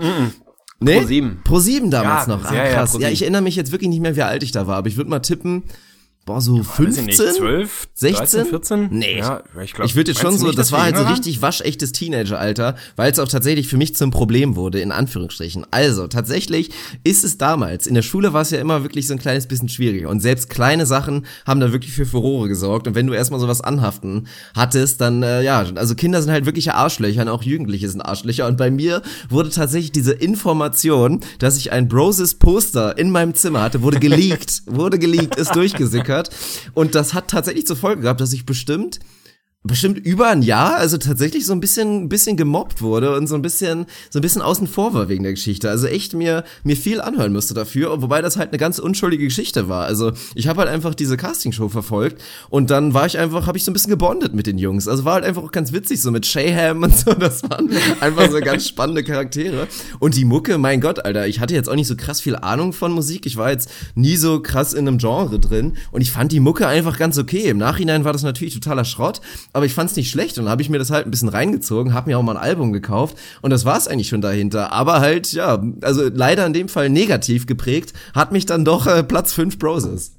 Nee? 0.81 1.01
Pro7. 1.01 1.43
Pro 1.45 1.59
7 1.59 1.91
damals 1.91 2.27
Ja, 2.27 2.37
noch. 2.37 2.45
Ah, 2.45 2.55
ja, 2.55 2.65
ja, 2.65 2.73
krass. 2.73 2.93
Pro 2.93 2.99
Ja, 3.01 3.09
7. 3.09 3.13
ich 3.15 3.23
erinnere 3.23 3.43
mich 3.43 3.57
jetzt 3.57 3.71
wirklich 3.73 3.91
nicht 3.91 4.01
mehr, 4.01 4.17
wie 4.17 4.23
alt 4.23 4.43
ich 4.43 4.53
da 4.53 4.67
war, 4.67 4.77
aber 4.77 4.89
ich 4.89 4.97
würde 4.97 5.11
mal 5.11 5.21
tippen, 5.21 5.65
boah, 6.27 6.41
so 6.41 6.59
Weiß 6.59 6.67
15? 6.67 7.09
ich 7.09 7.19
nicht, 7.19 7.35
12, 7.35 7.89
16? 7.95 8.19
13, 8.19 8.47
14? 8.47 8.89
Nee. 8.91 9.19
Ja, 9.19 9.43
ich 9.63 9.73
glaube. 9.73 9.89
Ich 9.89 9.97
würde 9.97 10.11
jetzt 10.11 10.21
schon 10.21 10.37
so, 10.37 10.53
das 10.53 10.71
war 10.71 10.83
halt 10.83 10.97
so 10.97 11.05
richtig 11.05 11.43
waschechtes 11.43 11.93
Teenageralter, 11.93 12.77
weil 12.97 13.11
es 13.11 13.19
auch 13.19 13.29
tatsächlich 13.29 13.69
für 13.69 13.77
mich 13.77 13.97
zum 13.97 14.11
Problem 14.11 14.55
wurde, 14.55 14.81
in 14.81 14.93
Anführungsstrichen. 14.93 15.67
Also, 15.71 16.07
tatsächlich 16.07 16.71
ist 17.05 17.25
es 17.25 17.39
damals, 17.39 17.87
in 17.87 17.95
der 17.95 18.03
Schule 18.03 18.33
war 18.33 18.43
es 18.43 18.51
ja 18.51 18.59
immer 18.59 18.83
wirklich 18.83 19.07
so 19.07 19.15
ein 19.15 19.19
kleines 19.19 19.47
bisschen 19.47 19.69
schwieriger 19.69 20.09
und 20.09 20.21
selbst 20.21 20.51
kleine 20.51 20.87
Sachen 20.87 21.27
haben 21.47 21.61
da 21.61 21.73
wirklich 21.73 21.93
für 21.93 22.07
Furore 22.07 22.49
gesorgt 22.49 22.87
und 22.87 22.95
wenn 22.95 23.07
du 23.07 23.13
erstmal 23.13 23.41
sowas 23.41 23.61
anhaften 23.61 24.29
hattest, 24.55 25.01
dann, 25.01 25.23
äh, 25.23 25.43
ja, 25.43 25.65
also 25.75 25.95
Kinder 25.95 26.23
sind 26.23 26.33
halt 26.33 26.47
wirkliche 26.47 26.75
Arschlöcher 26.75 27.23
und 27.23 27.29
auch 27.29 27.43
Jugendliche 27.43 27.89
sind 27.89 28.03
Arschlöcher 28.03 28.47
und 28.47 28.57
bei 28.57 28.71
mir 28.71 29.03
wurde 29.29 29.51
tatsächlich 29.51 29.93
diese 29.93 30.13
Information, 30.13 31.21
dass 31.39 31.57
ich 31.57 31.73
ein 31.73 31.89
Broses 31.89 32.35
Poster 32.35 32.99
in 32.99 33.11
meinem 33.11 33.35
Zimmer 33.35 33.63
hatte, 33.63 33.83
wurde 33.83 33.99
geleakt, 33.99 34.63
wurde 34.67 34.99
geleakt, 34.99 35.37
ist 35.37 35.55
durchgesickert 35.57 36.10
und 36.75 36.95
das 36.95 37.15
hat 37.15 37.29
tatsächlich 37.29 37.67
zur 37.67 37.77
Folge 37.77 38.03
gehabt, 38.03 38.21
dass 38.21 38.33
ich 38.33 38.47
bestimmt 38.47 39.01
bestimmt 39.63 39.99
über 39.99 40.29
ein 40.29 40.41
Jahr, 40.41 40.77
also 40.77 40.97
tatsächlich 40.97 41.45
so 41.45 41.53
ein 41.53 41.61
bisschen, 41.61 42.09
bisschen 42.09 42.39
gemobbt 42.39 42.81
wurde 42.81 43.15
und 43.15 43.27
so 43.27 43.35
ein 43.35 43.43
bisschen, 43.43 43.85
so 44.09 44.19
ein 44.19 44.23
bisschen 44.23 44.41
außen 44.41 44.67
vor 44.67 44.95
war 44.95 45.11
wegen 45.11 45.23
der 45.23 45.35
Geschichte. 45.35 45.69
Also 45.69 45.87
echt 45.87 46.15
mir, 46.15 46.45
mir 46.65 46.79
viel 46.79 47.03
anhören 47.03 47.35
musste 47.35 47.53
dafür, 47.53 48.01
wobei 48.01 48.23
das 48.23 48.39
halt 48.39 48.51
eine 48.51 48.59
ganz 48.59 48.79
unschuldige 48.79 49.25
Geschichte 49.25 49.69
war. 49.69 49.85
Also 49.85 50.13
ich 50.35 50.49
habe 50.49 50.61
halt 50.61 50.71
einfach 50.71 50.95
diese 50.95 51.19
Castingshow 51.19 51.69
verfolgt 51.69 52.23
und 52.49 52.71
dann 52.71 52.95
war 52.95 53.05
ich 53.05 53.19
einfach, 53.19 53.47
habe 53.47 53.59
ich 53.59 53.65
so 53.65 53.71
ein 53.71 53.75
bisschen 53.75 53.91
gebondet 53.91 54.35
mit 54.35 54.47
den 54.47 54.57
Jungs. 54.57 54.89
Also 54.89 55.05
war 55.05 55.15
halt 55.15 55.25
einfach 55.25 55.43
auch 55.43 55.53
ganz 55.53 55.75
witzig, 55.75 56.01
so 56.01 56.11
mit 56.11 56.25
Shayham 56.25 56.83
und 56.83 56.97
so. 56.97 57.13
Das 57.13 57.43
waren 57.43 57.69
einfach 58.01 58.31
so 58.31 58.41
ganz 58.41 58.67
spannende 58.67 59.05
Charaktere. 59.05 59.69
Und 59.99 60.17
die 60.17 60.25
Mucke, 60.25 60.57
mein 60.57 60.81
Gott, 60.81 61.05
Alter, 61.05 61.27
ich 61.27 61.39
hatte 61.39 61.53
jetzt 61.55 61.69
auch 61.69 61.75
nicht 61.75 61.89
so 61.89 61.97
krass 61.97 62.23
viel 62.23 62.35
Ahnung 62.35 62.73
von 62.73 62.93
Musik. 62.93 63.27
Ich 63.27 63.37
war 63.37 63.51
jetzt 63.51 63.71
nie 63.95 64.17
so 64.17 64.41
krass 64.41 64.73
in 64.73 64.89
einem 64.89 64.97
Genre 64.97 65.39
drin 65.39 65.75
und 65.91 66.01
ich 66.01 66.13
fand 66.13 66.33
die 66.33 66.41
Mucke 66.41 66.67
einfach 66.67 66.97
ganz 66.97 67.19
okay. 67.19 67.51
Im 67.51 67.59
Nachhinein 67.59 68.05
war 68.05 68.15
das 68.15 68.23
natürlich 68.23 68.55
totaler 68.55 68.87
Schrott, 68.87 69.21
aber 69.53 69.67
ich 69.67 69.75
fand's 69.75 69.97
nicht 69.97 70.11
schlecht 70.11 70.39
und 70.39 70.49
habe 70.49 70.63
ich 70.63 70.69
mir 70.69 70.79
das 70.79 70.91
halt 70.91 71.07
ein 71.07 71.11
bisschen 71.11 71.29
reingezogen, 71.29 71.95
habe 71.95 72.11
mir 72.11 72.19
auch 72.19 72.23
mal 72.23 72.37
ein 72.37 72.43
Album 72.43 72.73
gekauft 72.73 73.17
und 73.43 73.51
das 73.51 73.65
war's 73.65 73.89
eigentlich 73.89 74.09
schon 74.09 74.21
dahinter. 74.21 74.73
Aber 74.73 75.01
halt, 75.01 75.33
ja, 75.33 75.63
also 75.83 76.09
leider 76.13 76.47
in 76.47 76.53
dem 76.53 76.69
Fall 76.69 76.89
negativ 76.89 77.47
geprägt, 77.47 77.93
hat 78.15 78.33
mich 78.33 78.47
dann 78.47 78.65
doch 78.65 78.87
äh, 78.87 79.03
Platz 79.03 79.33
5 79.33 79.59
Broses. 79.59 80.17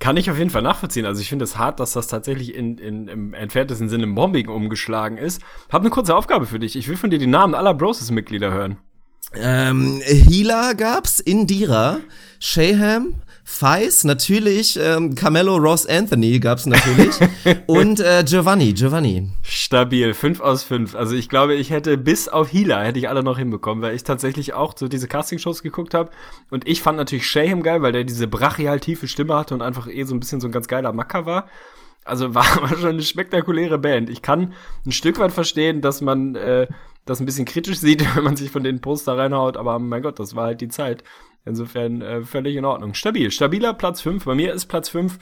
Kann 0.00 0.16
ich 0.16 0.30
auf 0.30 0.38
jeden 0.38 0.48
Fall 0.48 0.62
nachvollziehen. 0.62 1.04
Also 1.04 1.20
ich 1.20 1.28
finde 1.28 1.44
es 1.44 1.58
hart, 1.58 1.78
dass 1.78 1.92
das 1.92 2.06
tatsächlich 2.06 2.54
in, 2.54 2.78
in, 2.78 3.06
im 3.06 3.34
entferntesten 3.34 3.90
Sinne 3.90 4.04
im 4.04 4.14
Bombing 4.14 4.48
umgeschlagen 4.48 5.18
ist. 5.18 5.42
Hab 5.70 5.82
eine 5.82 5.90
kurze 5.90 6.16
Aufgabe 6.16 6.46
für 6.46 6.58
dich. 6.58 6.74
Ich 6.74 6.88
will 6.88 6.96
von 6.96 7.10
dir 7.10 7.18
die 7.18 7.26
Namen 7.26 7.54
aller 7.54 7.74
Broses-Mitglieder 7.74 8.50
hören. 8.50 8.78
Ähm, 9.34 10.00
Hila 10.02 10.72
gab's, 10.72 11.20
Indira, 11.20 11.98
Shayham, 12.40 13.14
Feis, 13.52 14.04
natürlich, 14.04 14.78
ähm, 14.80 15.14
Carmelo 15.16 15.56
Ross 15.56 15.84
Anthony 15.84 16.38
gab's 16.38 16.66
natürlich 16.66 17.16
und 17.66 18.00
äh, 18.00 18.24
Giovanni, 18.24 18.72
Giovanni. 18.72 19.28
Stabil, 19.42 20.14
5 20.14 20.40
aus 20.40 20.62
5. 20.62 20.94
Also 20.94 21.14
ich 21.14 21.28
glaube, 21.28 21.54
ich 21.54 21.70
hätte 21.70 21.98
bis 21.98 22.28
auf 22.28 22.48
Hila 22.48 22.80
hätte 22.82 23.00
ich 23.00 23.08
alle 23.08 23.22
noch 23.22 23.36
hinbekommen, 23.36 23.82
weil 23.82 23.94
ich 23.94 24.04
tatsächlich 24.04 24.54
auch 24.54 24.74
so 24.78 24.88
diese 24.88 25.08
Castingshows 25.08 25.62
geguckt 25.62 25.94
habe. 25.94 26.10
Und 26.50 26.66
ich 26.66 26.80
fand 26.80 26.96
natürlich 26.96 27.26
Shayham 27.26 27.62
geil, 27.62 27.82
weil 27.82 27.92
der 27.92 28.04
diese 28.04 28.28
brachial 28.28 28.80
tiefe 28.80 29.08
Stimme 29.08 29.34
hatte 29.34 29.52
und 29.52 29.62
einfach 29.62 29.88
eh 29.88 30.04
so 30.04 30.14
ein 30.14 30.20
bisschen 30.20 30.40
so 30.40 30.48
ein 30.48 30.52
ganz 30.52 30.68
geiler 30.68 30.92
Macker 30.92 31.26
war. 31.26 31.48
Also 32.04 32.34
war, 32.34 32.44
war 32.62 32.78
schon 32.78 32.90
eine 32.90 33.02
spektakuläre 33.02 33.78
Band. 33.78 34.08
Ich 34.08 34.22
kann 34.22 34.54
ein 34.86 34.92
Stück 34.92 35.18
weit 35.18 35.32
verstehen, 35.32 35.82
dass 35.82 36.00
man 36.00 36.36
äh, 36.36 36.66
das 37.04 37.20
ein 37.20 37.26
bisschen 37.26 37.44
kritisch 37.44 37.78
sieht, 37.78 38.04
wenn 38.16 38.24
man 38.24 38.36
sich 38.36 38.50
von 38.50 38.62
den 38.62 38.80
Poster 38.80 39.18
reinhaut, 39.18 39.56
aber 39.56 39.78
mein 39.78 40.02
Gott, 40.02 40.18
das 40.18 40.34
war 40.34 40.46
halt 40.46 40.60
die 40.60 40.68
Zeit. 40.68 41.04
Insofern 41.44 42.02
äh, 42.02 42.22
völlig 42.22 42.56
in 42.56 42.64
Ordnung. 42.64 42.94
Stabil, 42.94 43.30
stabiler 43.30 43.74
Platz 43.74 44.00
5. 44.00 44.24
Bei 44.24 44.34
mir 44.34 44.52
ist 44.52 44.66
Platz 44.66 44.88
5 44.88 45.18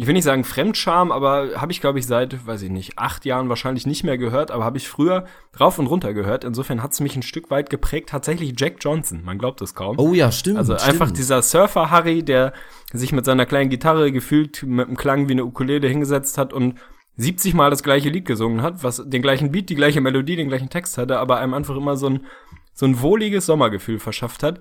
ich 0.00 0.06
will 0.06 0.14
nicht 0.14 0.24
sagen 0.24 0.44
Fremdscham, 0.44 1.12
aber 1.12 1.60
habe 1.60 1.72
ich, 1.72 1.82
glaube 1.82 1.98
ich, 1.98 2.06
seit, 2.06 2.46
weiß 2.46 2.62
ich 2.62 2.70
nicht, 2.70 2.98
acht 2.98 3.26
Jahren 3.26 3.50
wahrscheinlich 3.50 3.86
nicht 3.86 4.02
mehr 4.02 4.16
gehört, 4.16 4.50
aber 4.50 4.64
habe 4.64 4.78
ich 4.78 4.88
früher 4.88 5.26
rauf 5.60 5.78
und 5.78 5.88
runter 5.88 6.14
gehört. 6.14 6.44
Insofern 6.44 6.82
hat 6.82 6.92
es 6.92 7.00
mich 7.00 7.16
ein 7.16 7.22
Stück 7.22 7.50
weit 7.50 7.68
geprägt. 7.68 8.08
Tatsächlich 8.08 8.54
Jack 8.56 8.76
Johnson, 8.80 9.22
man 9.24 9.36
glaubt 9.36 9.60
es 9.60 9.74
kaum. 9.74 9.98
Oh 9.98 10.14
ja, 10.14 10.32
stimmt. 10.32 10.56
Also 10.56 10.78
stimmt. 10.78 10.90
einfach 10.90 11.10
dieser 11.10 11.42
Surfer-Harry, 11.42 12.22
der 12.22 12.54
sich 12.94 13.12
mit 13.12 13.26
seiner 13.26 13.44
kleinen 13.46 13.68
Gitarre 13.68 14.10
gefühlt 14.10 14.62
mit 14.62 14.86
einem 14.86 14.96
Klang 14.96 15.28
wie 15.28 15.32
eine 15.32 15.44
Ukulele 15.44 15.88
hingesetzt 15.88 16.38
hat 16.38 16.54
und 16.54 16.76
70 17.16 17.52
Mal 17.52 17.68
das 17.68 17.82
gleiche 17.82 18.08
Lied 18.08 18.24
gesungen 18.24 18.62
hat, 18.62 18.82
was 18.82 19.02
den 19.04 19.20
gleichen 19.20 19.52
Beat, 19.52 19.68
die 19.68 19.74
gleiche 19.74 20.00
Melodie, 20.00 20.36
den 20.36 20.48
gleichen 20.48 20.70
Text 20.70 20.96
hatte, 20.96 21.18
aber 21.18 21.36
einem 21.36 21.52
einfach 21.52 21.76
immer 21.76 21.96
so 21.96 22.06
ein, 22.06 22.24
so 22.72 22.86
ein 22.86 23.02
wohliges 23.02 23.44
Sommergefühl 23.44 23.98
verschafft 23.98 24.42
hat. 24.42 24.60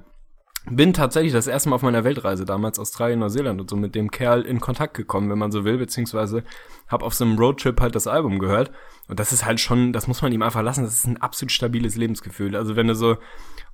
Bin 0.65 0.93
tatsächlich 0.93 1.33
das 1.33 1.47
erste 1.47 1.69
Mal 1.69 1.77
auf 1.77 1.81
meiner 1.81 2.03
Weltreise 2.03 2.45
damals 2.45 2.79
Australien, 2.79 3.19
Neuseeland 3.19 3.61
und 3.61 3.69
so 3.69 3.75
mit 3.75 3.95
dem 3.95 4.11
Kerl 4.11 4.41
in 4.41 4.59
Kontakt 4.59 4.93
gekommen, 4.93 5.29
wenn 5.29 5.37
man 5.37 5.51
so 5.51 5.63
will, 5.63 5.77
beziehungsweise 5.77 6.43
habe 6.87 7.05
auf 7.05 7.13
so 7.13 7.23
einem 7.23 7.37
Roadtrip 7.37 7.79
halt 7.79 7.95
das 7.95 8.07
Album 8.07 8.39
gehört. 8.39 8.71
Und 9.07 9.19
das 9.19 9.31
ist 9.31 9.45
halt 9.45 9.59
schon, 9.59 9.93
das 9.93 10.07
muss 10.07 10.21
man 10.21 10.31
ihm 10.31 10.41
einfach 10.41 10.61
lassen, 10.61 10.83
das 10.83 10.93
ist 10.93 11.07
ein 11.07 11.21
absolut 11.21 11.51
stabiles 11.51 11.95
Lebensgefühl. 11.95 12.55
Also 12.55 12.75
wenn 12.75 12.87
du 12.87 12.95
so 12.95 13.17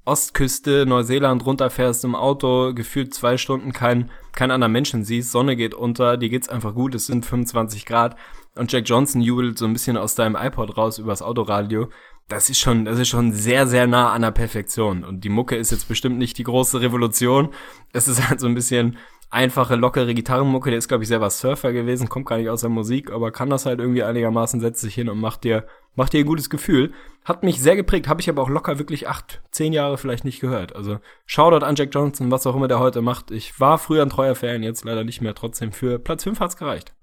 Ostküste, 0.05 0.85
Neuseeland 0.85 1.43
runterfährst 1.45 2.05
im 2.05 2.13
Auto, 2.13 2.73
gefühlt 2.75 3.13
zwei 3.15 3.37
Stunden 3.37 3.73
kein, 3.73 4.11
kein 4.33 4.51
anderer 4.51 4.69
Menschen 4.69 5.03
siehst, 5.03 5.31
Sonne 5.31 5.55
geht 5.55 5.73
unter, 5.73 6.17
dir 6.17 6.29
geht's 6.29 6.47
einfach 6.47 6.75
gut, 6.75 6.93
es 6.93 7.07
sind 7.07 7.25
25 7.25 7.87
Grad 7.87 8.15
und 8.55 8.71
Jack 8.71 8.87
Johnson 8.87 9.21
jubelt 9.21 9.57
so 9.57 9.65
ein 9.65 9.73
bisschen 9.73 9.97
aus 9.97 10.13
deinem 10.13 10.35
iPod 10.35 10.77
raus 10.77 10.99
übers 10.99 11.23
Autoradio. 11.23 11.89
Das 12.27 12.49
ist 12.49 12.59
schon, 12.59 12.85
das 12.85 12.97
ist 12.97 13.07
schon 13.07 13.33
sehr, 13.33 13.67
sehr 13.67 13.85
nah 13.85 14.11
an 14.11 14.23
der 14.23 14.31
Perfektion. 14.31 15.03
Und 15.03 15.23
die 15.23 15.29
Mucke 15.29 15.55
ist 15.55 15.71
jetzt 15.71 15.87
bestimmt 15.87 16.17
nicht 16.17 16.39
die 16.39 16.43
große 16.43 16.81
Revolution. 16.81 17.49
Es 17.93 18.07
ist 18.07 18.27
halt 18.27 18.39
so 18.39 18.47
ein 18.47 18.55
bisschen 18.55 18.97
einfache, 19.29 19.75
lockere 19.75 20.13
Gitarrenmucke. 20.15 20.71
Der 20.71 20.79
ist, 20.79 20.87
glaube 20.87 21.03
ich, 21.03 21.07
selber 21.07 21.29
Surfer 21.29 21.71
gewesen, 21.71 22.09
kommt 22.09 22.25
gar 22.25 22.37
nicht 22.37 22.49
aus 22.49 22.61
der 22.61 22.71
Musik, 22.71 23.11
aber 23.11 23.31
kann 23.31 23.51
das 23.51 23.67
halt 23.67 23.79
irgendwie 23.79 24.01
einigermaßen, 24.03 24.59
setzt 24.59 24.81
sich 24.81 24.95
hin 24.95 25.09
und 25.09 25.19
macht 25.19 25.43
dir, 25.43 25.67
macht 25.93 26.13
dir 26.13 26.19
ein 26.21 26.25
gutes 26.25 26.49
Gefühl. 26.49 26.93
Hat 27.25 27.43
mich 27.43 27.61
sehr 27.61 27.75
geprägt, 27.75 28.07
habe 28.07 28.21
ich 28.21 28.29
aber 28.29 28.41
auch 28.41 28.49
locker 28.49 28.79
wirklich 28.79 29.07
acht, 29.07 29.41
zehn 29.51 29.73
Jahre 29.73 29.99
vielleicht 29.99 30.25
nicht 30.25 30.39
gehört. 30.39 30.75
Also 30.75 30.99
Shoutout 31.27 31.65
an 31.65 31.75
Jack 31.75 31.93
Johnson, 31.93 32.31
was 32.31 32.47
auch 32.47 32.55
immer 32.55 32.67
der 32.67 32.79
heute 32.79 33.01
macht. 33.01 33.29
Ich 33.29 33.59
war 33.59 33.77
früher 33.77 34.01
ein 34.01 34.09
treuer 34.09 34.35
Fan, 34.35 34.63
jetzt 34.63 34.83
leider 34.83 35.03
nicht 35.03 35.21
mehr. 35.21 35.35
Trotzdem 35.35 35.71
für 35.71 35.99
Platz 35.99 36.23
5 36.23 36.39
hat's 36.39 36.57
gereicht. 36.57 36.95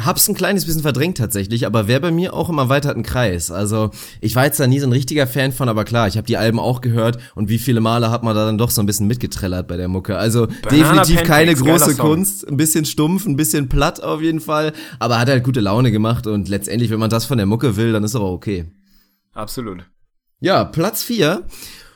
Hab's 0.00 0.26
ein 0.26 0.34
kleines 0.34 0.64
bisschen 0.64 0.82
verdrängt 0.82 1.18
tatsächlich, 1.18 1.66
aber 1.66 1.86
wäre 1.86 2.00
bei 2.00 2.10
mir 2.10 2.32
auch 2.32 2.48
im 2.48 2.58
erweiterten 2.58 3.02
Kreis. 3.02 3.50
Also 3.50 3.90
ich 4.20 4.34
war 4.34 4.46
jetzt 4.46 4.58
da 4.58 4.66
nie 4.66 4.80
so 4.80 4.86
ein 4.86 4.92
richtiger 4.92 5.26
Fan 5.26 5.52
von, 5.52 5.68
aber 5.68 5.84
klar, 5.84 6.08
ich 6.08 6.16
habe 6.16 6.26
die 6.26 6.38
Alben 6.38 6.58
auch 6.58 6.80
gehört 6.80 7.18
und 7.34 7.50
wie 7.50 7.58
viele 7.58 7.80
Male 7.80 8.10
hat 8.10 8.22
man 8.22 8.34
da 8.34 8.46
dann 8.46 8.56
doch 8.56 8.70
so 8.70 8.82
ein 8.82 8.86
bisschen 8.86 9.06
mitgetrellert 9.06 9.68
bei 9.68 9.76
der 9.76 9.88
Mucke. 9.88 10.16
Also 10.16 10.46
definitiv 10.46 11.16
Pancakes, 11.16 11.28
keine 11.28 11.54
große. 11.54 11.96
Kunst, 11.96 12.48
ein 12.48 12.56
bisschen 12.56 12.86
stumpf, 12.86 13.26
ein 13.26 13.36
bisschen 13.36 13.68
platt 13.68 14.02
auf 14.02 14.22
jeden 14.22 14.40
Fall, 14.40 14.72
aber 14.98 15.18
hat 15.18 15.28
halt 15.28 15.44
gute 15.44 15.60
Laune 15.60 15.92
gemacht 15.92 16.26
und 16.26 16.48
letztendlich, 16.48 16.90
wenn 16.90 17.00
man 17.00 17.10
das 17.10 17.26
von 17.26 17.36
der 17.36 17.46
Mucke 17.46 17.76
will, 17.76 17.92
dann 17.92 18.02
ist 18.02 18.16
aber 18.16 18.32
okay. 18.32 18.72
Absolut. 19.34 19.84
Ja, 20.40 20.64
Platz 20.64 21.02
4. 21.02 21.44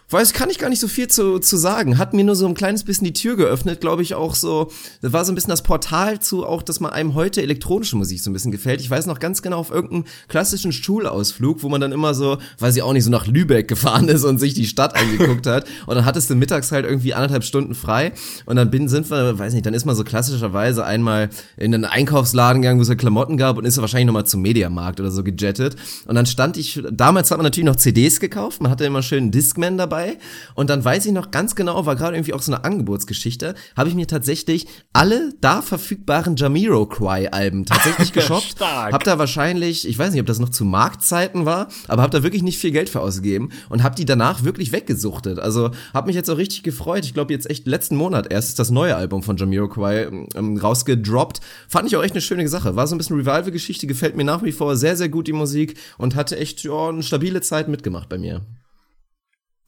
Weiß, 0.09 0.33
kann 0.33 0.51
ich 0.51 0.61
gar 0.61 0.69
nicht 0.69 0.79
so 0.79 0.87
viel 0.87 1.09
zu, 1.09 1.41
zu 1.41 1.57
sagen. 1.57 1.99
Hat 1.99 2.15
mir 2.15 2.23
nur 2.23 2.37
so 2.37 2.47
ein 2.47 2.55
kleines 2.55 2.85
bisschen 2.85 3.07
die 3.07 3.13
Tür 3.13 3.35
geöffnet, 3.35 3.81
glaube 3.81 4.03
ich, 4.03 4.15
auch 4.15 4.37
so. 4.37 4.71
Das 5.03 5.13
war 5.13 5.25
so 5.25 5.33
ein 5.33 5.35
bisschen 5.35 5.51
das 5.51 5.65
Portal 5.65 6.21
zu 6.21 6.47
auch, 6.47 6.63
dass 6.63 6.79
man 6.79 6.93
einem 6.93 7.15
heute 7.15 7.43
elektronische 7.43 7.97
Musik 7.97 8.21
so 8.21 8.31
ein 8.31 8.33
bisschen 8.33 8.53
gefällt. 8.53 8.81
Ich 8.81 8.89
weiß 8.89 9.07
noch 9.07 9.19
ganz 9.19 9.43
genau 9.43 9.59
auf 9.59 9.73
irgendeinem 9.73 10.05
klassischen 10.29 10.71
Schulausflug, 10.71 11.65
wo 11.65 11.69
man 11.69 11.81
dann 11.81 11.91
immer 11.91 12.15
so, 12.15 12.39
weiß 12.61 12.77
ich 12.77 12.83
auch 12.83 12.93
nicht, 12.93 13.03
so 13.03 13.11
nach 13.11 13.27
Lübeck 13.27 13.67
gefahren 13.67 14.07
ist 14.09 14.23
und 14.23 14.39
sich 14.39 14.55
die 14.55 14.67
Stadt 14.67 14.95
angeguckt 14.95 15.49
hat. 15.49 15.67
Und 15.89 15.97
dann 15.97 16.05
hattest 16.05 16.31
du 16.31 16.37
mittags 16.37 16.71
halt 16.71 16.87
irgendwie 16.87 17.13
anderthalb 17.13 17.43
Stunden 17.43 17.75
frei. 17.75 18.13
Und 18.45 18.55
dann 18.55 18.71
bin, 18.71 18.89
sind 18.89 19.11
wir, 19.11 19.37
weiß 19.37 19.55
nicht, 19.55 19.67
dann 19.67 19.75
ist 19.75 19.87
man 19.87 19.97
so 19.97 20.05
klassischerweise 20.05 20.85
einmal 20.85 21.31
in 21.57 21.75
einen 21.75 21.85
Einkaufsladen 21.85 22.63
gegangen, 22.63 22.79
wo 22.79 22.83
es 22.83 22.89
ja 22.89 22.95
Klamotten 22.95 23.37
gab 23.39 23.59
und 23.59 23.65
ist 23.65 23.77
wahrscheinlich 23.79 24.07
nochmal 24.07 24.27
zum 24.27 24.41
Mediamarkt 24.41 25.01
oder 25.01 25.11
so 25.11 25.25
gejettet. 25.25 25.75
Und 26.07 26.15
dann 26.15 26.27
stand 26.27 26.57
ich, 26.59 26.81
damals 26.93 27.33
hat 27.33 27.39
man 27.39 27.45
natürlich 27.45 27.67
noch 27.67 27.75
CDs 27.75 28.21
gekauft, 28.21 28.63
man 28.63 28.71
hatte 28.71 28.85
immer 28.85 29.03
schön 29.03 29.25
einen 29.25 29.31
Discman 29.33 29.77
dabei 29.77 29.96
dabei. 29.97 30.19
Und 30.55 30.71
dann 30.71 30.85
weiß 30.85 31.07
ich 31.07 31.13
noch 31.13 31.31
ganz 31.31 31.55
genau, 31.55 31.87
war 31.87 31.97
gerade 31.97 32.17
irgendwie 32.17 32.33
auch 32.33 32.43
so 32.43 32.53
eine 32.53 32.65
Angebotsgeschichte, 32.65 33.55
habe 33.77 33.89
ich 33.89 33.95
mir 33.95 34.07
tatsächlich 34.07 34.67
alle 34.93 35.31
da 35.41 35.63
verfügbaren 35.63 36.37
Jamiro 36.37 36.87
Cry 36.87 37.29
Alben 37.29 37.65
tatsächlich 37.65 38.13
geshoppt. 38.13 38.53
Stark. 38.53 38.93
Hab 38.93 39.05
da 39.05 39.19
wahrscheinlich, 39.19 39.89
ich 39.89 39.99
weiß 39.99 40.13
nicht, 40.13 40.21
ob 40.21 40.27
das 40.27 40.39
noch 40.39 40.51
zu 40.51 40.65
Marktzeiten 40.65 41.45
war, 41.45 41.69
aber 41.89 42.03
hab 42.03 42.11
da 42.11 42.23
wirklich 42.23 42.43
nicht 42.43 42.59
viel 42.59 42.71
Geld 42.71 42.89
für 42.89 43.01
ausgegeben 43.01 43.51
und 43.69 43.83
hab 43.83 43.97
die 43.97 44.05
danach 44.05 44.45
wirklich 44.45 44.73
weggesuchtet. 44.73 45.39
Also 45.39 45.71
hab 45.93 46.07
mich 46.07 46.17
jetzt 46.17 46.31
auch 46.31 46.39
richtig 46.39 46.63
gefreut. 46.63 47.05
Ich 47.05 47.15
glaube 47.15 47.33
jetzt 47.33 47.49
echt 47.51 47.67
letzten 47.67 47.97
Monat 47.97 48.31
erst 48.31 48.51
ist 48.51 48.59
das 48.59 48.71
neue 48.71 48.97
Album 48.97 49.23
von 49.23 49.37
Jamiroquai 49.37 50.09
ähm, 50.35 50.57
rausgedroppt. 50.57 51.41
Fand 51.69 51.89
ich 51.89 51.97
auch 51.97 52.03
echt 52.03 52.15
eine 52.15 52.21
schöne 52.21 52.47
Sache. 52.49 52.77
War 52.77 52.87
so 52.87 52.95
ein 52.95 52.99
bisschen 52.99 53.17
Revival-Geschichte, 53.17 53.87
gefällt 53.87 54.17
mir 54.17 54.25
nach 54.25 54.43
wie 54.43 54.53
vor 54.53 54.77
sehr, 54.77 54.97
sehr 54.97 55.09
gut 55.09 55.27
die 55.27 55.33
Musik 55.33 55.79
und 55.99 56.15
hatte 56.15 56.37
echt 56.37 56.63
ja, 56.63 56.89
eine 56.89 57.03
stabile 57.03 57.41
Zeit 57.41 57.69
mitgemacht 57.69 58.09
bei 58.09 58.19
mir. 58.19 58.43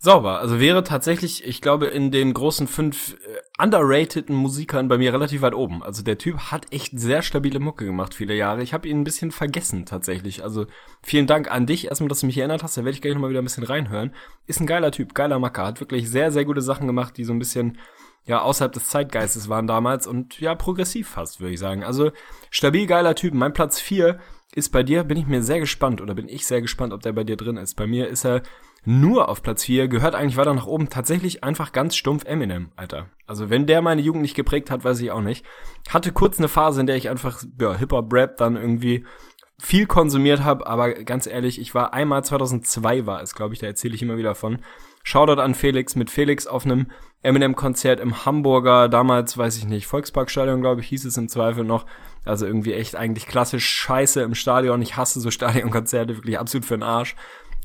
Sauber. 0.01 0.39
Also 0.39 0.61
wäre 0.61 0.85
tatsächlich, 0.85 1.45
ich 1.45 1.61
glaube, 1.61 1.87
in 1.87 2.13
den 2.13 2.33
großen 2.33 2.69
fünf 2.69 3.15
äh, 3.15 3.63
underrateden 3.63 4.37
Musikern 4.37 4.87
bei 4.87 4.97
mir 4.97 5.13
relativ 5.13 5.43
weit 5.43 5.55
oben. 5.55 5.83
Also 5.83 6.05
der 6.05 6.19
Typ 6.19 6.39
hat 6.53 6.73
echt 6.73 6.99
sehr 6.99 7.21
stabile 7.23 7.59
Mucke 7.59 7.85
gemacht, 7.85 8.15
viele 8.15 8.35
Jahre. 8.35 8.63
Ich 8.63 8.73
habe 8.73 8.87
ihn 8.87 9.01
ein 9.01 9.05
bisschen 9.05 9.33
vergessen 9.33 9.87
tatsächlich. 9.87 10.45
Also 10.45 10.67
vielen 11.03 11.27
Dank 11.27 11.51
an 11.51 11.67
dich 11.67 11.89
erstmal, 11.89 12.09
dass 12.09 12.21
du 12.21 12.27
mich 12.27 12.39
erinnert 12.39 12.63
hast. 12.63 12.77
Da 12.77 12.83
werde 12.83 12.95
ich 12.95 13.03
gleich 13.03 13.15
nochmal 13.15 13.31
wieder 13.31 13.43
ein 13.43 13.45
bisschen 13.45 13.65
reinhören. 13.65 14.15
Ist 14.47 14.61
ein 14.61 14.69
geiler 14.69 14.93
Typ, 14.93 15.15
geiler 15.15 15.41
Macker. 15.41 15.67
Hat 15.67 15.81
wirklich 15.81 16.09
sehr, 16.09 16.31
sehr 16.31 16.45
gute 16.45 16.63
Sachen 16.63 16.87
gemacht, 16.87 17.17
die 17.17 17.25
so 17.25 17.33
ein 17.33 17.41
bisschen 17.41 17.79
ja 18.25 18.43
außerhalb 18.43 18.73
des 18.73 18.89
Zeitgeistes 18.89 19.49
waren 19.49 19.67
damals 19.67 20.07
und 20.07 20.39
ja 20.39 20.55
progressiv 20.55 21.09
fast, 21.09 21.41
würde 21.41 21.55
ich 21.55 21.61
sagen. 21.61 21.83
Also 21.83 22.13
stabil 22.51 22.87
geiler 22.87 23.17
Typ. 23.17 23.35
Mein 23.35 23.53
Platz 23.53 23.81
vier 23.81 24.21
ist 24.55 24.71
bei 24.71 24.85
dir, 24.85 25.03
bin 25.03 25.19
ich 25.19 25.27
mir 25.27 25.43
sehr 25.43 25.59
gespannt 25.59 26.01
oder 26.01 26.15
bin 26.15 26.29
ich 26.29 26.47
sehr 26.47 26.63
gespannt, 26.63 26.93
ob 26.93 27.03
der 27.03 27.13
bei 27.13 27.25
dir 27.25 27.37
drin 27.37 27.57
ist. 27.57 27.75
Bei 27.75 27.89
mir 27.89 28.07
ist 28.07 28.25
er 28.25 28.43
nur 28.89 29.29
auf 29.29 29.43
Platz 29.43 29.65
4, 29.65 29.87
gehört 29.89 30.15
eigentlich 30.15 30.39
weiter 30.39 30.55
nach 30.55 30.67
oben, 30.67 30.89
tatsächlich 30.89 31.45
einfach 31.45 31.73
ganz 31.73 31.95
stumpf 31.95 32.25
Eminem, 32.25 32.71
Alter. 32.75 33.11
Also 33.27 33.51
wenn 33.51 33.67
der 33.67 33.83
meine 33.83 34.01
Jugend 34.01 34.23
nicht 34.23 34.35
geprägt 34.35 34.71
hat, 34.71 34.83
weiß 34.83 35.01
ich 35.01 35.11
auch 35.11 35.21
nicht. 35.21 35.45
Hatte 35.91 36.11
kurz 36.11 36.39
eine 36.39 36.49
Phase, 36.49 36.81
in 36.81 36.87
der 36.87 36.97
ich 36.97 37.11
einfach, 37.11 37.43
ja, 37.61 37.75
Hip-Hop-Rap 37.75 38.39
dann 38.39 38.57
irgendwie 38.57 39.05
viel 39.61 39.87
konsumiert 39.87 40.43
habe, 40.43 40.67
aber 40.67 40.95
ganz 40.95 41.27
ehrlich, 41.27 41.61
ich 41.61 41.75
war 41.75 41.93
einmal 41.93 42.25
2002 42.25 43.05
war 43.05 43.23
es, 43.23 43.35
glaube 43.35 43.53
ich, 43.53 43.61
da 43.61 43.67
erzähle 43.67 43.95
ich 43.95 44.03
immer 44.03 44.17
wieder 44.17 44.35
von. 44.35 44.61
Shoutout 45.03 45.41
an 45.43 45.55
Felix 45.55 45.95
mit 45.95 46.11
Felix 46.11 46.47
auf 46.47 46.65
einem 46.65 46.87
Eminem-Konzert 47.23 48.01
im 48.01 48.25
Hamburger, 48.25 48.89
damals, 48.89 49.37
weiß 49.37 49.59
ich 49.59 49.67
nicht, 49.67 49.87
Volksparkstadion, 49.87 50.63
glaube 50.63 50.81
ich, 50.81 50.89
hieß 50.89 51.05
es 51.05 51.19
im 51.19 51.29
Zweifel 51.29 51.65
noch. 51.65 51.85
Also 52.25 52.47
irgendwie 52.47 52.73
echt 52.73 52.97
eigentlich 52.97 53.27
klassisch 53.27 53.69
scheiße 53.69 54.23
im 54.23 54.35
Stadion. 54.35 54.81
Ich 54.81 54.97
hasse 54.97 55.21
so 55.21 55.31
Stadionkonzerte, 55.31 56.17
wirklich 56.17 56.39
absolut 56.39 56.65
für 56.65 56.77
den 56.77 56.83
Arsch. 56.83 57.17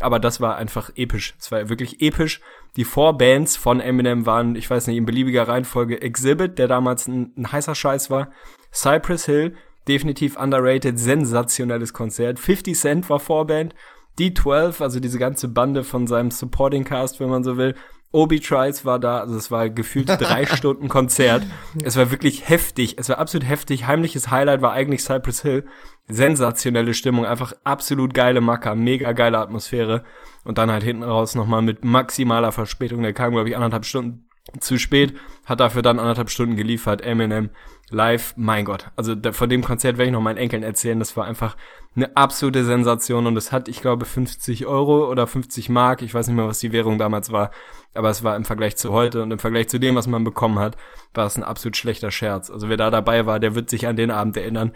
Aber 0.03 0.19
das 0.19 0.41
war 0.41 0.57
einfach 0.57 0.91
episch. 0.95 1.33
Es 1.39 1.51
war 1.51 1.69
wirklich 1.69 2.01
episch. 2.01 2.41
Die 2.75 2.85
Vorbands 2.85 3.55
von 3.55 3.79
Eminem 3.79 4.25
waren, 4.25 4.55
ich 4.55 4.69
weiß 4.69 4.87
nicht, 4.87 4.97
in 4.97 5.05
beliebiger 5.05 5.47
Reihenfolge 5.47 6.01
Exhibit, 6.01 6.59
der 6.59 6.67
damals 6.67 7.07
ein, 7.07 7.31
ein 7.37 7.51
heißer 7.51 7.75
Scheiß 7.75 8.09
war. 8.09 8.31
Cypress 8.73 9.25
Hill, 9.25 9.55
definitiv 9.87 10.37
underrated, 10.37 10.99
sensationelles 10.99 11.93
Konzert. 11.93 12.39
50 12.39 12.77
Cent 12.77 13.09
war 13.09 13.19
Vorband. 13.19 13.73
D12, 14.19 14.81
also 14.81 14.99
diese 14.99 15.17
ganze 15.17 15.47
Bande 15.47 15.83
von 15.83 16.05
seinem 16.05 16.31
Supporting 16.31 16.83
Cast, 16.83 17.19
wenn 17.19 17.29
man 17.29 17.43
so 17.43 17.57
will. 17.57 17.75
Obi 18.13 18.39
Trice 18.39 18.85
war 18.85 18.99
da, 18.99 19.19
also 19.21 19.35
es 19.35 19.49
war 19.49 19.69
gefühlt 19.69 20.07
drei 20.07 20.45
Stunden 20.55 20.87
Konzert. 20.87 21.43
Es 21.83 21.97
war 21.97 22.11
wirklich 22.11 22.47
heftig, 22.47 22.97
es 22.99 23.09
war 23.09 23.17
absolut 23.17 23.47
heftig. 23.47 23.87
Heimliches 23.87 24.29
Highlight 24.29 24.61
war 24.61 24.71
eigentlich 24.71 25.03
Cypress 25.03 25.41
Hill. 25.41 25.65
Sensationelle 26.07 26.93
Stimmung, 26.93 27.25
einfach 27.25 27.53
absolut 27.63 28.13
geile 28.13 28.39
Macker, 28.39 28.75
mega 28.75 29.13
geile 29.13 29.39
Atmosphäre. 29.39 30.03
Und 30.43 30.59
dann 30.59 30.71
halt 30.71 30.83
hinten 30.83 31.03
raus 31.03 31.33
nochmal 31.33 31.63
mit 31.63 31.83
maximaler 31.83 32.51
Verspätung. 32.51 33.01
Der 33.01 33.13
kam, 33.13 33.31
glaube 33.31 33.49
ich, 33.49 33.55
anderthalb 33.55 33.85
Stunden 33.85 34.29
zu 34.59 34.77
spät, 34.77 35.15
hat 35.45 35.59
dafür 35.59 35.81
dann 35.81 35.99
anderthalb 35.99 36.29
Stunden 36.29 36.55
geliefert. 36.55 37.01
Eminem 37.01 37.49
live, 37.89 38.33
mein 38.37 38.65
Gott. 38.65 38.91
Also 38.95 39.15
da, 39.15 39.31
von 39.31 39.49
dem 39.49 39.63
Konzert 39.63 39.97
werde 39.97 40.07
ich 40.07 40.13
noch 40.13 40.21
meinen 40.21 40.37
Enkeln 40.37 40.63
erzählen. 40.63 40.99
Das 40.99 41.15
war 41.15 41.25
einfach 41.25 41.55
eine 41.95 42.15
absolute 42.17 42.65
Sensation 42.65 43.27
und 43.27 43.37
es 43.37 43.51
hat, 43.51 43.67
ich 43.67 43.81
glaube, 43.81 44.05
50 44.05 44.65
Euro 44.65 45.09
oder 45.09 45.27
50 45.27 45.69
Mark. 45.69 46.01
Ich 46.01 46.13
weiß 46.13 46.27
nicht 46.27 46.35
mehr, 46.35 46.47
was 46.47 46.59
die 46.59 46.71
Währung 46.71 46.97
damals 46.97 47.31
war. 47.31 47.51
Aber 47.93 48.09
es 48.09 48.23
war 48.23 48.35
im 48.35 48.45
Vergleich 48.45 48.75
zu 48.75 48.91
heute 48.91 49.21
und 49.21 49.31
im 49.31 49.39
Vergleich 49.39 49.69
zu 49.69 49.79
dem, 49.79 49.95
was 49.95 50.07
man 50.07 50.23
bekommen 50.23 50.59
hat, 50.59 50.75
war 51.13 51.27
es 51.27 51.37
ein 51.37 51.43
absolut 51.43 51.77
schlechter 51.77 52.09
Scherz. 52.09 52.49
Also 52.49 52.69
wer 52.69 52.77
da 52.77 52.89
dabei 52.89 53.25
war, 53.25 53.39
der 53.39 53.55
wird 53.55 53.69
sich 53.69 53.87
an 53.87 53.95
den 53.95 54.11
Abend 54.11 54.37
erinnern. 54.37 54.71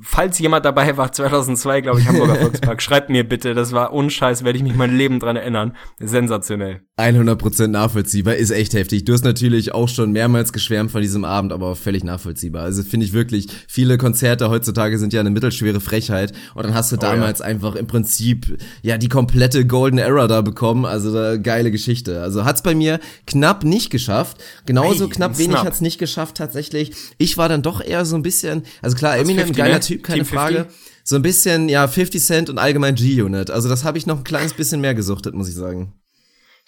Falls 0.00 0.38
jemand 0.38 0.64
dabei 0.64 0.96
war, 0.96 1.12
2002, 1.12 1.82
glaube 1.82 2.00
ich, 2.00 2.08
Hamburger 2.08 2.36
Volkspark, 2.40 2.80
schreibt 2.80 3.10
mir 3.10 3.28
bitte, 3.28 3.54
das 3.54 3.72
war 3.72 3.92
unscheiß, 3.92 4.44
werde 4.44 4.56
ich 4.56 4.62
mich 4.62 4.74
mein 4.74 4.96
Leben 4.96 5.18
dran 5.18 5.36
erinnern. 5.36 5.76
Sensationell. 5.98 6.82
100% 7.02 7.68
nachvollziehbar, 7.68 8.36
ist 8.36 8.50
echt 8.50 8.74
heftig. 8.74 9.04
Du 9.04 9.12
hast 9.12 9.24
natürlich 9.24 9.74
auch 9.74 9.88
schon 9.88 10.12
mehrmals 10.12 10.52
geschwärmt 10.52 10.90
von 10.90 11.02
diesem 11.02 11.24
Abend, 11.24 11.52
aber 11.52 11.76
völlig 11.76 12.04
nachvollziehbar. 12.04 12.62
Also 12.62 12.82
finde 12.82 13.06
ich 13.06 13.12
wirklich, 13.12 13.48
viele 13.68 13.98
Konzerte 13.98 14.48
heutzutage 14.48 14.98
sind 14.98 15.12
ja 15.12 15.20
eine 15.20 15.30
mittelschwere 15.30 15.80
Frechheit 15.80 16.32
und 16.54 16.64
dann 16.64 16.74
hast 16.74 16.92
du 16.92 16.96
damals 16.96 17.40
oh 17.40 17.44
ja. 17.44 17.50
einfach 17.50 17.74
im 17.74 17.86
Prinzip 17.86 18.58
ja 18.82 18.98
die 18.98 19.08
komplette 19.08 19.66
Golden 19.66 19.98
Era 19.98 20.28
da 20.28 20.40
bekommen, 20.40 20.84
also 20.84 21.12
da, 21.12 21.36
geile 21.36 21.70
Geschichte. 21.70 22.22
Also 22.22 22.44
hat's 22.44 22.62
bei 22.62 22.74
mir 22.74 23.00
knapp 23.26 23.64
nicht 23.64 23.90
geschafft, 23.90 24.38
genauso 24.66 25.04
hey, 25.04 25.12
knapp 25.12 25.38
wenig 25.38 25.56
hat's 25.56 25.80
nicht 25.80 25.98
geschafft 25.98 26.36
tatsächlich. 26.36 26.92
Ich 27.18 27.36
war 27.36 27.48
dann 27.48 27.62
doch 27.62 27.84
eher 27.84 28.04
so 28.04 28.16
ein 28.16 28.22
bisschen, 28.22 28.62
also 28.80 28.96
klar, 28.96 29.18
Eminem, 29.18 29.52
geiler 29.52 29.80
Typ, 29.80 30.02
keine 30.02 30.22
Team 30.22 30.26
Frage. 30.26 30.56
50? 30.64 30.92
So 31.04 31.16
ein 31.16 31.22
bisschen, 31.22 31.68
ja, 31.68 31.88
50 31.88 32.22
Cent 32.22 32.50
und 32.50 32.58
allgemein 32.58 32.94
G-Unit. 32.94 33.50
Also 33.50 33.68
das 33.68 33.82
habe 33.82 33.98
ich 33.98 34.06
noch 34.06 34.18
ein 34.18 34.24
kleines 34.24 34.54
bisschen 34.54 34.80
mehr 34.80 34.94
gesuchtet, 34.94 35.34
muss 35.34 35.48
ich 35.48 35.54
sagen. 35.54 35.92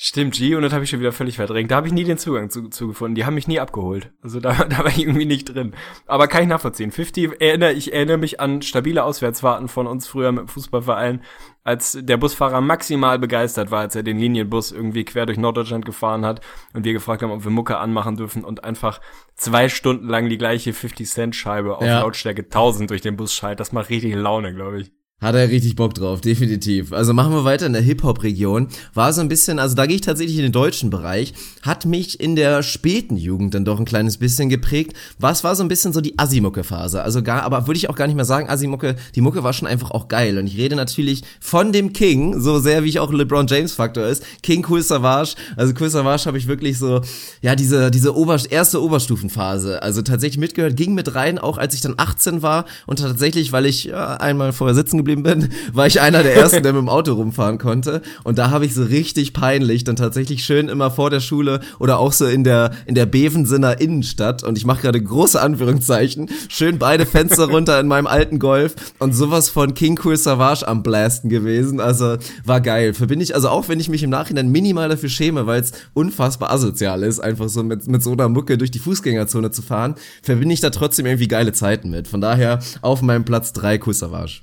Stimmt, 0.07 0.35
G-Unit 0.35 0.75
habe 0.75 0.85
ich 0.85 0.91
schon 0.91 1.01
wieder 1.01 1.13
völlig 1.13 1.37
verdrängt. 1.37 1.71
Da 1.71 1.77
habe 1.77 1.87
ich 1.87 1.93
nie 1.95 2.05
den 2.05 2.19
Zugang 2.19 2.51
zu, 2.51 2.69
zu 2.69 2.89
gefunden. 2.89 3.15
Die 3.15 3.25
haben 3.25 3.33
mich 3.33 3.49
nie 3.49 3.59
abgeholt. 3.59 4.13
Also 4.21 4.39
da, 4.39 4.53
da 4.69 4.81
war 4.81 4.89
ich 4.89 4.99
irgendwie 4.99 5.25
nicht 5.25 5.47
drin. 5.47 5.73
Aber 6.07 6.29
kann 6.29 6.43
ich 6.43 6.49
nachvollziehen. 6.49 6.91
50 6.91 7.41
erinnere, 7.41 7.73
ich 7.73 7.95
erinnere 7.95 8.19
mich 8.19 8.39
an 8.39 8.61
stabile 8.61 9.03
Auswärtsfahrten 9.03 9.67
von 9.67 9.87
uns 9.87 10.07
früher 10.07 10.31
mit 10.31 10.43
dem 10.43 10.49
Fußballverein, 10.49 11.23
als 11.63 11.97
der 11.99 12.19
Busfahrer 12.19 12.61
maximal 12.61 13.19
begeistert 13.19 13.71
war, 13.71 13.81
als 13.81 13.97
er 13.97 14.03
den 14.03 14.19
Linienbus 14.19 14.73
irgendwie 14.73 15.07
quer 15.07 15.25
durch 15.25 15.39
Norddeutschland 15.39 15.87
gefahren 15.87 16.27
hat 16.27 16.43
und 16.75 16.85
wir 16.85 16.93
gefragt 16.93 17.23
haben, 17.23 17.31
ob 17.31 17.43
wir 17.43 17.51
Mucke 17.51 17.79
anmachen 17.79 18.17
dürfen 18.17 18.45
und 18.45 18.63
einfach 18.63 19.01
zwei 19.37 19.71
Stunden 19.71 20.07
lang 20.07 20.29
die 20.29 20.37
gleiche 20.37 20.75
50 20.75 21.09
Cent 21.09 21.35
Scheibe 21.35 21.79
auf 21.79 21.87
ja. 21.87 22.01
Lautstärke 22.01 22.43
1000 22.43 22.91
durch 22.91 23.01
den 23.01 23.17
Bus 23.17 23.33
schallt. 23.33 23.59
Das 23.59 23.73
macht 23.73 23.89
richtig 23.89 24.15
Laune, 24.15 24.53
glaube 24.53 24.83
ich. 24.83 24.93
Hat 25.21 25.37
er 25.37 25.49
richtig 25.49 25.75
Bock 25.77 25.95
drauf, 25.95 26.21
definitiv. 26.21 26.93
Also 26.93 27.15
machen 27.15 27.33
wir 27.33 27.45
weiter 27.45 27.65
in 27.65 27.73
der 27.73 27.81
Hip-Hop-Region. 27.81 28.69
War 28.93 29.13
so 29.13 29.23
ein 29.23 29.29
bisschen, 29.29 29.59
also 29.59 29.75
da 29.75 29.87
gehe 29.87 29.95
ich 29.95 30.03
tatsächlich 30.03 30.37
in 30.37 30.43
den 30.43 30.53
deutschen 30.53 30.91
Bereich, 30.91 31.33
hat 31.63 31.87
mich 31.87 32.21
in 32.21 32.37
der 32.37 32.63
späten 32.63 33.17
Jugend 33.17 33.55
dann 33.55 33.65
doch 33.65 33.79
ein 33.79 33.87
kleines 33.87 34.19
bisschen 34.19 34.51
geprägt. 34.51 34.93
Was 35.19 35.43
war 35.43 35.55
so 35.55 35.63
ein 35.63 35.69
bisschen 35.69 35.95
so 35.95 36.03
die 36.03 36.19
Assi-Mucke-Phase? 36.19 37.01
Also 37.01 37.23
gar, 37.23 37.43
aber 37.45 37.67
würde 37.67 37.79
ich 37.79 37.89
auch 37.89 37.95
gar 37.95 38.07
nicht 38.07 38.17
mehr 38.17 38.25
sagen, 38.25 38.51
Assi-Mucke, 38.51 38.97
die 39.15 39.21
Mucke 39.21 39.43
war 39.45 39.53
schon 39.53 39.69
einfach 39.69 39.93
auch 39.93 40.09
geil. 40.09 40.37
Und 40.37 40.47
ich 40.47 40.59
rede 40.59 40.77
natürlich 40.77 41.23
von 41.41 41.73
dem 41.73 41.93
King, 41.93 42.41
so 42.41 42.59
sehr 42.59 42.85
wie 42.85 42.89
ich 42.89 42.99
auch 42.99 43.11
LeBron 43.11 43.47
James-Faktor 43.47 44.05
ist. 44.05 44.25
King 44.43 44.67
Cool 44.69 44.83
Savage. 44.83 45.37
Also 45.57 45.73
Cool 45.81 45.89
Savage 45.89 46.27
habe 46.27 46.39
ich 46.39 46.49
wirklich 46.49 46.77
so, 46.77 47.01
ja, 47.41 47.55
diese, 47.55 47.91
diese 47.91 48.15
Ober 48.15 48.39
erste 48.51 48.83
Oberstufenphase. 48.83 49.81
Also 49.81 50.03
tatsächlich 50.03 50.39
mitgehört, 50.39 50.77
ging 50.77 50.93
mit 50.93 51.15
rein, 51.15 51.39
auch 51.39 51.57
als 51.57 51.75
ich 51.75 51.81
dann 51.81 51.95
18 51.97 52.43
war 52.43 52.67
und 52.87 52.99
tatsächlich, 52.99 53.53
weil 53.53 53.65
ich 53.65 53.85
ja, 53.85 54.17
einmal 54.17 54.53
vorher 54.53 54.75
sitzen 54.75 55.04
geblieben 55.05 55.23
bin, 55.23 55.49
war 55.73 55.87
ich 55.87 56.01
einer 56.01 56.23
der 56.23 56.35
ersten, 56.35 56.63
der 56.63 56.73
mit 56.73 56.81
dem 56.81 56.89
Auto 56.89 57.13
rumfahren 57.13 57.59
konnte. 57.59 58.03
Und 58.25 58.39
da 58.39 58.51
habe 58.51 58.67
ich 58.67 58.75
so 58.75 58.83
richtig 58.83 59.33
peinlich 59.33 59.85
dann 59.85 59.97
tatsächlich 59.97 60.45
schön 60.45 60.69
immer 60.69 60.91
vor 60.91 61.11
der 61.11 61.21
Schule 61.21 61.61
oder 61.79 61.99
auch 61.99 62.13
so 62.13 62.27
in 62.27 62.45
der 62.45 62.73
in 62.87 62.95
der 62.95 63.07
Bevensinner 63.07 63.81
Innenstadt 63.81 64.43
und 64.43 64.57
ich 64.59 64.65
mache 64.65 64.83
gerade 64.83 65.03
große 65.03 65.41
Anführungszeichen, 65.41 66.31
schön 66.49 66.79
beide 66.79 67.07
Fenster 67.07 67.49
runter 67.49 67.79
in 67.81 67.87
meinem 67.87 68.07
alten 68.07 68.39
Golf 68.39 68.75
und 68.99 69.15
sowas 69.15 69.49
von 69.49 69.75
King 69.75 69.99
Cool 70.03 70.17
Savage 70.17 70.67
am 70.67 70.83
Blasten 70.83 71.29
gewesen. 71.29 71.81
Also 71.81 72.17
war 72.45 72.61
geil. 72.61 72.95
Verbinde 72.95 73.25
ich 73.25 73.35
also 73.35 73.49
auch, 73.49 73.69
wenn 73.69 73.81
ich 73.81 73.89
mich 73.89 74.03
im 74.03 74.11
Nachhinein 74.11 74.49
minimal 74.49 74.89
dafür 74.89 75.09
schäme, 75.09 75.47
weil 75.47 75.61
es 75.61 75.73
unfassbar 75.93 76.51
asozial 76.51 77.03
ist, 77.03 77.21
einfach 77.21 77.49
so 77.49 77.63
mit 77.63 77.87
mit 77.87 78.03
so 78.03 78.13
einer 78.13 78.29
Mucke 78.29 78.59
durch 78.59 78.71
die 78.71 78.79
Fußgängerzone 78.79 79.51
zu 79.51 79.63
fahren, 79.63 79.95
verbinde 80.23 80.55
ich 80.55 80.61
da 80.61 80.71
trotzdem 80.71 81.07
irgendwie 81.07 81.29
geile 81.29 81.53
Zeiten 81.53 81.91
mit. 81.91 82.09
Von 82.09 82.21
daher 82.21 82.61
auf 82.81 83.03
meinem 83.03 83.25
Platz 83.25 83.53
drei 83.53 83.81
Cool 83.85 83.95
Savage. 83.95 84.41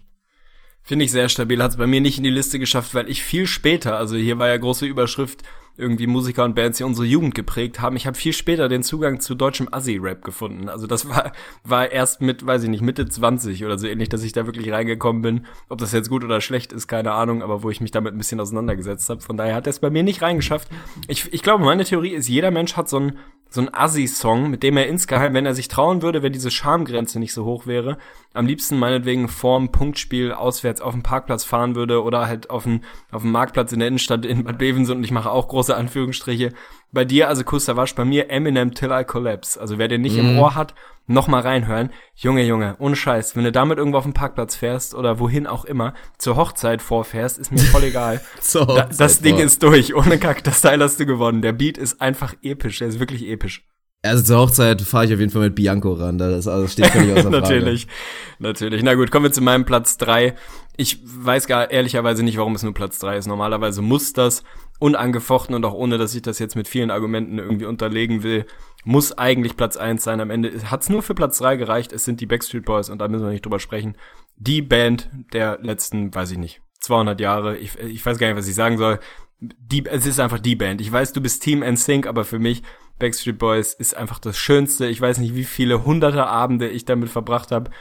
Finde 0.83 1.05
ich 1.05 1.11
sehr 1.11 1.29
stabil. 1.29 1.61
Hat 1.61 1.71
es 1.71 1.77
bei 1.77 1.87
mir 1.87 2.01
nicht 2.01 2.17
in 2.17 2.23
die 2.23 2.29
Liste 2.29 2.59
geschafft, 2.59 2.93
weil 2.95 3.09
ich 3.09 3.23
viel 3.23 3.45
später, 3.45 3.97
also 3.97 4.15
hier 4.15 4.39
war 4.39 4.47
ja 4.47 4.57
große 4.57 4.85
Überschrift, 4.85 5.43
irgendwie 5.77 6.07
Musiker 6.07 6.43
und 6.43 6.53
Bands, 6.53 6.77
die 6.77 6.83
unsere 6.83 7.07
Jugend 7.07 7.33
geprägt 7.33 7.79
haben. 7.79 7.95
Ich 7.95 8.05
habe 8.05 8.17
viel 8.17 8.33
später 8.33 8.67
den 8.67 8.83
Zugang 8.83 9.19
zu 9.19 9.35
deutschem 9.35 9.69
Assi-Rap 9.71 10.23
gefunden. 10.23 10.69
Also 10.69 10.85
das 10.85 11.07
war, 11.07 11.31
war 11.63 11.91
erst 11.91 12.21
mit, 12.21 12.45
weiß 12.45 12.63
ich 12.63 12.69
nicht, 12.69 12.81
Mitte 12.81 13.07
20 13.07 13.63
oder 13.65 13.79
so 13.79 13.87
ähnlich, 13.87 14.09
dass 14.09 14.23
ich 14.23 14.33
da 14.33 14.45
wirklich 14.45 14.71
reingekommen 14.71 15.21
bin. 15.21 15.45
Ob 15.69 15.77
das 15.77 15.93
jetzt 15.93 16.09
gut 16.09 16.23
oder 16.23 16.41
schlecht 16.41 16.73
ist, 16.73 16.87
keine 16.87 17.13
Ahnung, 17.13 17.41
aber 17.41 17.63
wo 17.63 17.69
ich 17.69 17.81
mich 17.81 17.91
damit 17.91 18.13
ein 18.13 18.17
bisschen 18.17 18.39
auseinandergesetzt 18.39 19.09
habe. 19.09 19.21
Von 19.21 19.37
daher 19.37 19.55
hat 19.55 19.65
er 19.65 19.71
es 19.71 19.79
bei 19.79 19.89
mir 19.89 20.03
nicht 20.03 20.21
reingeschafft. 20.21 20.67
Ich, 21.07 21.31
ich 21.33 21.41
glaube, 21.41 21.63
meine 21.63 21.85
Theorie 21.85 22.11
ist, 22.11 22.27
jeder 22.27 22.51
Mensch 22.51 22.75
hat 22.75 22.89
so 22.89 22.99
ein 22.99 23.17
so 23.53 23.59
ein 23.59 23.73
Assi-Song, 23.73 24.49
mit 24.49 24.63
dem 24.63 24.77
er 24.77 24.87
insgeheim, 24.87 25.33
wenn 25.33 25.45
er 25.45 25.53
sich 25.53 25.67
trauen 25.67 26.01
würde, 26.01 26.23
wenn 26.23 26.31
diese 26.31 26.49
Schamgrenze 26.49 27.19
nicht 27.19 27.33
so 27.33 27.43
hoch 27.43 27.67
wäre, 27.67 27.97
am 28.33 28.45
liebsten 28.45 28.79
meinetwegen 28.79 29.27
vorm 29.27 29.73
Punktspiel 29.73 30.31
auswärts 30.31 30.79
auf 30.79 30.93
den 30.93 31.03
Parkplatz 31.03 31.43
fahren 31.43 31.75
würde 31.75 32.01
oder 32.01 32.27
halt 32.27 32.49
auf 32.49 32.63
dem, 32.63 32.79
auf 33.11 33.23
Marktplatz 33.23 33.73
in 33.73 33.79
der 33.79 33.89
Innenstadt 33.89 34.25
in 34.25 34.45
Bad 34.45 34.57
Bevensen 34.57 34.97
und 34.97 35.03
ich 35.03 35.11
mache 35.11 35.29
auch 35.29 35.49
große 35.49 35.75
Anführungsstriche. 35.75 36.53
Bei 36.93 37.05
dir, 37.05 37.29
also 37.29 37.43
Kustawasch, 37.43 37.95
bei 37.95 38.03
mir 38.05 38.29
Eminem 38.29 38.73
Till 38.73 38.91
I 38.91 39.03
Collapse. 39.05 39.59
Also 39.59 39.77
wer 39.77 39.87
den 39.87 40.01
nicht 40.01 40.17
Mhm. 40.17 40.31
im 40.31 40.39
Ohr 40.39 40.55
hat, 40.55 40.73
noch 41.07 41.27
mal 41.27 41.41
reinhören. 41.41 41.91
Junge, 42.15 42.43
Junge, 42.43 42.75
ohne 42.79 42.95
Scheiß, 42.95 43.35
wenn 43.35 43.43
du 43.45 43.51
damit 43.51 43.77
irgendwo 43.77 43.97
auf 43.97 44.03
den 44.03 44.13
Parkplatz 44.13 44.55
fährst 44.55 44.93
oder 44.93 45.19
wohin 45.19 45.47
auch 45.47 45.65
immer, 45.65 45.93
zur 46.17 46.35
Hochzeit 46.35 46.81
vorfährst, 46.81 47.37
ist 47.39 47.51
mir 47.51 47.59
voll 47.59 47.83
egal. 47.85 48.21
Da, 48.53 48.89
das 48.97 49.21
Ding 49.21 49.37
ist 49.37 49.63
durch, 49.63 49.95
ohne 49.95 50.17
Kack, 50.19 50.43
das 50.43 50.61
Teil 50.61 50.81
hast 50.81 50.99
du 50.99 51.05
gewonnen. 51.05 51.41
Der 51.41 51.53
Beat 51.53 51.77
ist 51.77 52.01
einfach 52.01 52.33
episch, 52.43 52.79
der 52.79 52.89
ist 52.89 52.99
wirklich 52.99 53.27
episch. 53.27 53.65
Also 54.03 54.23
zur 54.23 54.39
Hochzeit 54.39 54.81
fahre 54.81 55.05
ich 55.05 55.13
auf 55.13 55.19
jeden 55.19 55.31
Fall 55.31 55.43
mit 55.43 55.55
Bianco 55.55 55.93
ran. 55.93 56.17
Das 56.17 56.47
also 56.47 56.67
steht 56.67 56.87
völlig 56.87 57.11
außer 57.11 57.21
Frage. 57.29 57.41
natürlich, 57.41 57.87
natürlich. 58.39 58.81
Na 58.81 58.95
gut, 58.95 59.11
kommen 59.11 59.25
wir 59.25 59.31
zu 59.31 59.41
meinem 59.41 59.63
Platz 59.63 59.97
drei. 59.97 60.33
Ich 60.75 60.99
weiß 61.03 61.45
gar 61.45 61.69
ehrlicherweise 61.69 62.23
nicht, 62.23 62.37
warum 62.37 62.55
es 62.55 62.63
nur 62.63 62.73
Platz 62.73 62.97
drei 62.97 63.17
ist. 63.17 63.27
Normalerweise 63.27 63.83
muss 63.83 64.13
das 64.13 64.43
unangefochten 64.79 65.53
und 65.53 65.63
auch 65.65 65.75
ohne, 65.75 65.99
dass 65.99 66.15
ich 66.15 66.23
das 66.23 66.39
jetzt 66.39 66.55
mit 66.55 66.67
vielen 66.67 66.89
Argumenten 66.89 67.37
irgendwie 67.37 67.65
unterlegen 67.65 68.23
will, 68.23 68.47
muss 68.83 69.15
eigentlich 69.15 69.55
Platz 69.55 69.77
eins 69.77 70.03
sein. 70.03 70.19
Am 70.19 70.31
Ende 70.31 70.51
hat's 70.71 70.89
nur 70.89 71.03
für 71.03 71.13
Platz 71.13 71.37
drei 71.37 71.55
gereicht. 71.55 71.93
Es 71.93 72.03
sind 72.03 72.19
die 72.19 72.25
Backstreet 72.25 72.65
Boys 72.65 72.89
und 72.89 72.97
da 72.97 73.07
müssen 73.07 73.25
wir 73.25 73.31
nicht 73.31 73.45
drüber 73.45 73.59
sprechen. 73.59 73.95
Die 74.37 74.63
Band 74.63 75.11
der 75.33 75.59
letzten, 75.61 76.13
weiß 76.15 76.31
ich 76.31 76.39
nicht, 76.39 76.61
200 76.79 77.19
Jahre. 77.19 77.57
Ich, 77.57 77.77
ich 77.77 78.03
weiß 78.03 78.17
gar 78.17 78.27
nicht, 78.27 78.37
was 78.37 78.47
ich 78.47 78.55
sagen 78.55 78.79
soll. 78.79 78.99
Die, 79.39 79.85
es 79.85 80.07
ist 80.07 80.19
einfach 80.19 80.39
die 80.39 80.55
Band. 80.55 80.81
Ich 80.81 80.91
weiß, 80.91 81.13
du 81.13 81.21
bist 81.21 81.43
Team 81.43 81.59
NSYNC, 81.63 82.07
aber 82.07 82.25
für 82.25 82.39
mich 82.39 82.63
Backstreet 83.01 83.39
Boys 83.39 83.73
ist 83.73 83.97
einfach 83.97 84.19
das 84.19 84.37
Schönste. 84.37 84.85
Ich 84.85 85.01
weiß 85.01 85.17
nicht, 85.17 85.35
wie 85.35 85.43
viele 85.43 85.83
hunderte 85.83 86.27
Abende 86.27 86.69
ich 86.69 86.85
damit 86.85 87.09
verbracht 87.09 87.51
habe, 87.51 87.71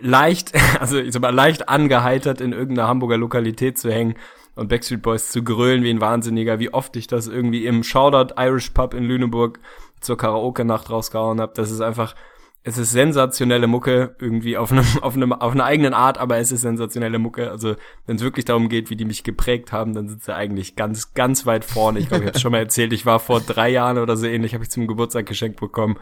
leicht, 0.00 0.52
also 0.80 0.98
ich 0.98 1.12
sag 1.12 1.22
mal, 1.22 1.34
leicht 1.34 1.68
angeheitert 1.68 2.40
in 2.40 2.52
irgendeiner 2.52 2.88
Hamburger 2.88 3.16
Lokalität 3.16 3.78
zu 3.78 3.90
hängen 3.90 4.14
und 4.56 4.68
Backstreet 4.68 5.02
Boys 5.02 5.30
zu 5.30 5.44
grölen 5.44 5.84
wie 5.84 5.90
ein 5.90 6.00
Wahnsinniger, 6.00 6.58
wie 6.58 6.74
oft 6.74 6.96
ich 6.96 7.06
das 7.06 7.28
irgendwie 7.28 7.64
im 7.64 7.84
Shoutout 7.84 8.34
Irish 8.36 8.70
Pub 8.70 8.92
in 8.92 9.04
Lüneburg 9.04 9.60
zur 10.00 10.18
Karaoke-Nacht 10.18 10.90
rausgehauen 10.90 11.40
habe. 11.40 11.52
Das 11.54 11.70
ist 11.70 11.80
einfach, 11.80 12.16
es 12.62 12.76
ist 12.76 12.90
sensationelle 12.90 13.66
Mucke, 13.66 14.14
irgendwie 14.20 14.56
auf 14.56 14.70
einem, 14.70 14.84
auf 15.00 15.14
einem, 15.14 15.32
auf 15.32 15.52
einer 15.52 15.64
eigenen 15.64 15.94
Art, 15.94 16.18
aber 16.18 16.38
es 16.38 16.52
ist 16.52 16.60
sensationelle 16.60 17.18
Mucke. 17.18 17.50
Also, 17.50 17.76
wenn 18.06 18.16
es 18.16 18.22
wirklich 18.22 18.44
darum 18.44 18.68
geht, 18.68 18.90
wie 18.90 18.96
die 18.96 19.04
mich 19.04 19.24
geprägt 19.24 19.72
haben, 19.72 19.94
dann 19.94 20.08
sind 20.08 20.22
sie 20.22 20.34
eigentlich 20.34 20.76
ganz, 20.76 21.14
ganz 21.14 21.46
weit 21.46 21.64
vorne. 21.64 21.98
Ich 21.98 22.08
glaube, 22.08 22.24
ich 22.24 22.28
habe 22.28 22.38
schon 22.38 22.52
mal 22.52 22.58
erzählt, 22.58 22.92
ich 22.92 23.06
war 23.06 23.18
vor 23.18 23.40
drei 23.40 23.70
Jahren 23.70 23.98
oder 23.98 24.16
so 24.16 24.26
ähnlich, 24.26 24.54
habe 24.54 24.64
ich 24.64 24.70
zum 24.70 24.86
Geburtstag 24.86 25.26
geschenkt 25.26 25.60
bekommen. 25.60 25.98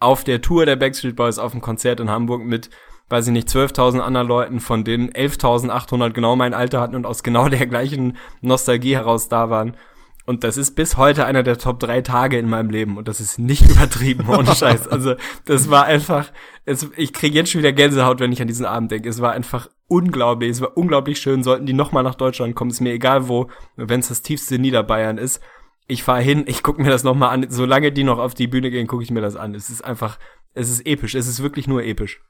Auf 0.00 0.22
der 0.22 0.40
Tour 0.40 0.64
der 0.64 0.76
Backstreet 0.76 1.16
Boys 1.16 1.38
auf 1.38 1.52
dem 1.52 1.60
Konzert 1.60 1.98
in 1.98 2.08
Hamburg 2.08 2.44
mit, 2.44 2.70
weiß 3.08 3.26
ich 3.26 3.32
nicht, 3.32 3.48
12.000 3.48 3.98
anderen 3.98 4.28
Leuten, 4.28 4.60
von 4.60 4.84
denen 4.84 5.10
11.800 5.10 6.10
genau 6.10 6.36
mein 6.36 6.54
Alter 6.54 6.80
hatten 6.80 6.94
und 6.94 7.06
aus 7.06 7.24
genau 7.24 7.48
der 7.48 7.66
gleichen 7.66 8.16
Nostalgie 8.40 8.94
heraus 8.94 9.28
da 9.28 9.50
waren. 9.50 9.76
Und 10.28 10.44
das 10.44 10.58
ist 10.58 10.72
bis 10.72 10.98
heute 10.98 11.24
einer 11.24 11.42
der 11.42 11.56
Top 11.56 11.80
drei 11.80 12.02
Tage 12.02 12.38
in 12.38 12.50
meinem 12.50 12.68
Leben. 12.68 12.98
Und 12.98 13.08
das 13.08 13.18
ist 13.18 13.38
nicht 13.38 13.62
übertrieben, 13.70 14.28
ohne 14.28 14.54
Scheiß. 14.54 14.86
Also, 14.86 15.14
das 15.46 15.70
war 15.70 15.86
einfach, 15.86 16.30
es, 16.66 16.86
ich 16.98 17.14
kriege 17.14 17.34
jetzt 17.34 17.50
schon 17.50 17.60
wieder 17.60 17.72
Gänsehaut, 17.72 18.20
wenn 18.20 18.30
ich 18.30 18.42
an 18.42 18.46
diesen 18.46 18.66
Abend 18.66 18.90
denke. 18.90 19.08
Es 19.08 19.22
war 19.22 19.32
einfach 19.32 19.70
unglaublich. 19.86 20.50
Es 20.50 20.60
war 20.60 20.76
unglaublich 20.76 21.18
schön. 21.18 21.42
Sollten 21.42 21.64
die 21.64 21.72
nochmal 21.72 22.02
nach 22.02 22.14
Deutschland 22.14 22.54
kommen, 22.54 22.70
ist 22.70 22.82
mir 22.82 22.92
egal 22.92 23.30
wo, 23.30 23.48
wenn 23.76 24.00
es 24.00 24.08
das 24.08 24.20
tiefste 24.20 24.58
Niederbayern 24.58 25.16
ist. 25.16 25.40
Ich 25.86 26.02
fahre 26.02 26.20
hin, 26.20 26.44
ich 26.46 26.62
gucke 26.62 26.82
mir 26.82 26.90
das 26.90 27.04
nochmal 27.04 27.30
an. 27.30 27.46
Solange 27.48 27.90
die 27.90 28.04
noch 28.04 28.18
auf 28.18 28.34
die 28.34 28.48
Bühne 28.48 28.70
gehen, 28.70 28.86
gucke 28.86 29.04
ich 29.04 29.10
mir 29.10 29.22
das 29.22 29.34
an. 29.34 29.54
Es 29.54 29.70
ist 29.70 29.82
einfach, 29.82 30.18
es 30.52 30.68
ist 30.68 30.86
episch. 30.86 31.14
Es 31.14 31.26
ist 31.26 31.42
wirklich 31.42 31.66
nur 31.66 31.82
episch. 31.84 32.20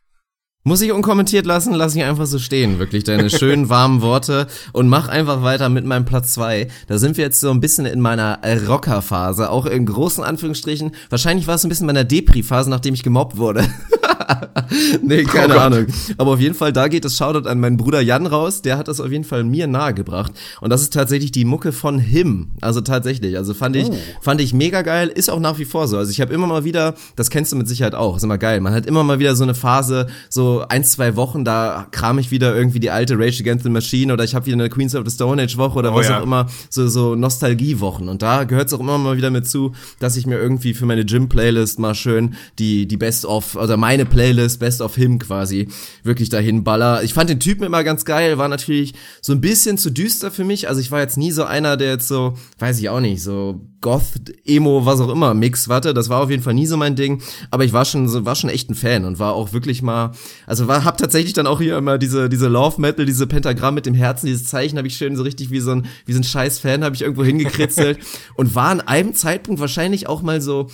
Muss 0.68 0.82
ich 0.82 0.92
unkommentiert 0.92 1.46
lassen, 1.46 1.72
lass 1.72 1.96
ich 1.96 2.02
einfach 2.02 2.26
so 2.26 2.38
stehen. 2.38 2.78
Wirklich 2.78 3.02
deine 3.02 3.30
schönen, 3.38 3.70
warmen 3.70 4.02
Worte 4.02 4.48
und 4.74 4.86
mach 4.86 5.08
einfach 5.08 5.42
weiter 5.42 5.70
mit 5.70 5.86
meinem 5.86 6.04
Platz 6.04 6.34
zwei. 6.34 6.68
Da 6.88 6.98
sind 6.98 7.16
wir 7.16 7.24
jetzt 7.24 7.40
so 7.40 7.50
ein 7.50 7.60
bisschen 7.60 7.86
in 7.86 8.02
meiner 8.02 8.40
Rocker-Phase, 8.68 9.48
auch 9.48 9.64
in 9.64 9.86
großen 9.86 10.22
Anführungsstrichen. 10.22 10.90
Wahrscheinlich 11.08 11.46
war 11.46 11.54
es 11.54 11.64
ein 11.64 11.70
bisschen 11.70 11.86
meiner 11.86 12.04
Depri-Phase, 12.04 12.68
nachdem 12.68 12.92
ich 12.92 13.02
gemobbt 13.02 13.38
wurde. 13.38 13.64
nee, 15.02 15.24
keine 15.24 15.54
Gott. 15.54 15.62
Ahnung. 15.62 15.86
Aber 16.16 16.32
auf 16.32 16.40
jeden 16.40 16.54
Fall, 16.54 16.72
da 16.72 16.88
geht 16.88 17.04
das 17.04 17.16
Shoutout 17.16 17.48
an 17.48 17.60
meinen 17.60 17.76
Bruder 17.76 18.00
Jan 18.00 18.26
raus. 18.26 18.62
Der 18.62 18.78
hat 18.78 18.88
das 18.88 19.00
auf 19.00 19.10
jeden 19.10 19.24
Fall 19.24 19.44
mir 19.44 19.66
nahegebracht. 19.66 20.32
Und 20.60 20.70
das 20.70 20.82
ist 20.82 20.92
tatsächlich 20.92 21.32
die 21.32 21.44
Mucke 21.44 21.72
von 21.72 21.98
Him. 21.98 22.50
Also 22.60 22.80
tatsächlich. 22.80 23.36
Also 23.36 23.54
fand 23.54 23.76
ich, 23.76 23.88
fand 24.20 24.40
ich 24.40 24.52
mega 24.52 24.82
geil. 24.82 25.08
Ist 25.08 25.30
auch 25.30 25.40
nach 25.40 25.58
wie 25.58 25.64
vor 25.64 25.88
so. 25.88 25.96
Also 25.96 26.10
ich 26.10 26.20
habe 26.20 26.32
immer 26.32 26.46
mal 26.46 26.64
wieder, 26.64 26.94
das 27.16 27.30
kennst 27.30 27.52
du 27.52 27.56
mit 27.56 27.68
Sicherheit 27.68 27.94
auch, 27.94 28.16
ist 28.16 28.22
immer 28.22 28.38
geil. 28.38 28.60
Man 28.60 28.74
hat 28.74 28.86
immer 28.86 29.04
mal 29.04 29.18
wieder 29.18 29.34
so 29.36 29.44
eine 29.44 29.54
Phase, 29.54 30.06
so 30.28 30.64
ein, 30.68 30.84
zwei 30.84 31.16
Wochen, 31.16 31.44
da 31.44 31.86
kram 31.90 32.18
ich 32.18 32.30
wieder 32.30 32.54
irgendwie 32.54 32.80
die 32.80 32.90
alte 32.90 33.18
Rage 33.18 33.42
Against 33.42 33.64
the 33.64 33.70
Machine 33.70 34.12
oder 34.12 34.24
ich 34.24 34.34
habe 34.34 34.46
wieder 34.46 34.54
eine 34.54 34.68
Queens 34.68 34.94
of 34.94 35.04
the 35.06 35.14
Stone 35.14 35.42
Age 35.42 35.56
Woche 35.56 35.78
oder 35.78 35.92
Oh 35.92 35.96
was 35.96 36.08
ja. 36.08 36.18
auch 36.18 36.22
immer, 36.22 36.46
so, 36.70 36.88
so 36.88 37.14
Nostalgiewochen. 37.14 38.08
Und 38.08 38.22
da 38.22 38.44
gehört 38.44 38.68
es 38.68 38.74
auch 38.74 38.80
immer 38.80 38.98
mal 38.98 39.16
wieder 39.16 39.30
mit 39.30 39.48
zu, 39.48 39.72
dass 39.98 40.16
ich 40.16 40.26
mir 40.26 40.36
irgendwie 40.38 40.74
für 40.74 40.86
meine 40.86 41.04
Gym-Playlist 41.04 41.78
mal 41.78 41.94
schön 41.94 42.34
die, 42.58 42.86
die 42.86 42.96
Best 42.96 43.24
of, 43.24 43.56
oder 43.56 43.76
meine 43.76 44.04
Playlist, 44.04 44.17
Best 44.58 44.80
of 44.80 44.94
Him 44.94 45.18
quasi, 45.18 45.68
wirklich 46.02 46.28
dahin 46.28 46.64
baller. 46.64 47.02
Ich 47.02 47.14
fand 47.14 47.30
den 47.30 47.40
Typen 47.40 47.64
immer 47.64 47.84
ganz 47.84 48.04
geil, 48.04 48.38
war 48.38 48.48
natürlich 48.48 48.94
so 49.22 49.32
ein 49.32 49.40
bisschen 49.40 49.78
zu 49.78 49.90
düster 49.90 50.30
für 50.30 50.44
mich. 50.44 50.68
Also 50.68 50.80
ich 50.80 50.90
war 50.90 51.00
jetzt 51.00 51.16
nie 51.16 51.32
so 51.32 51.44
einer, 51.44 51.76
der 51.76 51.90
jetzt 51.90 52.08
so, 52.08 52.34
weiß 52.58 52.78
ich 52.78 52.88
auch 52.88 53.00
nicht, 53.00 53.22
so 53.22 53.60
Goth, 53.80 54.32
Emo, 54.44 54.84
was 54.86 55.00
auch 55.00 55.08
immer, 55.08 55.34
Mix, 55.34 55.68
warte, 55.68 55.94
das 55.94 56.08
war 56.08 56.22
auf 56.22 56.30
jeden 56.30 56.42
Fall 56.42 56.54
nie 56.54 56.66
so 56.66 56.76
mein 56.76 56.96
Ding. 56.96 57.22
Aber 57.50 57.64
ich 57.64 57.72
war 57.72 57.84
schon, 57.84 58.08
so, 58.08 58.24
war 58.24 58.34
schon 58.34 58.50
echt 58.50 58.70
ein 58.70 58.74
Fan 58.74 59.04
und 59.04 59.18
war 59.18 59.34
auch 59.34 59.52
wirklich 59.52 59.82
mal, 59.82 60.12
also 60.46 60.66
war, 60.66 60.84
hab 60.84 60.98
tatsächlich 60.98 61.32
dann 61.32 61.46
auch 61.46 61.60
hier 61.60 61.78
immer 61.78 61.96
diese, 61.98 62.28
diese 62.28 62.48
Love 62.48 62.80
Metal, 62.80 63.06
diese 63.06 63.26
Pentagramm 63.26 63.74
mit 63.74 63.86
dem 63.86 63.94
Herzen, 63.94 64.26
dieses 64.26 64.46
Zeichen 64.46 64.78
habe 64.78 64.88
ich 64.88 64.96
schön 64.96 65.16
so 65.16 65.22
richtig 65.22 65.50
wie 65.50 65.60
so 65.60 65.70
ein, 65.70 65.86
wie 66.06 66.12
so 66.12 66.18
ein 66.18 66.24
scheiß 66.24 66.58
Fan 66.58 66.82
habe 66.82 66.96
ich 66.96 67.02
irgendwo 67.02 67.24
hingekritzelt 67.24 67.98
und 68.34 68.54
war 68.54 68.70
an 68.70 68.80
einem 68.80 69.14
Zeitpunkt 69.14 69.60
wahrscheinlich 69.60 70.08
auch 70.08 70.22
mal 70.22 70.40
so, 70.40 70.68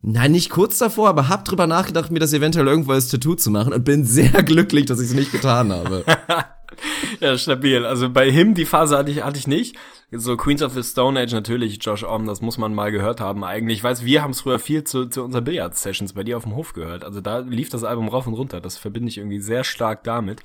Nein, 0.00 0.32
nicht 0.32 0.50
kurz 0.50 0.78
davor, 0.78 1.08
aber 1.08 1.28
hab 1.28 1.44
drüber 1.44 1.66
nachgedacht, 1.66 2.10
mir 2.10 2.20
das 2.20 2.32
eventuell 2.32 2.68
irgendwo 2.68 2.92
als 2.92 3.08
Tattoo 3.08 3.34
zu 3.34 3.50
machen 3.50 3.72
und 3.72 3.84
bin 3.84 4.04
sehr 4.04 4.42
glücklich, 4.44 4.86
dass 4.86 5.00
ich 5.00 5.08
es 5.08 5.14
nicht 5.14 5.32
getan 5.32 5.72
habe. 5.72 6.04
Ja, 7.20 7.36
stabil. 7.36 7.84
Also 7.84 8.08
bei 8.08 8.30
Him, 8.30 8.54
die 8.54 8.64
Phase 8.64 8.96
hatte 8.96 9.10
ich, 9.10 9.24
hatte 9.24 9.38
ich 9.38 9.46
nicht. 9.46 9.76
So 10.10 10.36
Queens 10.36 10.62
of 10.62 10.72
the 10.72 10.82
Stone 10.82 11.20
Age 11.20 11.32
natürlich, 11.32 11.78
Josh 11.82 12.04
Orm, 12.04 12.26
das 12.26 12.40
muss 12.40 12.58
man 12.58 12.74
mal 12.74 12.92
gehört 12.92 13.20
haben 13.20 13.44
eigentlich. 13.44 13.78
Ich 13.78 13.84
weiß, 13.84 14.04
wir 14.04 14.22
haben 14.22 14.30
es 14.30 14.42
früher 14.42 14.58
viel 14.58 14.84
zu, 14.84 15.06
zu 15.06 15.24
unseren 15.24 15.44
Billiard-Sessions 15.44 16.12
bei 16.12 16.24
dir 16.24 16.36
auf 16.36 16.44
dem 16.44 16.54
Hof 16.54 16.72
gehört. 16.72 17.04
Also 17.04 17.20
da 17.20 17.40
lief 17.40 17.68
das 17.68 17.84
Album 17.84 18.08
rauf 18.08 18.26
und 18.26 18.34
runter. 18.34 18.60
Das 18.60 18.76
verbinde 18.76 19.08
ich 19.08 19.18
irgendwie 19.18 19.40
sehr 19.40 19.64
stark 19.64 20.04
damit. 20.04 20.42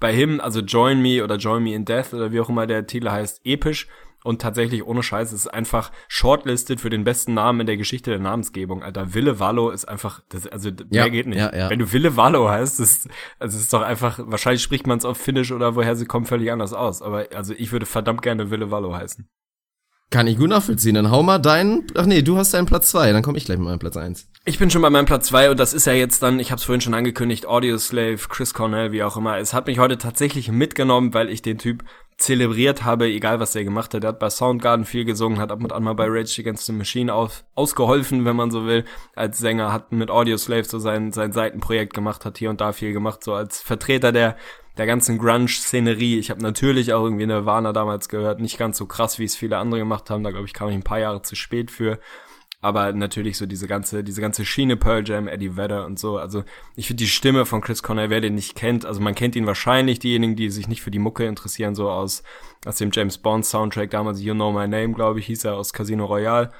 Bei 0.00 0.12
Him, 0.12 0.40
also 0.40 0.60
Join 0.60 1.00
Me 1.00 1.22
oder 1.22 1.36
Join 1.36 1.62
Me 1.62 1.74
in 1.74 1.84
Death 1.84 2.12
oder 2.12 2.32
wie 2.32 2.40
auch 2.40 2.48
immer 2.48 2.66
der 2.66 2.86
Titel 2.86 3.10
heißt, 3.10 3.42
episch. 3.44 3.86
Und 4.24 4.40
tatsächlich, 4.40 4.86
ohne 4.86 5.02
Scheiß, 5.02 5.32
es 5.32 5.40
ist 5.40 5.48
einfach 5.52 5.92
shortlisted 6.08 6.80
für 6.80 6.88
den 6.88 7.04
besten 7.04 7.34
Namen 7.34 7.60
in 7.60 7.66
der 7.66 7.76
Geschichte 7.76 8.08
der 8.10 8.20
Namensgebung. 8.20 8.82
Alter, 8.82 9.12
Wille 9.12 9.38
Wallo 9.38 9.68
ist 9.68 9.84
einfach, 9.84 10.22
das, 10.30 10.46
also 10.46 10.70
Ja, 10.90 11.02
mehr 11.02 11.10
geht 11.10 11.26
nicht. 11.26 11.38
ja, 11.38 11.54
ja. 11.54 11.68
Wenn 11.68 11.78
du 11.78 11.92
Wille 11.92 12.16
Wallo 12.16 12.48
heißt, 12.48 12.80
ist, 12.80 13.08
also 13.38 13.54
es 13.56 13.64
ist 13.64 13.72
doch 13.74 13.82
einfach, 13.82 14.18
wahrscheinlich 14.22 14.62
spricht 14.62 14.86
man 14.86 14.96
es 14.96 15.04
auf 15.04 15.18
Finnisch 15.18 15.52
oder 15.52 15.76
woher 15.76 15.94
sie 15.94 16.06
kommen 16.06 16.24
völlig 16.24 16.50
anders 16.50 16.72
aus. 16.72 17.02
Aber 17.02 17.26
also 17.34 17.52
ich 17.54 17.70
würde 17.70 17.84
verdammt 17.84 18.22
gerne 18.22 18.50
Wille 18.50 18.70
Wallo 18.70 18.96
heißen. 18.96 19.28
Kann 20.10 20.26
ich 20.26 20.38
gut 20.38 20.50
nachvollziehen. 20.50 20.94
Dann 20.94 21.10
hau 21.10 21.22
mal 21.22 21.38
deinen, 21.38 21.86
ach 21.96 22.06
nee, 22.06 22.22
du 22.22 22.36
hast 22.36 22.54
deinen 22.54 22.66
Platz 22.66 22.90
zwei, 22.90 23.10
dann 23.12 23.22
komme 23.22 23.36
ich 23.36 23.46
gleich 23.46 23.58
mit 23.58 23.66
meinem 23.66 23.78
Platz 23.78 23.96
eins. 23.96 24.28
Ich 24.44 24.58
bin 24.58 24.70
schon 24.70 24.82
bei 24.82 24.90
meinem 24.90 25.06
Platz 25.06 25.26
zwei 25.26 25.50
und 25.50 25.58
das 25.58 25.74
ist 25.74 25.86
ja 25.86 25.92
jetzt 25.92 26.22
dann, 26.22 26.38
ich 26.38 26.50
habe 26.52 26.58
es 26.58 26.64
vorhin 26.64 26.80
schon 26.82 26.94
angekündigt, 26.94 27.46
Audio 27.46 27.78
Slave, 27.78 28.18
Chris 28.28 28.54
Cornell, 28.54 28.92
wie 28.92 29.02
auch 29.02 29.16
immer. 29.16 29.38
Es 29.38 29.52
hat 29.54 29.66
mich 29.66 29.78
heute 29.78 29.98
tatsächlich 29.98 30.52
mitgenommen, 30.52 31.14
weil 31.14 31.30
ich 31.30 31.42
den 31.42 31.58
Typ 31.58 31.84
zelebriert 32.16 32.84
habe, 32.84 33.06
egal 33.06 33.40
was 33.40 33.54
er 33.54 33.64
gemacht 33.64 33.94
hat. 33.94 34.04
Er 34.04 34.08
hat 34.08 34.18
bei 34.18 34.30
Soundgarden 34.30 34.84
viel 34.84 35.04
gesungen, 35.04 35.38
hat 35.38 35.50
ab 35.50 35.62
und 35.62 35.72
an 35.72 35.82
mal 35.82 35.94
bei 35.94 36.06
Rage 36.06 36.40
Against 36.40 36.66
the 36.66 36.72
Machine 36.72 37.12
auf, 37.12 37.44
ausgeholfen, 37.54 38.24
wenn 38.24 38.36
man 38.36 38.50
so 38.50 38.66
will, 38.66 38.84
als 39.14 39.38
Sänger, 39.38 39.72
hat 39.72 39.92
mit 39.92 40.10
Audio 40.10 40.36
Slave 40.36 40.64
so 40.64 40.78
sein, 40.78 41.12
sein 41.12 41.32
Seitenprojekt 41.32 41.92
gemacht, 41.94 42.24
hat 42.24 42.38
hier 42.38 42.50
und 42.50 42.60
da 42.60 42.72
viel 42.72 42.92
gemacht, 42.92 43.24
so 43.24 43.34
als 43.34 43.60
Vertreter 43.60 44.12
der 44.12 44.36
der 44.76 44.86
ganzen 44.86 45.18
Grunge-Szenerie. 45.18 46.18
Ich 46.18 46.30
habe 46.30 46.42
natürlich 46.42 46.92
auch 46.92 47.04
irgendwie 47.04 47.26
Nirvana 47.26 47.72
damals 47.72 48.08
gehört, 48.08 48.40
nicht 48.40 48.58
ganz 48.58 48.76
so 48.76 48.86
krass, 48.86 49.18
wie 49.18 49.24
es 49.24 49.36
viele 49.36 49.58
andere 49.58 49.80
gemacht 49.80 50.10
haben. 50.10 50.24
Da 50.24 50.30
glaube 50.30 50.46
ich, 50.46 50.52
kam 50.52 50.68
ich 50.68 50.74
ein 50.74 50.82
paar 50.82 50.98
Jahre 50.98 51.22
zu 51.22 51.36
spät 51.36 51.70
für. 51.70 51.98
Aber 52.64 52.94
natürlich 52.94 53.36
so 53.36 53.44
diese 53.44 53.66
ganze, 53.66 54.02
diese 54.02 54.22
ganze 54.22 54.46
Schiene 54.46 54.78
Pearl 54.78 55.06
Jam, 55.06 55.28
Eddie 55.28 55.54
Vedder 55.54 55.84
und 55.84 55.98
so. 55.98 56.16
Also 56.16 56.44
ich 56.76 56.86
finde 56.86 57.04
die 57.04 57.10
Stimme 57.10 57.44
von 57.44 57.60
Chris 57.60 57.82
Cornell, 57.82 58.08
wer 58.08 58.22
den 58.22 58.34
nicht 58.34 58.54
kennt, 58.54 58.86
also 58.86 59.02
man 59.02 59.14
kennt 59.14 59.36
ihn 59.36 59.44
wahrscheinlich, 59.44 59.98
diejenigen, 59.98 60.34
die 60.34 60.48
sich 60.48 60.66
nicht 60.66 60.80
für 60.80 60.90
die 60.90 60.98
Mucke 60.98 61.26
interessieren, 61.26 61.74
so 61.74 61.90
aus, 61.90 62.22
aus 62.64 62.76
dem 62.76 62.90
James 62.90 63.18
Bond 63.18 63.44
Soundtrack, 63.44 63.90
damals 63.90 64.22
You 64.22 64.32
Know 64.32 64.50
My 64.50 64.66
Name, 64.66 64.94
glaube 64.94 65.20
ich, 65.20 65.26
hieß 65.26 65.44
er 65.44 65.56
aus 65.56 65.74
Casino 65.74 66.06
Royale. 66.06 66.50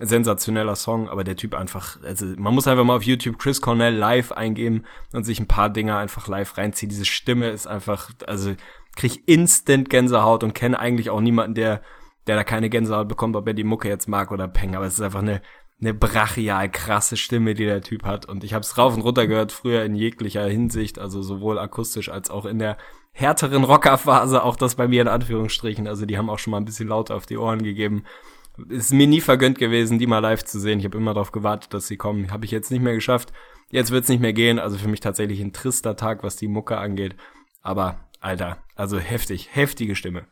Sensationeller 0.00 0.74
Song, 0.74 1.08
aber 1.08 1.22
der 1.22 1.36
Typ 1.36 1.54
einfach, 1.54 2.02
also 2.02 2.26
man 2.36 2.52
muss 2.52 2.66
einfach 2.66 2.82
mal 2.82 2.96
auf 2.96 3.04
YouTube 3.04 3.38
Chris 3.38 3.60
Cornell 3.60 3.94
live 3.94 4.32
eingeben 4.32 4.84
und 5.12 5.22
sich 5.22 5.38
ein 5.38 5.46
paar 5.46 5.70
Dinger 5.70 5.96
einfach 5.98 6.26
live 6.26 6.58
reinziehen. 6.58 6.90
Diese 6.90 7.04
Stimme 7.04 7.50
ist 7.50 7.68
einfach, 7.68 8.10
also 8.26 8.54
krieg 8.96 9.22
instant 9.26 9.88
Gänsehaut 9.90 10.42
und 10.42 10.52
kenne 10.52 10.80
eigentlich 10.80 11.10
auch 11.10 11.20
niemanden, 11.20 11.54
der 11.54 11.80
der 12.26 12.36
da 12.36 12.44
keine 12.44 12.70
Gänsehaut 12.70 13.08
bekommt, 13.08 13.36
ob 13.36 13.46
er 13.46 13.54
die 13.54 13.64
Mucke 13.64 13.88
jetzt 13.88 14.08
mag 14.08 14.30
oder 14.30 14.48
Peng, 14.48 14.74
aber 14.74 14.86
es 14.86 14.94
ist 14.94 15.00
einfach 15.00 15.22
eine, 15.22 15.42
eine 15.80 15.94
brachial 15.94 16.70
krasse 16.70 17.16
Stimme, 17.16 17.54
die 17.54 17.64
der 17.64 17.82
Typ 17.82 18.04
hat. 18.04 18.26
Und 18.26 18.44
ich 18.44 18.54
habe 18.54 18.62
es 18.62 18.78
rauf 18.78 18.94
und 18.94 19.02
runter 19.02 19.26
gehört, 19.26 19.52
früher 19.52 19.84
in 19.84 19.94
jeglicher 19.94 20.46
Hinsicht, 20.46 20.98
also 20.98 21.22
sowohl 21.22 21.58
akustisch 21.58 22.08
als 22.08 22.30
auch 22.30 22.46
in 22.46 22.58
der 22.58 22.78
härteren 23.12 23.64
Rockerphase, 23.64 24.42
auch 24.42 24.56
das 24.56 24.74
bei 24.74 24.88
mir 24.88 25.02
in 25.02 25.08
Anführungsstrichen. 25.08 25.86
Also 25.86 26.06
die 26.06 26.18
haben 26.18 26.30
auch 26.30 26.38
schon 26.38 26.50
mal 26.50 26.58
ein 26.58 26.64
bisschen 26.64 26.88
lauter 26.88 27.14
auf 27.14 27.26
die 27.26 27.36
Ohren 27.36 27.62
gegeben. 27.62 28.04
Ist 28.68 28.92
mir 28.92 29.06
nie 29.06 29.20
vergönnt 29.20 29.58
gewesen, 29.58 29.98
die 29.98 30.06
mal 30.06 30.20
live 30.20 30.44
zu 30.44 30.60
sehen. 30.60 30.78
Ich 30.78 30.84
habe 30.84 30.98
immer 30.98 31.14
darauf 31.14 31.32
gewartet, 31.32 31.74
dass 31.74 31.86
sie 31.86 31.96
kommen. 31.96 32.30
Habe 32.30 32.44
ich 32.44 32.50
jetzt 32.50 32.70
nicht 32.70 32.82
mehr 32.82 32.94
geschafft. 32.94 33.32
Jetzt 33.70 33.90
wird's 33.90 34.08
nicht 34.08 34.20
mehr 34.20 34.32
gehen. 34.32 34.58
Also 34.58 34.78
für 34.78 34.88
mich 34.88 35.00
tatsächlich 35.00 35.40
ein 35.40 35.52
trister 35.52 35.96
Tag, 35.96 36.22
was 36.22 36.36
die 36.36 36.48
Mucke 36.48 36.76
angeht. 36.76 37.16
Aber, 37.62 38.00
Alter, 38.20 38.58
also 38.76 38.98
heftig, 38.98 39.48
heftige 39.52 39.96
Stimme. 39.96 40.26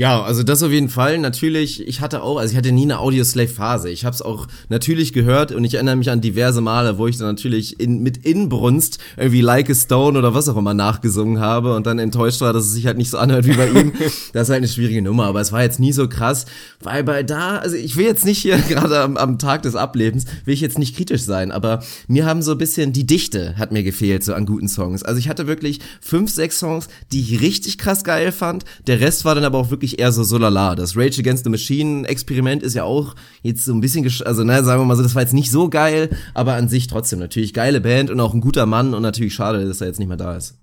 Ja, 0.00 0.22
also 0.22 0.42
das 0.42 0.62
auf 0.62 0.70
jeden 0.70 0.88
Fall. 0.88 1.18
Natürlich, 1.18 1.86
ich 1.86 2.00
hatte 2.00 2.22
auch, 2.22 2.38
also 2.38 2.52
ich 2.52 2.56
hatte 2.56 2.72
nie 2.72 2.84
eine 2.84 3.00
Audioslave-Phase. 3.00 3.90
Ich 3.90 4.06
habe 4.06 4.14
es 4.14 4.22
auch 4.22 4.46
natürlich 4.70 5.12
gehört 5.12 5.52
und 5.52 5.62
ich 5.62 5.74
erinnere 5.74 5.96
mich 5.96 6.08
an 6.08 6.22
diverse 6.22 6.62
Male, 6.62 6.96
wo 6.96 7.06
ich 7.06 7.18
dann 7.18 7.26
natürlich 7.26 7.78
in, 7.78 8.02
mit 8.02 8.24
Inbrunst 8.24 8.98
irgendwie 9.18 9.42
Like 9.42 9.68
a 9.68 9.74
Stone 9.74 10.18
oder 10.18 10.32
was 10.32 10.48
auch 10.48 10.56
immer 10.56 10.72
nachgesungen 10.72 11.38
habe 11.38 11.76
und 11.76 11.86
dann 11.86 11.98
enttäuscht 11.98 12.40
war, 12.40 12.54
dass 12.54 12.64
es 12.64 12.72
sich 12.72 12.86
halt 12.86 12.96
nicht 12.96 13.10
so 13.10 13.18
anhört 13.18 13.44
wie 13.44 13.52
bei 13.52 13.68
ihm. 13.68 13.92
Das 14.32 14.44
ist 14.44 14.50
halt 14.50 14.58
eine 14.58 14.68
schwierige 14.68 15.02
Nummer, 15.02 15.24
aber 15.24 15.40
es 15.40 15.52
war 15.52 15.62
jetzt 15.62 15.80
nie 15.80 15.92
so 15.92 16.08
krass, 16.08 16.46
weil 16.80 17.04
bei 17.04 17.22
da, 17.22 17.58
also 17.58 17.76
ich 17.76 17.96
will 17.96 18.06
jetzt 18.06 18.24
nicht 18.24 18.38
hier 18.38 18.56
gerade 18.68 19.00
am, 19.00 19.16
am 19.16 19.38
Tag 19.38 19.62
des 19.62 19.74
Ablebens, 19.74 20.24
will 20.44 20.54
ich 20.54 20.60
jetzt 20.60 20.78
nicht 20.78 20.96
kritisch 20.96 21.22
sein, 21.22 21.50
aber 21.50 21.82
mir 22.06 22.24
haben 22.24 22.40
so 22.40 22.52
ein 22.52 22.58
bisschen 22.58 22.92
die 22.92 23.06
Dichte 23.06 23.56
hat 23.58 23.72
mir 23.72 23.82
gefehlt 23.82 24.24
so 24.24 24.32
an 24.32 24.46
guten 24.46 24.68
Songs. 24.68 25.02
Also 25.02 25.18
ich 25.18 25.28
hatte 25.28 25.46
wirklich 25.46 25.80
fünf, 26.00 26.30
sechs 26.30 26.58
Songs, 26.58 26.88
die 27.12 27.20
ich 27.20 27.42
richtig 27.42 27.76
krass 27.76 28.04
geil 28.04 28.32
fand. 28.32 28.64
Der 28.86 29.00
Rest 29.00 29.24
war 29.24 29.34
dann 29.34 29.44
aber 29.44 29.58
auch 29.58 29.70
wirklich 29.70 29.89
wirklich 29.90 29.98
eher 30.00 30.12
so 30.12 30.22
so 30.22 30.38
lala. 30.38 30.74
Das 30.74 30.96
Rage 30.96 31.20
Against 31.20 31.44
the 31.44 31.50
Machine 31.50 32.06
Experiment 32.06 32.62
ist 32.62 32.74
ja 32.74 32.84
auch 32.84 33.14
jetzt 33.42 33.64
so 33.64 33.72
ein 33.72 33.80
bisschen, 33.80 34.04
also 34.24 34.44
ne, 34.44 34.62
sagen 34.64 34.80
wir 34.80 34.86
mal 34.86 34.96
so, 34.96 35.02
das 35.02 35.14
war 35.14 35.22
jetzt 35.22 35.34
nicht 35.34 35.50
so 35.50 35.68
geil, 35.68 36.10
aber 36.34 36.54
an 36.54 36.68
sich 36.68 36.86
trotzdem 36.86 37.18
natürlich 37.18 37.54
geile 37.54 37.80
Band 37.80 38.10
und 38.10 38.20
auch 38.20 38.34
ein 38.34 38.40
guter 38.40 38.66
Mann 38.66 38.94
und 38.94 39.02
natürlich 39.02 39.34
schade, 39.34 39.66
dass 39.66 39.80
er 39.80 39.88
jetzt 39.88 39.98
nicht 39.98 40.08
mehr 40.08 40.16
da 40.16 40.36
ist. 40.36 40.58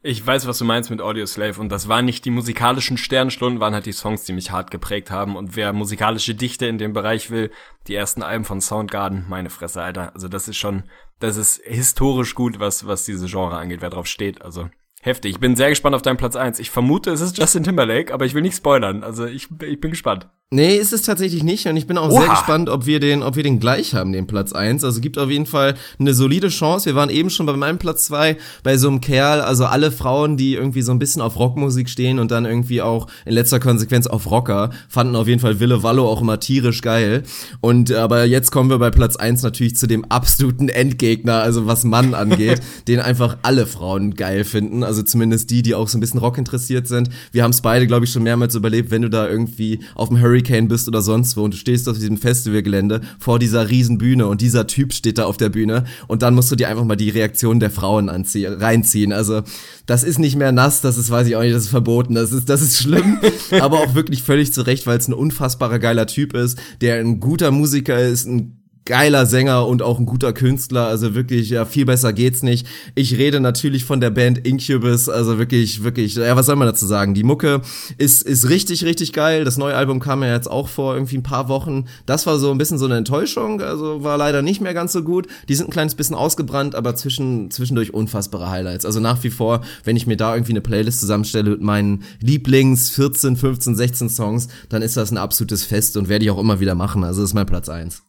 Ich 0.00 0.24
weiß, 0.24 0.46
was 0.46 0.58
du 0.58 0.64
meinst 0.64 0.90
mit 0.90 1.00
Audio 1.00 1.26
Slave 1.26 1.60
und 1.60 1.70
das 1.70 1.88
waren 1.88 2.04
nicht 2.04 2.24
die 2.24 2.30
musikalischen 2.30 2.96
Sternstunden, 2.96 3.60
waren 3.60 3.74
halt 3.74 3.84
die 3.84 3.92
Songs, 3.92 4.24
die 4.24 4.32
mich 4.32 4.52
hart 4.52 4.70
geprägt 4.70 5.10
haben 5.10 5.36
und 5.36 5.56
wer 5.56 5.72
musikalische 5.72 6.36
Dichte 6.36 6.66
in 6.66 6.78
dem 6.78 6.92
Bereich 6.92 7.30
will, 7.30 7.50
die 7.88 7.96
ersten 7.96 8.22
Alben 8.22 8.44
von 8.44 8.60
Soundgarden, 8.60 9.24
meine 9.28 9.50
Fresse, 9.50 9.82
Alter. 9.82 10.14
Also 10.14 10.28
das 10.28 10.46
ist 10.46 10.56
schon, 10.56 10.84
das 11.18 11.36
ist 11.36 11.60
historisch 11.64 12.36
gut, 12.36 12.60
was, 12.60 12.86
was 12.86 13.04
diese 13.04 13.26
Genre 13.26 13.58
angeht, 13.58 13.80
wer 13.80 13.90
drauf 13.90 14.06
steht, 14.06 14.40
also 14.40 14.70
Heftig. 15.02 15.32
Ich 15.32 15.40
bin 15.40 15.56
sehr 15.56 15.68
gespannt 15.68 15.94
auf 15.94 16.02
deinen 16.02 16.16
Platz 16.16 16.36
eins. 16.36 16.58
Ich 16.58 16.70
vermute, 16.70 17.10
es 17.10 17.20
ist 17.20 17.38
Justin 17.38 17.62
Timberlake, 17.62 18.12
aber 18.12 18.24
ich 18.24 18.34
will 18.34 18.42
nicht 18.42 18.56
spoilern. 18.56 19.04
Also 19.04 19.26
ich, 19.26 19.48
ich 19.62 19.80
bin 19.80 19.90
gespannt. 19.90 20.28
Nee, 20.50 20.76
ist 20.76 20.94
es 20.94 21.02
tatsächlich 21.02 21.42
nicht 21.42 21.66
und 21.66 21.76
ich 21.76 21.86
bin 21.86 21.98
auch 21.98 22.08
Oha. 22.08 22.22
sehr 22.22 22.30
gespannt, 22.30 22.70
ob 22.70 22.86
wir 22.86 23.00
den, 23.00 23.22
ob 23.22 23.36
wir 23.36 23.42
den 23.42 23.60
gleich 23.60 23.92
haben, 23.92 24.12
den 24.12 24.26
Platz 24.26 24.54
eins. 24.54 24.82
Also 24.82 25.02
gibt 25.02 25.18
auf 25.18 25.28
jeden 25.28 25.44
Fall 25.44 25.74
eine 25.98 26.14
solide 26.14 26.48
Chance. 26.48 26.86
Wir 26.86 26.94
waren 26.94 27.10
eben 27.10 27.28
schon 27.28 27.44
bei 27.44 27.52
meinem 27.52 27.76
Platz 27.76 28.06
zwei 28.06 28.38
bei 28.62 28.78
so 28.78 28.88
einem 28.88 29.02
Kerl, 29.02 29.42
also 29.42 29.66
alle 29.66 29.92
Frauen, 29.92 30.38
die 30.38 30.54
irgendwie 30.54 30.80
so 30.80 30.90
ein 30.90 30.98
bisschen 30.98 31.20
auf 31.20 31.38
Rockmusik 31.38 31.90
stehen 31.90 32.18
und 32.18 32.30
dann 32.30 32.46
irgendwie 32.46 32.80
auch 32.80 33.08
in 33.26 33.34
letzter 33.34 33.60
Konsequenz 33.60 34.06
auf 34.06 34.30
Rocker, 34.30 34.70
fanden 34.88 35.16
auf 35.16 35.28
jeden 35.28 35.38
Fall 35.38 35.60
Wille 35.60 35.82
Wallo 35.82 36.08
auch 36.08 36.22
immer 36.22 36.40
tierisch 36.40 36.80
geil. 36.80 37.24
Und 37.60 37.92
aber 37.92 38.24
jetzt 38.24 38.50
kommen 38.50 38.70
wir 38.70 38.78
bei 38.78 38.90
Platz 38.90 39.16
eins 39.16 39.42
natürlich 39.42 39.76
zu 39.76 39.86
dem 39.86 40.06
absoluten 40.06 40.70
Endgegner, 40.70 41.42
also 41.42 41.66
was 41.66 41.84
Mann 41.84 42.14
angeht, 42.14 42.62
den 42.88 43.00
einfach 43.00 43.36
alle 43.42 43.66
Frauen 43.66 44.14
geil 44.14 44.44
finden, 44.44 44.82
also 44.82 45.02
zumindest 45.02 45.50
die, 45.50 45.60
die 45.60 45.74
auch 45.74 45.88
so 45.88 45.98
ein 45.98 46.00
bisschen 46.00 46.20
Rock 46.20 46.38
interessiert 46.38 46.88
sind. 46.88 47.10
Wir 47.32 47.42
haben 47.42 47.50
es 47.50 47.60
beide, 47.60 47.86
glaube 47.86 48.06
ich, 48.06 48.12
schon 48.12 48.22
mehrmals 48.22 48.54
überlebt, 48.54 48.90
wenn 48.90 49.02
du 49.02 49.10
da 49.10 49.28
irgendwie 49.28 49.80
auf 49.94 50.08
dem 50.08 50.18
Hurricane 50.18 50.37
Hurricane 50.38 50.68
bist 50.68 50.88
oder 50.88 51.02
sonst 51.02 51.36
wo 51.36 51.42
und 51.42 51.54
du 51.54 51.58
stehst 51.58 51.88
auf 51.88 51.98
diesem 51.98 52.16
Festivalgelände 52.16 53.00
vor 53.18 53.38
dieser 53.38 53.68
riesen 53.68 53.98
Bühne 53.98 54.26
und 54.26 54.40
dieser 54.40 54.66
Typ 54.66 54.92
steht 54.92 55.18
da 55.18 55.24
auf 55.24 55.36
der 55.36 55.48
Bühne 55.48 55.84
und 56.06 56.22
dann 56.22 56.34
musst 56.34 56.50
du 56.50 56.56
dir 56.56 56.68
einfach 56.68 56.84
mal 56.84 56.96
die 56.96 57.10
Reaktion 57.10 57.60
der 57.60 57.70
Frauen 57.70 58.08
anziehen, 58.08 58.54
reinziehen. 58.54 59.12
Also 59.12 59.42
das 59.86 60.04
ist 60.04 60.18
nicht 60.18 60.36
mehr 60.36 60.52
nass, 60.52 60.80
das 60.80 60.96
ist, 60.96 61.10
weiß 61.10 61.26
ich 61.26 61.36
auch 61.36 61.42
nicht, 61.42 61.54
das 61.54 61.64
ist 61.64 61.70
verboten, 61.70 62.14
das 62.14 62.32
ist, 62.32 62.48
das 62.48 62.62
ist 62.62 62.78
schlimm, 62.78 63.18
aber 63.60 63.78
auch 63.78 63.94
wirklich 63.94 64.22
völlig 64.22 64.52
zurecht, 64.52 64.86
weil 64.86 64.98
es 64.98 65.08
ein 65.08 65.14
unfassbarer 65.14 65.78
geiler 65.78 66.06
Typ 66.06 66.34
ist, 66.34 66.58
der 66.80 67.00
ein 67.00 67.20
guter 67.20 67.50
Musiker 67.50 68.00
ist, 68.00 68.26
ein 68.26 68.57
geiler 68.88 69.26
Sänger 69.26 69.66
und 69.66 69.82
auch 69.82 69.98
ein 69.98 70.06
guter 70.06 70.32
Künstler, 70.32 70.86
also 70.86 71.14
wirklich, 71.14 71.50
ja, 71.50 71.66
viel 71.66 71.84
besser 71.84 72.14
geht's 72.14 72.42
nicht. 72.42 72.66
Ich 72.94 73.18
rede 73.18 73.38
natürlich 73.38 73.84
von 73.84 74.00
der 74.00 74.08
Band 74.08 74.46
Incubus, 74.46 75.10
also 75.10 75.38
wirklich, 75.38 75.84
wirklich, 75.84 76.14
ja, 76.14 76.34
was 76.34 76.46
soll 76.46 76.56
man 76.56 76.66
dazu 76.66 76.86
sagen? 76.86 77.12
Die 77.12 77.22
Mucke 77.22 77.60
ist, 77.98 78.22
ist 78.22 78.48
richtig, 78.48 78.84
richtig 78.86 79.12
geil. 79.12 79.44
Das 79.44 79.58
neue 79.58 79.76
Album 79.76 80.00
kam 80.00 80.22
ja 80.22 80.32
jetzt 80.32 80.50
auch 80.50 80.68
vor 80.68 80.94
irgendwie 80.94 81.18
ein 81.18 81.22
paar 81.22 81.50
Wochen. 81.50 81.84
Das 82.06 82.26
war 82.26 82.38
so 82.38 82.50
ein 82.50 82.56
bisschen 82.56 82.78
so 82.78 82.86
eine 82.86 82.96
Enttäuschung, 82.96 83.60
also 83.60 84.02
war 84.02 84.16
leider 84.16 84.40
nicht 84.40 84.62
mehr 84.62 84.72
ganz 84.72 84.94
so 84.94 85.02
gut. 85.02 85.26
Die 85.50 85.54
sind 85.54 85.68
ein 85.68 85.72
kleines 85.72 85.94
bisschen 85.94 86.16
ausgebrannt, 86.16 86.74
aber 86.74 86.96
zwischen, 86.96 87.50
zwischendurch 87.50 87.92
unfassbare 87.92 88.48
Highlights. 88.48 88.86
Also 88.86 89.00
nach 89.00 89.22
wie 89.22 89.30
vor, 89.30 89.60
wenn 89.84 89.96
ich 89.96 90.06
mir 90.06 90.16
da 90.16 90.34
irgendwie 90.34 90.52
eine 90.52 90.62
Playlist 90.62 91.00
zusammenstelle 91.00 91.50
mit 91.50 91.60
meinen 91.60 92.04
Lieblings 92.22 92.88
14, 92.88 93.36
15, 93.36 93.76
16 93.76 94.08
Songs, 94.08 94.48
dann 94.70 94.80
ist 94.80 94.96
das 94.96 95.10
ein 95.10 95.18
absolutes 95.18 95.62
Fest 95.64 95.98
und 95.98 96.08
werde 96.08 96.24
ich 96.24 96.30
auch 96.30 96.38
immer 96.38 96.58
wieder 96.58 96.74
machen. 96.74 97.04
Also 97.04 97.22
ist 97.22 97.34
mein 97.34 97.44
Platz 97.44 97.68
eins. 97.68 98.07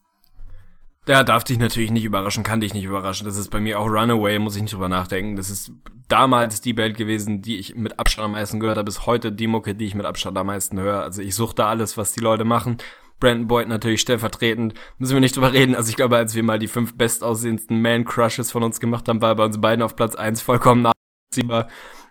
Der 1.10 1.24
darf 1.24 1.44
dich 1.44 1.58
natürlich 1.58 1.90
nicht 1.90 2.06
überraschen, 2.06 2.44
kann 2.44 2.62
dich 2.62 2.76
nicht 2.76 2.84
überraschen. 2.84 3.26
Das 3.26 3.36
ist 3.36 3.50
bei 3.50 3.60
mir 3.60 3.80
auch 3.80 3.88
Runaway, 3.88 4.38
muss 4.38 4.56
ich 4.56 4.62
nicht 4.62 4.76
drüber 4.76 4.90
nachdenken. 4.90 5.38
Das 5.38 5.50
ist 5.50 5.72
damals 6.08 6.62
die 6.62 6.74
Band 6.74 6.98
gewesen, 6.98 7.42
die 7.42 7.58
ich 7.58 7.74
mit 7.74 7.98
Abstand 7.98 8.26
am 8.26 8.34
meisten 8.34 8.60
gehört 8.60 8.78
habe, 8.78 8.86
bis 8.86 9.08
heute 9.08 9.32
die 9.32 9.48
Mucke, 9.48 9.74
die 9.74 9.86
ich 9.86 9.96
mit 9.96 10.06
Abstand 10.06 10.38
am 10.38 10.46
meisten 10.46 10.80
höre. 10.80 11.02
Also 11.02 11.24
ich 11.24 11.34
suchte 11.34 11.66
alles, 11.66 11.98
was 11.98 12.12
die 12.12 12.20
Leute 12.20 12.46
machen. 12.46 12.78
Brandon 13.20 13.48
Boyd 13.48 13.68
natürlich 13.70 14.02
stellvertretend. 14.02 14.76
Müssen 15.00 15.16
wir 15.16 15.20
nicht 15.20 15.36
drüber 15.36 15.52
reden. 15.52 15.74
Also 15.74 15.90
ich 15.90 15.96
glaube, 15.96 16.16
als 16.16 16.36
wir 16.36 16.44
mal 16.44 16.60
die 16.60 16.68
fünf 16.68 16.96
bestaussehendsten 16.96 17.82
Man-Crushes 17.82 18.52
von 18.52 18.62
uns 18.62 18.80
gemacht 18.80 19.08
haben, 19.08 19.20
war 19.20 19.34
bei 19.34 19.46
uns 19.46 19.60
beiden 19.60 19.82
auf 19.82 19.96
Platz 19.96 20.14
eins 20.14 20.44
vollkommen 20.44 20.84
nachvollziehbar 20.84 21.70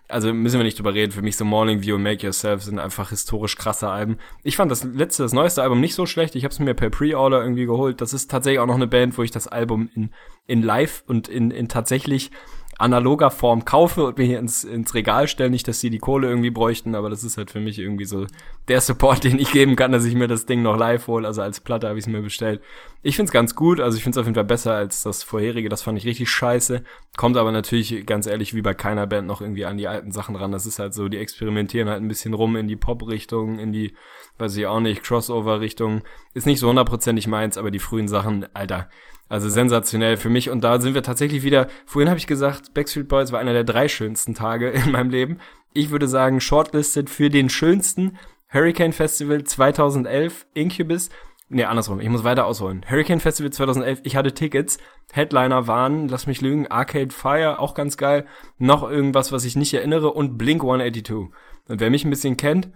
also 0.09 0.33
müssen 0.33 0.59
wir 0.59 0.63
nicht 0.63 0.77
drüber 0.77 0.93
reden, 0.93 1.11
für 1.11 1.21
mich 1.21 1.37
so 1.37 1.45
Morning 1.45 1.83
View 1.83 1.95
und 1.95 2.03
Make 2.03 2.25
Yourself 2.25 2.63
sind 2.63 2.79
einfach 2.79 3.11
historisch 3.11 3.55
krasse 3.55 3.89
Alben. 3.89 4.17
Ich 4.43 4.57
fand 4.57 4.71
das 4.71 4.83
letzte, 4.83 5.23
das 5.23 5.33
neueste 5.33 5.61
Album 5.61 5.79
nicht 5.79 5.93
so 5.93 6.05
schlecht. 6.05 6.35
Ich 6.35 6.43
habe 6.43 6.51
es 6.51 6.59
mir 6.59 6.73
per 6.73 6.89
Pre-Order 6.89 7.41
irgendwie 7.41 7.65
geholt. 7.65 8.01
Das 8.01 8.11
ist 8.11 8.29
tatsächlich 8.29 8.59
auch 8.59 8.65
noch 8.65 8.75
eine 8.75 8.87
Band, 8.87 9.17
wo 9.17 9.23
ich 9.23 9.31
das 9.31 9.47
Album 9.47 9.89
in, 9.93 10.09
in 10.47 10.63
live 10.63 11.03
und 11.07 11.27
in, 11.27 11.51
in 11.51 11.69
tatsächlich 11.69 12.31
analoger 12.79 13.29
Form 13.29 13.65
kaufe 13.65 14.05
und 14.05 14.17
mir 14.17 14.23
hier 14.23 14.39
ins, 14.39 14.63
ins 14.63 14.93
Regal 14.93 15.27
stelle. 15.27 15.49
Nicht, 15.49 15.67
dass 15.67 15.81
sie 15.81 15.89
die 15.89 15.99
Kohle 15.99 16.29
irgendwie 16.29 16.49
bräuchten, 16.49 16.95
aber 16.95 17.09
das 17.09 17.25
ist 17.25 17.37
halt 17.37 17.51
für 17.51 17.59
mich 17.59 17.77
irgendwie 17.77 18.05
so 18.05 18.25
der 18.69 18.79
Support, 18.79 19.23
den 19.25 19.37
ich 19.37 19.51
geben 19.51 19.75
kann, 19.75 19.91
dass 19.91 20.05
ich 20.05 20.15
mir 20.15 20.27
das 20.27 20.45
Ding 20.45 20.61
noch 20.61 20.77
live 20.77 21.07
hole. 21.07 21.27
Also 21.27 21.41
als 21.41 21.59
Platte 21.59 21.89
habe 21.89 21.99
ich 21.99 22.05
es 22.05 22.11
mir 22.11 22.21
bestellt. 22.21 22.61
Ich 23.03 23.17
find's 23.17 23.33
ganz 23.33 23.53
gut, 23.53 23.81
also 23.81 23.97
ich 23.97 24.03
find's 24.03 24.17
auf 24.17 24.25
jeden 24.25 24.35
Fall 24.35 24.45
besser 24.45 24.73
als 24.73 25.03
das 25.03 25.23
vorherige. 25.23 25.67
Das 25.67 25.81
fand 25.81 25.97
ich 25.97 26.05
richtig 26.05 26.29
scheiße. 26.29 26.83
Kommt 27.17 27.35
aber 27.35 27.51
natürlich 27.51 28.05
ganz 28.05 28.27
ehrlich 28.27 28.53
wie 28.55 28.61
bei 28.61 28.73
keiner 28.73 29.07
Band 29.07 29.27
noch 29.27 29.41
irgendwie 29.41 29.65
an 29.65 29.77
die 29.77 29.89
alten 29.89 30.13
Sachen 30.13 30.37
ran. 30.37 30.53
Das 30.53 30.65
ist 30.65 30.79
halt 30.79 30.93
so, 30.93 31.09
die 31.09 31.17
experimentieren 31.17 31.89
halt 31.89 32.01
ein 32.01 32.07
bisschen 32.07 32.33
rum 32.33 32.55
in 32.55 32.69
die 32.69 32.77
Pop-Richtung, 32.77 33.59
in 33.59 33.73
die, 33.73 33.93
weiß 34.37 34.55
ich 34.55 34.67
auch 34.67 34.79
nicht, 34.79 35.03
Crossover-Richtung. 35.03 36.01
Ist 36.33 36.47
nicht 36.47 36.59
so 36.59 36.69
hundertprozentig 36.69 37.27
meins, 37.27 37.57
aber 37.57 37.71
die 37.71 37.79
frühen 37.79 38.07
Sachen, 38.07 38.45
Alter, 38.53 38.89
also 39.29 39.47
sensationell 39.47 40.17
für 40.17 40.29
mich. 40.29 40.49
Und 40.49 40.63
da 40.63 40.81
sind 40.81 40.95
wir 40.95 41.03
tatsächlich 41.03 41.43
wieder, 41.43 41.67
vorhin 41.85 42.09
habe 42.09 42.19
ich 42.19 42.27
gesagt, 42.27 42.73
Backstreet 42.73 43.07
Boys 43.07 43.31
war 43.31 43.39
einer 43.39 43.53
der 43.53 43.63
drei 43.63 43.87
schönsten 43.87 44.33
Tage 44.33 44.69
in 44.69 44.91
meinem 44.91 45.11
Leben. 45.11 45.37
Ich 45.71 45.91
würde 45.91 46.07
sagen, 46.07 46.41
shortlisted 46.41 47.09
für 47.09 47.29
den 47.29 47.49
schönsten 47.49 48.17
Hurricane 48.51 48.91
Festival 48.91 49.43
2011, 49.43 50.47
Incubus. 50.55 51.09
Nee, 51.51 51.63
andersrum, 51.63 51.99
ich 51.99 52.09
muss 52.09 52.23
weiter 52.23 52.45
ausholen. 52.45 52.85
Hurricane 52.87 53.19
Festival 53.19 53.51
2011, 53.51 54.01
ich 54.03 54.15
hatte 54.15 54.33
Tickets. 54.33 54.77
Headliner 55.11 55.67
waren, 55.67 56.07
lass 56.07 56.27
mich 56.27 56.41
lügen, 56.41 56.67
Arcade 56.67 57.11
Fire, 57.11 57.59
auch 57.59 57.73
ganz 57.73 57.97
geil. 57.97 58.25
Noch 58.57 58.87
irgendwas, 58.87 59.31
was 59.31 59.45
ich 59.45 59.55
nicht 59.55 59.73
erinnere 59.73 60.11
und 60.11 60.37
Blink 60.37 60.61
182. 60.61 61.33
Und 61.67 61.79
wer 61.79 61.89
mich 61.89 62.03
ein 62.05 62.09
bisschen 62.09 62.37
kennt, 62.37 62.69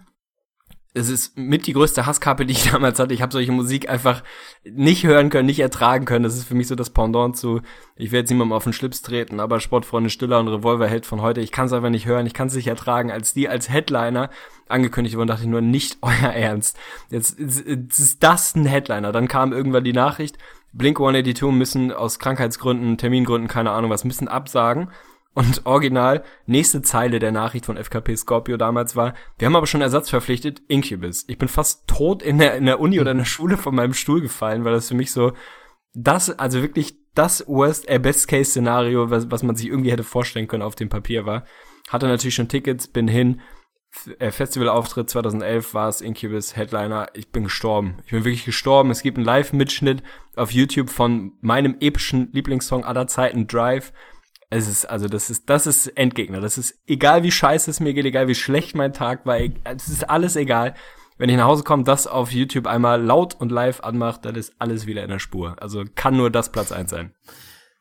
es 0.96 1.08
ist 1.10 1.36
mit 1.36 1.66
die 1.66 1.72
größte 1.72 2.06
Hasskappe, 2.06 2.46
die 2.46 2.52
ich 2.52 2.70
damals 2.70 2.98
hatte. 3.00 3.12
Ich 3.12 3.20
habe 3.20 3.32
solche 3.32 3.50
Musik 3.50 3.88
einfach 3.88 4.22
nicht 4.64 5.04
hören 5.04 5.28
können, 5.28 5.46
nicht 5.46 5.58
ertragen 5.58 6.04
können. 6.04 6.22
Das 6.22 6.36
ist 6.36 6.44
für 6.44 6.54
mich 6.54 6.68
so 6.68 6.76
das 6.76 6.90
Pendant 6.90 7.36
zu, 7.36 7.60
ich 7.96 8.12
werde 8.12 8.20
jetzt 8.20 8.30
niemandem 8.30 8.52
auf 8.52 8.64
den 8.64 8.72
Schlips 8.72 9.02
treten, 9.02 9.40
aber 9.40 9.58
Sportfreunde 9.58 10.08
Stiller 10.08 10.38
und 10.38 10.48
Revolverheld 10.48 11.04
von 11.04 11.20
heute, 11.20 11.40
ich 11.40 11.50
kann 11.50 11.66
es 11.66 11.72
einfach 11.72 11.90
nicht 11.90 12.06
hören, 12.06 12.26
ich 12.26 12.34
kann 12.34 12.46
es 12.46 12.54
nicht 12.54 12.68
ertragen. 12.68 13.10
Als 13.10 13.34
die 13.34 13.48
als 13.48 13.68
Headliner 13.68 14.30
angekündigt 14.68 15.16
wurden, 15.16 15.26
dachte 15.26 15.42
ich 15.42 15.48
nur, 15.48 15.60
nicht 15.60 15.98
euer 16.02 16.32
Ernst. 16.32 16.78
Jetzt, 17.10 17.40
jetzt 17.40 17.98
ist 17.98 18.22
das 18.22 18.54
ein 18.54 18.64
Headliner. 18.64 19.10
Dann 19.10 19.26
kam 19.26 19.52
irgendwann 19.52 19.84
die 19.84 19.92
Nachricht, 19.92 20.38
Blink 20.72 20.98
182 20.98 21.52
müssen 21.52 21.92
aus 21.92 22.18
Krankheitsgründen, 22.18 22.98
Termingründen, 22.98 23.48
keine 23.48 23.70
Ahnung 23.72 23.90
was, 23.90 24.04
müssen 24.04 24.28
absagen. 24.28 24.90
Und 25.34 25.66
original, 25.66 26.22
nächste 26.46 26.80
Zeile 26.82 27.18
der 27.18 27.32
Nachricht 27.32 27.66
von 27.66 27.76
FKP 27.76 28.16
Scorpio 28.16 28.56
damals 28.56 28.94
war, 28.94 29.14
wir 29.36 29.46
haben 29.46 29.56
aber 29.56 29.66
schon 29.66 29.80
Ersatz 29.80 30.08
verpflichtet, 30.08 30.62
Incubus. 30.68 31.24
Ich 31.26 31.38
bin 31.38 31.48
fast 31.48 31.88
tot 31.88 32.22
in 32.22 32.38
der, 32.38 32.54
in 32.54 32.66
der 32.66 32.78
Uni 32.78 33.00
oder 33.00 33.10
in 33.10 33.18
der 33.18 33.24
Schule 33.24 33.56
von 33.56 33.74
meinem 33.74 33.94
Stuhl 33.94 34.20
gefallen, 34.20 34.64
weil 34.64 34.72
das 34.72 34.88
für 34.88 34.94
mich 34.94 35.10
so, 35.10 35.32
das, 35.92 36.30
also 36.38 36.62
wirklich 36.62 36.96
das 37.14 37.44
Worst, 37.48 37.88
äh, 37.88 37.98
Best-Case-Szenario, 37.98 39.10
was, 39.10 39.30
was 39.30 39.42
man 39.42 39.56
sich 39.56 39.66
irgendwie 39.66 39.92
hätte 39.92 40.04
vorstellen 40.04 40.46
können 40.46 40.62
auf 40.62 40.76
dem 40.76 40.88
Papier 40.88 41.26
war. 41.26 41.44
Hatte 41.88 42.06
natürlich 42.06 42.34
schon 42.34 42.48
Tickets, 42.48 42.86
bin 42.88 43.08
hin, 43.08 43.40
äh, 44.18 44.30
Festivalauftritt 44.30 45.08
2011 45.10 45.74
war 45.74 45.88
es 45.88 46.00
Incubus 46.00 46.56
Headliner. 46.56 47.08
Ich 47.14 47.30
bin 47.30 47.44
gestorben. 47.44 47.98
Ich 48.04 48.10
bin 48.10 48.24
wirklich 48.24 48.44
gestorben. 48.44 48.90
Es 48.90 49.02
gibt 49.02 49.16
einen 49.16 49.26
Live-Mitschnitt 49.26 50.02
auf 50.36 50.50
YouTube 50.50 50.90
von 50.90 51.32
meinem 51.40 51.76
epischen 51.80 52.30
Lieblingssong 52.32 52.84
aller 52.84 53.06
Zeiten, 53.06 53.46
Drive. 53.46 53.92
Es 54.54 54.68
ist, 54.68 54.86
also 54.86 55.08
das 55.08 55.30
ist, 55.30 55.50
das 55.50 55.66
ist 55.66 55.88
Endgegner. 55.88 56.40
Das 56.40 56.58
ist 56.58 56.78
egal 56.86 57.24
wie 57.24 57.32
scheiße 57.32 57.68
es 57.68 57.80
mir 57.80 57.92
geht, 57.92 58.04
egal 58.04 58.28
wie 58.28 58.36
schlecht 58.36 58.76
mein 58.76 58.92
Tag 58.92 59.26
war, 59.26 59.36
es 59.36 59.88
ist 59.88 60.08
alles 60.08 60.36
egal. 60.36 60.74
Wenn 61.18 61.28
ich 61.28 61.36
nach 61.36 61.46
Hause 61.46 61.64
komme, 61.64 61.82
das 61.82 62.06
auf 62.06 62.30
YouTube 62.30 62.68
einmal 62.68 63.02
laut 63.02 63.34
und 63.34 63.50
live 63.50 63.80
anmacht, 63.80 64.24
dann 64.24 64.36
ist 64.36 64.54
alles 64.60 64.86
wieder 64.86 65.02
in 65.02 65.10
der 65.10 65.18
Spur. 65.18 65.56
Also 65.60 65.82
kann 65.96 66.16
nur 66.16 66.30
das 66.30 66.52
Platz 66.52 66.70
eins 66.70 66.90
sein. 66.90 67.12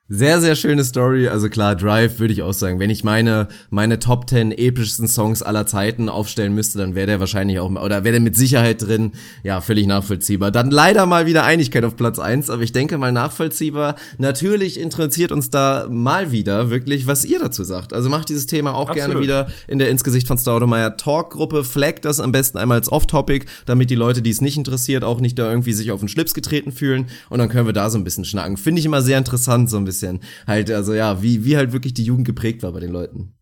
Sehr, 0.10 0.42
sehr 0.42 0.56
schöne 0.56 0.84
Story. 0.84 1.30
Also 1.30 1.48
klar, 1.48 1.78
Drive 1.78 2.20
würde 2.20 2.34
ich 2.34 2.42
auch 2.42 2.52
sagen. 2.52 2.78
Wenn 2.78 2.90
ich 2.90 3.06
meine, 3.06 3.48
meine 3.70 4.00
Top 4.00 4.30
10 4.30 4.52
epischsten 4.52 5.08
Songs 5.08 5.42
aller 5.42 5.66
Zeiten 5.66 6.10
aufstellen 6.10 6.54
müsste, 6.54 6.78
dann 6.78 6.94
wäre 6.94 7.08
der 7.08 7.20
wahrscheinlich 7.22 7.60
auch, 7.60 7.72
oder 7.72 8.04
wäre 8.04 8.12
der 8.12 8.20
mit 8.20 8.36
Sicherheit 8.36 8.82
drin. 8.82 9.14
Ja, 9.44 9.62
völlig 9.62 9.88
nachvollziehbar. 9.88 10.52
Dann 10.52 10.72
leider 10.72 11.06
mal 11.06 11.26
wieder 11.26 11.46
Einigkeit 11.46 11.86
auf 11.86 11.96
Platz 11.96 12.20
1, 12.20 12.50
aber 12.50 12.64
ich 12.64 12.74
denke 12.74 12.98
mal 12.98 13.14
nachvollziehbar. 13.14 13.96
Natürlich 14.18 14.78
interessiert 14.78 15.32
uns 15.32 15.50
da 15.50 15.88
mal 15.90 16.34
wieder 16.34 16.70
wirklich, 16.70 17.08
was 17.08 17.24
ihr 17.24 17.40
dazu 17.40 17.64
sagt. 17.64 17.94
Also 17.94 18.10
macht 18.10 18.28
dieses 18.28 18.46
Thema 18.46 18.76
auch 18.76 18.90
Absolut. 18.90 19.08
gerne 19.08 19.22
wieder 19.22 19.48
in 19.70 19.80
der 19.80 19.90
Insgesicht 19.90 20.28
von 20.28 20.38
Staudemeyer 20.38 20.98
Talk-Gruppe. 20.98 21.64
Flaggt 21.64 22.04
das 22.04 22.20
am 22.20 22.34
besten 22.34 22.58
einmal 22.58 22.80
als 22.80 22.92
Off-Topic, 22.92 23.46
damit 23.66 23.90
die 23.90 23.96
Leute, 23.96 24.22
die 24.22 24.32
es 24.32 24.42
nicht 24.42 24.58
interessiert, 24.58 25.06
auch 25.06 25.22
nicht 25.22 25.40
da 25.40 25.50
irgendwie 25.50 25.72
sich 25.72 25.92
auf 25.92 26.02
den 26.02 26.10
Schlips 26.10 26.34
getreten 26.34 26.74
fühlen. 26.74 27.08
Und 27.30 27.40
dann 27.40 27.48
können 27.48 27.68
wir 27.68 27.74
da 27.74 27.90
so 27.90 27.98
ein 27.98 28.04
bisschen 28.04 28.26
schnacken. 28.26 28.58
Finde 28.58 28.80
ich 28.80 28.86
immer 28.86 29.02
sehr 29.02 29.18
interessant, 29.18 29.70
so 29.70 29.78
ein 29.78 29.86
bisschen 29.86 29.93
bisschen. 29.94 30.22
Halt, 30.48 30.72
also 30.72 30.94
ja, 30.94 31.22
wie, 31.22 31.46
wie 31.46 31.58
halt 31.58 31.74
wirklich 31.74 31.94
die 31.94 32.04
Jugend 32.04 32.26
geprägt 32.26 32.64
war 32.64 32.72
bei 32.72 32.80
den 32.80 32.92
Leuten. 32.92 33.34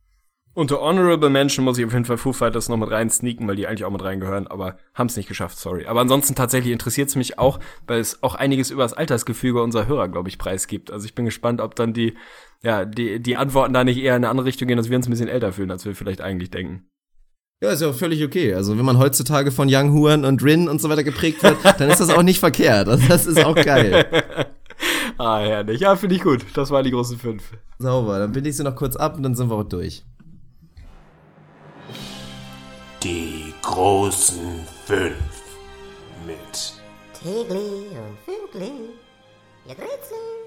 Unter 0.53 0.81
Honorable 0.81 1.29
Mention 1.29 1.63
muss 1.63 1.77
ich 1.77 1.85
auf 1.85 1.93
jeden 1.93 2.03
Fall 2.03 2.17
Foo 2.17 2.33
Fighters 2.33 2.67
noch 2.67 2.75
mit 2.75 2.91
rein 2.91 3.09
sneaken, 3.09 3.47
weil 3.47 3.55
die 3.55 3.67
eigentlich 3.67 3.85
auch 3.85 3.91
mit 3.91 4.03
reingehören, 4.03 4.47
aber 4.47 4.77
haben 4.93 5.07
es 5.07 5.15
nicht 5.15 5.29
geschafft, 5.29 5.57
sorry. 5.57 5.85
Aber 5.85 6.01
ansonsten 6.01 6.35
tatsächlich 6.35 6.73
interessiert 6.73 7.07
es 7.07 7.15
mich 7.15 7.39
auch, 7.39 7.61
weil 7.87 8.01
es 8.01 8.21
auch 8.21 8.35
einiges 8.35 8.69
über 8.69 8.83
das 8.83 8.91
Altersgefüge 8.91 9.63
unserer 9.63 9.87
Hörer, 9.87 10.09
glaube 10.09 10.27
ich, 10.27 10.37
preisgibt. 10.37 10.91
Also 10.91 11.05
ich 11.05 11.15
bin 11.15 11.23
gespannt, 11.23 11.61
ob 11.61 11.75
dann 11.75 11.93
die, 11.93 12.17
ja, 12.63 12.83
die, 12.83 13.21
die 13.21 13.37
Antworten 13.37 13.73
da 13.73 13.85
nicht 13.85 13.97
eher 13.97 14.17
in 14.17 14.25
eine 14.25 14.29
andere 14.29 14.45
Richtung 14.45 14.67
gehen, 14.67 14.75
dass 14.75 14.89
wir 14.89 14.97
uns 14.97 15.07
ein 15.07 15.11
bisschen 15.11 15.29
älter 15.29 15.53
fühlen, 15.53 15.71
als 15.71 15.85
wir 15.85 15.95
vielleicht 15.95 16.19
eigentlich 16.19 16.51
denken. 16.51 16.83
Ja, 17.63 17.71
ist 17.71 17.81
ja 17.81 17.89
auch 17.89 17.95
völlig 17.95 18.21
okay. 18.23 18.53
Also 18.53 18.77
wenn 18.77 18.85
man 18.85 18.97
heutzutage 18.97 19.51
von 19.51 19.69
Young 19.71 19.93
Huan 19.93 20.25
und 20.25 20.43
Rin 20.43 20.67
und 20.67 20.81
so 20.81 20.89
weiter 20.89 21.03
geprägt 21.03 21.43
wird, 21.43 21.57
dann 21.79 21.89
ist 21.91 22.01
das 22.01 22.09
auch 22.09 22.23
nicht 22.23 22.39
verkehrt. 22.39 22.89
Also 22.89 23.07
das 23.07 23.25
ist 23.25 23.45
auch 23.45 23.55
geil. 23.55 24.05
ah, 25.17 25.39
herrlich. 25.39 25.81
Ja, 25.81 25.95
finde 25.95 26.15
ich 26.15 26.21
gut. 26.21 26.45
Das 26.55 26.71
waren 26.71 26.83
die 26.83 26.91
großen 26.91 27.17
fünf. 27.17 27.43
Sauber, 27.79 28.19
dann 28.19 28.31
bin 28.31 28.45
ich 28.45 28.57
sie 28.57 28.63
noch 28.63 28.75
kurz 28.75 28.95
ab 28.95 29.17
und 29.17 29.23
dann 29.23 29.35
sind 29.35 29.49
wir 29.49 29.55
auch 29.55 29.63
durch. 29.63 30.03
Die 33.03 33.53
großen 33.63 34.59
fünf 34.85 35.41
mit 36.25 36.73
Tegli 37.13 37.88
und 37.97 38.17
Fünkli. 38.25 38.71
Ihr 39.67 39.77
Rätsel. 39.77 40.40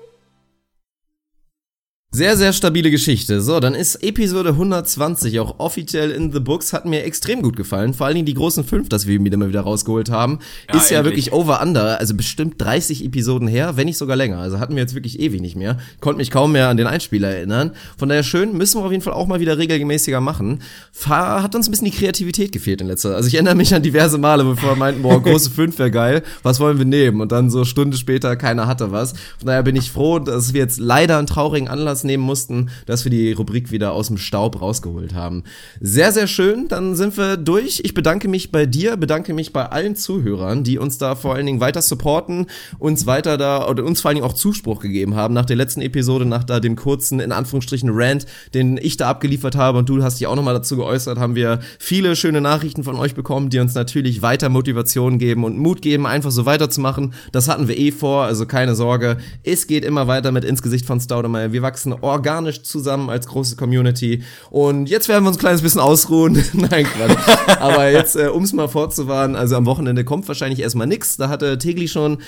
Sehr, 2.14 2.36
sehr 2.36 2.52
stabile 2.52 2.92
Geschichte. 2.92 3.40
So, 3.40 3.58
dann 3.58 3.74
ist 3.74 3.96
Episode 3.96 4.50
120 4.50 5.40
auch 5.40 5.58
offiziell 5.58 6.12
in 6.12 6.30
the 6.30 6.38
books. 6.38 6.72
Hat 6.72 6.86
mir 6.86 7.02
extrem 7.02 7.42
gut 7.42 7.56
gefallen. 7.56 7.92
Vor 7.92 8.06
allen 8.06 8.14
Dingen 8.14 8.24
die 8.24 8.34
großen 8.34 8.62
fünf, 8.62 8.88
dass 8.88 9.08
wir 9.08 9.18
wieder 9.24 9.36
mal 9.36 9.48
wieder 9.48 9.62
rausgeholt 9.62 10.10
haben. 10.10 10.38
Ja, 10.68 10.76
ist 10.76 10.82
endlich. 10.82 10.90
ja 10.92 11.04
wirklich 11.04 11.32
over 11.32 11.60
under. 11.60 11.98
Also 11.98 12.14
bestimmt 12.14 12.62
30 12.62 13.04
Episoden 13.04 13.48
her, 13.48 13.76
wenn 13.76 13.86
nicht 13.86 13.98
sogar 13.98 14.14
länger. 14.14 14.38
Also 14.38 14.60
hatten 14.60 14.76
wir 14.76 14.82
jetzt 14.82 14.94
wirklich 14.94 15.18
ewig 15.18 15.40
nicht 15.40 15.56
mehr. 15.56 15.76
Konnte 16.00 16.18
mich 16.18 16.30
kaum 16.30 16.52
mehr 16.52 16.68
an 16.68 16.76
den 16.76 16.86
Einspieler 16.86 17.30
erinnern. 17.30 17.72
Von 17.98 18.10
daher 18.10 18.22
schön, 18.22 18.56
müssen 18.56 18.80
wir 18.80 18.84
auf 18.84 18.92
jeden 18.92 19.02
Fall 19.02 19.14
auch 19.14 19.26
mal 19.26 19.40
wieder 19.40 19.58
regelmäßiger 19.58 20.20
machen. 20.20 20.60
Hat 21.08 21.56
uns 21.56 21.66
ein 21.66 21.72
bisschen 21.72 21.90
die 21.90 21.96
Kreativität 21.96 22.52
gefehlt 22.52 22.80
in 22.80 22.86
letzter 22.86 23.08
Zeit. 23.08 23.16
Also 23.16 23.26
ich 23.26 23.34
erinnere 23.34 23.56
mich 23.56 23.74
an 23.74 23.82
diverse 23.82 24.18
Male, 24.18 24.44
bevor 24.44 24.74
wir 24.74 24.76
meinten, 24.76 25.02
boah, 25.02 25.20
große 25.20 25.50
fünf 25.50 25.80
wäre 25.80 25.90
geil. 25.90 26.22
Was 26.44 26.60
wollen 26.60 26.78
wir 26.78 26.84
nehmen? 26.84 27.20
Und 27.20 27.32
dann 27.32 27.50
so 27.50 27.64
Stunde 27.64 27.96
später, 27.96 28.36
keiner 28.36 28.68
hatte 28.68 28.92
was. 28.92 29.14
Von 29.38 29.48
daher 29.48 29.64
bin 29.64 29.74
ich 29.74 29.90
froh, 29.90 30.20
dass 30.20 30.52
wir 30.52 30.60
jetzt 30.60 30.78
leider 30.78 31.18
einen 31.18 31.26
traurigen 31.26 31.66
Anlass 31.66 32.03
nehmen 32.04 32.22
mussten, 32.22 32.70
dass 32.86 33.04
wir 33.04 33.10
die 33.10 33.32
Rubrik 33.32 33.70
wieder 33.70 33.92
aus 33.92 34.08
dem 34.08 34.18
Staub 34.18 34.60
rausgeholt 34.60 35.14
haben. 35.14 35.44
Sehr, 35.80 36.12
sehr 36.12 36.26
schön. 36.26 36.68
Dann 36.68 36.94
sind 36.94 37.16
wir 37.16 37.36
durch. 37.36 37.80
Ich 37.84 37.94
bedanke 37.94 38.28
mich 38.28 38.52
bei 38.52 38.66
dir, 38.66 38.96
bedanke 38.96 39.34
mich 39.34 39.52
bei 39.52 39.66
allen 39.66 39.96
Zuhörern, 39.96 40.64
die 40.64 40.78
uns 40.78 40.98
da 40.98 41.14
vor 41.14 41.34
allen 41.34 41.46
Dingen 41.46 41.60
weiter 41.60 41.82
supporten, 41.82 42.46
uns 42.78 43.06
weiter 43.06 43.36
da 43.36 43.68
oder 43.68 43.84
uns 43.84 44.00
vor 44.00 44.10
allen 44.10 44.16
Dingen 44.16 44.26
auch 44.26 44.34
Zuspruch 44.34 44.80
gegeben 44.80 45.14
haben 45.14 45.34
nach 45.34 45.46
der 45.46 45.56
letzten 45.56 45.80
Episode, 45.80 46.26
nach 46.26 46.44
da 46.44 46.60
dem 46.60 46.76
kurzen, 46.76 47.20
in 47.20 47.32
Anführungsstrichen, 47.32 47.90
Rant, 47.92 48.26
den 48.52 48.76
ich 48.76 48.96
da 48.96 49.08
abgeliefert 49.08 49.56
habe 49.56 49.78
und 49.78 49.88
du 49.88 50.02
hast 50.02 50.20
dich 50.20 50.26
auch 50.26 50.36
nochmal 50.36 50.54
dazu 50.54 50.76
geäußert, 50.76 51.18
haben 51.18 51.34
wir 51.34 51.60
viele 51.78 52.16
schöne 52.16 52.40
Nachrichten 52.40 52.84
von 52.84 52.96
euch 52.96 53.14
bekommen, 53.14 53.50
die 53.50 53.58
uns 53.58 53.74
natürlich 53.74 54.22
weiter 54.22 54.48
Motivation 54.48 55.18
geben 55.18 55.44
und 55.44 55.58
Mut 55.58 55.82
geben, 55.82 56.06
einfach 56.06 56.30
so 56.30 56.46
weiterzumachen. 56.46 57.14
Das 57.32 57.48
hatten 57.48 57.68
wir 57.68 57.78
eh 57.78 57.90
vor, 57.90 58.24
also 58.24 58.46
keine 58.46 58.74
Sorge. 58.74 59.16
Es 59.42 59.66
geht 59.66 59.84
immer 59.84 60.06
weiter 60.06 60.32
mit 60.32 60.44
ins 60.44 60.62
Gesicht 60.62 60.86
von 60.86 61.00
Staudemeyer. 61.00 61.52
Wir 61.52 61.62
wachsen 61.62 61.93
organisch 62.02 62.62
zusammen 62.62 63.10
als 63.10 63.26
große 63.26 63.56
Community. 63.56 64.22
Und 64.50 64.88
jetzt 64.88 65.08
werden 65.08 65.24
wir 65.24 65.28
uns 65.28 65.36
ein 65.36 65.40
kleines 65.40 65.62
bisschen 65.62 65.80
ausruhen. 65.80 66.34
Nein, 66.52 66.86
Quatsch. 66.86 67.58
Aber 67.60 67.90
jetzt, 67.90 68.16
äh, 68.16 68.28
um 68.28 68.44
es 68.44 68.52
mal 68.52 68.68
vorzuwarnen, 68.68 69.36
also 69.36 69.56
am 69.56 69.66
Wochenende 69.66 70.04
kommt 70.04 70.26
wahrscheinlich 70.28 70.60
erstmal 70.60 70.86
nix. 70.86 71.16
Da 71.16 71.28
hatte 71.28 71.58
Tegli 71.58 71.88
schon 71.88 72.18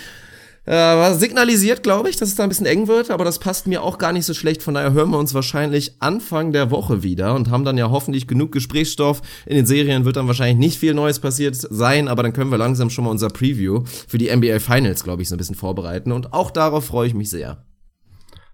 äh, 0.66 1.14
signalisiert, 1.14 1.84
glaube 1.84 2.10
ich, 2.10 2.16
dass 2.16 2.28
es 2.28 2.34
da 2.34 2.42
ein 2.42 2.48
bisschen 2.48 2.66
eng 2.66 2.88
wird, 2.88 3.10
aber 3.10 3.24
das 3.24 3.38
passt 3.38 3.68
mir 3.68 3.82
auch 3.82 3.98
gar 3.98 4.12
nicht 4.12 4.26
so 4.26 4.34
schlecht. 4.34 4.62
Von 4.62 4.74
daher 4.74 4.92
hören 4.92 5.10
wir 5.10 5.18
uns 5.18 5.32
wahrscheinlich 5.32 5.94
Anfang 6.00 6.52
der 6.52 6.72
Woche 6.72 7.04
wieder 7.04 7.34
und 7.34 7.50
haben 7.50 7.64
dann 7.64 7.78
ja 7.78 7.90
hoffentlich 7.90 8.26
genug 8.26 8.50
Gesprächsstoff. 8.52 9.22
In 9.46 9.56
den 9.56 9.66
Serien 9.66 10.04
wird 10.04 10.16
dann 10.16 10.26
wahrscheinlich 10.26 10.58
nicht 10.58 10.78
viel 10.78 10.92
Neues 10.92 11.20
passiert 11.20 11.54
sein, 11.56 12.08
aber 12.08 12.24
dann 12.24 12.32
können 12.32 12.50
wir 12.50 12.58
langsam 12.58 12.90
schon 12.90 13.04
mal 13.04 13.10
unser 13.10 13.28
Preview 13.28 13.84
für 14.08 14.18
die 14.18 14.34
NBA 14.34 14.58
Finals, 14.58 15.04
glaube 15.04 15.22
ich, 15.22 15.28
so 15.28 15.36
ein 15.36 15.38
bisschen 15.38 15.54
vorbereiten. 15.54 16.10
Und 16.10 16.32
auch 16.32 16.50
darauf 16.50 16.86
freue 16.86 17.06
ich 17.06 17.14
mich 17.14 17.30
sehr. 17.30 17.64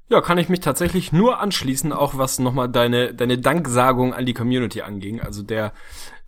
Ja, 0.08 0.20
kann 0.20 0.36
ich 0.36 0.48
mich 0.48 0.60
tatsächlich 0.60 1.12
nur 1.12 1.40
anschließen, 1.40 1.92
auch 1.92 2.18
was 2.18 2.38
nochmal 2.38 2.68
deine, 2.68 3.14
deine 3.14 3.38
Danksagung 3.38 4.12
an 4.12 4.26
die 4.26 4.34
Community 4.34 4.82
anging. 4.82 5.20
Also 5.20 5.42
der, 5.42 5.72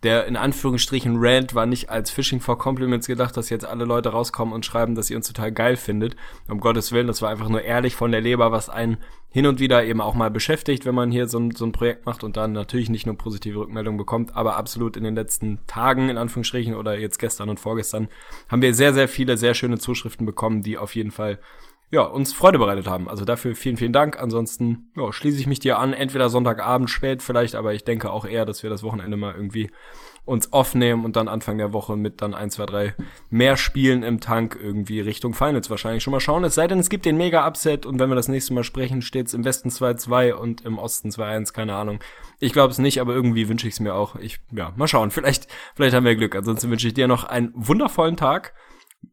der 0.01 0.25
in 0.25 0.37
Anführungsstrichen 0.37 1.17
Rant 1.19 1.53
war 1.53 1.67
nicht 1.67 1.89
als 1.89 2.09
Phishing 2.09 2.39
for 2.39 2.57
Compliments 2.57 3.05
gedacht, 3.05 3.37
dass 3.37 3.49
jetzt 3.49 3.65
alle 3.65 3.85
Leute 3.85 4.09
rauskommen 4.09 4.53
und 4.53 4.65
schreiben, 4.65 4.95
dass 4.95 5.09
ihr 5.11 5.17
uns 5.17 5.27
total 5.27 5.51
geil 5.51 5.75
findet. 5.75 6.15
Um 6.47 6.59
Gottes 6.59 6.91
Willen, 6.91 7.07
das 7.07 7.21
war 7.21 7.29
einfach 7.29 7.49
nur 7.49 7.61
ehrlich 7.61 7.95
von 7.95 8.11
der 8.11 8.21
Leber, 8.21 8.51
was 8.51 8.69
einen 8.69 8.97
hin 9.29 9.47
und 9.47 9.59
wieder 9.59 9.83
eben 9.83 9.99
auch 9.99 10.15
mal 10.15 10.31
beschäftigt, 10.31 10.85
wenn 10.85 10.95
man 10.95 11.11
hier 11.11 11.27
so 11.27 11.37
ein, 11.37 11.51
so 11.51 11.65
ein 11.65 11.73
Projekt 11.73 12.05
macht 12.05 12.23
und 12.23 12.37
dann 12.37 12.53
natürlich 12.53 12.89
nicht 12.89 13.05
nur 13.05 13.17
positive 13.17 13.59
Rückmeldungen 13.59 13.97
bekommt, 13.97 14.33
aber 14.33 14.55
absolut 14.55 14.95
in 14.95 15.03
den 15.03 15.13
letzten 15.13 15.59
Tagen, 15.67 16.07
in 16.07 16.17
Anführungsstrichen, 16.17 16.73
oder 16.73 16.97
jetzt 16.97 17.19
gestern 17.19 17.49
und 17.49 17.59
vorgestern, 17.59 18.07
haben 18.47 18.61
wir 18.61 18.73
sehr, 18.73 18.93
sehr 18.93 19.09
viele, 19.09 19.37
sehr 19.37 19.53
schöne 19.53 19.77
Zuschriften 19.77 20.25
bekommen, 20.25 20.63
die 20.63 20.77
auf 20.77 20.95
jeden 20.95 21.11
Fall 21.11 21.37
ja, 21.91 22.01
uns 22.01 22.33
Freude 22.33 22.59
bereitet 22.59 22.87
haben. 22.87 23.07
Also 23.07 23.25
dafür 23.25 23.55
vielen, 23.55 23.77
vielen 23.77 23.93
Dank. 23.93 24.19
Ansonsten 24.19 24.91
ja, 24.95 25.13
schließe 25.13 25.39
ich 25.39 25.47
mich 25.47 25.59
dir 25.59 25.79
an, 25.79 25.93
entweder 25.93 26.29
Sonntagabend 26.29 26.89
spät 26.89 27.21
vielleicht, 27.21 27.55
aber 27.55 27.73
ich 27.73 27.83
denke 27.83 28.11
auch 28.11 28.25
eher, 28.25 28.45
dass 28.45 28.63
wir 28.63 28.69
das 28.69 28.83
Wochenende 28.83 29.17
mal 29.17 29.35
irgendwie 29.35 29.69
uns 30.25 30.51
aufnehmen 30.51 31.05
und 31.05 31.15
dann 31.15 31.27
Anfang 31.27 31.59
der 31.59 31.71
Woche 31.71 31.95
mit 31.95 32.21
dann 32.21 32.33
ein, 32.33 32.49
zwei, 32.49 32.65
drei 32.65 32.95
mehr 33.29 33.57
Spielen 33.57 34.01
im 34.01 34.19
Tank 34.19 34.57
irgendwie 34.59 34.99
Richtung 34.99 35.35
Finals 35.35 35.69
wahrscheinlich 35.69 36.01
schon 36.01 36.11
mal 36.11 36.19
schauen. 36.19 36.43
Es 36.43 36.55
sei 36.55 36.67
denn, 36.67 36.79
es 36.79 36.89
gibt 36.89 37.05
den 37.05 37.17
Mega-Upset 37.17 37.85
und 37.85 37.99
wenn 37.99 38.09
wir 38.09 38.15
das 38.15 38.27
nächste 38.27 38.53
Mal 38.55 38.63
sprechen, 38.63 39.03
steht 39.03 39.27
es 39.27 39.35
im 39.35 39.45
Westen 39.45 39.69
2-2 39.69 40.33
und 40.33 40.65
im 40.65 40.79
Osten 40.79 41.09
2-1, 41.09 41.53
keine 41.53 41.75
Ahnung. 41.75 41.99
Ich 42.39 42.53
glaube 42.53 42.71
es 42.71 42.79
nicht, 42.79 42.99
aber 42.99 43.13
irgendwie 43.13 43.47
wünsche 43.47 43.67
ich 43.67 43.75
es 43.75 43.79
mir 43.79 43.93
auch. 43.93 44.15
Ich, 44.15 44.39
ja, 44.51 44.73
mal 44.75 44.87
schauen. 44.87 45.11
Vielleicht, 45.11 45.47
vielleicht 45.75 45.95
haben 45.95 46.05
wir 46.05 46.15
Glück. 46.15 46.35
Ansonsten 46.35 46.71
wünsche 46.71 46.87
ich 46.87 46.95
dir 46.95 47.07
noch 47.07 47.23
einen 47.23 47.51
wundervollen 47.53 48.17
Tag, 48.17 48.53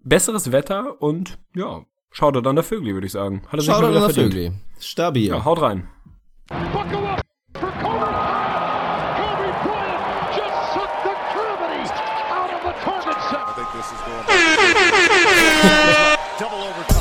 besseres 0.02 0.50
Wetter 0.50 1.02
und 1.02 1.38
ja, 1.54 1.84
Shoutout 2.12 2.42
dann 2.42 2.56
der 2.56 2.64
Vögli, 2.64 2.92
würde 2.92 3.06
ich 3.06 3.12
sagen. 3.12 3.42
Hat 3.48 3.58
er 3.58 3.62
Shoutout 3.62 3.86
an 3.86 3.92
der 3.94 4.02
verdient. 4.02 4.34
Vögli. 4.34 4.52
Stabil. 4.78 5.28
Ja, 5.28 5.44
haut 5.44 5.62
rein. 5.62 5.88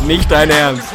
Nicht 0.07 0.31
dein 0.31 0.49
Ernst. 0.49 0.93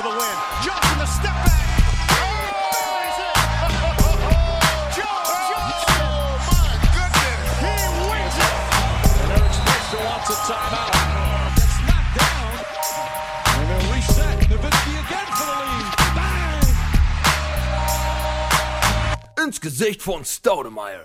Ins 19.46 19.60
Gesicht 19.60 20.02
von 20.02 20.24
Staudemeyer. 20.24 21.04